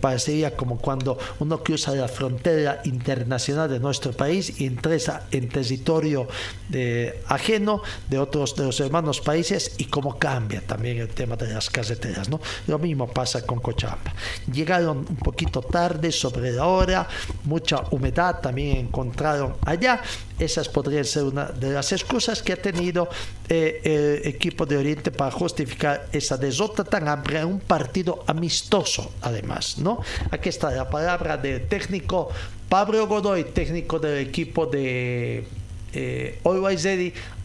parecería 0.00 0.56
como 0.56 0.78
cuando 0.78 1.18
uno 1.40 1.62
cruza 1.62 1.92
la 1.92 2.08
frontera 2.08 2.80
internacional 2.84 3.68
de 3.68 3.80
nuestro 3.80 4.12
país 4.12 4.60
y 4.60 4.66
entra 4.66 4.92
en 5.30 5.48
territorio 5.48 6.28
de, 6.68 7.20
ajeno 7.28 7.82
de 8.10 8.18
otros 8.18 8.54
de 8.56 8.64
los 8.64 8.78
hermanos 8.80 9.20
países 9.20 9.74
y 9.78 9.86
cómo 9.86 10.18
cambia 10.18 10.60
también 10.60 10.98
el 10.98 11.08
tema 11.08 11.36
de 11.36 11.52
las 11.52 11.70
carreteras, 11.70 12.28
¿no? 12.28 12.40
Lo 12.66 12.78
mismo 12.78 13.08
pasa 13.08 13.46
con 13.46 13.60
Cochabamba. 13.60 14.12
Llegaron 14.52 14.98
un 14.98 15.16
poquito 15.16 15.62
tarde 15.62 16.12
sobre 16.12 16.52
la 16.52 16.66
hora, 16.66 17.08
mucha 17.44 17.82
humedad 17.90 18.40
también 18.40 18.76
encontraron 18.78 19.54
allá. 19.64 20.02
Esas 20.42 20.68
podrían 20.68 21.04
ser 21.04 21.22
una 21.22 21.44
de 21.44 21.70
las 21.70 21.92
excusas 21.92 22.42
que 22.42 22.52
ha 22.52 22.60
tenido 22.60 23.08
eh, 23.48 23.80
el 23.84 24.28
equipo 24.28 24.66
de 24.66 24.76
Oriente 24.76 25.12
para 25.12 25.30
justificar 25.30 26.08
esa 26.10 26.36
desota 26.36 26.82
tan 26.82 27.06
amplia, 27.06 27.46
un 27.46 27.60
partido 27.60 28.24
amistoso 28.26 29.12
además, 29.22 29.78
¿no? 29.78 30.00
Aquí 30.32 30.48
está 30.48 30.72
la 30.72 30.90
palabra 30.90 31.36
del 31.36 31.68
técnico 31.68 32.28
Pablo 32.68 33.06
Godoy, 33.06 33.44
técnico 33.54 34.00
del 34.00 34.18
equipo 34.18 34.66
de 34.66 35.46
eh, 35.92 36.40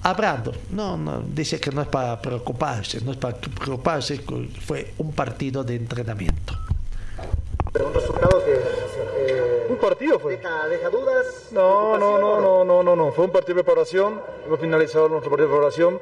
hablando. 0.01 0.53
No, 0.71 0.97
no, 0.97 1.21
dice 1.21 1.59
que 1.59 1.69
no 1.69 1.83
es 1.83 1.87
para 1.89 2.19
preocuparse, 2.19 2.99
no 3.01 3.11
es 3.11 3.17
para 3.17 3.37
preocuparse, 3.37 4.21
fue 4.65 4.93
un 4.97 5.11
partido 5.13 5.63
de 5.63 5.75
entrenamiento. 5.75 6.57
Un 7.79 7.93
resultado 7.93 8.43
que... 8.43 8.53
Eh, 8.53 9.56
un 9.77 9.89
partido 9.89 10.19
fue. 10.19 10.37
Deja, 10.37 10.89
dudas? 10.89 11.49
No, 11.51 11.97
no, 11.97 12.17
no, 12.17 12.41
no, 12.41 12.65
no, 12.65 12.83
no, 12.83 12.95
no, 12.95 13.11
fue 13.11 13.25
un 13.25 13.31
partido 13.31 13.57
de 13.57 13.63
preparación, 13.63 14.19
hemos 14.45 14.59
finalizado 14.59 15.07
nuestro 15.07 15.29
partido 15.29 15.49
de 15.49 15.53
preparación. 15.53 16.01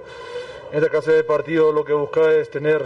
En 0.71 0.77
esta 0.77 0.89
clase 0.89 1.11
de 1.11 1.23
partido 1.23 1.71
lo 1.71 1.83
que 1.83 1.93
busca 1.93 2.33
es 2.33 2.49
tener 2.49 2.85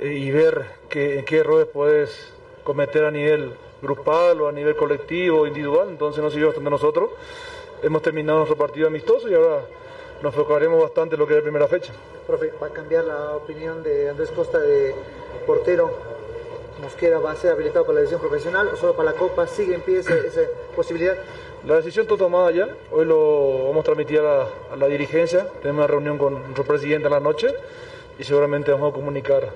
y 0.00 0.30
ver 0.30 0.66
qué, 0.88 1.24
qué 1.26 1.38
errores 1.38 1.66
puedes 1.66 2.32
cometer 2.64 3.04
a 3.04 3.10
nivel 3.10 3.54
grupal 3.82 4.40
o 4.40 4.48
a 4.48 4.52
nivel 4.52 4.76
colectivo, 4.76 5.46
individual. 5.46 5.88
Entonces 5.90 6.22
nos 6.22 6.32
siguió 6.32 6.48
bastante 6.48 6.70
nosotros. 6.70 7.10
Hemos 7.82 8.02
terminado 8.02 8.38
nuestro 8.38 8.56
partido 8.56 8.86
amistoso 8.86 9.28
y 9.28 9.34
ahora 9.34 9.64
nos 10.22 10.32
enfocaremos 10.32 10.80
bastante 10.80 11.16
en 11.16 11.20
lo 11.20 11.26
que 11.26 11.34
es 11.34 11.38
la 11.38 11.42
primera 11.42 11.66
fecha. 11.66 11.92
Profe, 12.26 12.52
¿va 12.62 12.68
a 12.68 12.70
cambiar 12.70 13.04
la 13.04 13.36
opinión 13.36 13.82
de 13.82 14.08
Andrés 14.08 14.30
Costa 14.30 14.58
de 14.58 14.94
portero? 15.44 16.21
Mosquera 16.82 17.20
va 17.20 17.30
a 17.30 17.36
ser 17.36 17.52
habilitado 17.52 17.84
para 17.84 17.94
la 17.94 18.00
decisión 18.00 18.20
profesional 18.20 18.66
o 18.66 18.76
solo 18.76 18.94
para 18.96 19.12
la 19.12 19.16
Copa? 19.16 19.46
¿Sigue 19.46 19.76
en 19.76 19.82
pie 19.82 20.00
esa, 20.00 20.14
posibilidad? 20.74 21.16
La 21.64 21.76
decisión 21.76 22.02
está 22.02 22.16
tomada 22.16 22.50
ya. 22.50 22.68
Hoy 22.90 23.04
lo 23.04 23.68
vamos 23.68 23.82
a 23.82 23.84
transmitir 23.84 24.18
a 24.18 24.22
la, 24.22 24.48
a 24.72 24.76
la 24.76 24.88
dirigencia. 24.88 25.46
Tenemos 25.62 25.78
una 25.78 25.86
reunión 25.86 26.18
con 26.18 26.34
nuestro 26.34 26.64
presidente 26.64 27.06
en 27.06 27.12
la 27.12 27.20
noche 27.20 27.54
y 28.18 28.24
seguramente 28.24 28.72
vamos 28.72 28.90
a 28.90 28.94
comunicar 28.94 29.48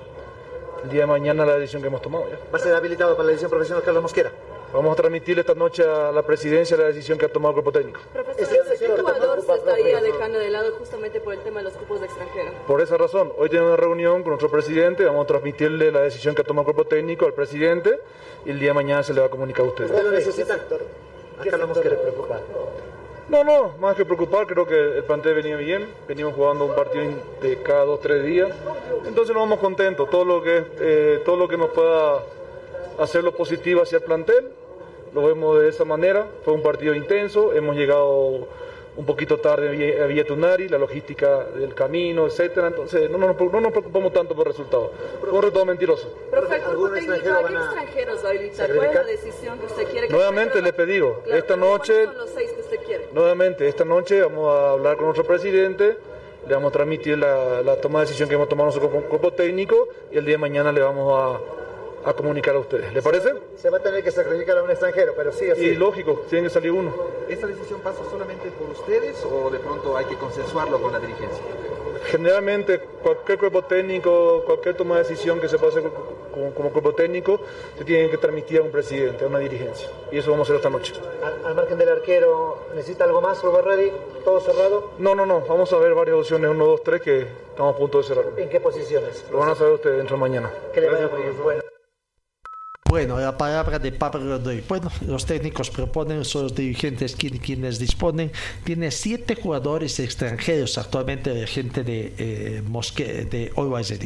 el 0.85 0.89
día 0.89 1.01
de 1.01 1.07
mañana 1.07 1.45
la 1.45 1.57
decisión 1.57 1.81
que 1.81 1.89
hemos 1.89 2.01
tomado. 2.01 2.29
Ya. 2.29 2.37
¿Va 2.51 2.57
a 2.57 2.61
ser 2.61 2.73
habilitado 2.73 3.17
para 3.17 3.25
la 3.25 3.31
decisión 3.31 3.51
profesional 3.51 3.83
Carlos 3.83 4.03
Mosquera? 4.03 4.31
Vamos 4.73 4.91
a 4.91 4.95
transmitirle 4.95 5.41
esta 5.41 5.55
noche 5.55 5.83
a 5.83 6.11
la 6.11 6.23
presidencia 6.23 6.75
la 6.75 6.85
decisión 6.85 7.17
que 7.17 7.25
ha 7.25 7.31
tomado 7.31 7.51
el 7.51 7.63
cuerpo 7.63 7.71
técnico. 7.71 8.01
Profesor, 8.11 8.57
¿qué 8.77 8.87
jugador 8.87 9.41
se 9.41 9.53
estaría 9.53 10.01
dejando 10.01 10.39
de 10.39 10.49
lado 10.49 10.75
justamente 10.77 11.21
por 11.21 11.33
el 11.33 11.39
tema 11.39 11.59
de 11.59 11.65
los 11.65 11.73
cupos 11.73 12.01
de 12.01 12.07
extranjero? 12.07 12.51
Por 12.67 12.81
esa 12.81 12.97
razón, 12.97 13.31
hoy 13.37 13.49
tenemos 13.49 13.69
una 13.69 13.77
reunión 13.77 14.23
con 14.23 14.31
nuestro 14.31 14.49
presidente, 14.49 15.05
vamos 15.05 15.23
a 15.23 15.27
transmitirle 15.27 15.91
la 15.91 16.01
decisión 16.01 16.35
que 16.35 16.41
ha 16.41 16.45
tomado 16.45 16.69
el 16.69 16.75
cuerpo 16.75 16.89
técnico 16.89 17.25
al 17.25 17.33
presidente 17.33 17.99
y 18.45 18.49
el 18.51 18.59
día 18.59 18.69
de 18.69 18.73
mañana 18.73 19.03
se 19.03 19.13
le 19.13 19.21
va 19.21 19.27
a 19.27 19.29
comunicar 19.29 19.65
a 19.65 19.69
ustedes. 19.69 19.89
¿Usted 19.89 20.03
lo 20.03 20.11
necesita, 20.11 20.57
doctor? 20.57 20.81
¿A 21.39 21.45
Carlos 21.45 21.69
Mosquera 21.69 21.95
preocupar? 22.01 22.41
No, 23.29 23.43
no, 23.43 23.77
más 23.79 23.95
que 23.95 24.05
preocupar, 24.05 24.47
creo 24.47 24.65
que 24.65 24.97
el 24.97 25.03
plantel 25.03 25.35
venía 25.35 25.57
bien, 25.57 25.87
venimos 26.07 26.33
jugando 26.33 26.65
un 26.65 26.75
partido 26.75 27.05
de 27.41 27.61
cada 27.61 27.85
dos, 27.85 27.99
tres 27.99 28.23
días, 28.23 28.49
entonces 29.05 29.33
nos 29.33 29.43
vamos 29.43 29.59
contentos, 29.59 30.09
todo 30.09 30.23
lo 30.23 30.41
que, 30.41 30.63
eh, 30.79 31.21
todo 31.25 31.35
lo 31.35 31.47
que 31.47 31.57
nos 31.57 31.69
pueda 31.71 32.23
hacer 32.97 33.23
lo 33.23 33.33
positivo 33.33 33.81
hacia 33.81 33.97
el 33.97 34.03
plantel, 34.03 34.49
lo 35.17 35.25
vemos 35.25 35.59
de 35.59 35.69
esa 35.69 35.83
manera, 35.83 36.27
fue 36.45 36.53
un 36.53 36.61
partido 36.61 36.93
intenso, 36.93 37.51
hemos 37.51 37.75
llegado 37.75 38.47
un 38.95 39.05
poquito 39.05 39.39
tarde 39.39 39.99
a 39.99 40.05
Villa 40.05 40.25
Tunari, 40.25 40.69
la 40.69 40.77
logística 40.77 41.43
del 41.45 41.73
camino, 41.73 42.27
etcétera. 42.27 42.67
Entonces, 42.67 43.09
no, 43.09 43.17
nos 43.17 43.35
preocupamos 43.35 44.13
tanto 44.13 44.35
por 44.35 44.45
el 44.45 44.53
resultado. 44.53 44.91
Fue 45.19 45.31
un 45.31 45.37
resultado 45.37 45.65
mentiroso. 45.65 46.07
Técnico, 46.29 47.31
¿a 47.33 47.47
qué 47.47 47.53
extranjeros 47.55 48.25
habilitar? 48.25 48.75
¿Cuál 48.75 48.89
es 48.89 48.95
la 48.95 49.03
decisión 49.03 49.59
que 49.59 49.65
usted 49.65 49.87
quiere 49.89 50.07
que 50.07 50.13
Nuevamente 50.13 50.61
le 50.61 50.73
pedí, 50.73 51.01
esta 51.31 51.55
noche. 51.55 52.05
son 52.05 52.17
los 52.17 52.29
seis 52.29 52.51
que 52.51 52.61
usted 52.61 52.79
quiere? 52.85 53.09
Nuevamente, 53.11 53.67
esta 53.67 53.85
noche 53.85 54.21
vamos 54.21 54.55
a 54.55 54.71
hablar 54.73 54.97
con 54.97 55.05
nuestro 55.05 55.25
presidente. 55.25 55.97
Le 56.47 56.53
vamos 56.53 56.69
a 56.69 56.73
transmitir 56.73 57.17
la, 57.17 57.63
la 57.63 57.75
toma 57.81 57.99
de 57.99 58.05
decisión 58.05 58.29
que 58.29 58.35
hemos 58.35 58.47
tomado 58.47 58.69
nuestro 58.69 58.87
grupo 58.87 59.33
técnico 59.33 59.89
y 60.11 60.17
el 60.17 60.25
día 60.25 60.35
de 60.35 60.39
mañana 60.39 60.71
le 60.71 60.81
vamos 60.81 61.11
a 61.13 61.66
a 62.11 62.15
comunicar 62.15 62.55
a 62.55 62.59
ustedes. 62.59 62.93
¿Le 62.93 63.01
parece? 63.01 63.33
Se 63.57 63.69
va 63.69 63.77
a 63.77 63.81
tener 63.81 64.03
que 64.03 64.11
sacrificar 64.11 64.57
a 64.57 64.63
un 64.63 64.69
extranjero, 64.69 65.13
pero 65.15 65.31
sí 65.31 65.49
así. 65.49 65.63
Y 65.63 65.75
lógico, 65.75 66.23
tiene 66.29 66.47
que 66.47 66.53
salir 66.53 66.71
uno. 66.71 66.93
¿Esta 67.27 67.47
decisión 67.47 67.81
pasa 67.81 68.01
solamente 68.09 68.49
por 68.51 68.69
ustedes 68.69 69.23
o 69.25 69.49
de 69.49 69.59
pronto 69.59 69.97
hay 69.97 70.05
que 70.05 70.15
consensuarlo 70.15 70.81
con 70.81 70.91
la 70.91 70.99
dirigencia? 70.99 71.43
Generalmente, 72.05 72.79
cualquier 72.79 73.37
cuerpo 73.37 73.63
técnico, 73.63 74.43
cualquier 74.45 74.75
toma 74.75 74.95
de 74.95 75.03
decisión 75.03 75.41
que 75.41 75.49
se 75.49 75.57
pase 75.57 75.81
como, 76.55 76.69
cuerpo 76.71 76.93
técnico, 76.93 77.41
se 77.77 77.83
tiene 77.83 78.09
que 78.09 78.17
transmitir 78.17 78.59
a 78.59 78.63
un 78.63 78.71
presidente, 78.71 79.25
a 79.25 79.27
una 79.27 79.39
dirigencia. 79.39 79.89
Y 80.11 80.17
eso 80.17 80.31
vamos 80.31 80.47
a 80.47 80.53
hacer 80.53 80.55
esta 80.57 80.69
noche. 80.69 80.93
Al, 81.43 81.55
margen 81.55 81.77
del 81.77 81.89
arquero, 81.89 82.59
¿necesita 82.75 83.03
algo 83.03 83.19
más, 83.19 83.41
Robert 83.43 83.65
Reddy? 83.65 83.91
¿Todo 84.23 84.39
cerrado? 84.39 84.91
No, 84.99 85.15
no, 85.15 85.25
no. 85.25 85.41
Vamos 85.41 85.73
a 85.73 85.77
ver 85.79 85.93
varias 85.93 86.17
opciones, 86.17 86.49
uno, 86.49 86.65
dos, 86.65 86.83
tres, 86.83 87.01
que 87.01 87.21
estamos 87.21 87.75
a 87.75 87.77
punto 87.77 87.97
de 87.97 88.03
cerrar. 88.05 88.25
¿En 88.37 88.49
qué 88.49 88.59
posiciones? 88.59 89.25
Lo 89.31 89.39
van 89.39 89.49
a 89.49 89.55
saber 89.55 89.73
ustedes 89.73 89.97
dentro 89.97 90.15
de 90.15 90.21
mañana. 90.21 90.49
Que 90.73 90.81
le 90.81 90.89
vaya 90.89 91.09
Bueno. 91.43 91.61
Bueno, 92.89 93.19
la 93.19 93.37
palabra 93.37 93.79
de 93.79 93.91
Pablo 93.91 94.37
Godoy. 94.37 94.63
Bueno, 94.65 94.89
los 95.05 95.25
técnicos 95.25 95.69
proponen, 95.69 96.23
son 96.23 96.43
los 96.43 96.55
dirigentes 96.55 97.17
quienes 97.17 97.79
disponen. 97.79 98.31
Tiene 98.63 98.91
siete 98.91 99.35
jugadores 99.35 99.99
extranjeros 99.99 100.77
actualmente 100.77 101.33
de 101.33 101.47
gente 101.47 101.83
de 101.83 102.13
eh, 102.17 102.63
Mosque, 102.65 103.25
de 103.25 103.51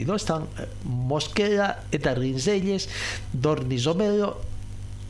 ¿no? 0.06 0.16
Están 0.16 0.44
eh, 0.58 0.66
Mosquera, 0.84 1.84
Edarin 1.91 2.44
Reyes, 2.44 2.90
Dornis 3.32 3.86
Romero, 3.86 4.41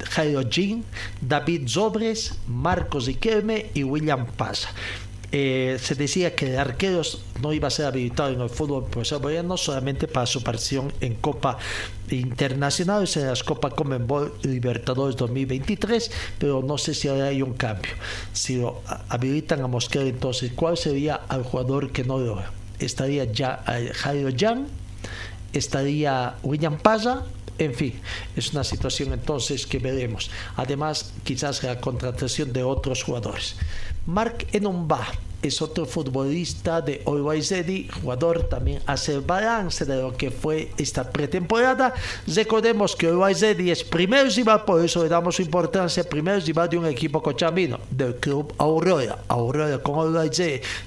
Jairo 0.04 0.42
Jean, 0.42 0.84
David 1.22 1.70
Zobres, 1.70 2.36
Marcos 2.48 3.08
Iquelme 3.08 3.68
y 3.74 3.84
William 3.84 4.26
Paz. 4.26 4.68
Eh, 5.32 5.78
se 5.82 5.96
decía 5.96 6.36
que 6.36 6.52
el 6.52 6.60
arquero 6.60 7.02
no 7.42 7.54
iba 7.54 7.70
a 7.70 7.72
ser 7.72 7.86
habilitado 7.86 8.32
en 8.32 8.42
el 8.42 8.50
fútbol 8.50 8.86
profesional 8.86 9.24
boliviano 9.24 9.56
solamente 9.56 10.08
para 10.08 10.26
su 10.26 10.44
participación 10.44 10.94
en 11.00 11.16
Copa 11.16 11.58
internacionales 12.10 13.16
en 13.16 13.28
las 13.28 13.44
Copa 13.44 13.70
Comenbol 13.70 14.34
Libertadores 14.44 15.16
2023, 15.16 16.12
pero 16.38 16.62
no 16.62 16.78
sé 16.78 16.94
si 16.94 17.08
ahora 17.08 17.28
hay 17.28 17.42
un 17.42 17.54
cambio. 17.54 17.92
Si 18.34 18.58
lo 18.58 18.82
habilitan 19.08 19.62
a 19.62 19.68
Mosquera, 19.68 20.06
entonces, 20.06 20.52
¿cuál 20.54 20.78
sería 20.78 21.22
el 21.32 21.44
jugador 21.44 21.92
que 21.92 22.04
no 22.04 22.20
lo 22.20 22.44
estaría 22.80 23.26
ya 23.26 23.64
eh, 23.68 23.92
Jairo 23.94 24.30
Jan, 24.38 24.68
estaría 25.54 26.36
William 26.44 26.78
Paza 26.78 27.24
en 27.58 27.76
fin, 27.76 27.94
es 28.36 28.54
una 28.54 28.64
situación 28.64 29.14
entonces 29.14 29.68
que 29.68 29.78
veremos. 29.78 30.32
Además, 30.56 31.14
quizás 31.24 31.62
la 31.64 31.80
contratación 31.80 32.54
de 32.54 32.64
otros 32.64 33.04
jugadores. 33.04 33.56
Mark 34.08 34.48
Enomba 34.52 35.08
es 35.44 35.62
otro 35.62 35.86
futbolista 35.86 36.82
de 36.82 37.04
Zedi, 37.42 37.88
jugador 38.02 38.44
también 38.44 38.82
hace 38.86 39.20
balance 39.20 39.86
de 39.86 40.02
lo 40.02 40.16
que 40.16 40.32
fue 40.32 40.72
esta 40.78 41.12
pretemporada. 41.12 41.94
Recordemos 42.28 42.96
que 42.96 43.12
Zedi 43.36 43.72
es 43.72 43.84
primer 43.84 44.28
rival, 44.28 44.66
por 44.66 44.84
eso 44.84 45.04
le 45.04 45.10
damos 45.10 45.40
importancia, 45.40 46.04
primer 46.04 46.44
rival 46.44 46.70
de 46.70 46.78
un 46.78 46.86
equipo 46.86 47.22
cochabino, 47.22 47.80
del 47.90 48.16
club 48.16 48.54
Aurora. 48.58 49.20
Aurora 49.28 49.80
con 49.80 50.02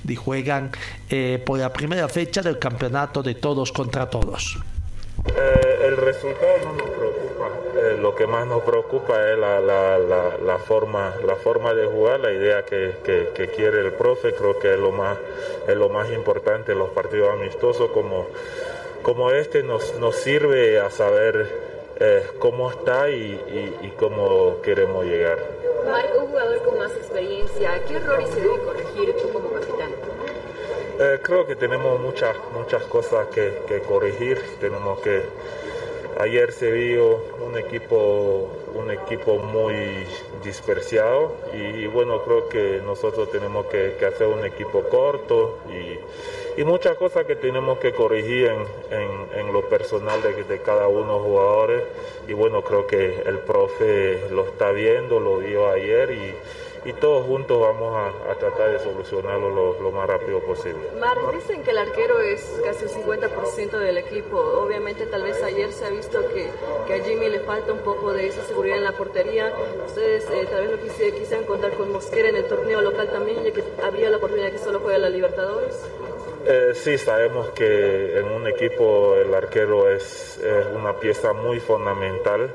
y 0.09 0.15
juegan 0.17 0.71
eh, 1.09 1.43
por 1.45 1.59
la 1.59 1.73
primera 1.73 2.09
fecha 2.09 2.43
del 2.43 2.59
campeonato 2.59 3.23
de 3.23 3.35
todos 3.35 3.73
contra 3.73 4.09
todos. 4.09 4.59
Eh, 5.27 5.87
el 5.87 5.97
resultado 5.97 6.59
no 6.65 6.73
nos 6.73 6.91
preocupa. 6.91 7.24
Eh, 7.77 7.99
lo 8.01 8.15
que 8.15 8.27
más 8.27 8.47
nos 8.47 8.63
preocupa 8.63 9.31
es 9.31 9.39
la, 9.39 9.61
la, 9.61 9.99
la, 9.99 10.59
forma, 10.59 11.15
la 11.25 11.37
forma 11.37 11.75
de 11.75 11.87
jugar, 11.87 12.21
la 12.21 12.33
idea 12.33 12.65
que, 12.65 12.95
que, 13.35 13.49
quiere 13.49 13.81
el 13.81 13.93
profe. 13.93 14.35
Creo 14.35 14.59
que 14.59 14.75
es 14.75 14.79
lo 14.79 14.93
más, 14.93 15.19
es 15.67 15.77
lo 15.77 15.89
más 15.89 16.11
importante. 16.13 16.75
Los 16.75 16.91
partidos 16.91 17.31
amistosos 17.31 17.91
como, 17.91 18.27
como 19.03 19.31
este 19.31 19.63
nos, 19.63 19.95
nos 19.99 20.17
sirve 20.17 20.79
a 20.79 20.91
saber 20.91 21.49
eh, 22.01 22.27
cómo 22.39 22.71
está 22.71 23.11
y, 23.11 23.79
y, 23.83 23.93
cómo 23.99 24.61
queremos 24.63 25.05
llegar. 25.05 25.39
Marco, 25.91 26.21
un 26.21 26.29
jugador 26.29 26.63
con 26.63 26.79
más 26.79 26.93
experiencia, 26.93 27.81
¿qué 27.87 27.97
errores 27.97 28.31
se 28.31 28.41
debe 28.41 28.59
corregir 28.61 29.15
tú 29.17 29.33
como 29.33 29.51
capitán? 29.53 29.91
Eh, 30.99 31.19
creo 31.23 31.45
que 31.45 31.57
tenemos 31.57 31.99
muchas, 31.99 32.37
muchas 32.53 32.85
cosas 32.85 33.27
que, 33.29 33.83
corregir. 33.87 34.41
Tenemos 34.61 35.01
que. 35.01 35.23
Ayer 36.21 36.53
se 36.53 36.71
vio 36.71 37.21
un 37.45 37.59
equipo, 37.59 38.49
un 38.73 38.91
equipo 38.91 39.39
muy 39.39 39.75
dispersado 40.45 41.35
y, 41.53 41.87
bueno, 41.87 42.23
creo 42.23 42.49
que 42.49 42.81
nosotros 42.85 43.33
tenemos 43.33 43.67
que, 43.67 43.97
hacer 44.07 44.29
un 44.29 44.45
equipo 44.45 44.83
corto 44.85 45.59
y, 45.69 45.99
muchas 46.63 46.97
cosas 46.97 47.27
que 47.27 47.35
tenemos 47.35 47.79
que 47.79 47.93
corregir 47.93 48.51
en, 48.91 49.53
lo 49.53 49.69
personal 49.69 50.23
de, 50.23 50.45
de, 50.45 50.61
cada 50.61 50.87
uno 50.87 51.01
de 51.01 51.07
los 51.07 51.23
jugadores. 51.23 51.83
Y 52.29 52.33
bueno, 52.33 52.63
creo 52.63 52.87
que 52.87 53.23
el 53.27 53.41
profe 53.41 54.31
lo 54.31 54.45
está 54.45 54.71
viendo, 54.71 55.19
lo 55.19 55.39
vio 55.39 55.69
ayer 55.69 56.13
y 56.13 56.35
y 56.85 56.93
todos 56.93 57.27
juntos 57.27 57.61
vamos 57.61 57.95
a, 57.97 58.35
tratar 58.35 58.73
de 58.73 58.79
solucionarlo 58.79 59.75
lo, 59.81 59.91
más 59.93 60.07
rápido 60.07 60.41
posible. 60.41 60.81
Mar, 61.01 61.17
dicen 61.33 61.63
que 61.63 61.71
el 61.71 61.79
arquero 61.79 62.21
es 62.21 62.61
casi 62.65 62.85
un 62.85 62.91
50% 62.91 63.79
del 63.79 63.99
equipo. 63.99 64.37
Obviamente 64.39 65.07
tal 65.07 65.23
vez 65.23 65.43
ayer 65.43 65.73
se 65.73 65.87
ha 65.87 65.91
visto 65.91 66.21
que, 66.29 66.51
que, 66.87 66.95
a 66.95 67.05
Jimmy 67.05 67.29
le 67.29 67.41
falta 67.41 67.73
un 67.73 67.79
poco 67.79 68.13
de 68.13 68.27
esa 68.27 68.43
seguridad 68.45 68.79
en 68.79 68.85
la 68.85 68.93
portería. 68.93 69.53
Ustedes 69.87 70.29
eh, 70.31 70.47
tal 70.51 70.63
vez 70.63 70.71
lo 70.73 70.83
quisieran, 70.83 71.19
quisieran 71.19 71.45
contar 71.47 71.73
con 71.73 71.91
Mosquera 71.93 72.29
en 72.29 72.37
el 72.37 72.45
torneo 72.45 72.83
local 72.83 73.09
también, 73.09 73.43
ya 73.45 73.53
que 73.53 73.63
había 73.83 74.11
la 74.11 74.19
oportunidad 74.19 74.51
que 74.51 74.59
solo 74.59 74.81
juega 74.81 74.99
la 74.99 75.09
Libertadores. 75.09 75.81
Eh, 76.47 76.73
sí, 76.75 76.99
sabemos 76.99 77.51
que 77.51 78.19
en 78.19 78.27
un 78.27 78.47
equipo 78.47 79.15
el 79.17 79.33
arquero 79.33 79.91
es, 79.91 80.39
es 80.39 80.67
una 80.75 80.95
pieza 80.99 81.33
muy 81.33 81.61
fundamental. 81.61 82.51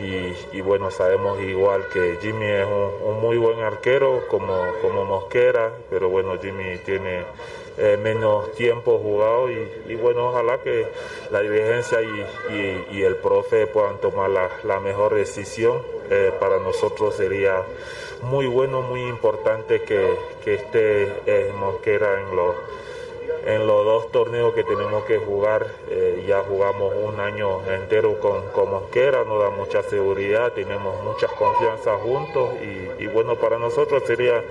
Y, 0.00 0.60
bueno, 0.60 0.90
sabemos 0.90 1.40
igual 1.40 1.88
que 1.92 2.18
Jimmy 2.20 2.46
es 2.46 2.66
un, 2.66 3.20
muy 3.20 3.36
buen 3.36 3.60
arquero 3.60 4.26
como, 4.28 4.54
como 4.82 5.04
Mosquera, 5.04 5.72
pero 5.90 6.08
bueno, 6.08 6.38
Jimmy 6.40 6.78
tiene 6.78 7.24
eh, 7.76 7.98
menos 8.00 8.52
tiempo 8.52 8.98
jugado 8.98 9.50
y, 9.50 9.94
bueno, 9.96 10.28
ojalá 10.28 10.58
que 10.62 10.86
la 11.30 11.40
dirigencia 11.40 12.00
y, 12.02 13.02
el 13.02 13.16
profe 13.16 13.66
puedan 13.66 13.98
tomar 13.98 14.30
la, 14.30 14.80
mejor 14.80 15.14
decisión. 15.14 15.82
Eh, 16.10 16.32
para 16.38 16.58
nosotros 16.58 17.14
sería 17.16 17.62
muy 18.22 18.46
bueno, 18.46 18.82
muy 18.82 19.02
importante 19.02 19.82
que, 19.82 20.16
que 20.44 20.54
esté 20.54 21.04
eh, 21.26 21.52
Mosquera 21.58 22.20
en 22.20 22.36
los 22.36 22.54
en 23.46 23.66
los 23.66 23.84
dos 23.84 24.12
torneos 24.12 24.54
que 24.54 24.64
tenemos 24.64 25.04
que 25.04 25.18
jugar, 25.18 25.66
eh, 25.90 26.24
ya 26.26 26.40
jugamos 26.40 26.92
un 27.02 27.20
año 27.20 27.64
entero 27.66 28.18
con, 28.20 28.40
con, 28.52 28.70
Mosquera, 28.70 29.24
nos 29.24 29.42
da 29.42 29.50
mucha 29.50 29.82
seguridad, 29.82 30.52
tenemos 30.52 31.02
mucha 31.04 31.26
confianza 31.26 31.96
juntos 31.98 32.50
y, 32.98 33.06
bueno, 33.08 33.36
para 33.36 33.58
nosotros 33.58 34.02
sería... 34.06 34.42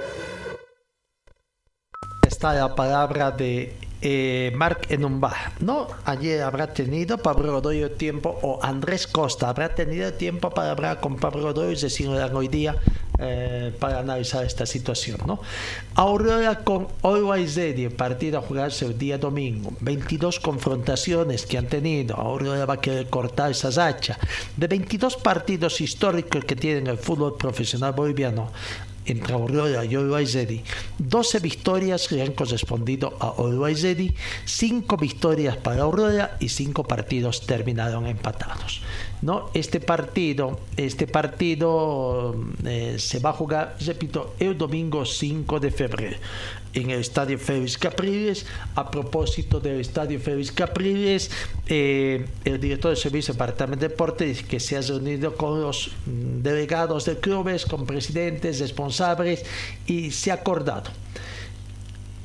Está 2.25 2.53
la 2.53 2.75
palabra 2.75 3.31
de 3.31 3.73
eh, 4.01 4.51
Mark 4.55 4.81
Enumba, 4.89 5.33
¿no? 5.59 5.87
Ayer 6.05 6.41
habrá 6.41 6.73
tenido 6.73 7.17
Pablo 7.17 7.53
Godoy 7.53 7.89
tiempo, 7.91 8.37
o 8.41 8.59
Andrés 8.61 9.07
Costa 9.07 9.49
habrá 9.49 9.75
tenido 9.75 10.13
tiempo 10.13 10.49
para 10.49 10.71
hablar 10.71 10.99
con 10.99 11.15
Pablo 11.17 11.43
Godoy, 11.43 11.75
si 11.75 12.03
no 12.03 12.13
hoy 12.37 12.47
día 12.47 12.75
eh, 13.19 13.71
para 13.79 13.99
analizar 13.99 14.43
esta 14.43 14.65
situación. 14.65 15.17
¿no? 15.25 15.39
Aurora 15.95 16.63
con 16.63 16.87
Always 17.03 17.55
Ready, 17.55 17.89
partido 17.89 18.39
a 18.39 18.41
jugarse 18.41 18.85
el 18.85 18.97
día 18.97 19.17
domingo. 19.17 19.71
22 19.81 20.39
confrontaciones 20.39 21.45
que 21.45 21.57
han 21.57 21.67
tenido. 21.67 22.15
Aurora 22.15 22.65
va 22.65 22.75
a 22.75 22.81
querer 22.81 23.09
cortar 23.09 23.51
esa 23.51 23.69
hacha. 23.85 24.17
De 24.57 24.67
22 24.67 25.17
partidos 25.17 25.79
históricos 25.81 26.43
que 26.45 26.55
tiene 26.55 26.89
el 26.89 26.97
fútbol 26.97 27.37
profesional 27.37 27.93
boliviano, 27.93 28.51
entre 29.05 29.33
Aurora 29.33 29.85
y 29.85 29.95
Always 29.95 30.33
Ready, 30.33 30.61
12 30.99 31.39
victorias 31.39 32.11
le 32.11 32.21
han 32.21 32.33
correspondido 32.33 33.17
a 33.19 33.33
Always 33.37 33.81
Ready, 33.81 34.13
5 34.45 34.97
victorias 34.97 35.57
para 35.57 35.83
Aurora 35.83 36.37
y 36.39 36.49
5 36.49 36.83
partidos 36.83 37.45
terminaron 37.45 38.07
empatados. 38.07 38.81
¿no? 39.21 39.49
Este 39.53 39.79
partido, 39.79 40.59
este 40.75 41.07
partido 41.07 42.35
eh, 42.65 42.95
se 42.99 43.19
va 43.19 43.29
a 43.29 43.33
jugar, 43.33 43.77
repito, 43.79 44.35
el 44.39 44.57
domingo 44.57 45.05
5 45.05 45.59
de 45.59 45.71
febrero 45.71 46.17
en 46.73 46.89
el 46.89 46.99
Estadio 46.99 47.37
Félix 47.37 47.77
Capriles. 47.77 48.45
A 48.75 48.89
propósito 48.89 49.59
del 49.59 49.79
Estadio 49.79 50.19
Félix 50.19 50.51
Capriles, 50.51 51.31
eh, 51.67 52.25
el 52.43 52.59
director 52.59 52.91
del 52.91 52.97
Servicio 52.97 53.33
Departamento 53.33 53.81
de 53.81 53.89
Deportes 53.89 54.43
que 54.43 54.59
se 54.59 54.77
ha 54.77 54.81
reunido 54.81 55.35
con 55.35 55.61
los 55.61 55.91
mm, 56.05 56.41
delegados 56.41 57.05
de 57.05 57.17
clubes, 57.17 57.65
con 57.65 57.85
presidentes, 57.85 58.59
responsables 58.59 59.45
y 59.87 60.11
se 60.11 60.31
ha 60.31 60.35
acordado 60.35 60.91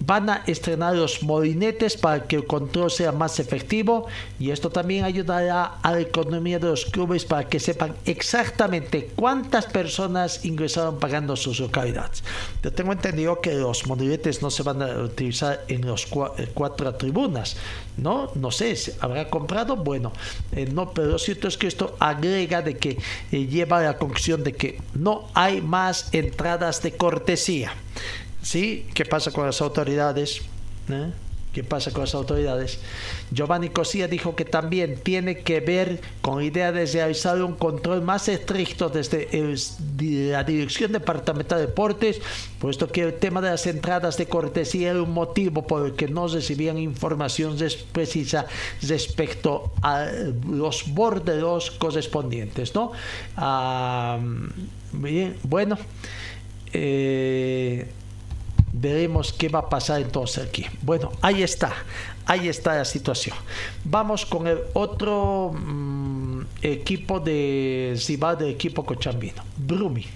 van 0.00 0.30
a 0.30 0.42
estrenar 0.46 0.94
los 0.94 1.22
molinetes 1.22 1.96
para 1.96 2.24
que 2.26 2.36
el 2.36 2.46
control 2.46 2.90
sea 2.90 3.12
más 3.12 3.40
efectivo 3.40 4.06
y 4.38 4.50
esto 4.50 4.70
también 4.70 5.04
ayudará 5.04 5.78
a 5.82 5.92
la 5.92 6.00
economía 6.00 6.58
de 6.58 6.68
los 6.68 6.84
clubes 6.86 7.24
para 7.24 7.48
que 7.48 7.58
sepan 7.58 7.94
exactamente 8.04 9.10
cuántas 9.16 9.66
personas 9.66 10.44
ingresaron 10.44 10.98
pagando 10.98 11.36
sus 11.36 11.60
localidades. 11.60 12.22
Yo 12.62 12.72
tengo 12.72 12.92
entendido 12.92 13.40
que 13.40 13.54
los 13.54 13.86
molinetes 13.86 14.42
no 14.42 14.50
se 14.50 14.62
van 14.62 14.82
a 14.82 14.86
utilizar 14.98 15.64
en 15.68 15.86
los 15.86 16.06
eh, 16.38 16.48
cuatro 16.54 16.94
tribunas, 16.94 17.56
¿no? 17.96 18.30
No 18.34 18.50
sé, 18.50 18.76
¿habrá 19.00 19.28
comprado? 19.28 19.76
Bueno, 19.76 20.12
eh, 20.52 20.68
no, 20.72 20.92
pero 20.92 21.08
lo 21.08 21.18
cierto 21.18 21.48
es 21.48 21.56
que 21.56 21.66
esto 21.66 21.96
agrega 21.98 22.62
de 22.62 22.76
que 22.76 22.98
eh, 23.32 23.46
lleva 23.46 23.78
a 23.78 23.82
la 23.82 23.98
conclusión 23.98 24.44
de 24.44 24.52
que 24.52 24.80
no 24.94 25.28
hay 25.34 25.60
más 25.60 26.08
entradas 26.12 26.82
de 26.82 26.92
cortesía. 26.92 27.72
¿Sí? 28.42 28.86
¿Qué 28.94 29.04
pasa 29.04 29.30
con 29.30 29.46
las 29.46 29.60
autoridades? 29.60 30.42
¿Eh? 30.88 31.10
¿Qué 31.52 31.64
pasa 31.64 31.90
con 31.92 32.02
las 32.02 32.14
autoridades? 32.14 32.78
Giovanni 33.32 33.70
Cosía 33.70 34.06
dijo 34.06 34.36
que 34.36 34.44
también 34.44 35.00
tiene 35.02 35.38
que 35.38 35.60
ver 35.60 36.00
con 36.20 36.38
la 36.38 36.44
idea 36.44 36.72
de 36.72 36.84
realizar 36.84 37.42
un 37.42 37.54
control 37.54 38.02
más 38.02 38.28
estricto 38.28 38.90
desde 38.90 39.28
la 40.30 40.44
Dirección 40.44 40.92
Departamental 40.92 41.58
de 41.58 41.66
Deportes, 41.66 42.20
puesto 42.60 42.86
que 42.88 43.02
el 43.02 43.14
tema 43.14 43.40
de 43.40 43.50
las 43.50 43.66
entradas 43.66 44.18
de 44.18 44.26
cortesía 44.26 44.90
era 44.90 45.02
un 45.02 45.12
motivo 45.12 45.66
por 45.66 45.86
el 45.86 45.94
que 45.94 46.06
no 46.06 46.28
recibían 46.28 46.78
información 46.78 47.56
precisa 47.92 48.46
respecto 48.82 49.72
a 49.82 50.06
los 50.46 50.94
borderos 50.94 51.70
correspondientes. 51.70 52.74
¿no? 52.74 52.92
Ah, 53.36 54.18
bien, 54.92 55.34
bueno. 55.42 55.78
Eh, 56.72 57.88
veremos 58.72 59.32
qué 59.32 59.48
va 59.48 59.60
a 59.60 59.68
pasar 59.68 60.00
entonces 60.00 60.46
aquí. 60.46 60.66
Bueno, 60.82 61.12
ahí 61.20 61.42
está, 61.42 61.72
ahí 62.26 62.48
está 62.48 62.76
la 62.76 62.84
situación. 62.84 63.36
Vamos 63.84 64.26
con 64.26 64.46
el 64.46 64.58
otro 64.74 65.52
mm, 65.54 66.42
equipo 66.62 67.20
de 67.20 67.94
Zibar 67.98 68.38
del 68.38 68.50
equipo 68.50 68.84
cochambino, 68.84 69.42
Brumi. 69.56 70.06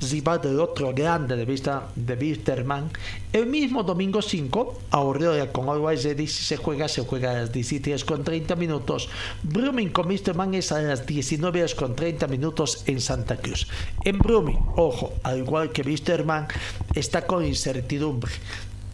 Rival 0.00 0.40
del 0.40 0.60
otro 0.60 0.92
grande 0.92 1.36
de 1.36 1.44
vista 1.44 1.88
de 1.94 2.14
Wisterman. 2.14 2.90
El 3.32 3.46
mismo 3.46 3.82
domingo 3.82 4.22
5, 4.22 4.80
Aurora 4.90 5.50
con 5.52 5.68
Always 5.68 6.04
Ready, 6.04 6.26
si 6.26 6.44
se 6.44 6.56
juega, 6.56 6.88
se 6.88 7.02
juega 7.02 7.30
a 7.30 7.34
las 7.34 7.52
17 7.52 8.04
con 8.04 8.24
30 8.24 8.56
minutos. 8.56 9.08
Brumming 9.42 9.90
con 9.90 10.06
Wisterman 10.08 10.54
es 10.54 10.72
a 10.72 10.80
las 10.82 11.06
19 11.06 11.66
con 11.74 11.96
30 11.96 12.26
minutos 12.26 12.84
en 12.86 13.00
Santa 13.00 13.36
Cruz. 13.36 13.66
En 14.04 14.18
Brumming, 14.18 14.58
ojo, 14.76 15.14
al 15.22 15.38
igual 15.38 15.72
que 15.72 15.82
Wisterman, 15.82 16.48
está 16.94 17.26
con 17.26 17.44
incertidumbre. 17.44 18.32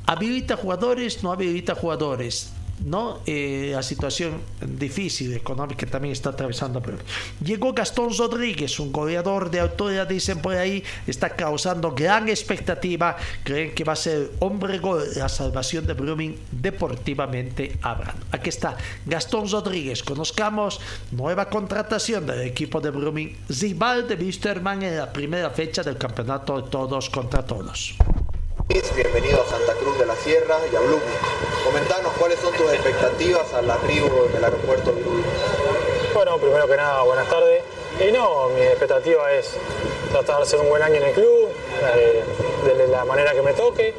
¿Habilita 0.07 0.57
jugadores? 0.57 1.23
No 1.23 1.33
habilita 1.33 1.75
jugadores 1.75 2.53
¿no? 2.85 3.21
Eh, 3.27 3.75
situación 3.83 4.41
difícil 4.61 5.35
económica 5.35 5.79
que 5.79 5.87
también 5.87 6.13
está 6.13 6.31
atravesando 6.31 6.83
Llegó 7.45 7.73
Gastón 7.73 8.17
Rodríguez, 8.17 8.79
un 8.81 8.93
goleador 8.93 9.51
de 9.51 9.61
autoridad, 9.61 10.07
dicen 10.07 10.41
por 10.41 10.55
ahí, 10.55 10.83
está 11.07 11.31
causando 11.31 11.93
gran 11.93 12.29
expectativa. 12.29 13.17
Creen 13.45 13.75
que 13.75 13.85
va 13.85 13.95
a 13.95 13.97
ser 13.97 14.31
hombre 14.41 14.79
gol 14.79 15.03
la 15.17 15.29
salvación 15.29 15.87
de 15.87 15.95
Brumming 15.95 16.37
deportivamente 16.51 17.79
hablando. 17.83 18.27
Aquí 18.31 18.49
está 18.49 18.77
Gastón 19.07 19.51
Rodríguez. 19.51 20.03
Conozcamos 20.03 20.81
nueva 21.11 21.49
contratación 21.49 22.27
del 22.27 22.43
equipo 22.43 22.81
de 22.81 22.91
Brumming, 22.91 23.37
rival 23.49 24.09
de 24.09 24.15
Wisterman 24.15 24.83
en 24.83 24.97
la 24.97 25.13
primera 25.13 25.51
fecha 25.51 25.83
del 25.83 25.97
campeonato 25.97 26.61
de 26.61 26.69
todos 26.69 27.11
contra 27.11 27.45
todos. 27.45 27.95
Bienvenido 28.73 29.43
a 29.43 29.47
Santa 29.47 29.75
Cruz 29.75 29.99
de 29.99 30.07
la 30.07 30.17
Sierra 30.17 30.57
y 30.73 30.75
a 30.75 30.81
Blooming. 30.81 31.03
Comentanos 31.63 32.11
cuáles 32.19 32.39
son 32.39 32.55
tus 32.55 32.73
expectativas 32.73 33.53
al 33.53 33.71
arribo 33.71 34.27
en 34.31 34.37
el 34.37 34.43
aeropuerto 34.43 34.93
de 34.93 35.03
Bueno, 36.15 36.39
primero 36.39 36.67
que 36.67 36.77
nada, 36.77 37.03
buenas 37.03 37.29
tardes. 37.29 37.63
Y 38.01 38.11
no, 38.13 38.49
mi 38.49 38.63
expectativa 38.63 39.31
es 39.31 39.57
tratar 40.11 40.39
de 40.39 40.43
hacer 40.45 40.59
un 40.61 40.71
buen 40.71 40.83
año 40.83 40.95
en 40.95 41.03
el 41.03 41.13
club, 41.13 41.51
eh, 41.97 42.25
de 42.65 42.89
la 42.89 43.05
manera 43.05 43.35
que 43.35 43.43
me 43.43 43.53
toque 43.53 43.93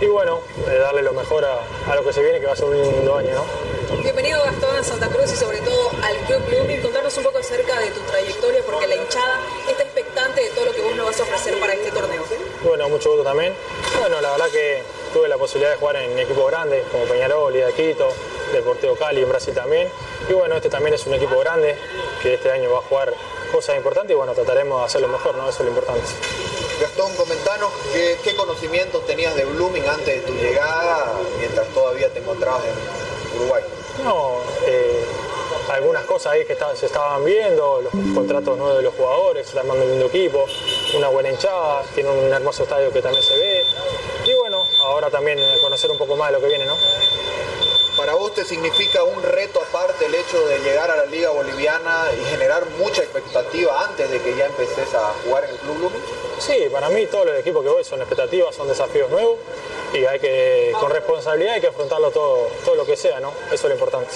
y 0.00 0.06
bueno, 0.06 0.40
darle 0.66 1.02
lo 1.02 1.12
mejor 1.12 1.44
a, 1.44 1.94
lo 1.94 2.02
que 2.02 2.12
se 2.12 2.20
viene, 2.20 2.40
que 2.40 2.46
va 2.46 2.54
a 2.54 2.56
ser 2.56 2.64
un 2.64 2.76
lindo 2.76 3.16
año. 3.16 3.30
¿no? 3.36 3.77
Bienvenido 3.90 4.44
Gastón 4.44 4.76
a 4.76 4.84
Santa 4.84 5.08
Cruz 5.08 5.32
y 5.32 5.36
sobre 5.36 5.60
todo 5.62 5.90
al 6.02 6.16
Club 6.26 6.44
Blooming. 6.46 6.82
Contarnos 6.82 7.16
un 7.16 7.24
poco 7.24 7.38
acerca 7.38 7.80
de 7.80 7.90
tu 7.90 8.00
trayectoria 8.00 8.62
porque 8.64 8.86
la 8.86 8.96
hinchada 8.96 9.40
está 9.66 9.82
expectante 9.82 10.42
de 10.42 10.50
todo 10.50 10.66
lo 10.66 10.72
que 10.72 10.82
vos 10.82 10.94
nos 10.94 11.06
vas 11.06 11.20
a 11.20 11.22
ofrecer 11.22 11.58
para 11.58 11.72
este 11.72 11.90
torneo. 11.90 12.22
Bueno, 12.62 12.88
mucho 12.90 13.08
gusto 13.08 13.24
también. 13.24 13.54
Bueno, 13.98 14.20
la 14.20 14.32
verdad 14.32 14.50
que 14.50 14.82
tuve 15.14 15.26
la 15.26 15.38
posibilidad 15.38 15.70
de 15.70 15.78
jugar 15.78 15.96
en 15.96 16.18
equipos 16.18 16.50
grandes 16.50 16.86
como 16.88 17.04
Peñarol, 17.04 17.50
de 17.50 17.72
Quito, 17.72 18.12
Deportivo 18.52 18.94
Cali 18.94 19.22
en 19.22 19.28
Brasil 19.30 19.54
también. 19.54 19.88
Y 20.28 20.34
bueno, 20.34 20.56
este 20.56 20.68
también 20.68 20.92
es 20.92 21.06
un 21.06 21.14
equipo 21.14 21.38
grande 21.38 21.74
que 22.22 22.34
este 22.34 22.50
año 22.50 22.70
va 22.70 22.80
a 22.80 22.82
jugar 22.82 23.14
cosas 23.50 23.76
importantes 23.76 24.12
y 24.12 24.16
bueno, 24.16 24.34
trataremos 24.34 24.80
de 24.80 24.84
hacerlo 24.84 25.08
mejor, 25.08 25.34
¿no? 25.34 25.48
Eso 25.48 25.60
es 25.60 25.64
lo 25.64 25.68
importante. 25.68 26.06
Gastón, 26.78 27.16
comentanos 27.16 27.72
qué, 27.94 28.18
qué 28.22 28.36
conocimientos 28.36 29.06
tenías 29.06 29.34
de 29.34 29.46
Blooming 29.46 29.88
antes 29.88 30.06
de 30.06 30.20
tu 30.20 30.34
llegada, 30.34 31.14
mientras 31.38 31.66
todavía 31.68 32.12
te 32.12 32.18
encontrabas 32.18 32.64
en 32.66 33.17
Uruguay. 33.36 33.62
No, 34.04 34.40
eh, 34.66 35.04
algunas 35.70 36.04
cosas 36.04 36.32
ahí 36.32 36.44
que 36.44 36.56
se 36.74 36.86
estaban 36.86 37.24
viendo, 37.24 37.80
los 37.82 37.92
contratos 38.14 38.56
nuevos 38.56 38.76
de 38.78 38.82
los 38.82 38.94
jugadores, 38.94 39.46
se 39.46 39.58
armando 39.58 39.84
un 39.84 39.90
lindo 39.90 40.06
equipo, 40.06 40.46
una 40.96 41.08
buena 41.08 41.30
hinchada, 41.30 41.82
tiene 41.94 42.10
un 42.10 42.32
hermoso 42.32 42.62
estadio 42.62 42.90
que 42.92 43.02
también 43.02 43.22
se 43.22 43.36
ve. 43.36 43.64
Y 44.24 44.34
bueno, 44.34 44.64
ahora 44.84 45.10
también 45.10 45.38
conocer 45.60 45.90
un 45.90 45.98
poco 45.98 46.16
más 46.16 46.28
de 46.28 46.36
lo 46.36 46.40
que 46.40 46.48
viene, 46.48 46.64
¿no? 46.64 46.76
¿Para 47.98 48.14
vos 48.14 48.32
te 48.32 48.44
significa 48.44 49.02
un 49.02 49.20
reto 49.24 49.60
aparte 49.60 50.06
el 50.06 50.14
hecho 50.14 50.46
de 50.46 50.60
llegar 50.60 50.88
a 50.88 50.96
la 50.98 51.06
Liga 51.06 51.30
Boliviana 51.30 52.06
y 52.16 52.24
generar 52.26 52.64
mucha 52.78 53.02
expectativa 53.02 53.86
antes 53.86 54.08
de 54.08 54.22
que 54.22 54.36
ya 54.36 54.46
empeces 54.46 54.94
a 54.94 55.14
jugar 55.24 55.42
en 55.42 55.50
el 55.50 55.56
Club 55.56 55.78
Blooming? 55.78 56.02
Sí, 56.38 56.68
para 56.70 56.90
mí 56.90 57.06
todos 57.06 57.26
los 57.26 57.36
equipos 57.40 57.64
que 57.64 57.68
voy 57.68 57.82
son 57.82 57.98
expectativas, 57.98 58.54
son 58.54 58.68
desafíos 58.68 59.10
nuevos 59.10 59.40
y 59.92 60.04
hay 60.04 60.20
que, 60.20 60.72
con 60.78 60.92
responsabilidad 60.92 61.54
hay 61.54 61.60
que 61.60 61.66
afrontarlo 61.66 62.12
todo, 62.12 62.46
todo 62.64 62.76
lo 62.76 62.86
que 62.86 62.96
sea, 62.96 63.18
¿no? 63.18 63.32
Eso 63.46 63.54
es 63.54 63.64
lo 63.64 63.72
importante. 63.72 64.14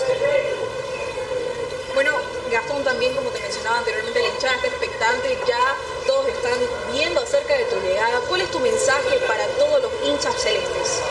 Bueno, 1.95 2.13
Gastón 2.53 2.85
también, 2.85 3.17
como 3.17 3.31
te 3.31 3.41
mencionaba 3.41 3.79
anteriormente, 3.79 4.23
la 4.23 4.29
hinchada 4.29 4.55
está 4.55 4.69
expectante, 4.69 5.37
ya 5.49 5.77
todos 6.07 6.29
están 6.29 6.57
viendo 6.93 7.21
acerca 7.21 7.59
de 7.59 7.65
tu 7.65 7.81
llegada. 7.81 8.21
¿Cuál 8.29 8.43
es 8.43 8.51
tu 8.53 8.61
mensaje 8.61 9.19
para 9.27 9.45
todos 9.59 9.83
los 9.83 9.93
hinchas 10.05 10.41
celestes? 10.41 11.03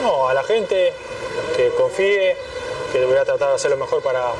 No, 0.00 0.28
a 0.28 0.34
la 0.34 0.42
gente 0.42 0.94
que 1.56 1.70
confíe, 1.70 2.36
que 2.90 3.04
voy 3.04 3.16
a 3.16 3.24
tratar 3.24 3.50
de 3.50 3.54
hacer 3.56 3.70
lo 3.70 3.76
mejor 3.76 4.02
para, 4.02 4.32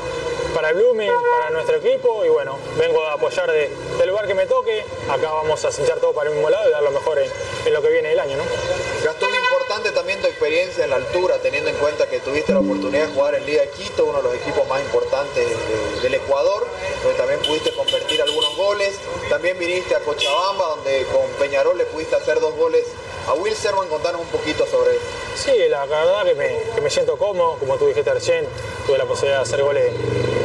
para 0.54 0.72
Blooming, 0.72 1.12
para 1.32 1.50
nuestro 1.50 1.76
equipo 1.76 2.24
y 2.24 2.28
bueno, 2.28 2.58
vengo 2.78 3.04
a 3.04 3.12
apoyar 3.12 3.50
del 3.50 4.08
lugar 4.08 4.26
que 4.26 4.34
me 4.34 4.46
toque, 4.46 4.84
acá 5.10 5.30
vamos 5.30 5.62
a 5.64 5.70
cinchar 5.70 5.98
todo 5.98 6.12
para 6.12 6.30
el 6.30 6.34
mismo 6.34 6.48
lado 6.48 6.68
y 6.68 6.72
dar 6.72 6.82
lo 6.82 6.90
mejor 6.90 7.18
en, 7.18 7.72
lo 7.72 7.82
que 7.82 7.90
viene 7.90 8.08
del 8.08 8.20
año. 8.20 8.38
¿no? 8.38 8.44
Gastón, 9.04 9.30
importante 9.34 9.92
también 9.92 10.20
tu 10.20 10.26
experiencia 10.26 10.84
en 10.84 10.90
la 10.90 10.96
altura, 10.96 11.38
teniendo 11.38 11.70
en 11.70 11.76
cuenta 11.76 12.08
que 12.08 12.20
tuviste 12.20 12.52
la 12.52 12.60
oportunidad 12.60 13.06
de 13.06 13.14
jugar 13.14 13.34
en 13.34 13.46
Liga 13.46 13.66
Quito, 13.66 14.06
uno 14.06 14.18
de 14.18 14.24
los 14.24 14.34
equipos 14.34 14.66
más 14.66 14.80
importantes 14.80 15.46
del 16.02 16.14
Ecuador, 16.14 16.66
donde 17.02 17.18
también 17.18 17.40
pudiste 17.40 17.72
convertir 17.72 18.20
algunos 18.22 18.56
goles, 18.56 18.98
también 19.28 19.58
viniste 19.58 19.94
a 19.94 20.00
Cochabamba, 20.00 20.68
donde 20.76 21.06
con 21.12 21.26
Peñarol 21.38 21.78
le 21.78 21.84
pudiste 21.84 22.16
hacer 22.16 22.40
dos 22.40 22.54
goles 22.56 22.84
a 23.30 23.34
Wilserman, 23.34 23.88
contanos 23.88 24.22
un 24.22 24.26
poquito 24.26 24.66
sobre 24.66 24.96
eso. 24.96 25.04
Sí, 25.36 25.52
la 25.68 25.86
verdad 25.86 26.24
que 26.24 26.34
me, 26.34 26.58
que 26.74 26.80
me 26.80 26.90
siento 26.90 27.16
cómodo, 27.16 27.56
como 27.60 27.76
tú 27.76 27.86
dijiste 27.86 28.12
recién, 28.12 28.44
tuve 28.86 28.98
la 28.98 29.04
posibilidad 29.04 29.38
de 29.38 29.42
hacer 29.42 29.62
goles 29.62 29.92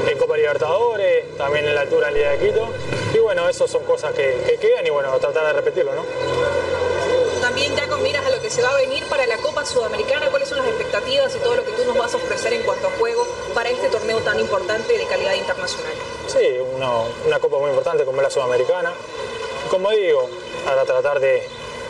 en 0.07 0.17
Copa 0.19 0.37
Libertadores, 0.37 1.35
también 1.35 1.67
en 1.67 1.73
la 1.73 1.81
altura 1.81 2.09
en 2.09 2.13
Liga 2.13 2.29
de 2.31 2.37
Quito. 2.37 2.69
Y 3.11 3.17
bueno, 3.17 3.49
eso 3.49 3.67
son 3.67 3.83
cosas 3.85 4.13
que, 4.13 4.57
quedan 4.61 4.85
y 4.85 4.91
bueno, 4.91 5.17
tratar 5.17 5.47
de 5.47 5.53
repetirlo, 5.53 5.95
¿no? 5.95 6.03
También 7.41 7.75
ya 7.75 7.87
con 7.87 8.03
miras 8.03 8.23
a 8.23 8.29
lo 8.29 8.39
que 8.39 8.51
se 8.51 8.61
va 8.61 8.69
a 8.69 8.75
venir 8.75 9.03
para 9.05 9.25
la 9.25 9.37
Copa 9.37 9.65
Sudamericana, 9.65 10.27
¿cuáles 10.29 10.47
son 10.47 10.59
las 10.59 10.67
expectativas 10.67 11.35
y 11.35 11.39
todo 11.39 11.55
lo 11.55 11.65
que 11.65 11.71
tú 11.71 11.85
nos 11.85 11.97
vas 11.97 12.13
a 12.13 12.17
ofrecer 12.17 12.53
en 12.53 12.61
cuanto 12.63 12.87
a 12.87 12.91
juego 12.91 13.25
para 13.55 13.69
este 13.69 13.89
torneo 13.89 14.19
tan 14.19 14.39
importante 14.39 14.95
de 14.95 15.05
calidad 15.05 15.33
internacional? 15.33 15.93
Sí, 16.27 16.59
una, 16.75 16.91
una 17.25 17.39
Copa 17.39 17.57
muy 17.57 17.71
importante 17.71 18.05
como 18.05 18.21
la 18.21 18.29
Sudamericana. 18.29 18.93
Como 19.71 19.89
digo, 19.89 20.29
para 20.63 20.85
tratar 20.85 21.19
de, 21.19 21.47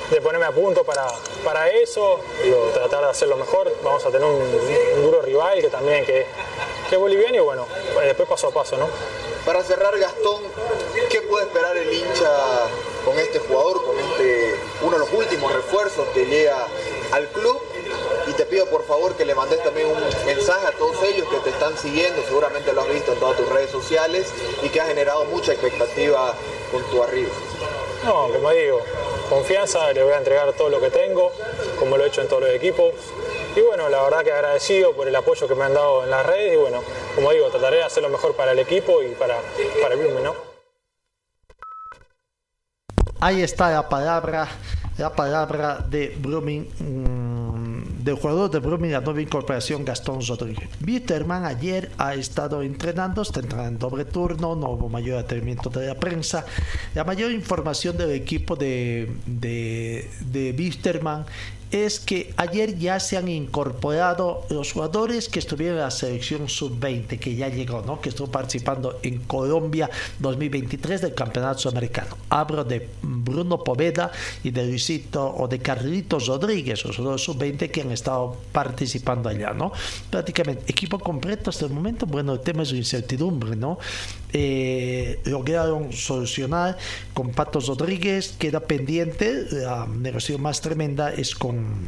de 0.09 0.21
ponerme 0.21 0.45
a 0.45 0.51
punto 0.51 0.83
para, 0.83 1.07
para 1.43 1.69
eso, 1.69 2.19
digo, 2.43 2.69
tratar 2.73 3.03
de 3.03 3.09
hacerlo 3.09 3.37
mejor. 3.37 3.71
Vamos 3.83 4.05
a 4.05 4.09
tener 4.09 4.27
un, 4.27 5.01
duro 5.01 5.21
rival 5.21 5.61
que 5.61 5.69
también 5.69 6.05
que, 6.05 6.25
que, 6.89 6.95
es 6.95 7.01
boliviano 7.01 7.35
y 7.35 7.39
bueno, 7.39 7.67
después 8.03 8.27
paso 8.27 8.47
a 8.47 8.51
paso, 8.51 8.77
¿no? 8.77 8.87
Para 9.45 9.63
cerrar, 9.63 9.97
Gastón, 9.97 10.41
¿qué 11.09 11.21
puede 11.21 11.45
esperar 11.45 11.77
el 11.77 11.91
hincha 11.91 12.29
con 13.03 13.17
este 13.19 13.39
jugador, 13.39 13.85
con 13.85 13.99
este 13.99 14.55
uno 14.81 14.93
de 14.93 14.99
los 14.99 15.13
últimos 15.13 15.53
refuerzos 15.53 16.07
que 16.13 16.25
llega 16.25 16.67
al 17.11 17.27
club? 17.29 17.61
Y 18.27 18.33
te 18.33 18.45
pido 18.45 18.65
por 18.67 18.83
favor 18.85 19.15
que 19.15 19.23
le 19.23 19.35
mandes 19.35 19.61
también 19.63 19.87
un 19.87 20.25
mensaje 20.25 20.65
a 20.65 20.71
todos 20.71 21.01
ellos 21.03 21.27
que 21.29 21.37
te 21.37 21.51
están 21.51 21.77
siguiendo, 21.77 22.23
seguramente 22.23 22.73
lo 22.73 22.81
has 22.81 22.89
visto 22.89 23.13
en 23.13 23.19
todas 23.19 23.37
tus 23.37 23.47
redes 23.49 23.69
sociales 23.69 24.27
y 24.63 24.69
que 24.69 24.81
ha 24.81 24.85
generado 24.85 25.25
mucha 25.25 25.51
expectativa 25.51 26.33
con 26.75 26.83
tu 26.91 27.01
arribo. 27.01 27.31
No, 28.03 28.27
como 28.27 28.51
digo, 28.51 28.81
confianza, 29.29 29.91
le 29.93 30.03
voy 30.03 30.13
a 30.13 30.17
entregar 30.17 30.51
todo 30.53 30.69
lo 30.69 30.81
que 30.81 30.89
tengo, 30.89 31.31
como 31.79 31.97
lo 31.97 32.03
he 32.03 32.07
hecho 32.07 32.21
en 32.21 32.27
todos 32.27 32.43
los 32.43 32.51
equipos. 32.51 32.93
Y 33.55 33.61
bueno, 33.61 33.87
la 33.87 34.03
verdad 34.03 34.23
que 34.23 34.31
agradecido 34.31 34.93
por 34.93 35.07
el 35.07 35.15
apoyo 35.15 35.47
que 35.47 35.55
me 35.55 35.63
han 35.63 35.73
dado 35.73 36.03
en 36.03 36.11
las 36.11 36.25
redes 36.25 36.53
y 36.53 36.57
bueno, 36.57 36.81
como 37.15 37.31
digo, 37.31 37.47
trataré 37.47 37.77
de 37.77 37.83
hacer 37.83 38.03
lo 38.03 38.09
mejor 38.09 38.35
para 38.35 38.51
el 38.51 38.59
equipo 38.59 39.01
y 39.01 39.15
para, 39.15 39.37
para 39.81 39.95
el 39.95 40.01
Blooming, 40.01 40.23
¿no? 40.23 40.35
Ahí 43.21 43.41
está 43.41 43.71
la 43.71 43.87
palabra, 43.87 44.49
la 44.97 45.15
palabra 45.15 45.79
de 45.87 46.13
Blooming. 46.17 47.24
Del 48.05 48.17
jugador 48.17 48.51
de 48.51 48.59
Brumming, 48.59 48.91
la 48.91 49.01
nueva 49.01 49.19
incorporación 49.19 49.83
Gastón 49.83 50.19
Rodríguez. 50.23 50.69
Bitterman 50.79 51.43
ayer 51.43 51.89
ha 51.97 52.13
estado 52.13 52.61
entrenando, 52.61 53.23
está 53.23 53.39
entrenando 53.39 53.71
en 53.71 53.79
doble 53.79 54.05
turno, 54.05 54.55
no 54.55 54.69
hubo 54.69 54.89
mayor 54.89 55.17
atrevimiento 55.17 55.71
de 55.71 55.87
la 55.87 55.95
prensa. 55.95 56.45
La 56.93 57.03
mayor 57.03 57.31
información 57.31 57.97
del 57.97 58.11
equipo 58.11 58.55
de, 58.55 59.11
de, 59.25 60.07
de 60.31 60.51
es 61.71 61.99
que 61.99 62.33
ayer 62.37 62.77
ya 62.77 62.99
se 62.99 63.17
han 63.17 63.27
incorporado 63.27 64.45
los 64.49 64.71
jugadores 64.71 65.29
que 65.29 65.39
estuvieron 65.39 65.77
en 65.77 65.83
la 65.83 65.91
selección 65.91 66.47
sub-20, 66.47 67.19
que 67.19 67.35
ya 67.35 67.49
llegó, 67.49 67.81
¿no? 67.81 67.99
que 67.99 68.09
estuvo 68.09 68.27
participando 68.27 68.99
en 69.03 69.19
Colombia 69.19 69.89
2023 70.19 71.01
del 71.01 71.13
Campeonato 71.13 71.59
Sudamericano. 71.59 72.17
Hablo 72.29 72.63
de 72.63 72.89
Bruno 73.01 73.63
Poveda 73.63 74.11
y 74.43 74.51
de 74.51 74.65
Luisito 74.65 75.35
o 75.35 75.47
de 75.47 75.59
Carlitos 75.59 76.27
Rodríguez, 76.27 76.83
los 76.85 76.95
jugadores 76.95 77.23
sub-20 77.23 77.71
que 77.71 77.81
han 77.81 77.91
estado 77.91 78.37
participando 78.51 79.29
allá. 79.29 79.53
¿no? 79.53 79.71
Prácticamente 80.09 80.63
equipo 80.67 80.99
completo 80.99 81.49
hasta 81.49 81.65
el 81.65 81.71
momento. 81.71 82.05
Bueno, 82.05 82.33
el 82.33 82.41
tema 82.41 82.63
es 82.63 82.71
la 82.71 82.77
incertidumbre. 82.77 83.55
¿no? 83.55 83.79
Eh, 84.37 85.21
lograron 85.23 85.93
solucionar 85.93 86.77
con 87.13 87.31
Patos 87.31 87.67
Rodríguez, 87.67 88.35
queda 88.37 88.59
pendiente. 88.59 89.45
La 89.49 89.87
negociación 89.87 90.41
más 90.41 90.59
tremenda 90.59 91.13
es 91.13 91.33
con 91.35 91.87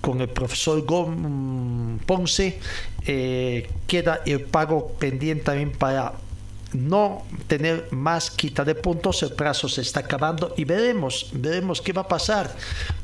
con 0.00 0.20
el 0.20 0.28
profesor 0.28 0.84
Ponce. 2.06 2.58
Eh, 3.06 3.68
queda 3.86 4.20
el 4.26 4.40
pago 4.40 4.88
pendiente 4.98 5.44
también 5.44 5.70
para 5.70 6.14
no 6.72 7.22
tener 7.46 7.88
más 7.90 8.30
quita 8.30 8.64
de 8.64 8.74
puntos, 8.74 9.22
el 9.22 9.32
plazo 9.32 9.68
se 9.68 9.80
está 9.80 10.00
acabando 10.00 10.54
y 10.56 10.64
veremos, 10.64 11.30
veremos 11.32 11.80
qué 11.80 11.92
va 11.92 12.02
a 12.02 12.08
pasar. 12.08 12.54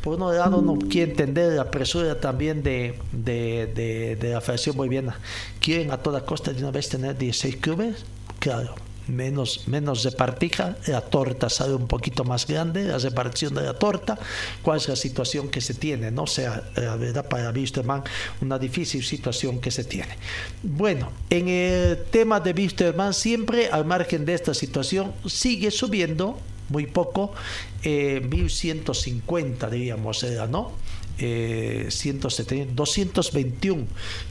Por 0.03 0.21
un 0.21 0.37
lado, 0.37 0.61
no 0.61 0.79
quiere 0.79 1.13
entender 1.13 1.53
la 1.53 1.71
presura 1.71 2.21
también 2.21 2.63
de, 2.63 2.99
de, 3.13 4.17
de 4.21 4.31
la 4.31 4.41
Federación 4.41 4.77
Boliviana. 4.77 5.19
Quieren 5.61 5.91
a 5.91 5.99
toda 5.99 6.25
costa 6.25 6.53
de 6.53 6.61
una 6.61 6.71
vez 6.71 6.89
tener 6.89 7.17
16 7.17 7.57
clubes, 7.57 8.05
claro 8.39 8.84
menos, 9.09 9.67
menos 9.69 10.05
repartija, 10.05 10.77
la 10.87 11.01
torta 11.01 11.49
sale 11.49 11.75
un 11.75 11.87
poquito 11.87 12.25
más 12.25 12.47
grande, 12.47 12.85
la 12.85 12.99
repartición 12.99 13.55
de 13.55 13.63
la 13.63 13.75
torta, 13.75 14.19
cuál 14.63 14.79
es 14.79 14.89
la 14.89 14.97
situación 14.97 15.49
que 15.49 15.61
se 15.61 15.75
tiene, 15.75 16.11
¿no? 16.11 16.23
O 16.23 16.27
sea, 16.27 16.63
la 16.77 16.97
verdad 16.97 17.29
para 17.29 17.51
Wisterman, 17.51 18.03
una 18.41 18.59
difícil 18.59 19.05
situación 19.05 19.61
que 19.61 19.71
se 19.71 19.85
tiene. 19.85 20.17
Bueno, 20.63 21.11
en 21.31 21.49
el 21.49 22.05
tema 22.11 22.41
de 22.41 22.53
Wisterman, 22.53 23.15
siempre 23.15 23.69
al 23.69 23.85
margen 23.85 24.25
de 24.25 24.35
esta 24.35 24.55
situación, 24.55 25.13
sigue 25.27 25.71
subiendo 25.71 26.39
muy 26.69 26.87
poco, 26.87 27.33
eh, 27.83 28.21
1150 28.29 29.69
diríamos, 29.69 30.23
era, 30.23 30.47
¿no? 30.47 30.73
Eh, 31.19 31.89
221, 32.75 33.87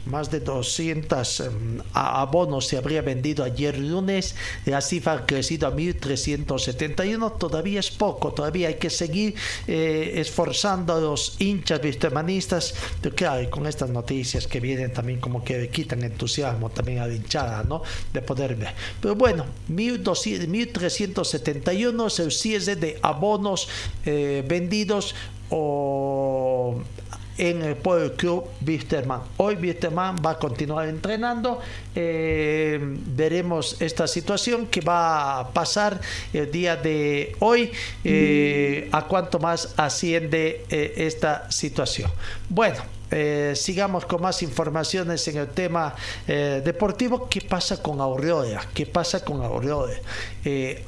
más 0.06 0.30
de 0.30 0.40
200 0.40 1.40
em, 1.40 1.80
abonos 1.92 2.66
se 2.66 2.76
habría 2.76 3.02
vendido 3.02 3.44
ayer 3.44 3.78
lunes, 3.78 4.34
la 4.66 4.80
cifra 4.80 5.12
ha 5.14 5.26
crecido 5.26 5.68
a 5.68 5.70
1371, 5.70 7.32
todavía 7.32 7.80
es 7.80 7.90
poco, 7.90 8.32
todavía 8.32 8.68
hay 8.68 8.74
que 8.74 8.90
seguir 8.90 9.34
eh, 9.66 10.12
esforzando 10.16 10.94
a 10.94 11.00
los 11.00 11.36
hinchas 11.38 11.80
vistemanistas, 11.80 12.74
pero 13.00 13.14
claro, 13.14 13.48
con 13.50 13.66
estas 13.66 13.88
noticias 13.90 14.46
que 14.46 14.60
vienen 14.60 14.92
también 14.92 15.20
como 15.20 15.42
que 15.44 15.68
quitan 15.68 16.02
entusiasmo 16.02 16.70
también 16.70 17.00
a 17.00 17.06
la 17.06 17.14
hinchada, 17.14 17.62
¿no? 17.64 17.82
De 18.12 18.20
poder 18.22 18.56
ver. 18.56 18.74
Pero 19.00 19.14
bueno, 19.14 19.46
1371 19.68 22.06
es 22.06 22.18
el 22.18 22.32
cierre 22.32 22.76
de 22.76 22.98
abonos 23.02 23.68
eh, 24.04 24.44
vendidos 24.46 25.14
o 25.50 26.80
en 27.38 27.62
el, 27.62 27.76
por 27.76 28.00
el 28.00 28.12
club 28.12 28.44
Wisterman. 28.66 29.20
Hoy 29.36 29.56
Wisterman 29.56 30.16
va 30.24 30.32
a 30.32 30.38
continuar 30.38 30.88
entrenando. 30.88 31.60
Eh, 31.94 32.78
veremos 32.80 33.80
esta 33.80 34.06
situación 34.06 34.66
que 34.66 34.80
va 34.80 35.40
a 35.40 35.48
pasar 35.48 36.00
el 36.32 36.50
día 36.50 36.76
de 36.76 37.34
hoy. 37.40 37.72
Eh, 38.04 38.88
a 38.92 39.02
cuánto 39.06 39.38
más 39.38 39.74
asciende 39.76 40.64
eh, 40.70 40.94
esta 40.96 41.50
situación. 41.50 42.10
Bueno. 42.48 42.82
Sigamos 43.54 44.06
con 44.06 44.22
más 44.22 44.42
informaciones 44.42 45.26
en 45.28 45.36
el 45.38 45.48
tema 45.48 45.94
deportivo. 46.26 47.28
¿Qué 47.28 47.40
pasa 47.40 47.82
con 47.82 48.00
Aureola? 48.00 48.66
¿Qué 48.74 48.86
pasa 48.86 49.24
con 49.24 49.42
Aureola? 49.42 49.94
Eh, 50.44 50.82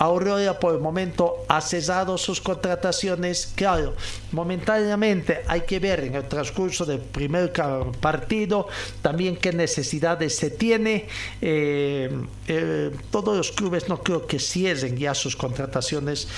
por 0.61 0.75
el 0.75 0.81
momento 0.81 1.45
ha 1.49 1.61
cesado 1.61 2.19
sus 2.19 2.41
contrataciones. 2.41 3.53
Claro, 3.55 3.95
momentáneamente 4.33 5.43
hay 5.47 5.63
que 5.63 5.79
ver 5.79 6.01
en 6.01 6.15
el 6.15 6.29
transcurso 6.29 6.85
del 6.85 7.01
primer 7.01 7.53
partido 8.01 8.69
también 9.03 9.37
qué 9.37 9.53
necesidades 9.53 10.37
se 10.37 10.51
tiene. 10.51 11.07
Eh, 11.41 12.11
eh, 12.49 12.91
todos 13.11 13.37
los 13.37 13.53
clubes 13.53 13.89
no 13.89 14.03
creo 14.03 14.27
que 14.27 14.39
cierren 14.39 14.97
ya 14.97 15.15
sus 15.15 15.37
contrataciones. 15.37 16.29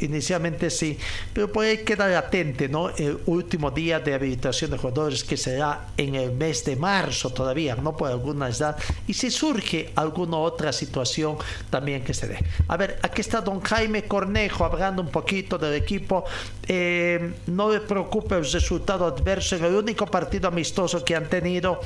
Inicialmente 0.00 0.70
sí, 0.70 0.98
pero 1.32 1.50
puede 1.52 1.82
quedar 1.82 2.12
atente, 2.12 2.68
¿no? 2.68 2.90
El 2.90 3.18
último 3.26 3.70
día 3.70 4.00
de 4.00 4.14
habilitación 4.14 4.70
de 4.70 4.78
jugadores 4.78 5.21
que 5.24 5.36
será 5.36 5.88
en 5.96 6.14
el 6.14 6.32
mes 6.32 6.64
de 6.64 6.76
marzo 6.76 7.30
todavía, 7.30 7.76
no 7.76 7.96
por 7.96 8.10
alguna 8.10 8.48
edad. 8.48 8.76
Y 9.06 9.14
si 9.14 9.30
surge 9.30 9.92
alguna 9.96 10.38
otra 10.38 10.72
situación 10.72 11.36
también 11.70 12.04
que 12.04 12.14
se 12.14 12.28
dé. 12.28 12.44
A 12.68 12.76
ver, 12.76 12.98
aquí 13.02 13.20
está 13.20 13.40
don 13.40 13.60
Jaime 13.60 14.04
Cornejo 14.04 14.64
hablando 14.64 15.02
un 15.02 15.08
poquito 15.08 15.58
del 15.58 15.74
equipo. 15.74 16.24
Eh, 16.66 17.34
no 17.46 17.70
le 17.70 17.80
preocupe 17.80 18.36
el 18.36 18.50
resultado 18.50 19.06
adverso 19.06 19.56
en 19.56 19.64
el 19.64 19.74
único 19.74 20.06
partido 20.06 20.48
amistoso 20.48 21.04
que 21.04 21.16
han 21.16 21.28
tenido 21.28 21.80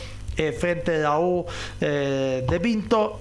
frente 0.59 0.97
a 0.97 0.99
la 0.99 1.19
U 1.19 1.47
eh, 1.81 2.45
de 2.49 2.59
Vinto, 2.59 3.21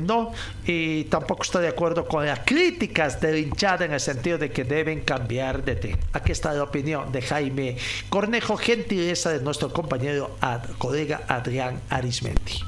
no, 0.00 0.32
y 0.66 1.04
tampoco 1.04 1.42
está 1.42 1.60
de 1.60 1.68
acuerdo 1.68 2.06
con 2.06 2.26
las 2.26 2.40
críticas 2.40 3.20
del 3.20 3.38
hinchada 3.38 3.84
en 3.84 3.92
el 3.92 4.00
sentido 4.00 4.38
de 4.38 4.50
que 4.50 4.64
deben 4.64 5.00
cambiar 5.00 5.64
de 5.64 5.76
tema. 5.76 5.98
Aquí 6.12 6.32
está 6.32 6.52
la 6.52 6.64
opinión 6.64 7.12
de 7.12 7.22
Jaime 7.22 7.76
Cornejo, 8.08 8.56
gentileza 8.56 9.30
de 9.30 9.40
nuestro 9.40 9.72
compañero, 9.72 10.36
colega 10.78 11.22
Adrián 11.28 11.80
Arismendi. 11.90 12.62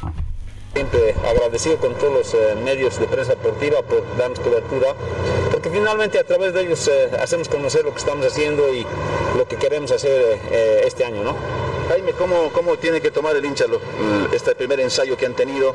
Agradecido 1.29 1.79
con 1.79 1.95
todos 1.95 2.13
los 2.13 2.35
eh, 2.35 2.55
medios 2.65 2.99
de 3.01 3.07
prensa 3.07 3.33
deportiva 3.33 3.83
por 3.83 4.05
darnos 4.17 4.39
cobertura, 4.39 4.95
porque 5.51 5.69
finalmente 5.69 6.19
a 6.19 6.25
través 6.25 6.55
de 6.55 6.63
ellos 6.63 6.87
eh, 6.87 7.11
hacemos 7.21 7.49
conocer 7.49 7.85
lo 7.85 7.93
que 7.93 7.99
estamos 7.99 8.25
haciendo 8.25 8.73
y 8.73 8.87
lo 9.37 9.49
que 9.49 9.57
queremos 9.57 9.91
hacer 9.91 10.39
eh, 10.51 10.83
este 10.87 11.05
año, 11.05 11.25
¿no? 11.25 11.35
Jaime, 11.91 12.13
¿cómo, 12.13 12.53
¿cómo, 12.53 12.77
tiene 12.77 13.01
que 13.01 13.11
tomar 13.11 13.35
el 13.35 13.45
hincha 13.45 13.65
este 14.33 14.55
primer 14.55 14.79
ensayo 14.79 15.17
que 15.17 15.27
han 15.27 15.35
tenido? 15.35 15.75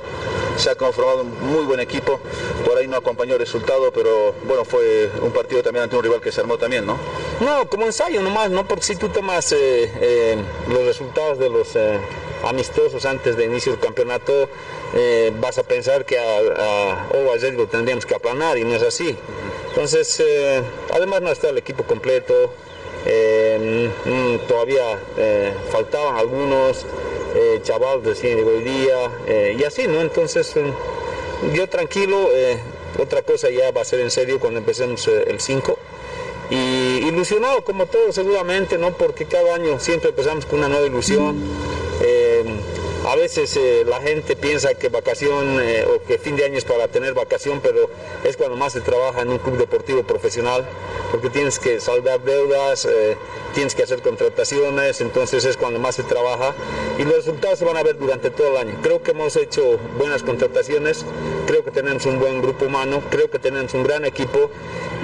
Se 0.56 0.70
ha 0.70 0.76
conformado 0.76 1.24
un 1.24 1.46
muy 1.52 1.66
buen 1.66 1.82
equipo, 1.82 2.22
por 2.66 2.78
ahí 2.78 2.88
no 2.88 2.96
acompañó 2.96 3.34
el 3.34 3.40
resultado, 3.40 3.92
pero 3.92 4.34
bueno, 4.46 4.64
fue 4.64 5.12
un 5.22 5.34
partido 5.34 5.62
también 5.62 5.84
ante 5.84 5.98
un 5.98 6.04
rival 6.04 6.22
que 6.22 6.32
se 6.32 6.40
armó 6.40 6.58
también, 6.58 6.86
¿no? 6.86 6.98
No, 7.42 7.68
como 7.68 7.86
ensayo 7.86 8.22
nomás, 8.22 8.50
¿no? 8.50 8.66
Porque 8.66 8.86
si 8.86 8.96
tú 8.96 9.10
tomas 9.10 9.54
los 10.70 10.86
resultados 10.86 11.38
de 11.38 11.50
los 11.50 11.76
amistosos 12.46 13.06
antes 13.06 13.36
de 13.36 13.44
inicio 13.44 13.74
del 13.74 13.82
campeonato, 13.82 14.48
eh, 14.94 15.34
vas 15.38 15.58
a 15.58 15.64
pensar 15.64 16.06
que 16.06 16.18
a, 16.18 16.38
a 16.38 17.08
lo 17.52 17.68
tendríamos 17.68 18.06
que 18.06 18.16
aplanar 18.16 18.58
y 18.58 18.64
no 18.64 18.74
es 18.74 18.84
así. 18.84 19.18
Entonces, 19.68 20.18
eh, 20.22 20.64
además 20.94 21.22
no 21.22 21.30
está 21.30 21.50
el 21.50 21.58
equipo 21.58 21.84
completo, 21.84 22.54
eh, 23.06 23.90
mm, 24.06 24.48
todavía 24.48 24.99
faltaban 25.72 26.18
algunos, 26.18 26.86
chaval 27.64 28.03
recién 28.03 28.38
llegó 28.38 28.52
hoy 28.52 28.64
día 28.64 29.53
y 29.57 29.64
así, 29.64 29.88
¿no? 29.88 30.02
Entonces, 30.02 30.53
yo 31.53 31.68
tranquilo, 31.68 32.30
otra 32.98 33.22
cosa 33.22 33.49
ya 33.49 33.72
va 33.72 33.82
a 33.82 33.86
ser 33.86 33.99
en 33.99 34.11
serio 34.11 34.40
cuando 34.40 34.60
empecemos 34.60 35.07
el 35.07 35.40
5 35.40 35.77
y 36.49 37.07
ilusionado 37.07 37.64
como 37.64 37.88
todos 37.88 38.15
seguramente, 38.15 38.77
¿no? 38.77 38.91
Porque 38.91 39.26
cada 39.26 39.56
año 39.56 39.80
siempre 39.80 40.10
empezamos 40.10 40.45
con 40.45 40.60
una 40.60 40.69
nueva 40.69 40.86
ilusión. 40.86 41.36
A 43.06 43.15
veces 43.15 43.56
eh, 43.56 43.86
la 43.88 44.02
gente 44.02 44.36
piensa 44.36 44.73
que 44.73 44.90
vacación 44.90 45.60
eh, 45.61 45.86
o 45.86 46.02
que 46.03 46.18
fin 46.18 46.36
de 46.36 46.44
año 46.44 46.57
es 46.57 46.65
para 46.65 46.88
tener 46.88 47.14
vacación, 47.14 47.60
pero 47.61 47.88
es 48.23 48.36
cuando 48.36 48.57
más 48.57 48.73
se 48.73 48.82
trabaja 48.82 49.22
en 49.22 49.30
un 49.30 49.38
club 49.38 49.57
deportivo 49.57 50.02
profesional, 50.02 50.65
porque 51.11 51.30
tienes 51.30 51.60
que 51.60 51.80
saldar 51.80 52.22
deudas, 52.22 52.86
eh, 52.86 53.15
tienes 53.53 53.76
que 53.76 53.84
hacer 53.84 54.02
contrataciones, 54.02 55.02
entonces 55.02 55.45
es 55.45 55.56
cuando 55.56 55.80
más 55.80 55.95
se 55.95 56.03
trabaja 56.03 56.56
y 56.98 57.03
los 57.03 57.18
resultados 57.18 57.60
se 57.60 57.65
van 57.65 57.77
a 57.77 57.84
ver 57.84 57.99
durante 57.99 58.32
todo 58.32 58.48
el 58.48 58.57
año. 58.57 58.80
Creo 58.82 59.03
que 59.03 59.11
hemos 59.11 59.36
hecho 59.36 59.77
buenas 59.99 60.23
contrataciones, 60.23 61.06
creo 61.45 61.64
que 61.64 61.69
tenemos 61.69 62.07
un 62.07 62.18
buen 62.19 62.41
grupo 62.41 62.65
humano, 62.65 63.03
creo 63.11 63.30
que 63.30 63.38
tenemos 63.38 63.72
un 63.76 63.84
gran 63.84 64.06
equipo 64.06 64.49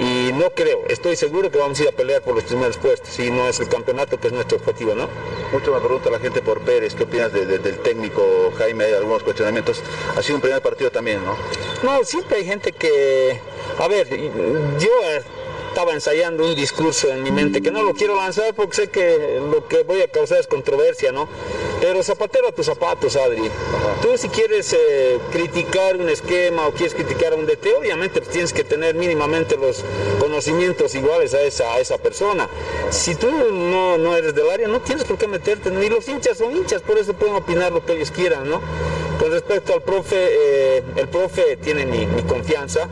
y 0.00 0.32
no 0.32 0.50
creo, 0.50 0.82
estoy 0.88 1.14
seguro 1.14 1.52
que 1.52 1.58
vamos 1.58 1.78
a 1.78 1.84
ir 1.84 1.88
a 1.88 1.92
pelear 1.92 2.22
por 2.22 2.34
los 2.34 2.44
primeros 2.44 2.78
puestos 2.78 3.16
y 3.20 3.30
no 3.30 3.46
es 3.46 3.60
el 3.60 3.68
campeonato 3.68 4.18
que 4.18 4.26
es 4.26 4.32
nuestro 4.32 4.58
objetivo, 4.58 4.96
¿no? 4.96 5.08
Mucho 5.52 5.72
me 5.72 5.78
pregunta 5.78 6.10
la 6.10 6.18
gente 6.18 6.42
por 6.42 6.60
Pérez, 6.62 6.96
¿qué 6.96 7.04
opinas 7.04 7.32
del 7.32 7.78
tema? 7.78 7.91
Técnico 7.92 8.50
Jaime, 8.56 8.84
hay 8.84 8.94
algunos 8.94 9.22
cuestionamientos. 9.22 9.82
Ha 10.16 10.22
sido 10.22 10.36
un 10.36 10.40
primer 10.40 10.62
partido 10.62 10.90
también, 10.90 11.22
¿no? 11.22 11.36
No, 11.82 12.02
siempre 12.04 12.38
hay 12.38 12.46
gente 12.46 12.72
que, 12.72 13.38
a 13.78 13.86
ver, 13.86 14.08
yo 14.78 14.90
estaba 15.72 15.94
ensayando 15.94 16.44
un 16.44 16.54
discurso 16.54 17.08
en 17.08 17.22
mi 17.22 17.30
mente 17.30 17.62
que 17.62 17.70
no 17.70 17.82
lo 17.82 17.94
quiero 17.94 18.14
lanzar 18.14 18.52
porque 18.54 18.76
sé 18.76 18.90
que 18.90 19.40
lo 19.50 19.66
que 19.66 19.84
voy 19.84 20.02
a 20.02 20.08
causar 20.08 20.38
es 20.38 20.46
controversia, 20.46 21.12
¿no? 21.12 21.26
Pero 21.80 22.02
zapatero 22.02 22.48
a 22.48 22.52
tus 22.52 22.66
zapatos, 22.66 23.16
Adri. 23.16 23.50
Tú 24.02 24.08
si 24.18 24.28
quieres 24.28 24.70
eh, 24.74 25.18
criticar 25.32 25.96
un 25.96 26.10
esquema 26.10 26.68
o 26.68 26.72
quieres 26.72 26.94
criticar 26.94 27.32
a 27.32 27.36
un 27.36 27.46
DT, 27.46 27.74
obviamente 27.78 28.20
pues, 28.20 28.30
tienes 28.30 28.52
que 28.52 28.64
tener 28.64 28.94
mínimamente 28.96 29.56
los 29.56 29.82
conocimientos 30.20 30.94
iguales 30.94 31.32
a 31.32 31.40
esa, 31.40 31.72
a 31.72 31.80
esa 31.80 31.96
persona. 31.96 32.50
Si 32.90 33.14
tú 33.14 33.30
no, 33.30 33.96
no 33.96 34.14
eres 34.14 34.34
del 34.34 34.50
área, 34.50 34.68
no 34.68 34.80
tienes 34.82 35.04
por 35.04 35.16
qué 35.16 35.26
meterte, 35.26 35.70
ni 35.70 35.88
los 35.88 36.06
hinchas 36.06 36.36
son 36.36 36.54
hinchas, 36.54 36.82
por 36.82 36.98
eso 36.98 37.14
pueden 37.14 37.34
opinar 37.34 37.72
lo 37.72 37.82
que 37.82 37.94
ellos 37.94 38.10
quieran, 38.10 38.46
¿no? 38.46 38.60
Con 39.18 39.30
respecto 39.30 39.72
al 39.72 39.80
profe, 39.80 40.16
eh, 40.18 40.82
el 40.96 41.08
profe 41.08 41.56
tiene 41.56 41.86
mi, 41.86 42.04
mi 42.04 42.22
confianza 42.24 42.90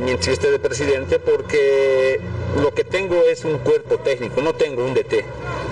mientras 0.00 0.28
esté 0.28 0.50
de 0.50 0.58
presidente 0.58 1.18
porque 1.18 2.20
lo 2.60 2.72
que 2.72 2.84
tengo 2.84 3.22
es 3.24 3.44
un 3.44 3.58
cuerpo 3.58 3.98
técnico, 3.98 4.42
no 4.42 4.54
tengo 4.54 4.84
un 4.84 4.94
DT, 4.94 5.24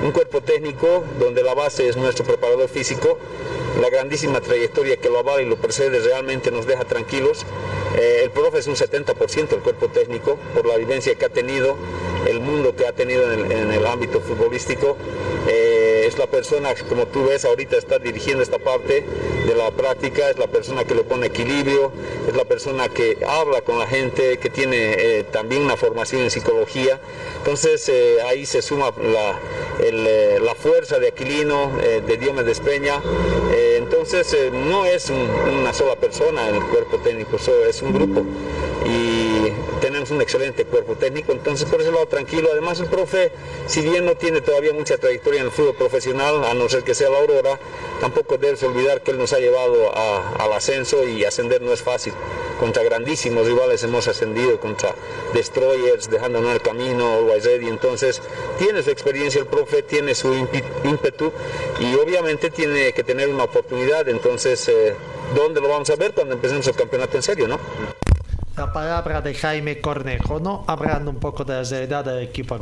un 0.05 0.13
cuerpo 0.13 0.41
técnico 0.41 1.05
donde 1.19 1.43
la 1.43 1.55
base 1.55 1.89
es 1.89 1.97
nuestro 1.97 2.25
preparador 2.25 2.69
físico, 2.69 3.19
la 3.81 3.89
grandísima 3.89 4.41
trayectoria 4.41 4.97
que 4.97 5.09
lo 5.09 5.19
avala 5.19 5.43
y 5.43 5.47
lo 5.47 5.57
precede 5.57 6.01
realmente 6.01 6.51
nos 6.51 6.67
deja 6.67 6.85
tranquilos. 6.85 7.47
Eh, 7.97 8.21
el 8.25 8.31
profe 8.31 8.59
es 8.59 8.67
un 8.67 8.75
70% 8.75 9.49
del 9.49 9.61
cuerpo 9.61 9.89
técnico 9.89 10.39
por 10.55 10.67
la 10.67 10.77
vivencia 10.77 11.15
que 11.15 11.25
ha 11.25 11.29
tenido, 11.29 11.77
el 12.27 12.41
mundo 12.41 12.75
que 12.77 12.87
ha 12.87 12.93
tenido 12.93 13.31
en 13.33 13.71
el, 13.71 13.87
ámbito 13.87 14.21
futbolístico. 14.21 14.97
Eh, 15.49 16.05
es 16.07 16.19
la 16.19 16.27
persona, 16.27 16.75
como 16.89 17.07
tú 17.07 17.27
ves 17.27 17.45
ahorita 17.45 17.77
está 17.77 17.99
dirigiendo 17.99 18.43
esta 18.43 18.59
parte 18.59 19.05
de 19.47 19.55
la 19.55 19.71
práctica, 19.71 20.31
es 20.31 20.39
la 20.39 20.47
persona 20.47 20.85
que 20.85 20.95
le 20.95 21.05
pone 21.05 21.27
equilibrio, 21.27 21.93
es 22.29 22.37
la 22.37 22.45
persona 22.45 22.89
que 22.89 23.19
habla 23.27 23.63
con 23.63 23.79
la 23.79 23.87
gente, 23.87 24.02
que 24.11 24.51
tiene 24.51 24.95
eh, 24.99 25.25
también 25.25 25.63
una 25.63 25.77
formación 25.77 26.23
en 26.23 26.31
psicología. 26.31 27.01
Entonces 27.39 27.89
eh, 27.89 28.17
ahí 28.27 28.47
se 28.47 28.63
suma 28.63 28.93
la, 29.01 29.39
eh, 29.81 30.39
la 30.43 30.55
fuerza 30.55 30.99
de 30.99 31.09
Aquilino, 31.09 31.73
de 31.77 32.17
Diomedes 32.17 32.47
Despeña. 32.47 33.01
entonces 33.77 34.37
no 34.53 34.85
es 34.85 35.11
una 35.11 35.73
sola 35.73 35.97
persona 35.97 36.49
el 36.49 36.63
cuerpo 36.65 36.99
técnico, 36.99 37.37
es 37.37 37.83
un 37.83 37.93
grupo. 37.93 38.25
Tenemos 39.81 40.11
un 40.11 40.21
excelente 40.21 40.65
cuerpo 40.65 40.95
técnico, 40.95 41.33
entonces 41.33 41.69
por 41.69 41.81
ese 41.81 41.91
lado 41.91 42.07
tranquilo. 42.07 42.49
Además 42.53 42.81
el 42.81 42.87
profe, 42.87 43.33
si 43.67 43.81
bien 43.81 44.05
no 44.05 44.15
tiene 44.17 44.41
todavía 44.41 44.73
mucha 44.73 44.99
trayectoria 44.99 45.41
en 45.41 45.47
el 45.47 45.53
fútbol 45.53 45.75
profesional, 45.75 46.45
a 46.45 46.55
no 46.55 46.69
ser 46.69 46.83
que 46.83 46.95
sea 46.95 47.11
la 47.11 47.19
Aurora, 47.19 47.59
tampoco 48.01 48.39
debes 48.39 48.63
olvidar 48.63 49.03
que 49.03 49.13
él 49.13 49.19
nos 49.19 49.33
ha 49.33 49.39
llevado 49.39 49.93
al 49.97 50.53
ascenso 50.53 51.07
y 51.07 51.25
ascender 51.25 51.63
no 51.63 51.73
es 51.73 51.83
fácil. 51.83 52.13
Contra 52.61 52.83
grandísimos 52.83 53.47
rivales 53.47 53.83
hemos 53.83 54.07
ascendido, 54.07 54.61
contra 54.61 54.95
Destroyers, 55.35 56.11
dejándonos 56.11 56.55
el 56.55 56.61
camino, 56.61 57.15
Always 57.15 57.45
Ready. 57.45 57.69
Entonces 57.69 58.23
tiene 58.59 58.83
su 58.83 58.91
experiencia 58.91 59.41
el 59.41 59.47
profe, 59.47 59.83
tiene 59.83 60.15
su 60.15 60.33
ímpetu 60.85 61.33
y 61.81 61.95
obviamente 61.95 62.51
tiene 62.51 62.93
que 62.93 63.03
tener 63.03 63.29
una 63.29 63.45
oportunidad. 63.45 64.09
Entonces, 64.09 64.69
eh, 64.69 64.95
¿dónde 65.35 65.61
lo 65.61 65.69
vamos 65.69 65.91
a 65.91 65.97
ver 65.97 66.13
cuando 66.13 66.35
empecemos 66.35 66.67
el 66.69 66.75
campeonato 66.75 67.17
en 67.17 67.23
serio, 67.23 67.49
no? 67.49 67.59
La 68.57 68.73
palabra 68.73 69.23
de 69.23 69.35
Jaime 69.35 69.81
Cornejo, 69.81 70.39
¿no? 70.39 70.65
Hablando 70.67 71.11
un 71.11 71.19
poco 71.19 71.45
de 71.45 71.55
la 71.55 71.65
seriedad 71.65 72.05
del 72.05 72.23
equipo 72.23 72.59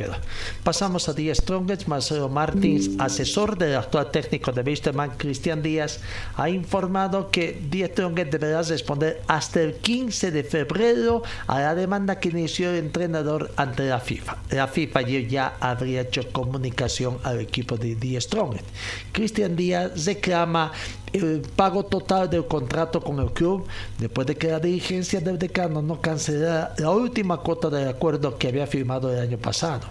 Pasamos 0.62 1.08
a 1.08 1.12
Díaz 1.12 1.38
Strongest, 1.38 1.86
Marcelo 1.88 2.28
Martins, 2.28 2.90
asesor 2.98 3.58
del 3.58 3.76
actual 3.76 4.10
técnico 4.10 4.52
de 4.52 4.62
Wisterman, 4.62 5.10
Cristian 5.16 5.62
Díaz, 5.62 6.00
ha 6.36 6.48
informado 6.48 7.30
que 7.30 7.60
Díaz 7.70 7.90
Strongest 7.90 8.32
deberá 8.32 8.62
responder 8.62 9.22
hasta 9.26 9.60
el 9.60 9.74
15 9.74 10.30
de 10.30 10.44
febrero 10.44 11.22
a 11.46 11.60
la 11.60 11.74
demanda 11.74 12.20
que 12.20 12.28
inició 12.28 12.70
el 12.70 12.76
entrenador 12.76 13.50
ante 13.56 13.88
la 13.88 14.00
FIFA. 14.00 14.36
La 14.50 14.68
FIFA 14.68 15.00
ya 15.02 15.54
habría 15.60 16.02
hecho 16.02 16.30
comunicación 16.30 17.18
al 17.24 17.40
equipo 17.40 17.76
de 17.76 17.96
Díaz 17.96 18.24
Strongest. 18.24 18.66
Cristian 19.12 19.56
Díaz 19.56 20.04
reclama 20.06 20.72
el 21.12 21.42
pago 21.56 21.84
total 21.84 22.30
del 22.30 22.46
contrato 22.46 23.00
con 23.00 23.18
el 23.18 23.32
club 23.32 23.66
después 23.98 24.26
de 24.26 24.36
que 24.36 24.48
la 24.48 24.60
dirigencia 24.60 25.20
del 25.20 25.38
decano 25.38 25.82
no 25.82 26.00
cancelara 26.00 26.74
la 26.78 26.90
última 26.90 27.38
cuota 27.38 27.68
del 27.70 27.88
acuerdo 27.88 28.38
que 28.38 28.48
había 28.48 28.66
firmado 28.66 29.12
el 29.12 29.18
año 29.18 29.38
pasado. 29.38 29.86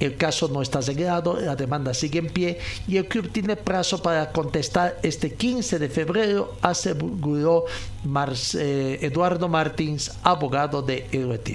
El 0.00 0.16
caso 0.16 0.48
no 0.48 0.62
está 0.62 0.80
arreglado, 0.80 1.38
la 1.38 1.54
demanda 1.54 1.94
sigue 1.94 2.18
en 2.18 2.26
pie 2.26 2.58
y 2.88 2.96
el 2.96 3.06
club 3.06 3.30
tiene 3.30 3.54
plazo 3.54 4.02
para 4.02 4.32
contestar 4.32 4.98
este 5.04 5.34
15 5.34 5.78
de 5.78 5.88
febrero, 5.88 6.56
aseguró 6.60 7.66
eh, 8.54 8.98
Eduardo 9.00 9.48
Martins, 9.48 10.10
abogado 10.24 10.82
de 10.82 11.06
EUT. 11.12 11.50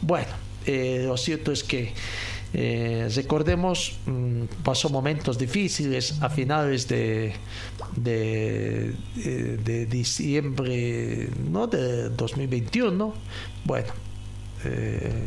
Bueno, 0.00 0.28
eh, 0.64 1.02
lo 1.06 1.16
cierto 1.16 1.50
es 1.50 1.64
que 1.64 1.92
eh, 2.54 3.08
recordemos, 3.14 3.98
mm, 4.06 4.44
pasó 4.64 4.88
momentos 4.88 5.38
difíciles 5.38 6.20
a 6.22 6.30
finales 6.30 6.88
de, 6.88 7.34
de, 7.96 8.94
eh, 9.18 9.86
diciembre 9.88 11.28
¿no? 11.50 11.66
de 11.66 12.08
2021. 12.10 13.14
Bueno, 13.64 13.88
eh, 14.64 15.26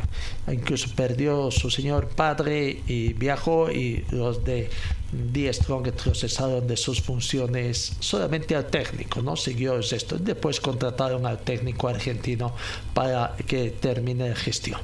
incluso 0.52 0.90
perdió 0.96 1.52
su 1.52 1.70
señor 1.70 2.10
padre 2.10 2.82
y 2.88 3.14
viajó 3.14 3.72
y 3.72 4.04
los 4.12 4.44
de 4.44 4.70
Die 5.12 5.54
Strong 5.54 5.90
cesaron 6.14 6.68
de 6.68 6.76
sus 6.76 7.02
funciones 7.02 7.98
solamente 8.00 8.56
al 8.56 8.66
técnico, 8.68 9.22
¿no? 9.22 9.36
Siguió 9.36 9.80
esto. 9.80 10.18
Después 10.18 10.60
contrataron 10.60 11.26
al 11.26 11.40
técnico 11.40 11.88
argentino 11.88 12.54
para 12.94 13.36
que 13.46 13.72
termine 13.72 14.30
la 14.30 14.36
gestión. 14.36 14.80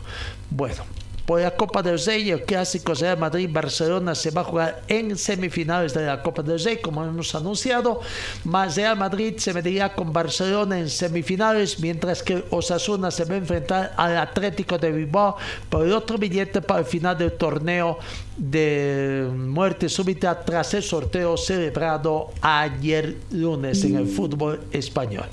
Bueno, 0.50 0.84
por 1.28 1.42
la 1.42 1.52
Copa 1.52 1.84
del 1.84 2.00
Rey, 2.00 2.32
el 2.32 2.44
clásico 2.44 2.94
Real 2.94 3.18
Madrid-Barcelona 3.18 4.16
se 4.16 4.32
va 4.32 4.42
a 4.42 4.44
jugar 4.46 4.84
en 4.88 5.18
semifinales 5.18 5.94
de 5.94 6.06
la 6.06 6.24
Copa 6.24 6.42
del 6.42 6.58
Rey, 6.58 6.78
como 6.78 7.04
hemos 7.04 7.36
anunciado. 7.36 8.00
Más 8.46 8.78
Real 8.78 8.96
Madrid 8.96 9.34
se 9.36 9.54
medirá 9.54 9.94
con 9.94 10.14
Barcelona 10.14 10.80
en 10.80 10.90
semifinales, 10.90 11.82
mientras 11.82 12.24
que 12.24 12.46
Osasuna 12.50 13.12
se 13.12 13.26
va 13.26 13.36
a 13.36 13.40
enfrentar 13.40 13.94
al 13.98 14.18
Atlético 14.18 14.78
de 14.78 14.90
Bilbao 14.90 15.36
por 15.70 15.86
el 15.86 15.92
otro 15.92 16.18
billete 16.18 16.62
para 16.62 16.80
el 16.80 16.86
final 16.86 17.18
del 17.18 17.34
torneo 17.34 18.00
de 18.38 19.30
muerte 19.36 19.90
súbita 19.90 20.46
tras 20.46 20.76
el 20.76 20.84
sorteo 20.84 21.36
celebrado 21.36 22.30
ayer 22.40 23.18
lunes 23.32 23.84
en 23.84 23.98
el 23.98 24.08
fútbol 24.08 24.62
español. 24.72 25.26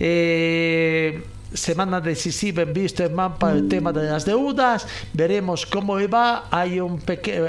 Eh, 0.00 1.22
semana 1.52 2.00
decisiva 2.00 2.62
en 2.62 2.76
Wisterman 2.76 3.38
para 3.38 3.54
el 3.54 3.68
tema 3.68 3.92
de 3.92 4.04
las 4.04 4.24
deudas. 4.24 4.86
Veremos 5.12 5.66
cómo 5.66 5.96
va. 6.08 6.46
Hay 6.50 6.80
un 6.80 7.02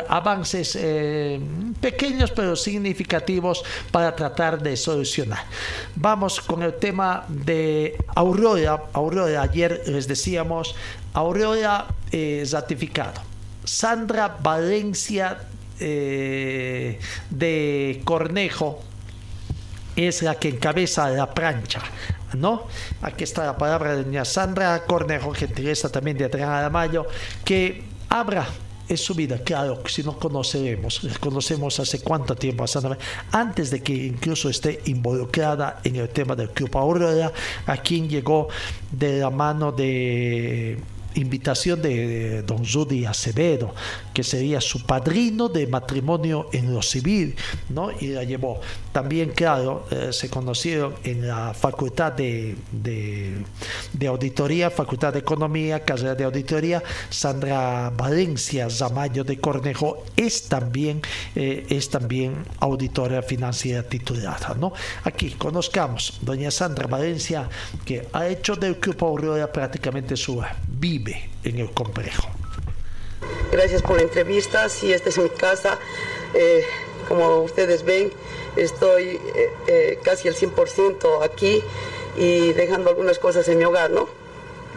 avances 0.10 0.78
eh, 0.80 1.40
pequeños 1.80 2.32
pero 2.32 2.56
significativos 2.56 3.64
para 3.92 4.16
tratar 4.16 4.62
de 4.62 4.76
solucionar. 4.76 5.44
Vamos 5.96 6.42
con 6.42 6.64
el 6.64 6.74
tema 6.76 7.26
de 7.28 7.96
Aurora. 8.16 8.84
Aurora, 8.94 9.42
ayer 9.44 9.84
les 9.86 10.08
decíamos, 10.08 10.76
Aurora 11.14 11.88
eh, 12.12 12.46
ratificado. 12.52 13.22
Sandra 13.64 14.38
Valencia 14.42 15.38
eh, 15.80 17.00
de 17.30 18.02
Cornejo 18.04 18.84
es 19.96 20.22
la 20.22 20.36
que 20.36 20.50
encabeza 20.50 21.10
la 21.10 21.34
plancha. 21.34 21.82
¿No? 22.36 22.64
Aquí 23.02 23.24
está 23.24 23.46
la 23.46 23.58
palabra 23.58 23.96
de 23.96 24.04
doña 24.04 24.26
Sandra 24.26 24.84
Cornejo, 24.86 25.34
gentileza 25.34 25.90
también 25.90 26.18
de 26.18 26.26
Adriana 26.26 26.70
Mayo, 26.70 27.06
que 27.44 27.84
abra 28.10 28.48
en 28.88 28.98
su 28.98 29.16
vida, 29.16 29.40
claro, 29.40 29.82
si 29.88 30.04
no 30.04 30.18
conoceremos, 30.18 31.02
conocemos 31.20 31.80
hace 31.80 32.02
cuánto 32.02 32.36
tiempo 32.36 32.66
a 32.66 32.68
Sandra, 32.68 32.98
antes 33.32 33.72
de 33.72 33.82
que 33.82 33.94
incluso 33.94 34.50
esté 34.50 34.82
involucrada 34.86 35.80
en 35.84 35.96
el 35.96 36.10
tema 36.10 36.36
del 36.36 36.50
Club 36.50 36.76
Aurora, 36.78 37.32
a 37.66 37.78
quien 37.78 38.10
llegó 38.10 38.50
de 38.92 39.20
la 39.20 39.30
mano 39.30 39.72
de 39.72 40.78
invitación 41.16 41.82
de 41.82 42.44
don 42.44 42.66
Judy 42.66 43.06
Acevedo, 43.06 43.74
que 44.14 44.24
sería 44.24 44.62
su 44.62 44.86
padrino 44.86 45.50
de 45.50 45.68
matrimonio 45.68 46.50
en 46.52 46.74
lo 46.74 46.82
civil, 46.82 47.36
¿no? 47.70 47.92
Y 47.92 48.08
la 48.08 48.24
llevó. 48.24 48.62
También, 48.92 49.32
claro, 49.32 49.86
eh, 49.92 50.10
se 50.12 50.30
conocieron 50.30 50.96
en 51.04 51.28
la 51.28 51.54
Facultad 51.54 52.14
de, 52.14 52.56
de, 52.72 54.08
Auditoría, 54.08 54.70
Facultad 54.70 55.14
de 55.14 55.20
Economía, 55.20 55.84
carrera 55.84 56.16
de 56.16 56.24
Auditoría. 56.24 56.84
Sandra 57.10 57.90
Valencia 57.90 58.70
Zamayo 58.70 59.24
de 59.24 59.40
Cornejo 59.40 60.04
es 60.16 60.50
también, 60.50 61.02
eh, 61.36 61.66
es 61.70 61.90
también 61.90 62.36
auditora 62.60 63.22
financiera 63.22 63.84
titulada, 63.84 64.56
¿no? 64.60 64.74
Aquí 65.04 65.32
conozcamos 65.32 66.20
doña 66.22 66.52
Sandra 66.52 66.88
Valencia, 66.88 67.50
que 67.86 68.08
ha 68.14 68.28
hecho 68.28 68.56
del 68.56 68.76
Grupo 68.76 69.08
Aurora 69.08 69.52
prácticamente 69.52 70.18
su 70.18 70.42
vive 71.04 71.30
en 71.44 71.60
el 71.60 71.72
complejo. 71.72 72.30
Gracias 73.52 73.82
por 73.82 73.98
la 73.98 74.04
entrevista. 74.04 74.70
Si 74.70 74.94
esta 74.94 75.10
es 75.10 75.18
mi 75.18 75.30
casa, 75.30 75.78
eh, 76.34 76.66
como 77.08 77.42
ustedes 77.42 77.84
ven, 77.84 78.12
estoy 78.56 79.20
eh, 79.36 79.50
eh, 79.68 80.00
casi 80.04 80.28
al 80.28 80.36
100% 80.36 81.24
aquí 81.24 81.62
y 82.18 82.54
dejando 82.54 82.90
algunas 82.90 83.20
cosas 83.20 83.48
en 83.50 83.58
mi 83.58 83.66
hogar, 83.66 83.92
¿no? 83.92 84.08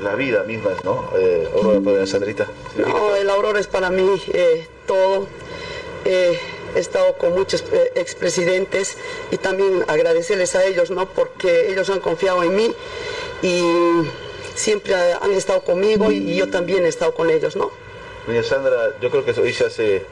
La 0.00 0.16
vida 0.16 0.42
misma, 0.42 0.72
¿no? 0.82 1.10
Aurora 1.54 1.80
para 1.80 2.06
Sandrita. 2.06 2.48
No, 2.76 3.14
el 3.14 3.30
Aurora 3.30 3.60
es 3.60 3.68
para 3.68 3.90
mí 3.90 4.20
todo. 4.86 5.28
he 6.04 6.36
estado 6.74 7.16
con 7.16 7.32
muchos 7.32 7.64
expresidentes 7.94 8.96
y 9.30 9.36
también 9.36 9.84
agradecerles 9.86 10.56
a 10.56 10.64
ellos, 10.64 10.90
¿no? 10.90 11.06
Porque 11.06 11.70
ellos 11.70 11.88
han 11.90 12.00
confiado 12.00 12.42
en 12.42 12.56
mí 12.56 12.74
y 13.42 13.62
siempre 14.54 14.94
han 14.94 15.32
estado 15.32 15.62
conmigo 15.62 16.10
y 16.10 16.34
yo 16.34 16.48
también 16.48 16.84
he 16.84 16.88
estado 16.88 17.14
con 17.14 17.30
ellos, 17.30 17.56
¿no? 17.56 17.70
Doña 18.26 18.42
Sandra, 18.42 18.98
yo 19.00 19.10
creo 19.10 19.24
que 19.24 19.38
hoy 19.38 19.52
se 19.52 19.66
hace, 19.66 20.06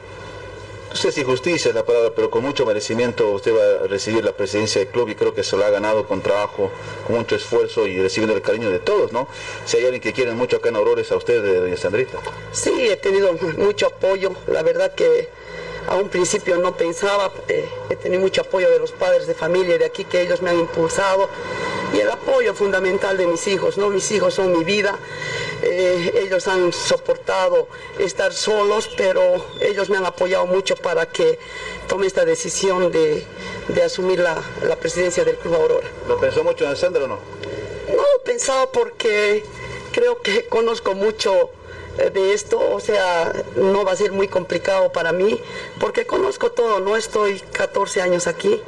no 0.89 0.95
sé 0.95 1.11
si 1.11 1.23
justicia 1.23 1.69
es 1.69 1.75
la 1.75 1.83
palabra, 1.83 2.11
pero 2.15 2.29
con 2.29 2.43
mucho 2.43 2.63
merecimiento 2.65 3.31
usted 3.31 3.51
va 3.55 3.85
a 3.85 3.87
recibir 3.87 4.23
la 4.23 4.33
presidencia 4.33 4.79
del 4.79 4.89
club 4.89 5.09
y 5.09 5.15
creo 5.15 5.33
que 5.33 5.43
se 5.43 5.57
lo 5.57 5.65
ha 5.65 5.69
ganado 5.71 6.07
con 6.07 6.21
trabajo, 6.21 6.69
con 7.07 7.15
mucho 7.15 7.35
esfuerzo 7.35 7.87
y 7.87 7.99
recibiendo 7.99 8.35
el 8.35 8.43
cariño 8.43 8.69
de 8.69 8.79
todos, 8.79 9.11
¿no? 9.11 9.27
Si 9.65 9.77
hay 9.77 9.85
alguien 9.85 10.01
que 10.01 10.13
quiere 10.13 10.31
mucho 10.33 10.57
acá 10.57 10.69
en 10.69 10.75
Aurores, 10.75 11.11
a 11.11 11.15
usted, 11.15 11.43
doña 11.59 11.77
Sandrita. 11.77 12.19
Sí, 12.51 12.87
he 12.87 12.97
tenido 12.97 13.33
mucho 13.57 13.87
apoyo, 13.87 14.33
la 14.47 14.61
verdad 14.61 14.93
que 14.93 15.29
a 15.87 15.95
un 15.95 16.09
principio 16.09 16.57
no 16.57 16.75
pensaba, 16.75 17.31
eh, 17.47 17.69
he 17.89 17.95
tenido 17.95 18.21
mucho 18.21 18.41
apoyo 18.41 18.69
de 18.69 18.79
los 18.79 18.91
padres 18.91 19.27
de 19.27 19.33
familia 19.33 19.77
de 19.77 19.85
aquí 19.85 20.05
que 20.05 20.21
ellos 20.21 20.41
me 20.41 20.49
han 20.49 20.59
impulsado 20.59 21.29
y 21.93 21.99
el 21.99 22.09
apoyo 22.09 22.53
fundamental 22.53 23.17
de 23.17 23.27
mis 23.27 23.45
hijos, 23.47 23.77
¿no? 23.77 23.89
Mis 23.89 24.09
hijos 24.11 24.33
son 24.33 24.51
mi 24.57 24.63
vida. 24.63 24.97
eh, 25.63 26.23
ellos 26.25 26.47
han 26.47 26.73
soportado 26.73 27.67
estar 27.99 28.33
solos, 28.33 28.89
pero 28.97 29.45
ellos 29.61 29.89
me 29.89 29.97
han 29.97 30.05
apoyado 30.05 30.45
mucho 30.45 30.75
para 30.75 31.05
que 31.05 31.39
tome 31.87 32.07
esta 32.07 32.25
decisión 32.25 32.91
de, 32.91 33.25
de 33.69 33.83
asumir 33.83 34.19
la, 34.19 34.41
la, 34.63 34.75
presidencia 34.75 35.23
del 35.23 35.37
Club 35.37 35.55
Aurora. 35.55 35.87
¿Lo 36.07 36.19
pensó 36.19 36.43
mucho 36.43 36.65
en 36.65 36.75
Sandra 36.75 37.03
o 37.03 37.07
no? 37.07 37.19
No, 37.89 37.95
lo 37.95 38.23
pensado 38.23 38.71
porque 38.71 39.43
creo 39.91 40.21
que 40.21 40.45
conozco 40.47 40.95
mucho 40.95 41.51
de 41.97 42.33
esto, 42.33 42.59
o 42.59 42.79
sea, 42.79 43.31
no 43.55 43.83
va 43.83 43.91
a 43.91 43.95
ser 43.95 44.11
muy 44.11 44.27
complicado 44.27 44.91
para 44.91 45.11
mí, 45.11 45.39
porque 45.79 46.05
conozco 46.05 46.51
todo, 46.51 46.79
no 46.79 46.97
estoy 46.97 47.39
14 47.39 48.01
años 48.01 48.27
aquí 48.27 48.61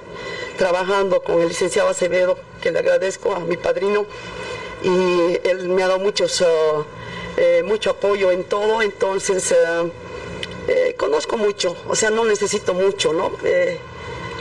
trabajando 0.58 1.22
con 1.22 1.42
el 1.42 1.50
licenciado 1.50 1.90
Acevedo, 1.90 2.38
que 2.62 2.72
le 2.72 2.80
agradezco 2.80 3.34
a 3.36 3.40
mi 3.40 3.58
padrino, 3.58 4.06
y 4.84 5.40
él 5.48 5.68
me 5.70 5.84
ha 5.84 5.88
dado 5.88 6.00
muchos, 6.00 6.42
uh, 6.42 6.86
mucho 7.66 7.92
apoyo 7.92 8.32
en 8.32 8.44
todo, 8.44 8.82
entonces 8.82 9.52
uh, 9.52 9.90
eh, 10.68 10.96
conozco 10.98 11.38
mucho, 11.38 11.76
o 11.88 11.96
sea, 11.96 12.10
no 12.10 12.26
necesito 12.26 12.74
mucho, 12.74 13.14
¿no? 13.14 13.32
Eh, 13.44 13.80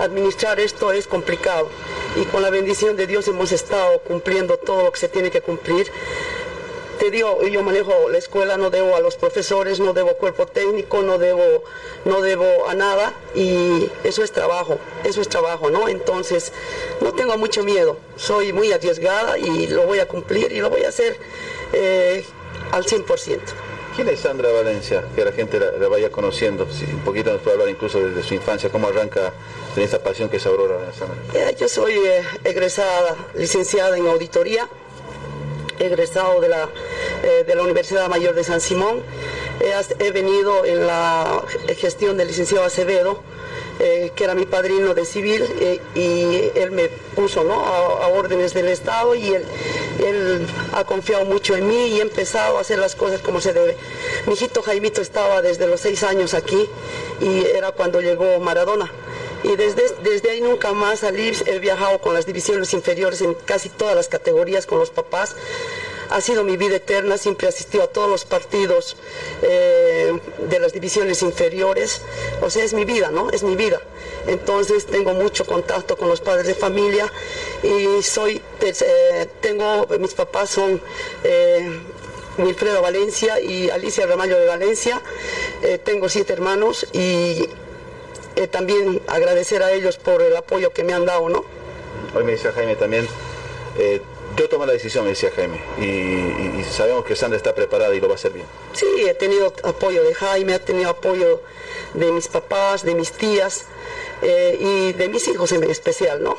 administrar 0.01 0.59
esto 0.59 0.93
es 0.93 1.07
complicado 1.07 1.69
y 2.17 2.25
con 2.25 2.43
la 2.43 2.51
bendición 2.51 2.97
de 2.97 3.07
Dios 3.07 3.29
hemos 3.29 3.53
estado 3.53 4.01
cumpliendo 4.01 4.57
todo 4.57 4.83
lo 4.85 4.93
que 4.93 4.99
se 4.99 5.09
tiene 5.09 5.31
que 5.31 5.41
cumplir 5.41 5.91
te 6.99 7.11
digo, 7.11 7.43
yo 7.43 7.63
manejo 7.63 8.09
la 8.11 8.19
escuela, 8.19 8.57
no 8.57 8.71
debo 8.71 8.97
a 8.97 9.01
los 9.01 9.17
profesores, 9.17 9.81
no 9.81 9.93
debo 9.93 10.15
cuerpo 10.15 10.47
técnico, 10.47 11.03
no 11.03 11.19
debo, 11.19 11.65
no 12.05 12.21
debo 12.21 12.69
a 12.69 12.75
nada 12.75 13.15
y 13.35 13.91
eso 14.05 14.23
es 14.23 14.33
trabajo, 14.33 14.79
eso 15.05 15.21
es 15.21 15.29
trabajo, 15.29 15.71
¿no? 15.71 15.89
Entonces, 15.89 16.53
no 17.01 17.13
tengo 17.13 17.37
mucho 17.37 17.65
miedo, 17.65 17.99
soy 18.17 18.53
muy 18.53 18.73
arriesgada 18.73 19.39
y 19.39 19.67
lo 19.69 19.87
voy 19.87 19.99
a 19.99 20.09
cumplir 20.09 20.53
y 20.53 20.61
lo 20.61 20.71
voy 20.71 20.85
a 20.85 20.89
hacer 20.89 21.19
eh, 21.73 22.25
al 22.73 22.85
100%. 22.85 23.39
¿Quién 23.95 24.09
es 24.09 24.21
Sandra 24.21 24.51
Valencia? 24.51 25.05
Que 25.15 25.25
la 25.25 25.31
gente 25.31 25.61
la, 25.61 25.89
vaya 25.89 26.11
conociendo. 26.11 26.65
Un 26.65 27.05
poquito 27.05 27.33
nos 27.33 27.43
puede 27.43 27.55
hablar 27.55 27.69
incluso 27.69 28.01
desde 28.01 28.25
su 28.25 28.35
infancia, 28.35 28.69
cómo 28.69 28.89
arranca 28.89 29.33
en 29.77 29.83
esta 29.83 30.01
pasión 30.01 30.29
que 30.29 30.39
es 30.39 30.47
Aurora. 30.47 30.79
Eh, 31.33 31.55
yo 31.57 31.69
soy 31.69 31.95
eh, 31.95 32.25
egresada, 32.43 33.15
licenciada 33.35 33.97
en 33.97 34.09
auditoría 34.09 34.69
egresado 35.79 36.41
de 36.41 36.49
la, 36.49 36.69
eh, 37.23 37.45
de 37.47 37.55
la 37.55 37.63
Universidad 37.63 38.09
Mayor 38.09 38.35
de 38.35 38.45
San 38.45 38.61
Simón. 38.61 39.03
He, 39.99 40.11
venido 40.11 40.65
en 40.65 40.87
la 40.87 41.43
gestión 41.77 42.17
del 42.17 42.29
licenciado 42.29 42.65
Acevedo, 42.65 43.23
eh, 43.79 44.13
que 44.15 44.25
era 44.25 44.35
mi 44.35 44.47
padrino 44.47 44.95
de 44.95 45.05
civil, 45.05 45.45
eh, 45.61 45.81
y 45.95 46.59
él 46.59 46.73
me 46.73 46.89
puso 46.89 47.45
¿no? 47.45 47.55
a, 47.55 48.09
órdenes 48.09 48.53
del 48.53 48.69
Estado 48.69 49.15
y 49.15 49.29
él, 49.29 49.45
ha 50.73 50.85
confiado 50.85 51.25
mucho 51.25 51.57
en 51.57 51.69
mí 51.69 51.87
y 51.87 51.99
he 51.99 52.03
empezado 52.03 52.59
a 52.59 52.61
hacer 52.61 52.79
las 52.79 52.95
cosas 52.95 53.21
como 53.21 53.41
se 53.41 53.53
debe. 53.53 53.77
Mi 54.27 54.35
hijito 54.35 54.61
Jaimito 54.63 55.01
estaba 55.01 55.41
desde 55.41 55.67
los 55.67 55.81
seis 55.81 56.03
años 56.03 56.35
aquí 56.35 56.69
y 57.21 57.47
era 57.47 57.71
cuando 57.71 58.01
llegó 58.01 58.39
Maradona 58.41 58.91
y 59.45 59.57
desde, 59.57 59.83
desde 60.03 60.31
ahí 60.31 60.41
nunca 60.41 60.73
más 60.73 61.01
salí, 61.01 61.31
he 61.45 61.59
viajado 61.59 62.01
con 62.01 62.15
las 62.15 62.25
divisiones 62.25 62.73
inferiores 62.73 63.21
en 63.21 63.35
casi 63.35 63.69
todas 63.69 63.95
las 63.95 64.09
categorías 64.09 64.65
con 64.65 64.79
los 64.79 64.89
papás. 64.89 65.37
Ha 66.09 66.23
sido 66.23 66.45
mi 66.45 66.57
vida 66.57 66.77
eterna, 66.77 67.19
siempre 67.19 67.47
he 67.47 67.51
asistido 67.51 67.85
a 67.85 67.89
todos 67.89 68.09
los 68.09 68.25
partidos 68.25 68.97
eh, 69.43 70.19
de 70.39 70.59
las 70.59 70.73
divisiones 70.73 71.21
inferiores. 71.23 72.01
O 72.41 72.49
sea, 72.49 72.65
es 72.65 72.73
mi 72.73 72.87
vida, 72.87 73.11
¿no? 73.11 73.31
Es 73.31 73.43
mi 73.43 73.55
vida. 73.55 73.83
Entonces 74.27 74.87
tengo 74.87 75.13
mucho 75.13 75.45
contacto 75.45 75.99
con 75.99 76.09
los 76.09 76.23
padres 76.23 76.47
de 76.47 76.55
familia 76.55 77.13
y 77.63 78.03
soy, 78.03 78.41
eh, 78.63 79.29
tengo, 79.41 79.87
mis 80.01 80.15
papás 80.15 80.51
son... 80.51 80.81
Eh, 81.23 81.81
Wilfredo 82.37 82.83
Valencia 82.83 83.39
y 83.39 83.71
Alicia 83.71 84.07
Ramallo 84.07 84.37
de 84.37 84.49
Valencia. 84.49 85.01
tengo 85.85 86.09
siete 86.09 86.33
hermanos 86.33 86.85
y 86.93 87.49
eh, 88.37 88.49
también 88.49 89.01
agradecer 89.07 89.63
a 89.63 89.73
ellos 89.73 89.97
por 89.97 90.21
el 90.21 90.37
apoyo 90.37 90.73
que 90.73 90.83
me 90.83 90.93
han 90.93 91.05
dado, 91.05 91.29
¿no? 91.29 91.45
Hoy 92.15 92.25
me 92.25 92.33
decía 92.33 92.53
Jaime 92.53 92.75
también, 92.75 93.07
eh, 93.79 94.03
yo 94.37 94.49
tomo 94.49 94.67
la 94.67 94.73
decisión, 94.73 95.05
me 95.05 95.11
decía 95.11 95.31
Jaime, 95.35 95.61
y, 95.79 96.65
sabemos 96.65 97.05
que 97.05 97.15
Sandra 97.15 97.37
está 97.37 97.55
preparada 97.55 97.95
y 97.95 98.01
lo 98.01 98.09
va 98.09 98.15
a 98.15 98.17
hacer 98.17 98.33
bien. 98.33 98.47
Sí, 98.73 98.87
he 99.07 99.15
tenido 99.15 99.53
apoyo 99.63 100.03
de 100.03 100.15
Jaime, 100.15 100.57
he 100.57 100.59
tenido 100.59 100.91
apoyo 100.91 101.43
de 101.95 102.11
mis 102.11 102.27
papás, 102.27 102.85
de 102.85 102.97
mis 102.97 103.13
tías 103.13 103.67
eh, 104.23 104.59
y 104.61 104.93
de 104.95 105.09
mis 105.09 105.29
hijos 105.29 105.53
en 105.53 105.63
especial, 105.71 106.23
¿no? 106.23 106.37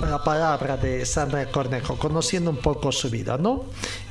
La 0.00 0.22
palabra 0.22 0.76
de 0.76 1.04
Sandra 1.06 1.50
Cornejo, 1.50 1.98
conociendo 1.98 2.50
un 2.50 2.58
poco 2.58 2.92
su 2.92 3.10
vida, 3.10 3.38
¿no? 3.38 3.66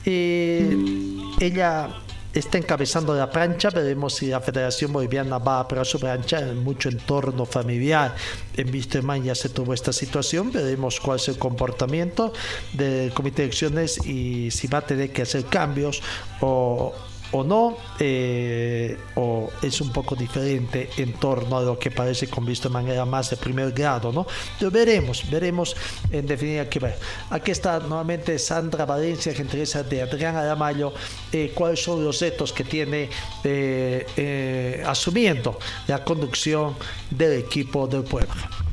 ella 0.06 1.90
está 2.36 2.58
encabezando 2.58 3.16
la 3.16 3.30
plancha. 3.30 3.70
Veremos 3.70 4.16
si 4.16 4.28
la 4.28 4.42
Federación 4.42 4.94
Boliviana 4.94 5.38
va 5.38 5.68
para 5.68 5.84
su 5.86 6.00
plancha 6.00 6.40
en 6.40 6.64
mucho 6.64 6.90
entorno 6.90 7.46
familiar. 7.46 8.16
En 8.56 8.72
Wisterman 8.72 9.24
ya 9.24 9.34
se 9.34 9.50
tuvo 9.50 9.74
esta 9.74 9.94
situación. 9.94 10.52
Veremos 10.52 11.00
cuál 11.00 11.18
es 11.18 11.28
el 11.30 11.38
comportamiento 11.38 12.34
del 12.74 13.14
comité 13.14 13.42
de 13.42 13.44
elecciones 13.46 14.06
y 14.06 14.52
si 14.52 14.68
va 14.68 14.80
a 14.80 14.86
tener 14.86 15.12
que 15.12 15.24
hacer 15.24 15.46
cambios 15.46 16.02
o 16.42 16.94
o 17.32 17.44
no, 17.44 17.78
eh, 18.00 18.98
o 19.16 19.50
es 19.62 19.82
un 19.82 19.92
poco 19.92 20.16
diferente 20.16 20.90
en 20.98 21.14
torno 21.14 21.58
a 21.58 21.62
lo 21.62 21.80
que 21.80 21.92
parece 21.92 22.28
con 22.28 22.46
visto 22.46 22.70
de 22.70 22.74
manera 22.74 23.06
más 23.06 23.30
de 23.30 23.38
primer 23.38 23.72
grado, 23.72 24.12
¿no? 24.12 24.26
Pero 24.60 24.72
veremos, 24.72 25.30
veremos 25.30 25.76
en 26.12 26.26
definitiva 26.26 26.66
que 26.66 26.80
ver. 26.80 26.98
Aquí 27.30 27.52
está 27.52 27.80
nuevamente 27.80 28.38
Sandra 28.40 28.86
Valencia, 28.86 29.34
gentileza 29.34 29.84
de 29.84 30.02
Adrián 30.02 30.36
Aramayo, 30.36 30.94
eh, 31.32 31.52
cuáles 31.54 31.84
son 31.84 32.04
los 32.04 32.20
retos 32.20 32.52
que 32.54 32.64
tiene 32.64 33.10
eh, 33.44 34.84
asumiendo 34.86 35.60
la 35.88 36.04
conducción 36.04 36.76
del 37.12 37.40
equipo 37.40 37.88
del 37.88 38.04
pueblo. 38.04 38.65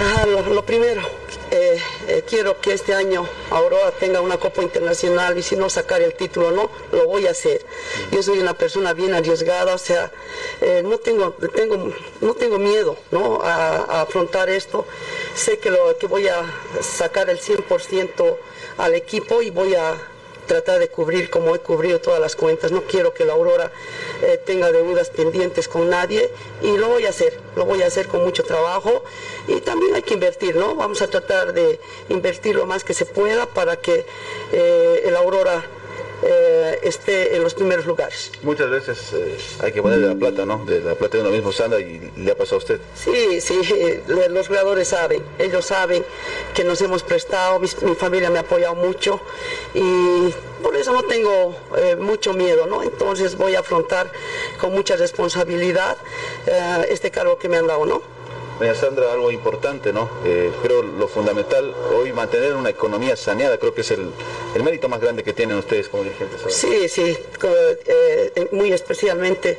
Ah, 0.00 0.24
lo, 0.26 0.64
primero, 0.64 1.02
eh, 1.50 1.76
eh, 2.06 2.22
quiero 2.24 2.60
que 2.60 2.72
este 2.72 2.94
año 2.94 3.28
Aurora 3.50 3.90
tenga 3.90 4.20
una 4.20 4.38
Copa 4.38 4.62
Internacional 4.62 5.36
y 5.36 5.42
si 5.42 5.56
no 5.56 5.68
sacar 5.68 6.00
el 6.02 6.14
título, 6.14 6.52
no, 6.52 6.70
lo 6.92 7.06
voy 7.06 7.26
a 7.26 7.32
hacer. 7.32 7.66
Yo 8.12 8.22
soy 8.22 8.38
una 8.38 8.54
persona 8.54 8.92
bien 8.92 9.12
arriesgada, 9.12 9.74
o 9.74 9.78
sea, 9.78 10.12
eh, 10.60 10.82
no, 10.84 10.98
tengo, 10.98 11.32
tengo, 11.32 11.92
no 12.20 12.34
tengo 12.34 12.60
miedo 12.60 12.96
¿no? 13.10 13.40
A, 13.42 14.02
afrontar 14.02 14.48
esto. 14.48 14.86
Sé 15.34 15.58
que, 15.58 15.72
lo, 15.72 15.98
que 15.98 16.06
voy 16.06 16.28
a 16.28 16.44
sacar 16.80 17.28
el 17.28 17.40
100% 17.40 18.36
al 18.76 18.94
equipo 18.94 19.42
y 19.42 19.50
voy 19.50 19.74
a 19.74 20.00
tratar 20.48 20.80
de 20.80 20.88
cubrir 20.88 21.30
como 21.30 21.54
he 21.54 21.60
cubrido 21.60 22.00
todas 22.00 22.20
las 22.20 22.34
cuentas. 22.34 22.72
No 22.72 22.82
quiero 22.82 23.14
que 23.14 23.24
la 23.24 23.34
Aurora 23.34 23.70
eh, 24.22 24.40
tenga 24.44 24.72
deudas 24.72 25.10
pendientes 25.10 25.68
con 25.68 25.88
nadie 25.88 26.28
y 26.60 26.76
lo 26.76 26.88
voy 26.88 27.06
a 27.06 27.10
hacer, 27.10 27.38
lo 27.54 27.64
voy 27.64 27.82
a 27.82 27.86
hacer 27.86 28.08
con 28.08 28.24
mucho 28.24 28.42
trabajo 28.42 29.04
y 29.46 29.60
también 29.60 29.94
hay 29.94 30.02
que 30.02 30.14
invertir, 30.14 30.56
¿no? 30.56 30.74
Vamos 30.74 31.00
a 31.02 31.06
tratar 31.08 31.52
de 31.52 31.78
invertir 32.08 32.56
lo 32.56 32.66
más 32.66 32.82
que 32.82 32.94
se 32.94 33.06
pueda 33.06 33.46
para 33.46 33.76
que 33.76 34.04
eh, 34.52 35.02
el 35.04 35.14
Aurora 35.14 35.64
eh, 36.22 36.80
esté 36.82 37.36
en 37.36 37.42
los 37.42 37.54
primeros 37.54 37.86
lugares. 37.86 38.32
Muchas 38.42 38.68
veces 38.70 39.12
eh, 39.12 39.38
hay 39.60 39.72
que 39.72 39.80
ponerle 39.80 40.08
la 40.08 40.14
plata, 40.14 40.44
¿no? 40.44 40.64
De 40.64 40.80
la 40.80 40.94
plata 40.94 41.16
de 41.16 41.22
uno 41.22 41.30
mismo, 41.30 41.52
Sandra, 41.52 41.78
y 41.80 42.10
le 42.16 42.32
ha 42.32 42.36
pasado 42.36 42.56
a 42.56 42.58
usted. 42.58 42.80
Sí, 42.94 43.40
sí, 43.40 43.60
los 44.28 44.48
jugadores 44.48 44.88
saben, 44.88 45.22
ellos 45.38 45.66
saben 45.66 46.04
que 46.54 46.64
nos 46.64 46.80
hemos 46.82 47.02
prestado, 47.02 47.60
mi, 47.60 47.68
familia 47.68 48.30
me 48.30 48.38
ha 48.38 48.42
apoyado 48.42 48.74
mucho 48.74 49.20
y 49.74 50.34
por 50.62 50.76
eso 50.76 50.92
no 50.92 51.02
tengo 51.04 51.54
eh, 51.76 51.96
mucho 51.96 52.32
miedo, 52.32 52.66
¿no? 52.66 52.82
Entonces 52.82 53.36
voy 53.36 53.54
a 53.54 53.60
afrontar 53.60 54.10
con 54.60 54.72
mucha 54.72 54.96
responsabilidad 54.96 55.96
este 56.88 57.10
cargo 57.10 57.38
que 57.38 57.48
me 57.48 57.58
han 57.58 57.66
dado, 57.66 57.84
¿no? 57.86 58.17
Doña 58.58 58.74
Sandra, 58.74 59.12
algo 59.12 59.30
importante, 59.30 59.92
¿no? 59.92 60.08
Eh, 60.24 60.50
creo 60.62 60.82
lo 60.82 61.06
fundamental 61.06 61.74
hoy 61.94 62.12
mantener 62.12 62.54
una 62.54 62.70
economía 62.70 63.16
saneada, 63.16 63.56
creo 63.58 63.72
que 63.72 63.82
es 63.82 63.90
el, 63.92 64.10
mérito 64.62 64.88
más 64.88 65.00
grande 65.00 65.22
que 65.22 65.32
tienen 65.32 65.56
ustedes 65.58 65.88
como 65.88 66.02
dirigentes. 66.02 66.42
Sí, 66.48 66.88
sí, 66.88 67.16
eh, 67.86 68.48
muy 68.50 68.72
especialmente. 68.72 69.58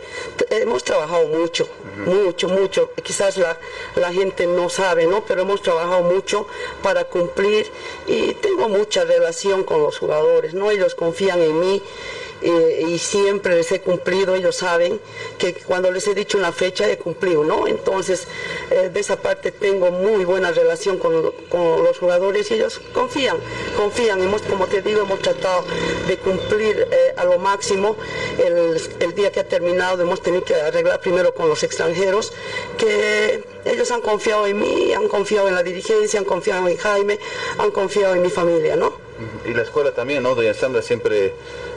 Hemos 0.50 0.84
trabajado 0.84 1.28
mucho, 1.28 1.70
mucho, 2.06 2.50
mucho. 2.50 2.92
Quizás 3.02 3.38
la, 3.38 3.58
la 3.96 4.12
gente 4.12 4.46
no 4.48 4.70
sabe, 4.70 5.08
¿no? 5.08 5.24
Pero 5.26 5.44
hemos 5.44 5.62
trabajado 5.62 6.02
mucho 6.04 6.48
para 6.84 7.06
cumplir 7.06 7.72
y 8.06 8.34
tengo 8.34 8.68
mucha 8.68 9.06
relación 9.06 9.64
con 9.64 9.82
los 9.82 9.98
jugadores, 9.98 10.54
¿no? 10.54 10.72
Ellos 10.72 10.94
confían 10.96 11.42
en 11.42 11.60
mí. 11.60 11.82
Eh, 12.42 12.86
y 12.88 13.00
siempre 13.00 13.56
les 13.56 13.70
he 13.74 13.82
cumplido, 13.82 14.34
ellos 14.34 14.56
saben 14.56 15.02
que 15.40 15.54
cuando 15.54 15.90
les 15.90 16.06
he 16.08 16.14
dicho 16.14 16.38
una 16.38 16.52
fecha 16.52 16.88
he 16.88 16.98
cumplido, 16.98 17.44
¿no? 17.44 17.66
Entonces, 17.66 18.28
eh, 18.70 18.90
de 18.94 19.00
esa 19.00 19.16
parte 19.16 19.52
tengo 19.52 19.90
muy 19.90 20.26
buena 20.26 20.52
relación 20.52 21.00
con, 21.00 21.14
los 21.14 21.98
jugadores 21.98 22.52
y 22.52 22.56
ellos 22.56 22.80
confían, 22.94 23.38
confían, 23.76 24.22
hemos, 24.22 24.44
como 24.44 24.68
te 24.68 24.82
digo, 24.82 25.02
hemos 25.02 25.20
tratado 25.20 25.66
de 26.08 26.18
cumplir 26.18 26.88
eh, 26.92 27.14
a 27.16 27.24
lo 27.24 27.40
máximo 27.40 27.96
el, 28.38 28.80
el, 29.00 29.16
día 29.16 29.32
que 29.32 29.40
ha 29.40 29.48
terminado, 29.48 30.04
hemos 30.04 30.22
tenido 30.22 30.44
que 30.44 30.56
arreglar 30.56 31.00
primero 31.00 31.34
con 31.34 31.50
los 31.50 31.64
extranjeros, 31.64 32.34
que 32.78 33.44
ellos 33.66 33.90
han 33.92 34.02
confiado 34.02 34.46
en 34.46 34.60
mí, 34.60 34.94
han 34.94 35.08
confiado 35.08 35.48
en 35.48 35.56
la 35.56 35.64
dirigencia, 35.64 36.20
han 36.20 36.26
confiado 36.26 36.68
en 36.68 36.78
Jaime, 36.78 37.20
han 37.58 37.72
confiado 37.72 38.14
en 38.14 38.22
mi 38.22 38.30
familia, 38.30 38.76
¿no? 38.76 39.10
y 39.46 39.54
la 39.54 39.64
escuela 39.64 39.92
también, 39.92 40.24
¿no? 40.24 40.36
Doña 40.36 40.54
Sandra 40.54 40.82
siempre 40.82 41.34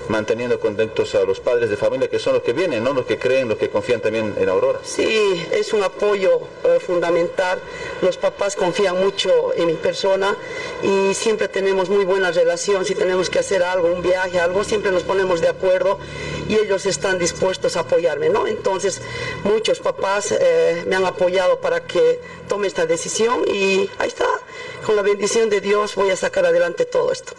manteniendo 0.09 0.59
contentos 0.61 1.15
a 1.15 1.25
los 1.25 1.41
padres 1.41 1.71
de 1.71 1.77
familia 1.77 2.09
que 2.09 2.19
son 2.19 2.35
los 2.35 2.43
que 2.43 2.53
vienen, 2.53 2.85
¿no? 2.85 2.93
Los 2.93 3.07
que 3.07 3.19
creen, 3.19 3.49
los 3.49 3.59
que 3.59 3.71
confían 3.71 4.01
también 4.01 4.35
en 4.39 4.49
Aurora. 4.49 4.81
Sí, 4.83 5.47
es 5.53 5.73
un 5.73 5.83
apoyo 5.83 6.41
eh, 6.65 6.79
fundamental. 6.81 7.61
Los 8.01 8.17
papás 8.17 8.57
confían 8.57 8.99
mucho 8.99 9.53
en 9.55 9.67
mi 9.67 9.75
persona 9.75 10.37
y 10.83 11.15
siempre 11.15 11.49
tenemos 11.49 11.89
muy 11.89 12.05
buena 12.05 12.31
relación. 12.31 12.85
Si 12.85 12.95
tenemos 12.95 13.31
que 13.31 13.39
hacer 13.39 13.63
algo, 13.63 13.89
un 13.89 14.03
viaje, 14.03 14.39
algo, 14.41 14.65
siempre 14.65 14.91
nos 14.91 15.03
ponemos 15.03 15.41
de 15.41 15.49
acuerdo 15.49 15.99
y 16.49 16.57
ellos 16.57 16.87
están 16.87 17.19
dispuestos 17.19 17.77
a 17.77 17.81
apoyarme, 17.81 18.29
¿no? 18.29 18.47
Entonces, 18.47 19.03
muchos 19.45 19.81
papás 19.81 20.33
eh, 20.33 20.85
me 20.87 20.97
han 20.97 21.05
apoyado 21.05 21.61
para 21.61 21.85
que 21.85 22.21
tome 22.49 22.67
esta 22.67 22.87
decisión 22.87 23.45
y 23.47 23.91
ahí 23.99 24.09
está. 24.09 24.27
Con 24.85 24.97
la 24.97 25.03
bendición 25.03 25.49
de 25.49 25.61
Dios 25.61 25.95
voy 25.95 26.11
a 26.11 26.17
sacar 26.17 26.45
adelante 26.45 26.85
todo 26.85 27.13
esto. 27.13 27.35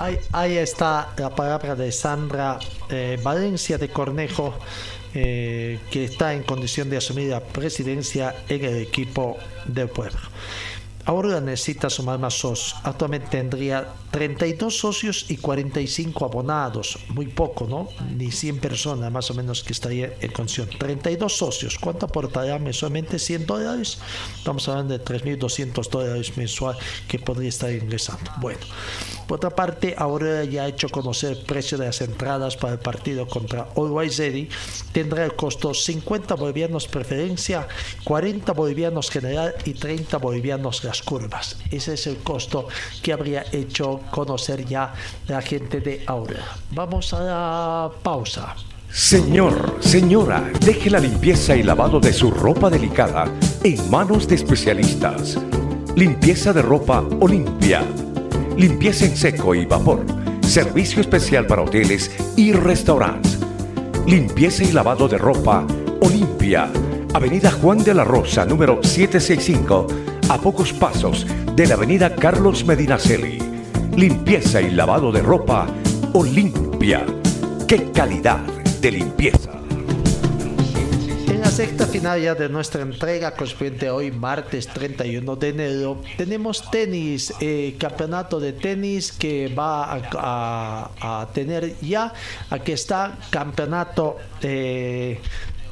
Ahí, 0.00 0.56
está 0.56 1.12
la 1.18 1.28
palabra 1.28 1.74
de 1.76 1.92
Sandra 1.92 2.58
eh, 2.88 3.18
Valencia 3.22 3.76
de 3.76 3.90
Cornejo, 3.90 4.54
eh, 5.12 5.78
que 5.90 6.04
está 6.04 6.32
en 6.32 6.42
condición 6.42 6.88
de 6.88 6.96
asumir 6.96 7.28
la 7.28 7.40
presidencia 7.40 8.34
en 8.48 8.64
el 8.64 8.76
equipo 8.78 9.36
del 9.66 9.90
pueblo. 9.90 10.18
Ahora 11.10 11.40
necesita 11.40 11.90
sumar 11.90 12.20
más 12.20 12.34
socios. 12.34 12.76
Actualmente 12.84 13.26
tendría 13.30 13.94
32 14.12 14.78
socios 14.78 15.26
y 15.28 15.38
45 15.38 16.24
abonados. 16.24 17.00
Muy 17.08 17.26
poco, 17.26 17.66
¿no? 17.66 17.88
Ni 18.16 18.30
100 18.30 18.60
personas 18.60 19.10
más 19.10 19.28
o 19.32 19.34
menos 19.34 19.64
que 19.64 19.72
estaría 19.72 20.12
en 20.20 20.30
condición. 20.30 20.68
32 20.78 21.36
socios. 21.36 21.78
¿Cuánto 21.80 22.06
aportaría 22.06 22.56
mensualmente? 22.60 23.18
100 23.18 23.44
dólares. 23.44 23.98
Estamos 24.36 24.68
hablando 24.68 24.96
de 24.96 25.04
3.200 25.04 25.90
dólares 25.90 26.36
mensual 26.36 26.76
que 27.08 27.18
podría 27.18 27.48
estar 27.48 27.72
ingresando. 27.72 28.30
Bueno, 28.40 28.60
por 29.26 29.38
otra 29.38 29.50
parte, 29.50 29.96
ahora 29.98 30.44
ya 30.44 30.62
ha 30.62 30.68
hecho 30.68 30.88
conocer 30.90 31.38
el 31.38 31.44
precio 31.44 31.76
de 31.76 31.86
las 31.86 32.00
entradas 32.02 32.56
para 32.56 32.74
el 32.74 32.78
partido 32.78 33.26
contra 33.26 33.68
Always 33.76 34.16
Ready. 34.18 34.48
Tendrá 34.92 35.24
el 35.24 35.34
costo 35.34 35.74
50 35.74 36.36
bolivianos 36.36 36.86
preferencia, 36.86 37.66
40 38.04 38.52
bolivianos 38.52 39.10
general 39.10 39.54
y 39.64 39.74
30 39.74 40.16
bolivianos 40.18 40.82
curvas. 41.02 41.56
Ese 41.70 41.94
es 41.94 42.06
el 42.06 42.18
costo 42.18 42.68
que 43.02 43.12
habría 43.12 43.44
hecho 43.52 44.00
conocer 44.10 44.64
ya 44.64 44.92
la 45.28 45.42
gente 45.42 45.80
de 45.80 46.02
Aura. 46.06 46.44
Vamos 46.70 47.12
a 47.12 47.22
la 47.22 47.90
pausa. 48.02 48.54
Señor, 48.92 49.76
señora, 49.80 50.50
deje 50.60 50.90
la 50.90 50.98
limpieza 50.98 51.54
y 51.54 51.62
lavado 51.62 52.00
de 52.00 52.12
su 52.12 52.30
ropa 52.30 52.68
delicada 52.68 53.32
en 53.62 53.88
manos 53.88 54.26
de 54.26 54.34
especialistas. 54.34 55.38
Limpieza 55.94 56.52
de 56.52 56.62
ropa 56.62 57.04
Olimpia. 57.20 57.84
Limpieza 58.56 59.04
en 59.04 59.16
seco 59.16 59.54
y 59.54 59.64
vapor. 59.64 60.04
Servicio 60.42 61.00
especial 61.00 61.46
para 61.46 61.62
hoteles 61.62 62.10
y 62.36 62.52
restaurantes. 62.52 63.38
Limpieza 64.06 64.64
y 64.64 64.72
lavado 64.72 65.06
de 65.06 65.18
ropa 65.18 65.64
Olimpia. 66.00 66.68
Avenida 67.12 67.50
Juan 67.50 67.78
de 67.78 67.94
la 67.94 68.04
Rosa, 68.04 68.44
número 68.44 68.82
765, 68.82 69.86
a 70.30 70.38
pocos 70.38 70.72
pasos 70.72 71.26
de 71.56 71.66
la 71.66 71.74
Avenida 71.74 72.14
Carlos 72.14 72.64
Medinaceli. 72.64 73.38
Limpieza 73.96 74.60
y 74.60 74.70
lavado 74.70 75.10
de 75.10 75.22
ropa 75.22 75.66
Olimpia. 76.12 77.04
¡Qué 77.66 77.90
calidad 77.90 78.38
de 78.80 78.92
limpieza! 78.92 79.50
En 81.26 81.40
la 81.40 81.50
sexta 81.50 81.84
final 81.84 82.20
ya 82.20 82.36
de 82.36 82.48
nuestra 82.48 82.82
entrega 82.82 83.32
correspondiente 83.32 83.90
hoy, 83.90 84.12
martes 84.12 84.68
31 84.68 85.34
de 85.34 85.48
enero, 85.48 86.00
tenemos 86.16 86.70
tenis, 86.70 87.34
eh, 87.40 87.74
campeonato 87.76 88.38
de 88.38 88.52
tenis 88.52 89.10
que 89.10 89.52
va 89.52 90.00
a, 90.12 91.28
tener 91.34 91.74
ya, 91.80 92.12
aquí 92.50 92.70
está, 92.70 93.18
campeonato 93.30 94.18
eh, 94.42 95.18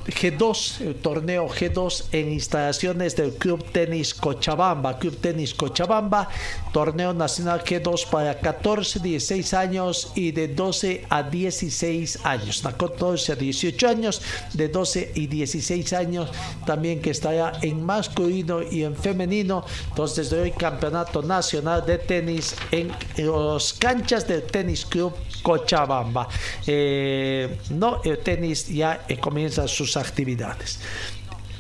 G2, 0.09 0.81
el 0.81 0.95
torneo 0.97 1.49
G2 1.49 2.05
en 2.13 2.33
instalaciones 2.33 3.15
del 3.15 3.35
Club 3.35 3.65
Tenis 3.73 4.15
Cochabamba. 4.15 4.99
Club 4.99 5.17
Tenis 5.19 5.55
Cochabamba, 5.55 6.29
torneo 6.73 7.13
nacional 7.13 7.63
G2 7.63 8.09
para 8.09 8.39
14, 8.39 9.01
16 9.01 9.55
años 9.55 10.13
y 10.15 10.33
de 10.33 10.49
12 10.49 11.05
a 11.11 11.23
16 11.23 12.25
años. 12.25 12.63
De 12.63 12.73
14 12.73 13.33
a 13.33 13.37
18 13.37 13.89
años, 13.89 14.23
de 14.55 14.69
12 14.69 15.13
y 15.15 15.27
16 15.27 15.93
años 15.93 16.31
también 16.67 17.01
que 17.01 17.11
estará 17.11 17.53
en 17.63 17.85
masculino 17.85 18.63
y 18.63 18.85
en 18.85 18.97
femenino. 18.97 19.65
Entonces, 19.89 20.31
desde 20.31 20.43
hoy 20.43 20.53
campeonato 20.53 21.23
nacional 21.23 21.85
de 21.87 21.99
tenis 21.99 22.57
en 22.71 22.91
los 23.19 23.75
canchas 23.75 24.27
del 24.27 24.43
Tenis 24.43 24.85
Club 24.85 25.13
Cochabamba. 25.43 26.29
Eh, 26.67 27.59
no, 27.71 28.01
el 28.05 28.19
tenis 28.19 28.69
ya 28.69 29.05
eh, 29.09 29.19
comienza 29.19 29.67
sus 29.69 29.97
actividades. 29.97 30.81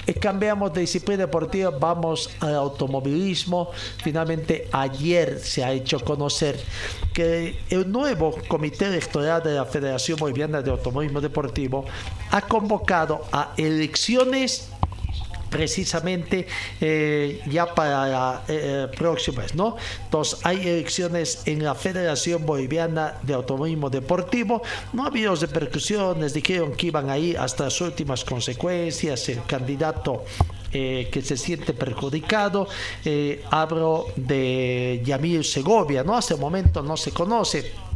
Eh, 0.08 0.14
cambiamos 0.14 0.72
de 0.72 0.80
disciplina 0.80 1.26
deportiva, 1.26 1.70
vamos 1.70 2.30
al 2.40 2.54
automovilismo. 2.54 3.70
Finalmente 4.02 4.66
ayer 4.72 5.38
se 5.38 5.62
ha 5.62 5.70
hecho 5.70 6.00
conocer 6.00 6.58
que 7.12 7.58
el 7.68 7.92
nuevo 7.92 8.34
comité 8.48 8.86
electoral 8.86 9.42
de 9.42 9.54
la 9.56 9.66
Federación 9.66 10.18
Boliviana 10.18 10.62
de 10.62 10.70
Automovilismo 10.70 11.20
Deportivo 11.20 11.84
ha 12.30 12.40
convocado 12.40 13.22
a 13.32 13.52
elecciones 13.58 14.70
precisamente 15.50 16.46
eh, 16.80 17.40
ya 17.46 17.74
para 17.74 18.42
eh, 18.48 18.88
próxima 18.96 19.42
vez, 19.42 19.54
¿no? 19.54 19.76
Entonces 20.04 20.40
hay 20.44 20.66
elecciones 20.68 21.42
en 21.46 21.62
la 21.62 21.74
Federación 21.74 22.44
Boliviana 22.44 23.14
de 23.22 23.34
Automovilismo 23.34 23.90
Deportivo, 23.90 24.62
no 24.92 25.04
ha 25.04 25.08
habido 25.08 25.34
repercusiones, 25.34 26.34
dijeron 26.34 26.72
que 26.72 26.88
iban 26.88 27.10
ahí 27.10 27.34
hasta 27.34 27.64
las 27.64 27.80
últimas 27.80 28.24
consecuencias, 28.24 29.28
el 29.28 29.44
candidato 29.44 30.24
eh, 30.72 31.08
que 31.10 31.22
se 31.22 31.36
siente 31.36 31.72
perjudicado. 31.72 32.68
hablo 33.50 34.06
de 34.16 35.00
Yamil 35.04 35.44
Segovia, 35.44 36.04
¿no? 36.04 36.16
Hasta 36.16 36.34
el 36.34 36.40
momento 36.40 36.82
no 36.82 36.96
se 36.96 37.10
conoce 37.12 37.88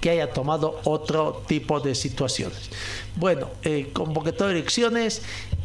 que 0.00 0.10
haya 0.10 0.32
tomado 0.32 0.80
otro 0.84 1.42
tipo 1.46 1.80
de 1.80 1.94
situaciones. 1.94 2.70
Bueno, 3.16 3.48
eh, 3.62 3.88
convocatoria 3.92 4.52
de 4.52 4.60
elecciones, 4.60 5.22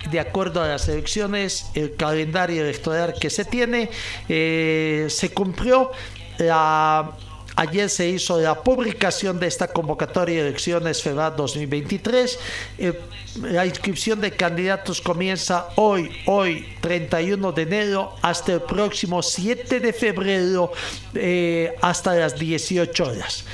de 0.09 0.19
acuerdo 0.19 0.61
a 0.61 0.67
las 0.67 0.87
elecciones, 0.87 1.67
el 1.75 1.95
calendario 1.95 2.63
electoral 2.63 3.13
que 3.19 3.29
se 3.29 3.45
tiene, 3.45 3.89
eh, 4.27 5.07
se 5.09 5.31
cumplió 5.31 5.91
la 6.37 7.11
Ayer 7.55 7.89
se 7.89 8.07
hizo 8.07 8.39
la 8.39 8.55
publicación 8.63 9.39
de 9.39 9.47
esta 9.47 9.67
convocatoria 9.67 10.41
de 10.41 10.49
elecciones 10.49 11.01
federal 11.01 11.35
2023. 11.35 12.39
Eh, 12.77 12.99
la 13.41 13.65
inscripción 13.65 14.21
de 14.21 14.31
candidatos 14.31 15.01
comienza 15.01 15.67
hoy, 15.75 16.09
hoy 16.27 16.65
31 16.79 17.51
de 17.51 17.61
enero, 17.61 18.15
hasta 18.21 18.53
el 18.53 18.61
próximo 18.61 19.21
7 19.21 19.79
de 19.79 19.93
febrero, 19.93 20.71
eh, 21.13 21.75
hasta 21.81 22.15
las 22.15 22.39
18 22.39 23.05
horas. 23.05 23.45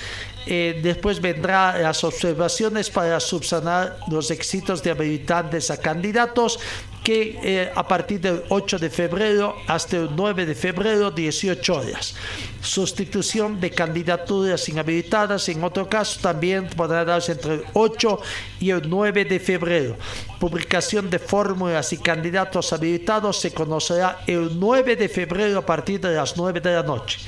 Eh, 0.50 0.80
después 0.82 1.20
vendrá 1.20 1.78
las 1.78 2.06
observaciones 2.06 2.90
para 2.90 3.20
subsanar 3.20 4.00
los 4.10 4.32
éxitos 4.32 4.82
de 4.82 4.92
habilitantes 4.92 5.70
a 5.70 5.78
candidatos 5.78 6.58
que 7.04 7.38
eh, 7.44 7.72
a 7.76 7.86
partir 7.86 8.22
del 8.22 8.44
8 8.48 8.80
de 8.80 8.90
febrero 8.90 9.58
hasta 9.68 9.98
el 9.98 10.10
9 10.16 10.46
de 10.46 10.56
febrero 10.56 11.12
18 11.12 11.76
horas. 11.76 12.16
Sustitución 12.62 13.60
de 13.60 13.72
candidaturas 13.72 14.70
inhabilitadas 14.70 15.50
en 15.50 15.66
otro 15.66 15.90
caso 15.90 16.22
también 16.22 16.68
podrá 16.68 17.04
darse 17.04 17.34
entre 17.34 17.56
el 17.56 17.64
8 17.74 18.22
y 18.62 18.70
el 18.70 18.90
9 18.90 19.26
de 19.26 19.40
febrero. 19.42 19.98
Publicación 20.40 21.10
de 21.10 21.20
fórmulas 21.20 21.92
y 21.92 21.98
candidatos 21.98 22.72
habilitados 22.72 23.38
se 23.38 23.54
conocerá 23.54 24.22
el 24.28 24.58
9 24.58 24.96
de 24.96 25.10
febrero 25.10 25.60
a 25.60 25.66
partir 25.66 26.00
de 26.00 26.16
las 26.16 26.38
9 26.38 26.62
de 26.62 26.74
la 26.74 26.84
noche 26.84 27.20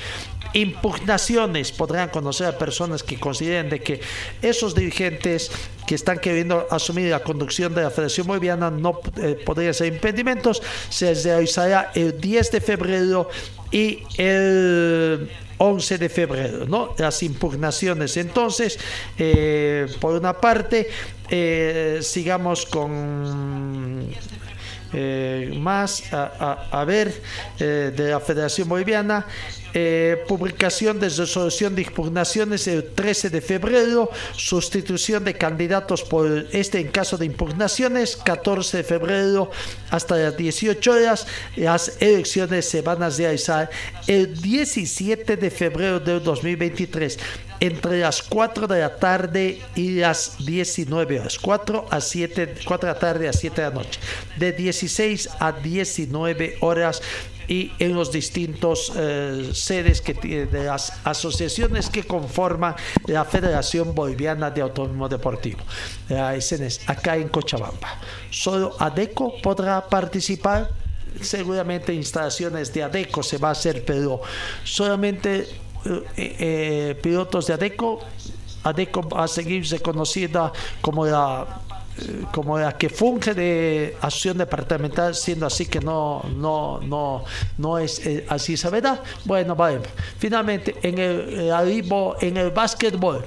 impugnaciones 0.54 1.72
podrán 1.72 2.10
conocer 2.10 2.48
a 2.48 2.58
personas 2.58 3.04
que 3.04 3.20
consideren 3.20 3.70
de 3.70 3.82
que 3.82 4.02
esos 4.42 4.76
dirigentes 4.76 5.52
que 5.88 5.96
están 5.96 6.20
queriendo 6.20 6.68
asumir 6.70 7.10
la 7.10 7.22
conducción 7.22 7.74
de 7.74 7.84
la 7.84 7.90
Federación 7.90 8.28
Boliviana 8.28 8.70
no 8.70 9.00
eh, 9.18 9.38
podrían 9.46 9.74
ser 9.74 9.94
impedimentos. 9.94 10.62
Se 10.90 11.14
realizará 11.14 11.92
el 11.96 12.20
10 12.20 12.52
de 12.52 12.62
febrero 12.62 13.30
y 13.72 14.04
el 14.18 15.30
11 15.58 15.98
de 15.98 16.10
febrero, 16.10 16.66
¿no? 16.66 16.96
Las 16.98 17.22
impugnaciones. 17.22 18.18
Entonces, 18.18 18.80
eh, 19.18 19.88
por 20.00 20.16
una 20.16 20.34
parte, 20.34 20.90
eh, 21.30 22.00
sigamos 22.02 22.66
con 22.66 24.10
eh, 24.94 25.54
más 25.58 26.12
a, 26.14 26.68
a- 26.72 26.86
ver 26.86 27.14
eh, 27.60 27.92
de 27.96 28.10
la 28.12 28.20
Federación 28.20 28.68
Boliviana. 28.70 29.26
Eh, 29.72 30.24
publicación 30.28 31.00
de 31.00 31.10
resolución 31.10 31.76
de 31.76 31.84
impugnaciones 31.84 32.68
el 32.68 32.90
13 32.90 33.30
de 33.30 33.40
febrero, 33.40 34.10
sustitución 34.36 35.24
de 35.24 35.36
candidatos 35.36 36.02
por 36.02 36.48
este 36.52 36.80
en 36.80 36.88
caso 36.88 37.18
de 37.20 37.28
impugnaciones, 37.28 38.16
14 38.16 38.78
de 38.78 38.84
febrero 38.84 39.52
hasta 39.92 40.18
las 40.18 40.36
18 40.36 40.92
horas. 40.92 41.28
Las 41.56 42.02
elecciones 42.02 42.68
se 42.68 42.82
van 42.82 43.04
a 43.04 43.10
realizar 43.12 43.70
el 44.08 44.42
17 44.42 45.38
de 45.38 45.52
febrero 45.52 46.00
del 46.00 46.24
2023 46.24 47.20
entre 47.60 48.00
las 48.00 48.24
4 48.24 48.68
de 48.68 48.80
la 48.80 48.96
tarde 48.96 49.62
y 49.76 50.00
las 50.00 50.38
19 50.46 51.20
horas. 51.20 51.40
4 51.40 51.88
a 51.90 52.02
7, 52.02 52.56
4 52.66 52.88
de 52.88 52.94
la 52.94 53.00
tarde 53.00 53.28
a 53.28 53.34
7 53.34 53.62
de 53.62 53.70
la 53.70 53.74
noche. 53.74 54.00
De 54.38 54.52
16 54.52 55.30
a 55.40 55.52
19 55.52 56.58
horas 56.62 57.02
y 57.50 57.72
en 57.80 57.96
los 57.96 58.12
distintos 58.12 58.94
eh, 58.96 59.50
sedes 59.54 60.02
que 60.02 60.14
de 60.14 60.64
las 60.64 60.94
asociaciones 61.04 61.90
que 61.90 62.04
conforman 62.04 62.76
la 63.08 63.26
Federación 63.26 63.96
Boliviana 63.96 64.52
de 64.52 64.62
Autonomismo 64.62 65.10
Deportivo, 65.10 65.60
la 66.08 66.40
SNES, 66.40 66.82
acá 66.88 67.18
en 67.18 67.28
Cochabamba. 67.28 68.00
Solo 68.30 68.76
ADECO 68.80 69.42
podrá 69.42 69.86
participar. 69.88 70.70
Seguramente 71.22 71.92
instalaciones 71.92 72.72
de 72.72 72.84
ADECO 72.84 73.24
se 73.24 73.40
va 73.40 73.50
a 73.50 73.54
hacer, 73.54 73.84
pero 73.84 74.22
solamente 74.64 75.48
eh, 75.86 76.06
eh, 76.18 77.00
pilotos 77.02 77.48
de 77.48 77.54
ADECO. 77.54 78.00
ADECO 78.64 79.10
va 79.10 79.24
a 79.24 79.28
seguir 79.28 79.66
reconocida 79.70 80.52
como 80.82 81.06
la 81.06 81.62
eh, 82.00 82.26
como 82.32 82.58
la 82.58 82.78
que 82.78 82.90
funge 82.90 83.34
de 83.34 83.98
asociación 84.00 84.38
departamental, 84.38 85.16
siendo 85.16 85.46
así 85.46 85.66
que 85.66 85.80
no, 85.80 86.24
no, 86.36 86.80
no, 86.82 87.24
no 87.58 87.78
es 87.78 88.06
eh, 88.06 88.26
así 88.30 88.56
verdad. 88.70 89.02
Bueno, 89.26 89.56
vale. 89.56 89.82
Finalmente, 90.18 90.76
en 90.82 90.98
el, 90.98 91.52
en 92.22 92.38
el 92.38 92.52
básquetbol, 92.52 93.26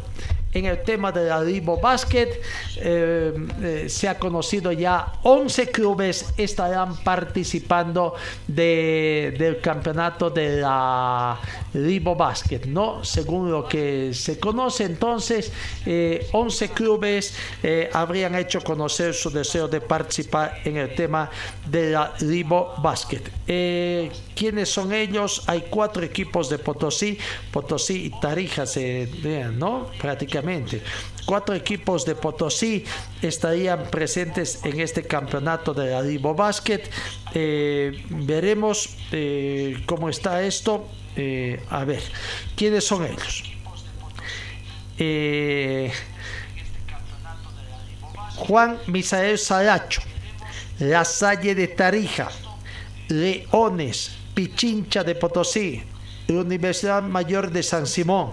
en 0.55 0.67
el 0.67 0.83
tema 0.83 1.11
del 1.13 1.33
Aribo 1.33 1.81
Basket, 1.81 2.29
eh, 2.77 3.33
eh, 3.63 3.87
se 3.89 4.09
ha 4.09 4.19
conocido 4.19 4.71
ya 4.73 5.13
11 5.23 5.71
clubes 5.71 6.27
estarán 6.37 6.97
participando 7.03 8.15
de- 8.47 9.35
del 9.39 9.61
campeonato 9.61 10.29
de 10.29 10.61
la 10.61 11.39
Aribo 11.75 12.15
Basket, 12.15 12.67
¿no? 12.67 13.03
Según 13.03 13.51
lo 13.51 13.67
que 13.67 14.13
se 14.13 14.39
conoce, 14.39 14.85
entonces, 14.85 15.51
eh, 15.87 16.27
11 16.33 16.69
clubes 16.71 17.35
eh, 17.63 17.89
habrían 17.93 18.35
hecho 18.35 18.61
conocer 18.61 19.15
su 19.15 19.31
deseo 19.31 19.69
de 19.69 19.81
participar 19.81 20.59
en 20.65 20.77
el 20.77 20.95
tema 20.95 21.31
de 21.67 21.93
la 21.93 22.13
Ribo 22.21 22.75
Basket. 22.83 23.23
¿Quiénes 24.35 24.69
son 24.69 24.93
ellos? 24.93 25.43
Hay 25.47 25.65
cuatro 25.71 26.03
equipos 26.03 26.49
de 26.49 26.59
Potosí, 26.59 27.17
Potosí 27.51 28.07
y 28.07 28.21
Tarija, 28.21 28.67
se 28.67 29.09
¿no? 29.55 29.87
Prácticamente. 30.01 30.42
Cuatro 31.25 31.55
equipos 31.55 32.05
de 32.05 32.15
Potosí 32.15 32.85
estarían 33.23 33.85
presentes 33.91 34.61
en 34.65 34.81
este 34.81 35.05
campeonato 35.05 35.73
de 35.73 35.91
la 35.91 36.03
Ribo 36.03 36.35
Basket. 36.35 36.83
Eh, 37.35 38.05
veremos 38.11 38.97
eh, 39.13 39.83
cómo 39.87 40.09
está 40.09 40.43
esto. 40.43 40.89
Eh, 41.17 41.63
a 41.71 41.85
ver, 41.85 42.03
¿quiénes 42.57 42.85
son 42.85 43.07
ellos? 43.07 43.45
Juan 48.37 48.79
Misael 48.87 49.39
Saracho, 49.39 50.03
La 50.79 51.05
Salle 51.05 51.55
de 51.55 51.69
Tarija, 51.69 52.29
Leones, 53.09 54.13
Pichincha 54.35 55.05
de 55.05 55.15
Potosí, 55.15 55.83
Universidad 56.29 57.03
Mayor 57.03 57.51
de 57.51 57.63
San 57.63 57.87
Simón, 57.87 58.33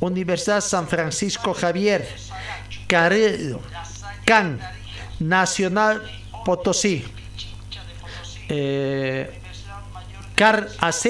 Universidad 0.00 0.60
San 0.60 0.88
Francisco 0.88 1.54
Javier, 1.54 2.06
Carrero, 2.86 3.60
CAN, 4.24 4.60
Nacional 5.20 6.02
Potosí, 6.44 7.04
eh, 8.48 9.40
Car 10.34 10.68
AZ 10.80 11.06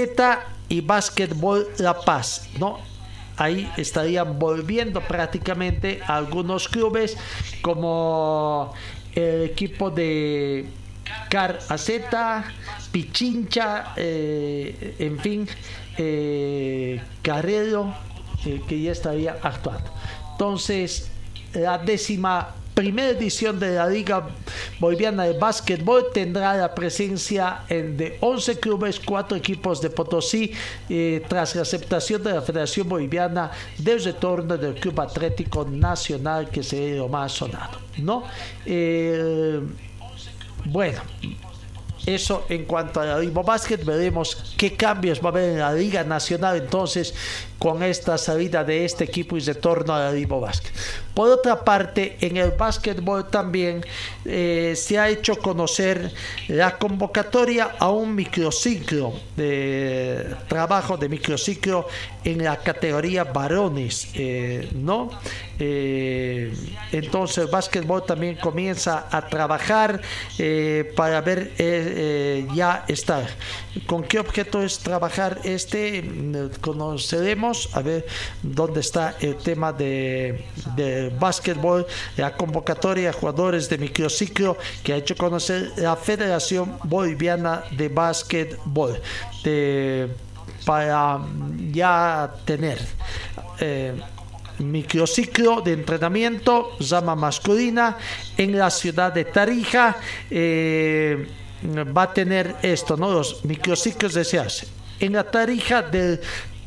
y 0.69 0.81
Básquetbol 0.81 1.69
La 1.79 1.99
Paz, 2.01 2.49
¿no? 2.59 2.79
Ahí 3.37 3.71
estarían 3.77 4.39
volviendo 4.39 5.01
prácticamente 5.01 6.01
algunos 6.07 6.69
clubes 6.69 7.17
como 7.63 8.73
el 9.13 9.43
equipo 9.43 9.91
de 9.91 10.67
Car 11.31 11.59
AZ, 11.69 11.91
Pichincha, 12.93 13.93
eh, 13.97 14.95
en 15.01 15.19
fin, 15.19 15.49
eh, 15.99 17.03
Carrero, 17.23 17.93
que 18.67 18.81
ya 18.83 18.93
estaría 18.93 19.37
actuando. 19.43 19.91
Entonces, 20.33 21.11
la 21.55 21.79
décima 21.79 22.55
primera 22.75 23.11
edición 23.11 23.61
de 23.61 23.77
la 23.77 23.87
Liga 23.87 24.27
Boliviana 24.81 25.23
de 25.23 25.39
Básquetbol 25.39 26.07
tendrá 26.13 26.57
la 26.57 26.75
presencia 26.75 27.61
en- 27.69 27.97
de 27.97 28.19
11 28.21 28.59
clubes, 28.59 28.99
4 28.99 29.37
equipos 29.37 29.81
de 29.81 29.91
Potosí, 29.91 30.51
eh, 30.89 31.23
tras 31.29 31.55
la 31.55 31.63
aceptación 31.63 32.21
de 32.25 32.33
la 32.33 32.43
Federación 32.43 32.89
Boliviana 32.89 33.53
del 33.79 34.03
retorno 34.03 34.57
del 34.59 34.75
Club 34.75 35.01
Atlético 35.01 35.65
Nacional, 35.65 36.51
que 36.51 36.65
sería 36.65 36.97
lo 36.97 37.09
más 37.09 37.31
sonado. 37.31 37.79
¿no? 37.99 38.25
Eh, 38.67 39.61
bueno, 40.65 41.01
eso 42.07 42.45
en 42.49 42.65
cuanto 42.65 43.01
a 43.01 43.05
la 43.07 43.19
Liga 43.21 43.41
Básquet, 43.43 43.85
veremos 43.85 44.53
qué 44.59 44.75
cambios 44.75 45.21
va 45.21 45.27
a 45.27 45.29
haber 45.33 45.51
en 45.51 45.59
la 45.61 45.73
Liga 45.73 46.03
Nacional 46.03 46.57
entonces 46.57 47.15
con 47.59 47.83
esta 47.83 48.19
salida 48.19 48.65
de 48.65 48.85
este 48.85 49.05
equipo 49.05 49.37
y 49.37 49.41
retorno 49.41 49.95
a 49.95 50.01
la 50.01 50.13
Liga 50.13 50.37
Básquet. 50.37 50.73
Por 51.15 51.31
otra 51.31 51.65
parte, 51.65 52.17
en 52.21 52.37
el 52.37 52.51
básquetbol 52.51 53.29
también 53.31 53.85
eh, 54.25 54.75
se 54.77 54.99
ha 54.99 55.09
hecho 55.09 55.37
conocer 55.37 56.13
la 56.49 56.77
convocatoria 56.77 57.77
a 57.79 57.89
un 57.91 58.17
microciclo 58.17 59.13
de 59.37 60.35
trabajo 60.49 60.97
de 60.97 61.09
microciclo 61.09 61.87
en 62.25 62.43
la 62.43 62.57
categoría 62.57 63.23
varones, 63.25 64.09
eh, 64.15 64.69
¿no? 64.75 65.11
Eh, 65.61 66.53
entonces 66.91 67.39
el 67.39 67.47
básquetbol 67.47 68.05
también 68.05 68.35
comienza 68.35 69.07
a 69.09 69.29
trabajar 69.29 70.01
para 70.97 71.21
ver 71.21 71.53
ya 72.55 72.85
estar. 72.89 73.25
¿Con 73.87 74.03
qué 74.03 74.19
objeto 74.19 74.63
es 74.63 74.79
trabajar 74.81 75.39
este? 75.45 76.03
Mm, 76.03 76.49
A 77.73 77.83
ver 77.83 78.07
dónde 78.43 78.81
está 78.81 79.17
el 79.21 79.37
tema 79.37 79.73
de, 79.73 80.45
de 80.77 81.11
básquetbol, 81.11 81.87
la 82.17 82.35
convocatoria 82.37 83.11
a 83.11 83.13
jugadores 83.13 83.69
de 83.69 83.79
microciclo 83.79 84.57
que 84.83 84.93
ha 84.93 84.97
hecho 84.97 85.15
conocer 85.17 85.73
la 85.77 85.97
Federación 85.97 86.79
Boliviana 86.85 87.65
de 87.71 87.89
Básquetbol. 87.89 89.01
De, 89.43 90.09
para 90.65 91.21
ya 91.71 92.33
tener 92.47 92.79
eh, 93.61 93.93
microciclo 94.59 95.61
de 95.61 95.73
entrenamiento, 95.73 96.79
llama 96.79 97.15
masculina, 97.15 97.99
en 98.37 98.57
la 98.57 98.71
ciudad 98.71 99.13
de 99.13 99.27
Tarija. 99.27 99.97
eh, 100.31 101.29
va 101.97 102.03
a 102.03 102.13
tener 102.13 102.57
esto, 102.63 102.97
¿no? 102.97 103.11
Los 103.11 103.45
microciclos 103.45 104.15
desearse. 104.15 104.69
En 105.01 105.15
la 105.15 105.25
Tarija 105.25 105.83
del 105.83 106.21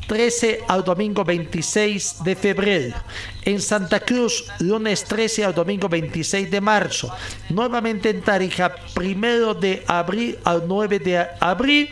13 0.08 0.64
al 0.66 0.82
domingo 0.82 1.22
26 1.22 2.24
de 2.24 2.34
febrero. 2.34 2.96
En 3.42 3.60
Santa 3.60 4.00
Cruz, 4.00 4.46
lunes 4.58 5.04
13 5.04 5.44
al 5.44 5.54
domingo 5.54 5.88
26 5.88 6.50
de 6.50 6.60
marzo. 6.60 7.14
Nuevamente 7.50 8.08
en 8.08 8.22
Tarija, 8.22 8.74
primero 8.94 9.54
de 9.54 9.84
abril 9.86 10.38
al 10.44 10.66
9 10.66 10.98
de 10.98 11.26
abril. 11.38 11.90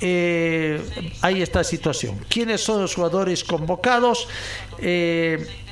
Eh, 0.00 0.80
está 1.22 1.60
la 1.60 1.64
situación. 1.64 2.18
¿Quiénes 2.28 2.62
son 2.62 2.80
los 2.80 2.94
jugadores 2.94 3.44
convocados? 3.44 4.26
Eh, 4.78 5.63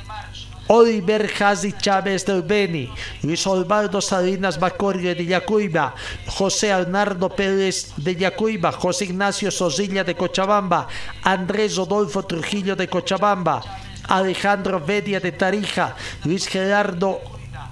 Oliver 0.69 1.31
Hazi 1.41 1.73
Chávez 1.73 2.25
del 2.25 2.43
Beni, 2.43 2.89
Luis 3.23 3.47
Osvaldo 3.47 4.01
Salinas 4.01 4.59
Bacorria 4.59 5.15
de 5.15 5.27
Yacuiba, 5.27 5.95
José 6.27 6.73
Arnardo 6.73 7.29
Pérez 7.29 7.93
de 7.97 8.17
Yacuiba, 8.17 8.73
José 8.73 9.07
Ignacio 9.07 9.51
Sosilla 9.51 10.05
de 10.05 10.15
Cochabamba, 10.15 10.89
Andrés 11.23 11.77
Rodolfo 11.77 12.23
Trujillo 12.25 12.77
de 12.77 12.89
Cochabamba, 12.89 13.63
Alejandro 14.09 14.81
Vedia 14.81 15.21
de 15.21 15.33
Tarija, 15.33 15.97
Luis 16.25 16.47
Gerardo 16.47 17.21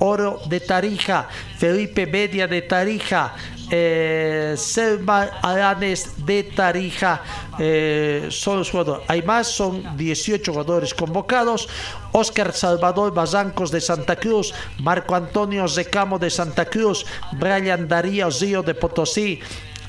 Oro 0.01 0.41
de 0.49 0.61
Tarija, 0.61 1.29
Felipe 1.59 2.07
Bedia 2.07 2.47
de 2.47 2.63
Tarija, 2.63 3.35
eh, 3.71 4.55
Selma 4.57 5.31
Alanes 5.43 6.27
de 6.27 6.45
Tarija. 6.45 7.23
Eh, 7.59 8.29
son 8.31 8.59
los 8.59 8.71
jugadores. 8.71 9.05
Hay 9.09 9.23
más, 9.23 9.47
son 9.49 9.97
18 9.97 10.53
jugadores 10.53 10.95
convocados. 10.95 11.69
Oscar 12.13 12.53
Salvador 12.53 13.15
Bazancos 13.15 13.71
de 13.71 13.81
Santa 13.81 14.17
Cruz, 14.17 14.53
Marco 14.79 15.15
Antonio 15.15 15.69
Zecamo 15.69 16.19
de 16.19 16.31
Santa 16.31 16.65
Cruz, 16.65 17.07
Brian 17.39 17.87
Darío 17.87 18.31
Zío 18.33 18.63
de 18.63 18.75
Potosí, 18.75 19.41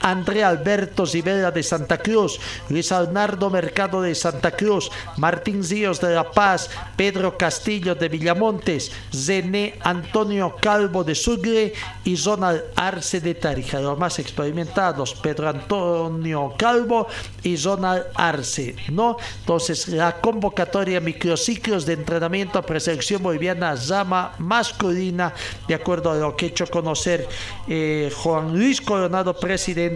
André 0.01 0.43
Alberto 0.43 1.05
Zibela 1.05 1.51
de 1.51 1.63
Santa 1.63 1.97
Cruz, 1.97 2.39
Luis 2.69 2.91
Arnardo 2.91 3.49
Mercado 3.49 4.01
de 4.01 4.15
Santa 4.15 4.51
Cruz, 4.51 4.89
Martín 5.17 5.63
Zíos 5.63 6.01
de 6.01 6.13
La 6.13 6.31
Paz, 6.31 6.69
Pedro 6.95 7.37
Castillo 7.37 7.95
de 7.95 8.09
Villamontes, 8.09 8.91
Zené 9.13 9.75
Antonio 9.81 10.55
Calvo 10.59 11.03
de 11.03 11.15
Sucre 11.15 11.73
y 12.03 12.17
Zonal 12.17 12.65
Arce 12.75 13.21
de 13.21 13.35
Tarija. 13.35 13.79
Los 13.79 13.97
más 13.97 14.19
experimentados, 14.19 15.13
Pedro 15.15 15.49
Antonio 15.49 16.53
Calvo 16.57 17.07
y 17.43 17.57
Zonal 17.57 18.07
Arce, 18.15 18.75
¿no? 18.89 19.17
Entonces, 19.39 19.87
la 19.87 20.19
convocatoria 20.19 20.99
microciclos 20.99 21.85
de 21.85 21.93
entrenamiento 21.93 22.57
a 22.57 22.63
preselección 22.63 23.21
boliviana 23.21 23.75
llama 23.75 24.33
masculina, 24.39 25.33
de 25.67 25.75
acuerdo 25.75 26.11
a 26.11 26.15
lo 26.15 26.35
que 26.35 26.45
he 26.45 26.49
hecho 26.49 26.67
conocer 26.67 27.27
eh, 27.67 28.11
Juan 28.15 28.57
Luis 28.57 28.81
Coronado, 28.81 29.33
presidente 29.33 29.90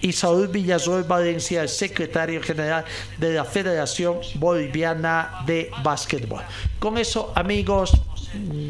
y 0.00 0.12
Saúl 0.12 0.48
Villazol 0.48 1.04
Valencia, 1.04 1.62
el 1.62 1.68
secretario 1.68 2.42
general 2.42 2.84
de 3.18 3.34
la 3.34 3.44
Federación 3.44 4.18
Boliviana 4.34 5.42
de 5.46 5.70
Básquetbol. 5.82 6.42
Con 6.78 6.98
eso, 6.98 7.32
amigos, 7.34 7.92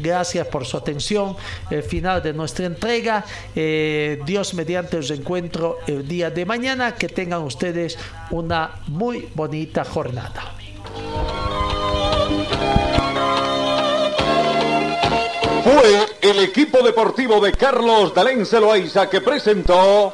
gracias 0.01 0.47
por 0.47 0.65
su 0.65 0.77
atención. 0.77 1.35
El 1.69 1.83
final 1.83 2.21
de 2.23 2.33
nuestra 2.33 2.65
entrega. 2.65 3.25
Eh, 3.55 4.19
Dios 4.25 4.53
mediante 4.53 4.97
os 4.97 5.11
encuentro 5.11 5.79
el 5.87 6.07
día 6.07 6.29
de 6.29 6.45
mañana. 6.45 6.95
Que 6.95 7.09
tengan 7.09 7.41
ustedes 7.41 7.97
una 8.31 8.71
muy 8.87 9.27
bonita 9.33 9.83
jornada. 9.83 10.53
Fue 15.63 16.05
el 16.21 16.39
equipo 16.39 16.83
deportivo 16.83 17.39
de 17.41 17.51
Carlos 17.51 18.13
Dalén 18.13 18.45
Celoaiza 18.45 19.09
que 19.09 19.19
presentó 19.19 20.13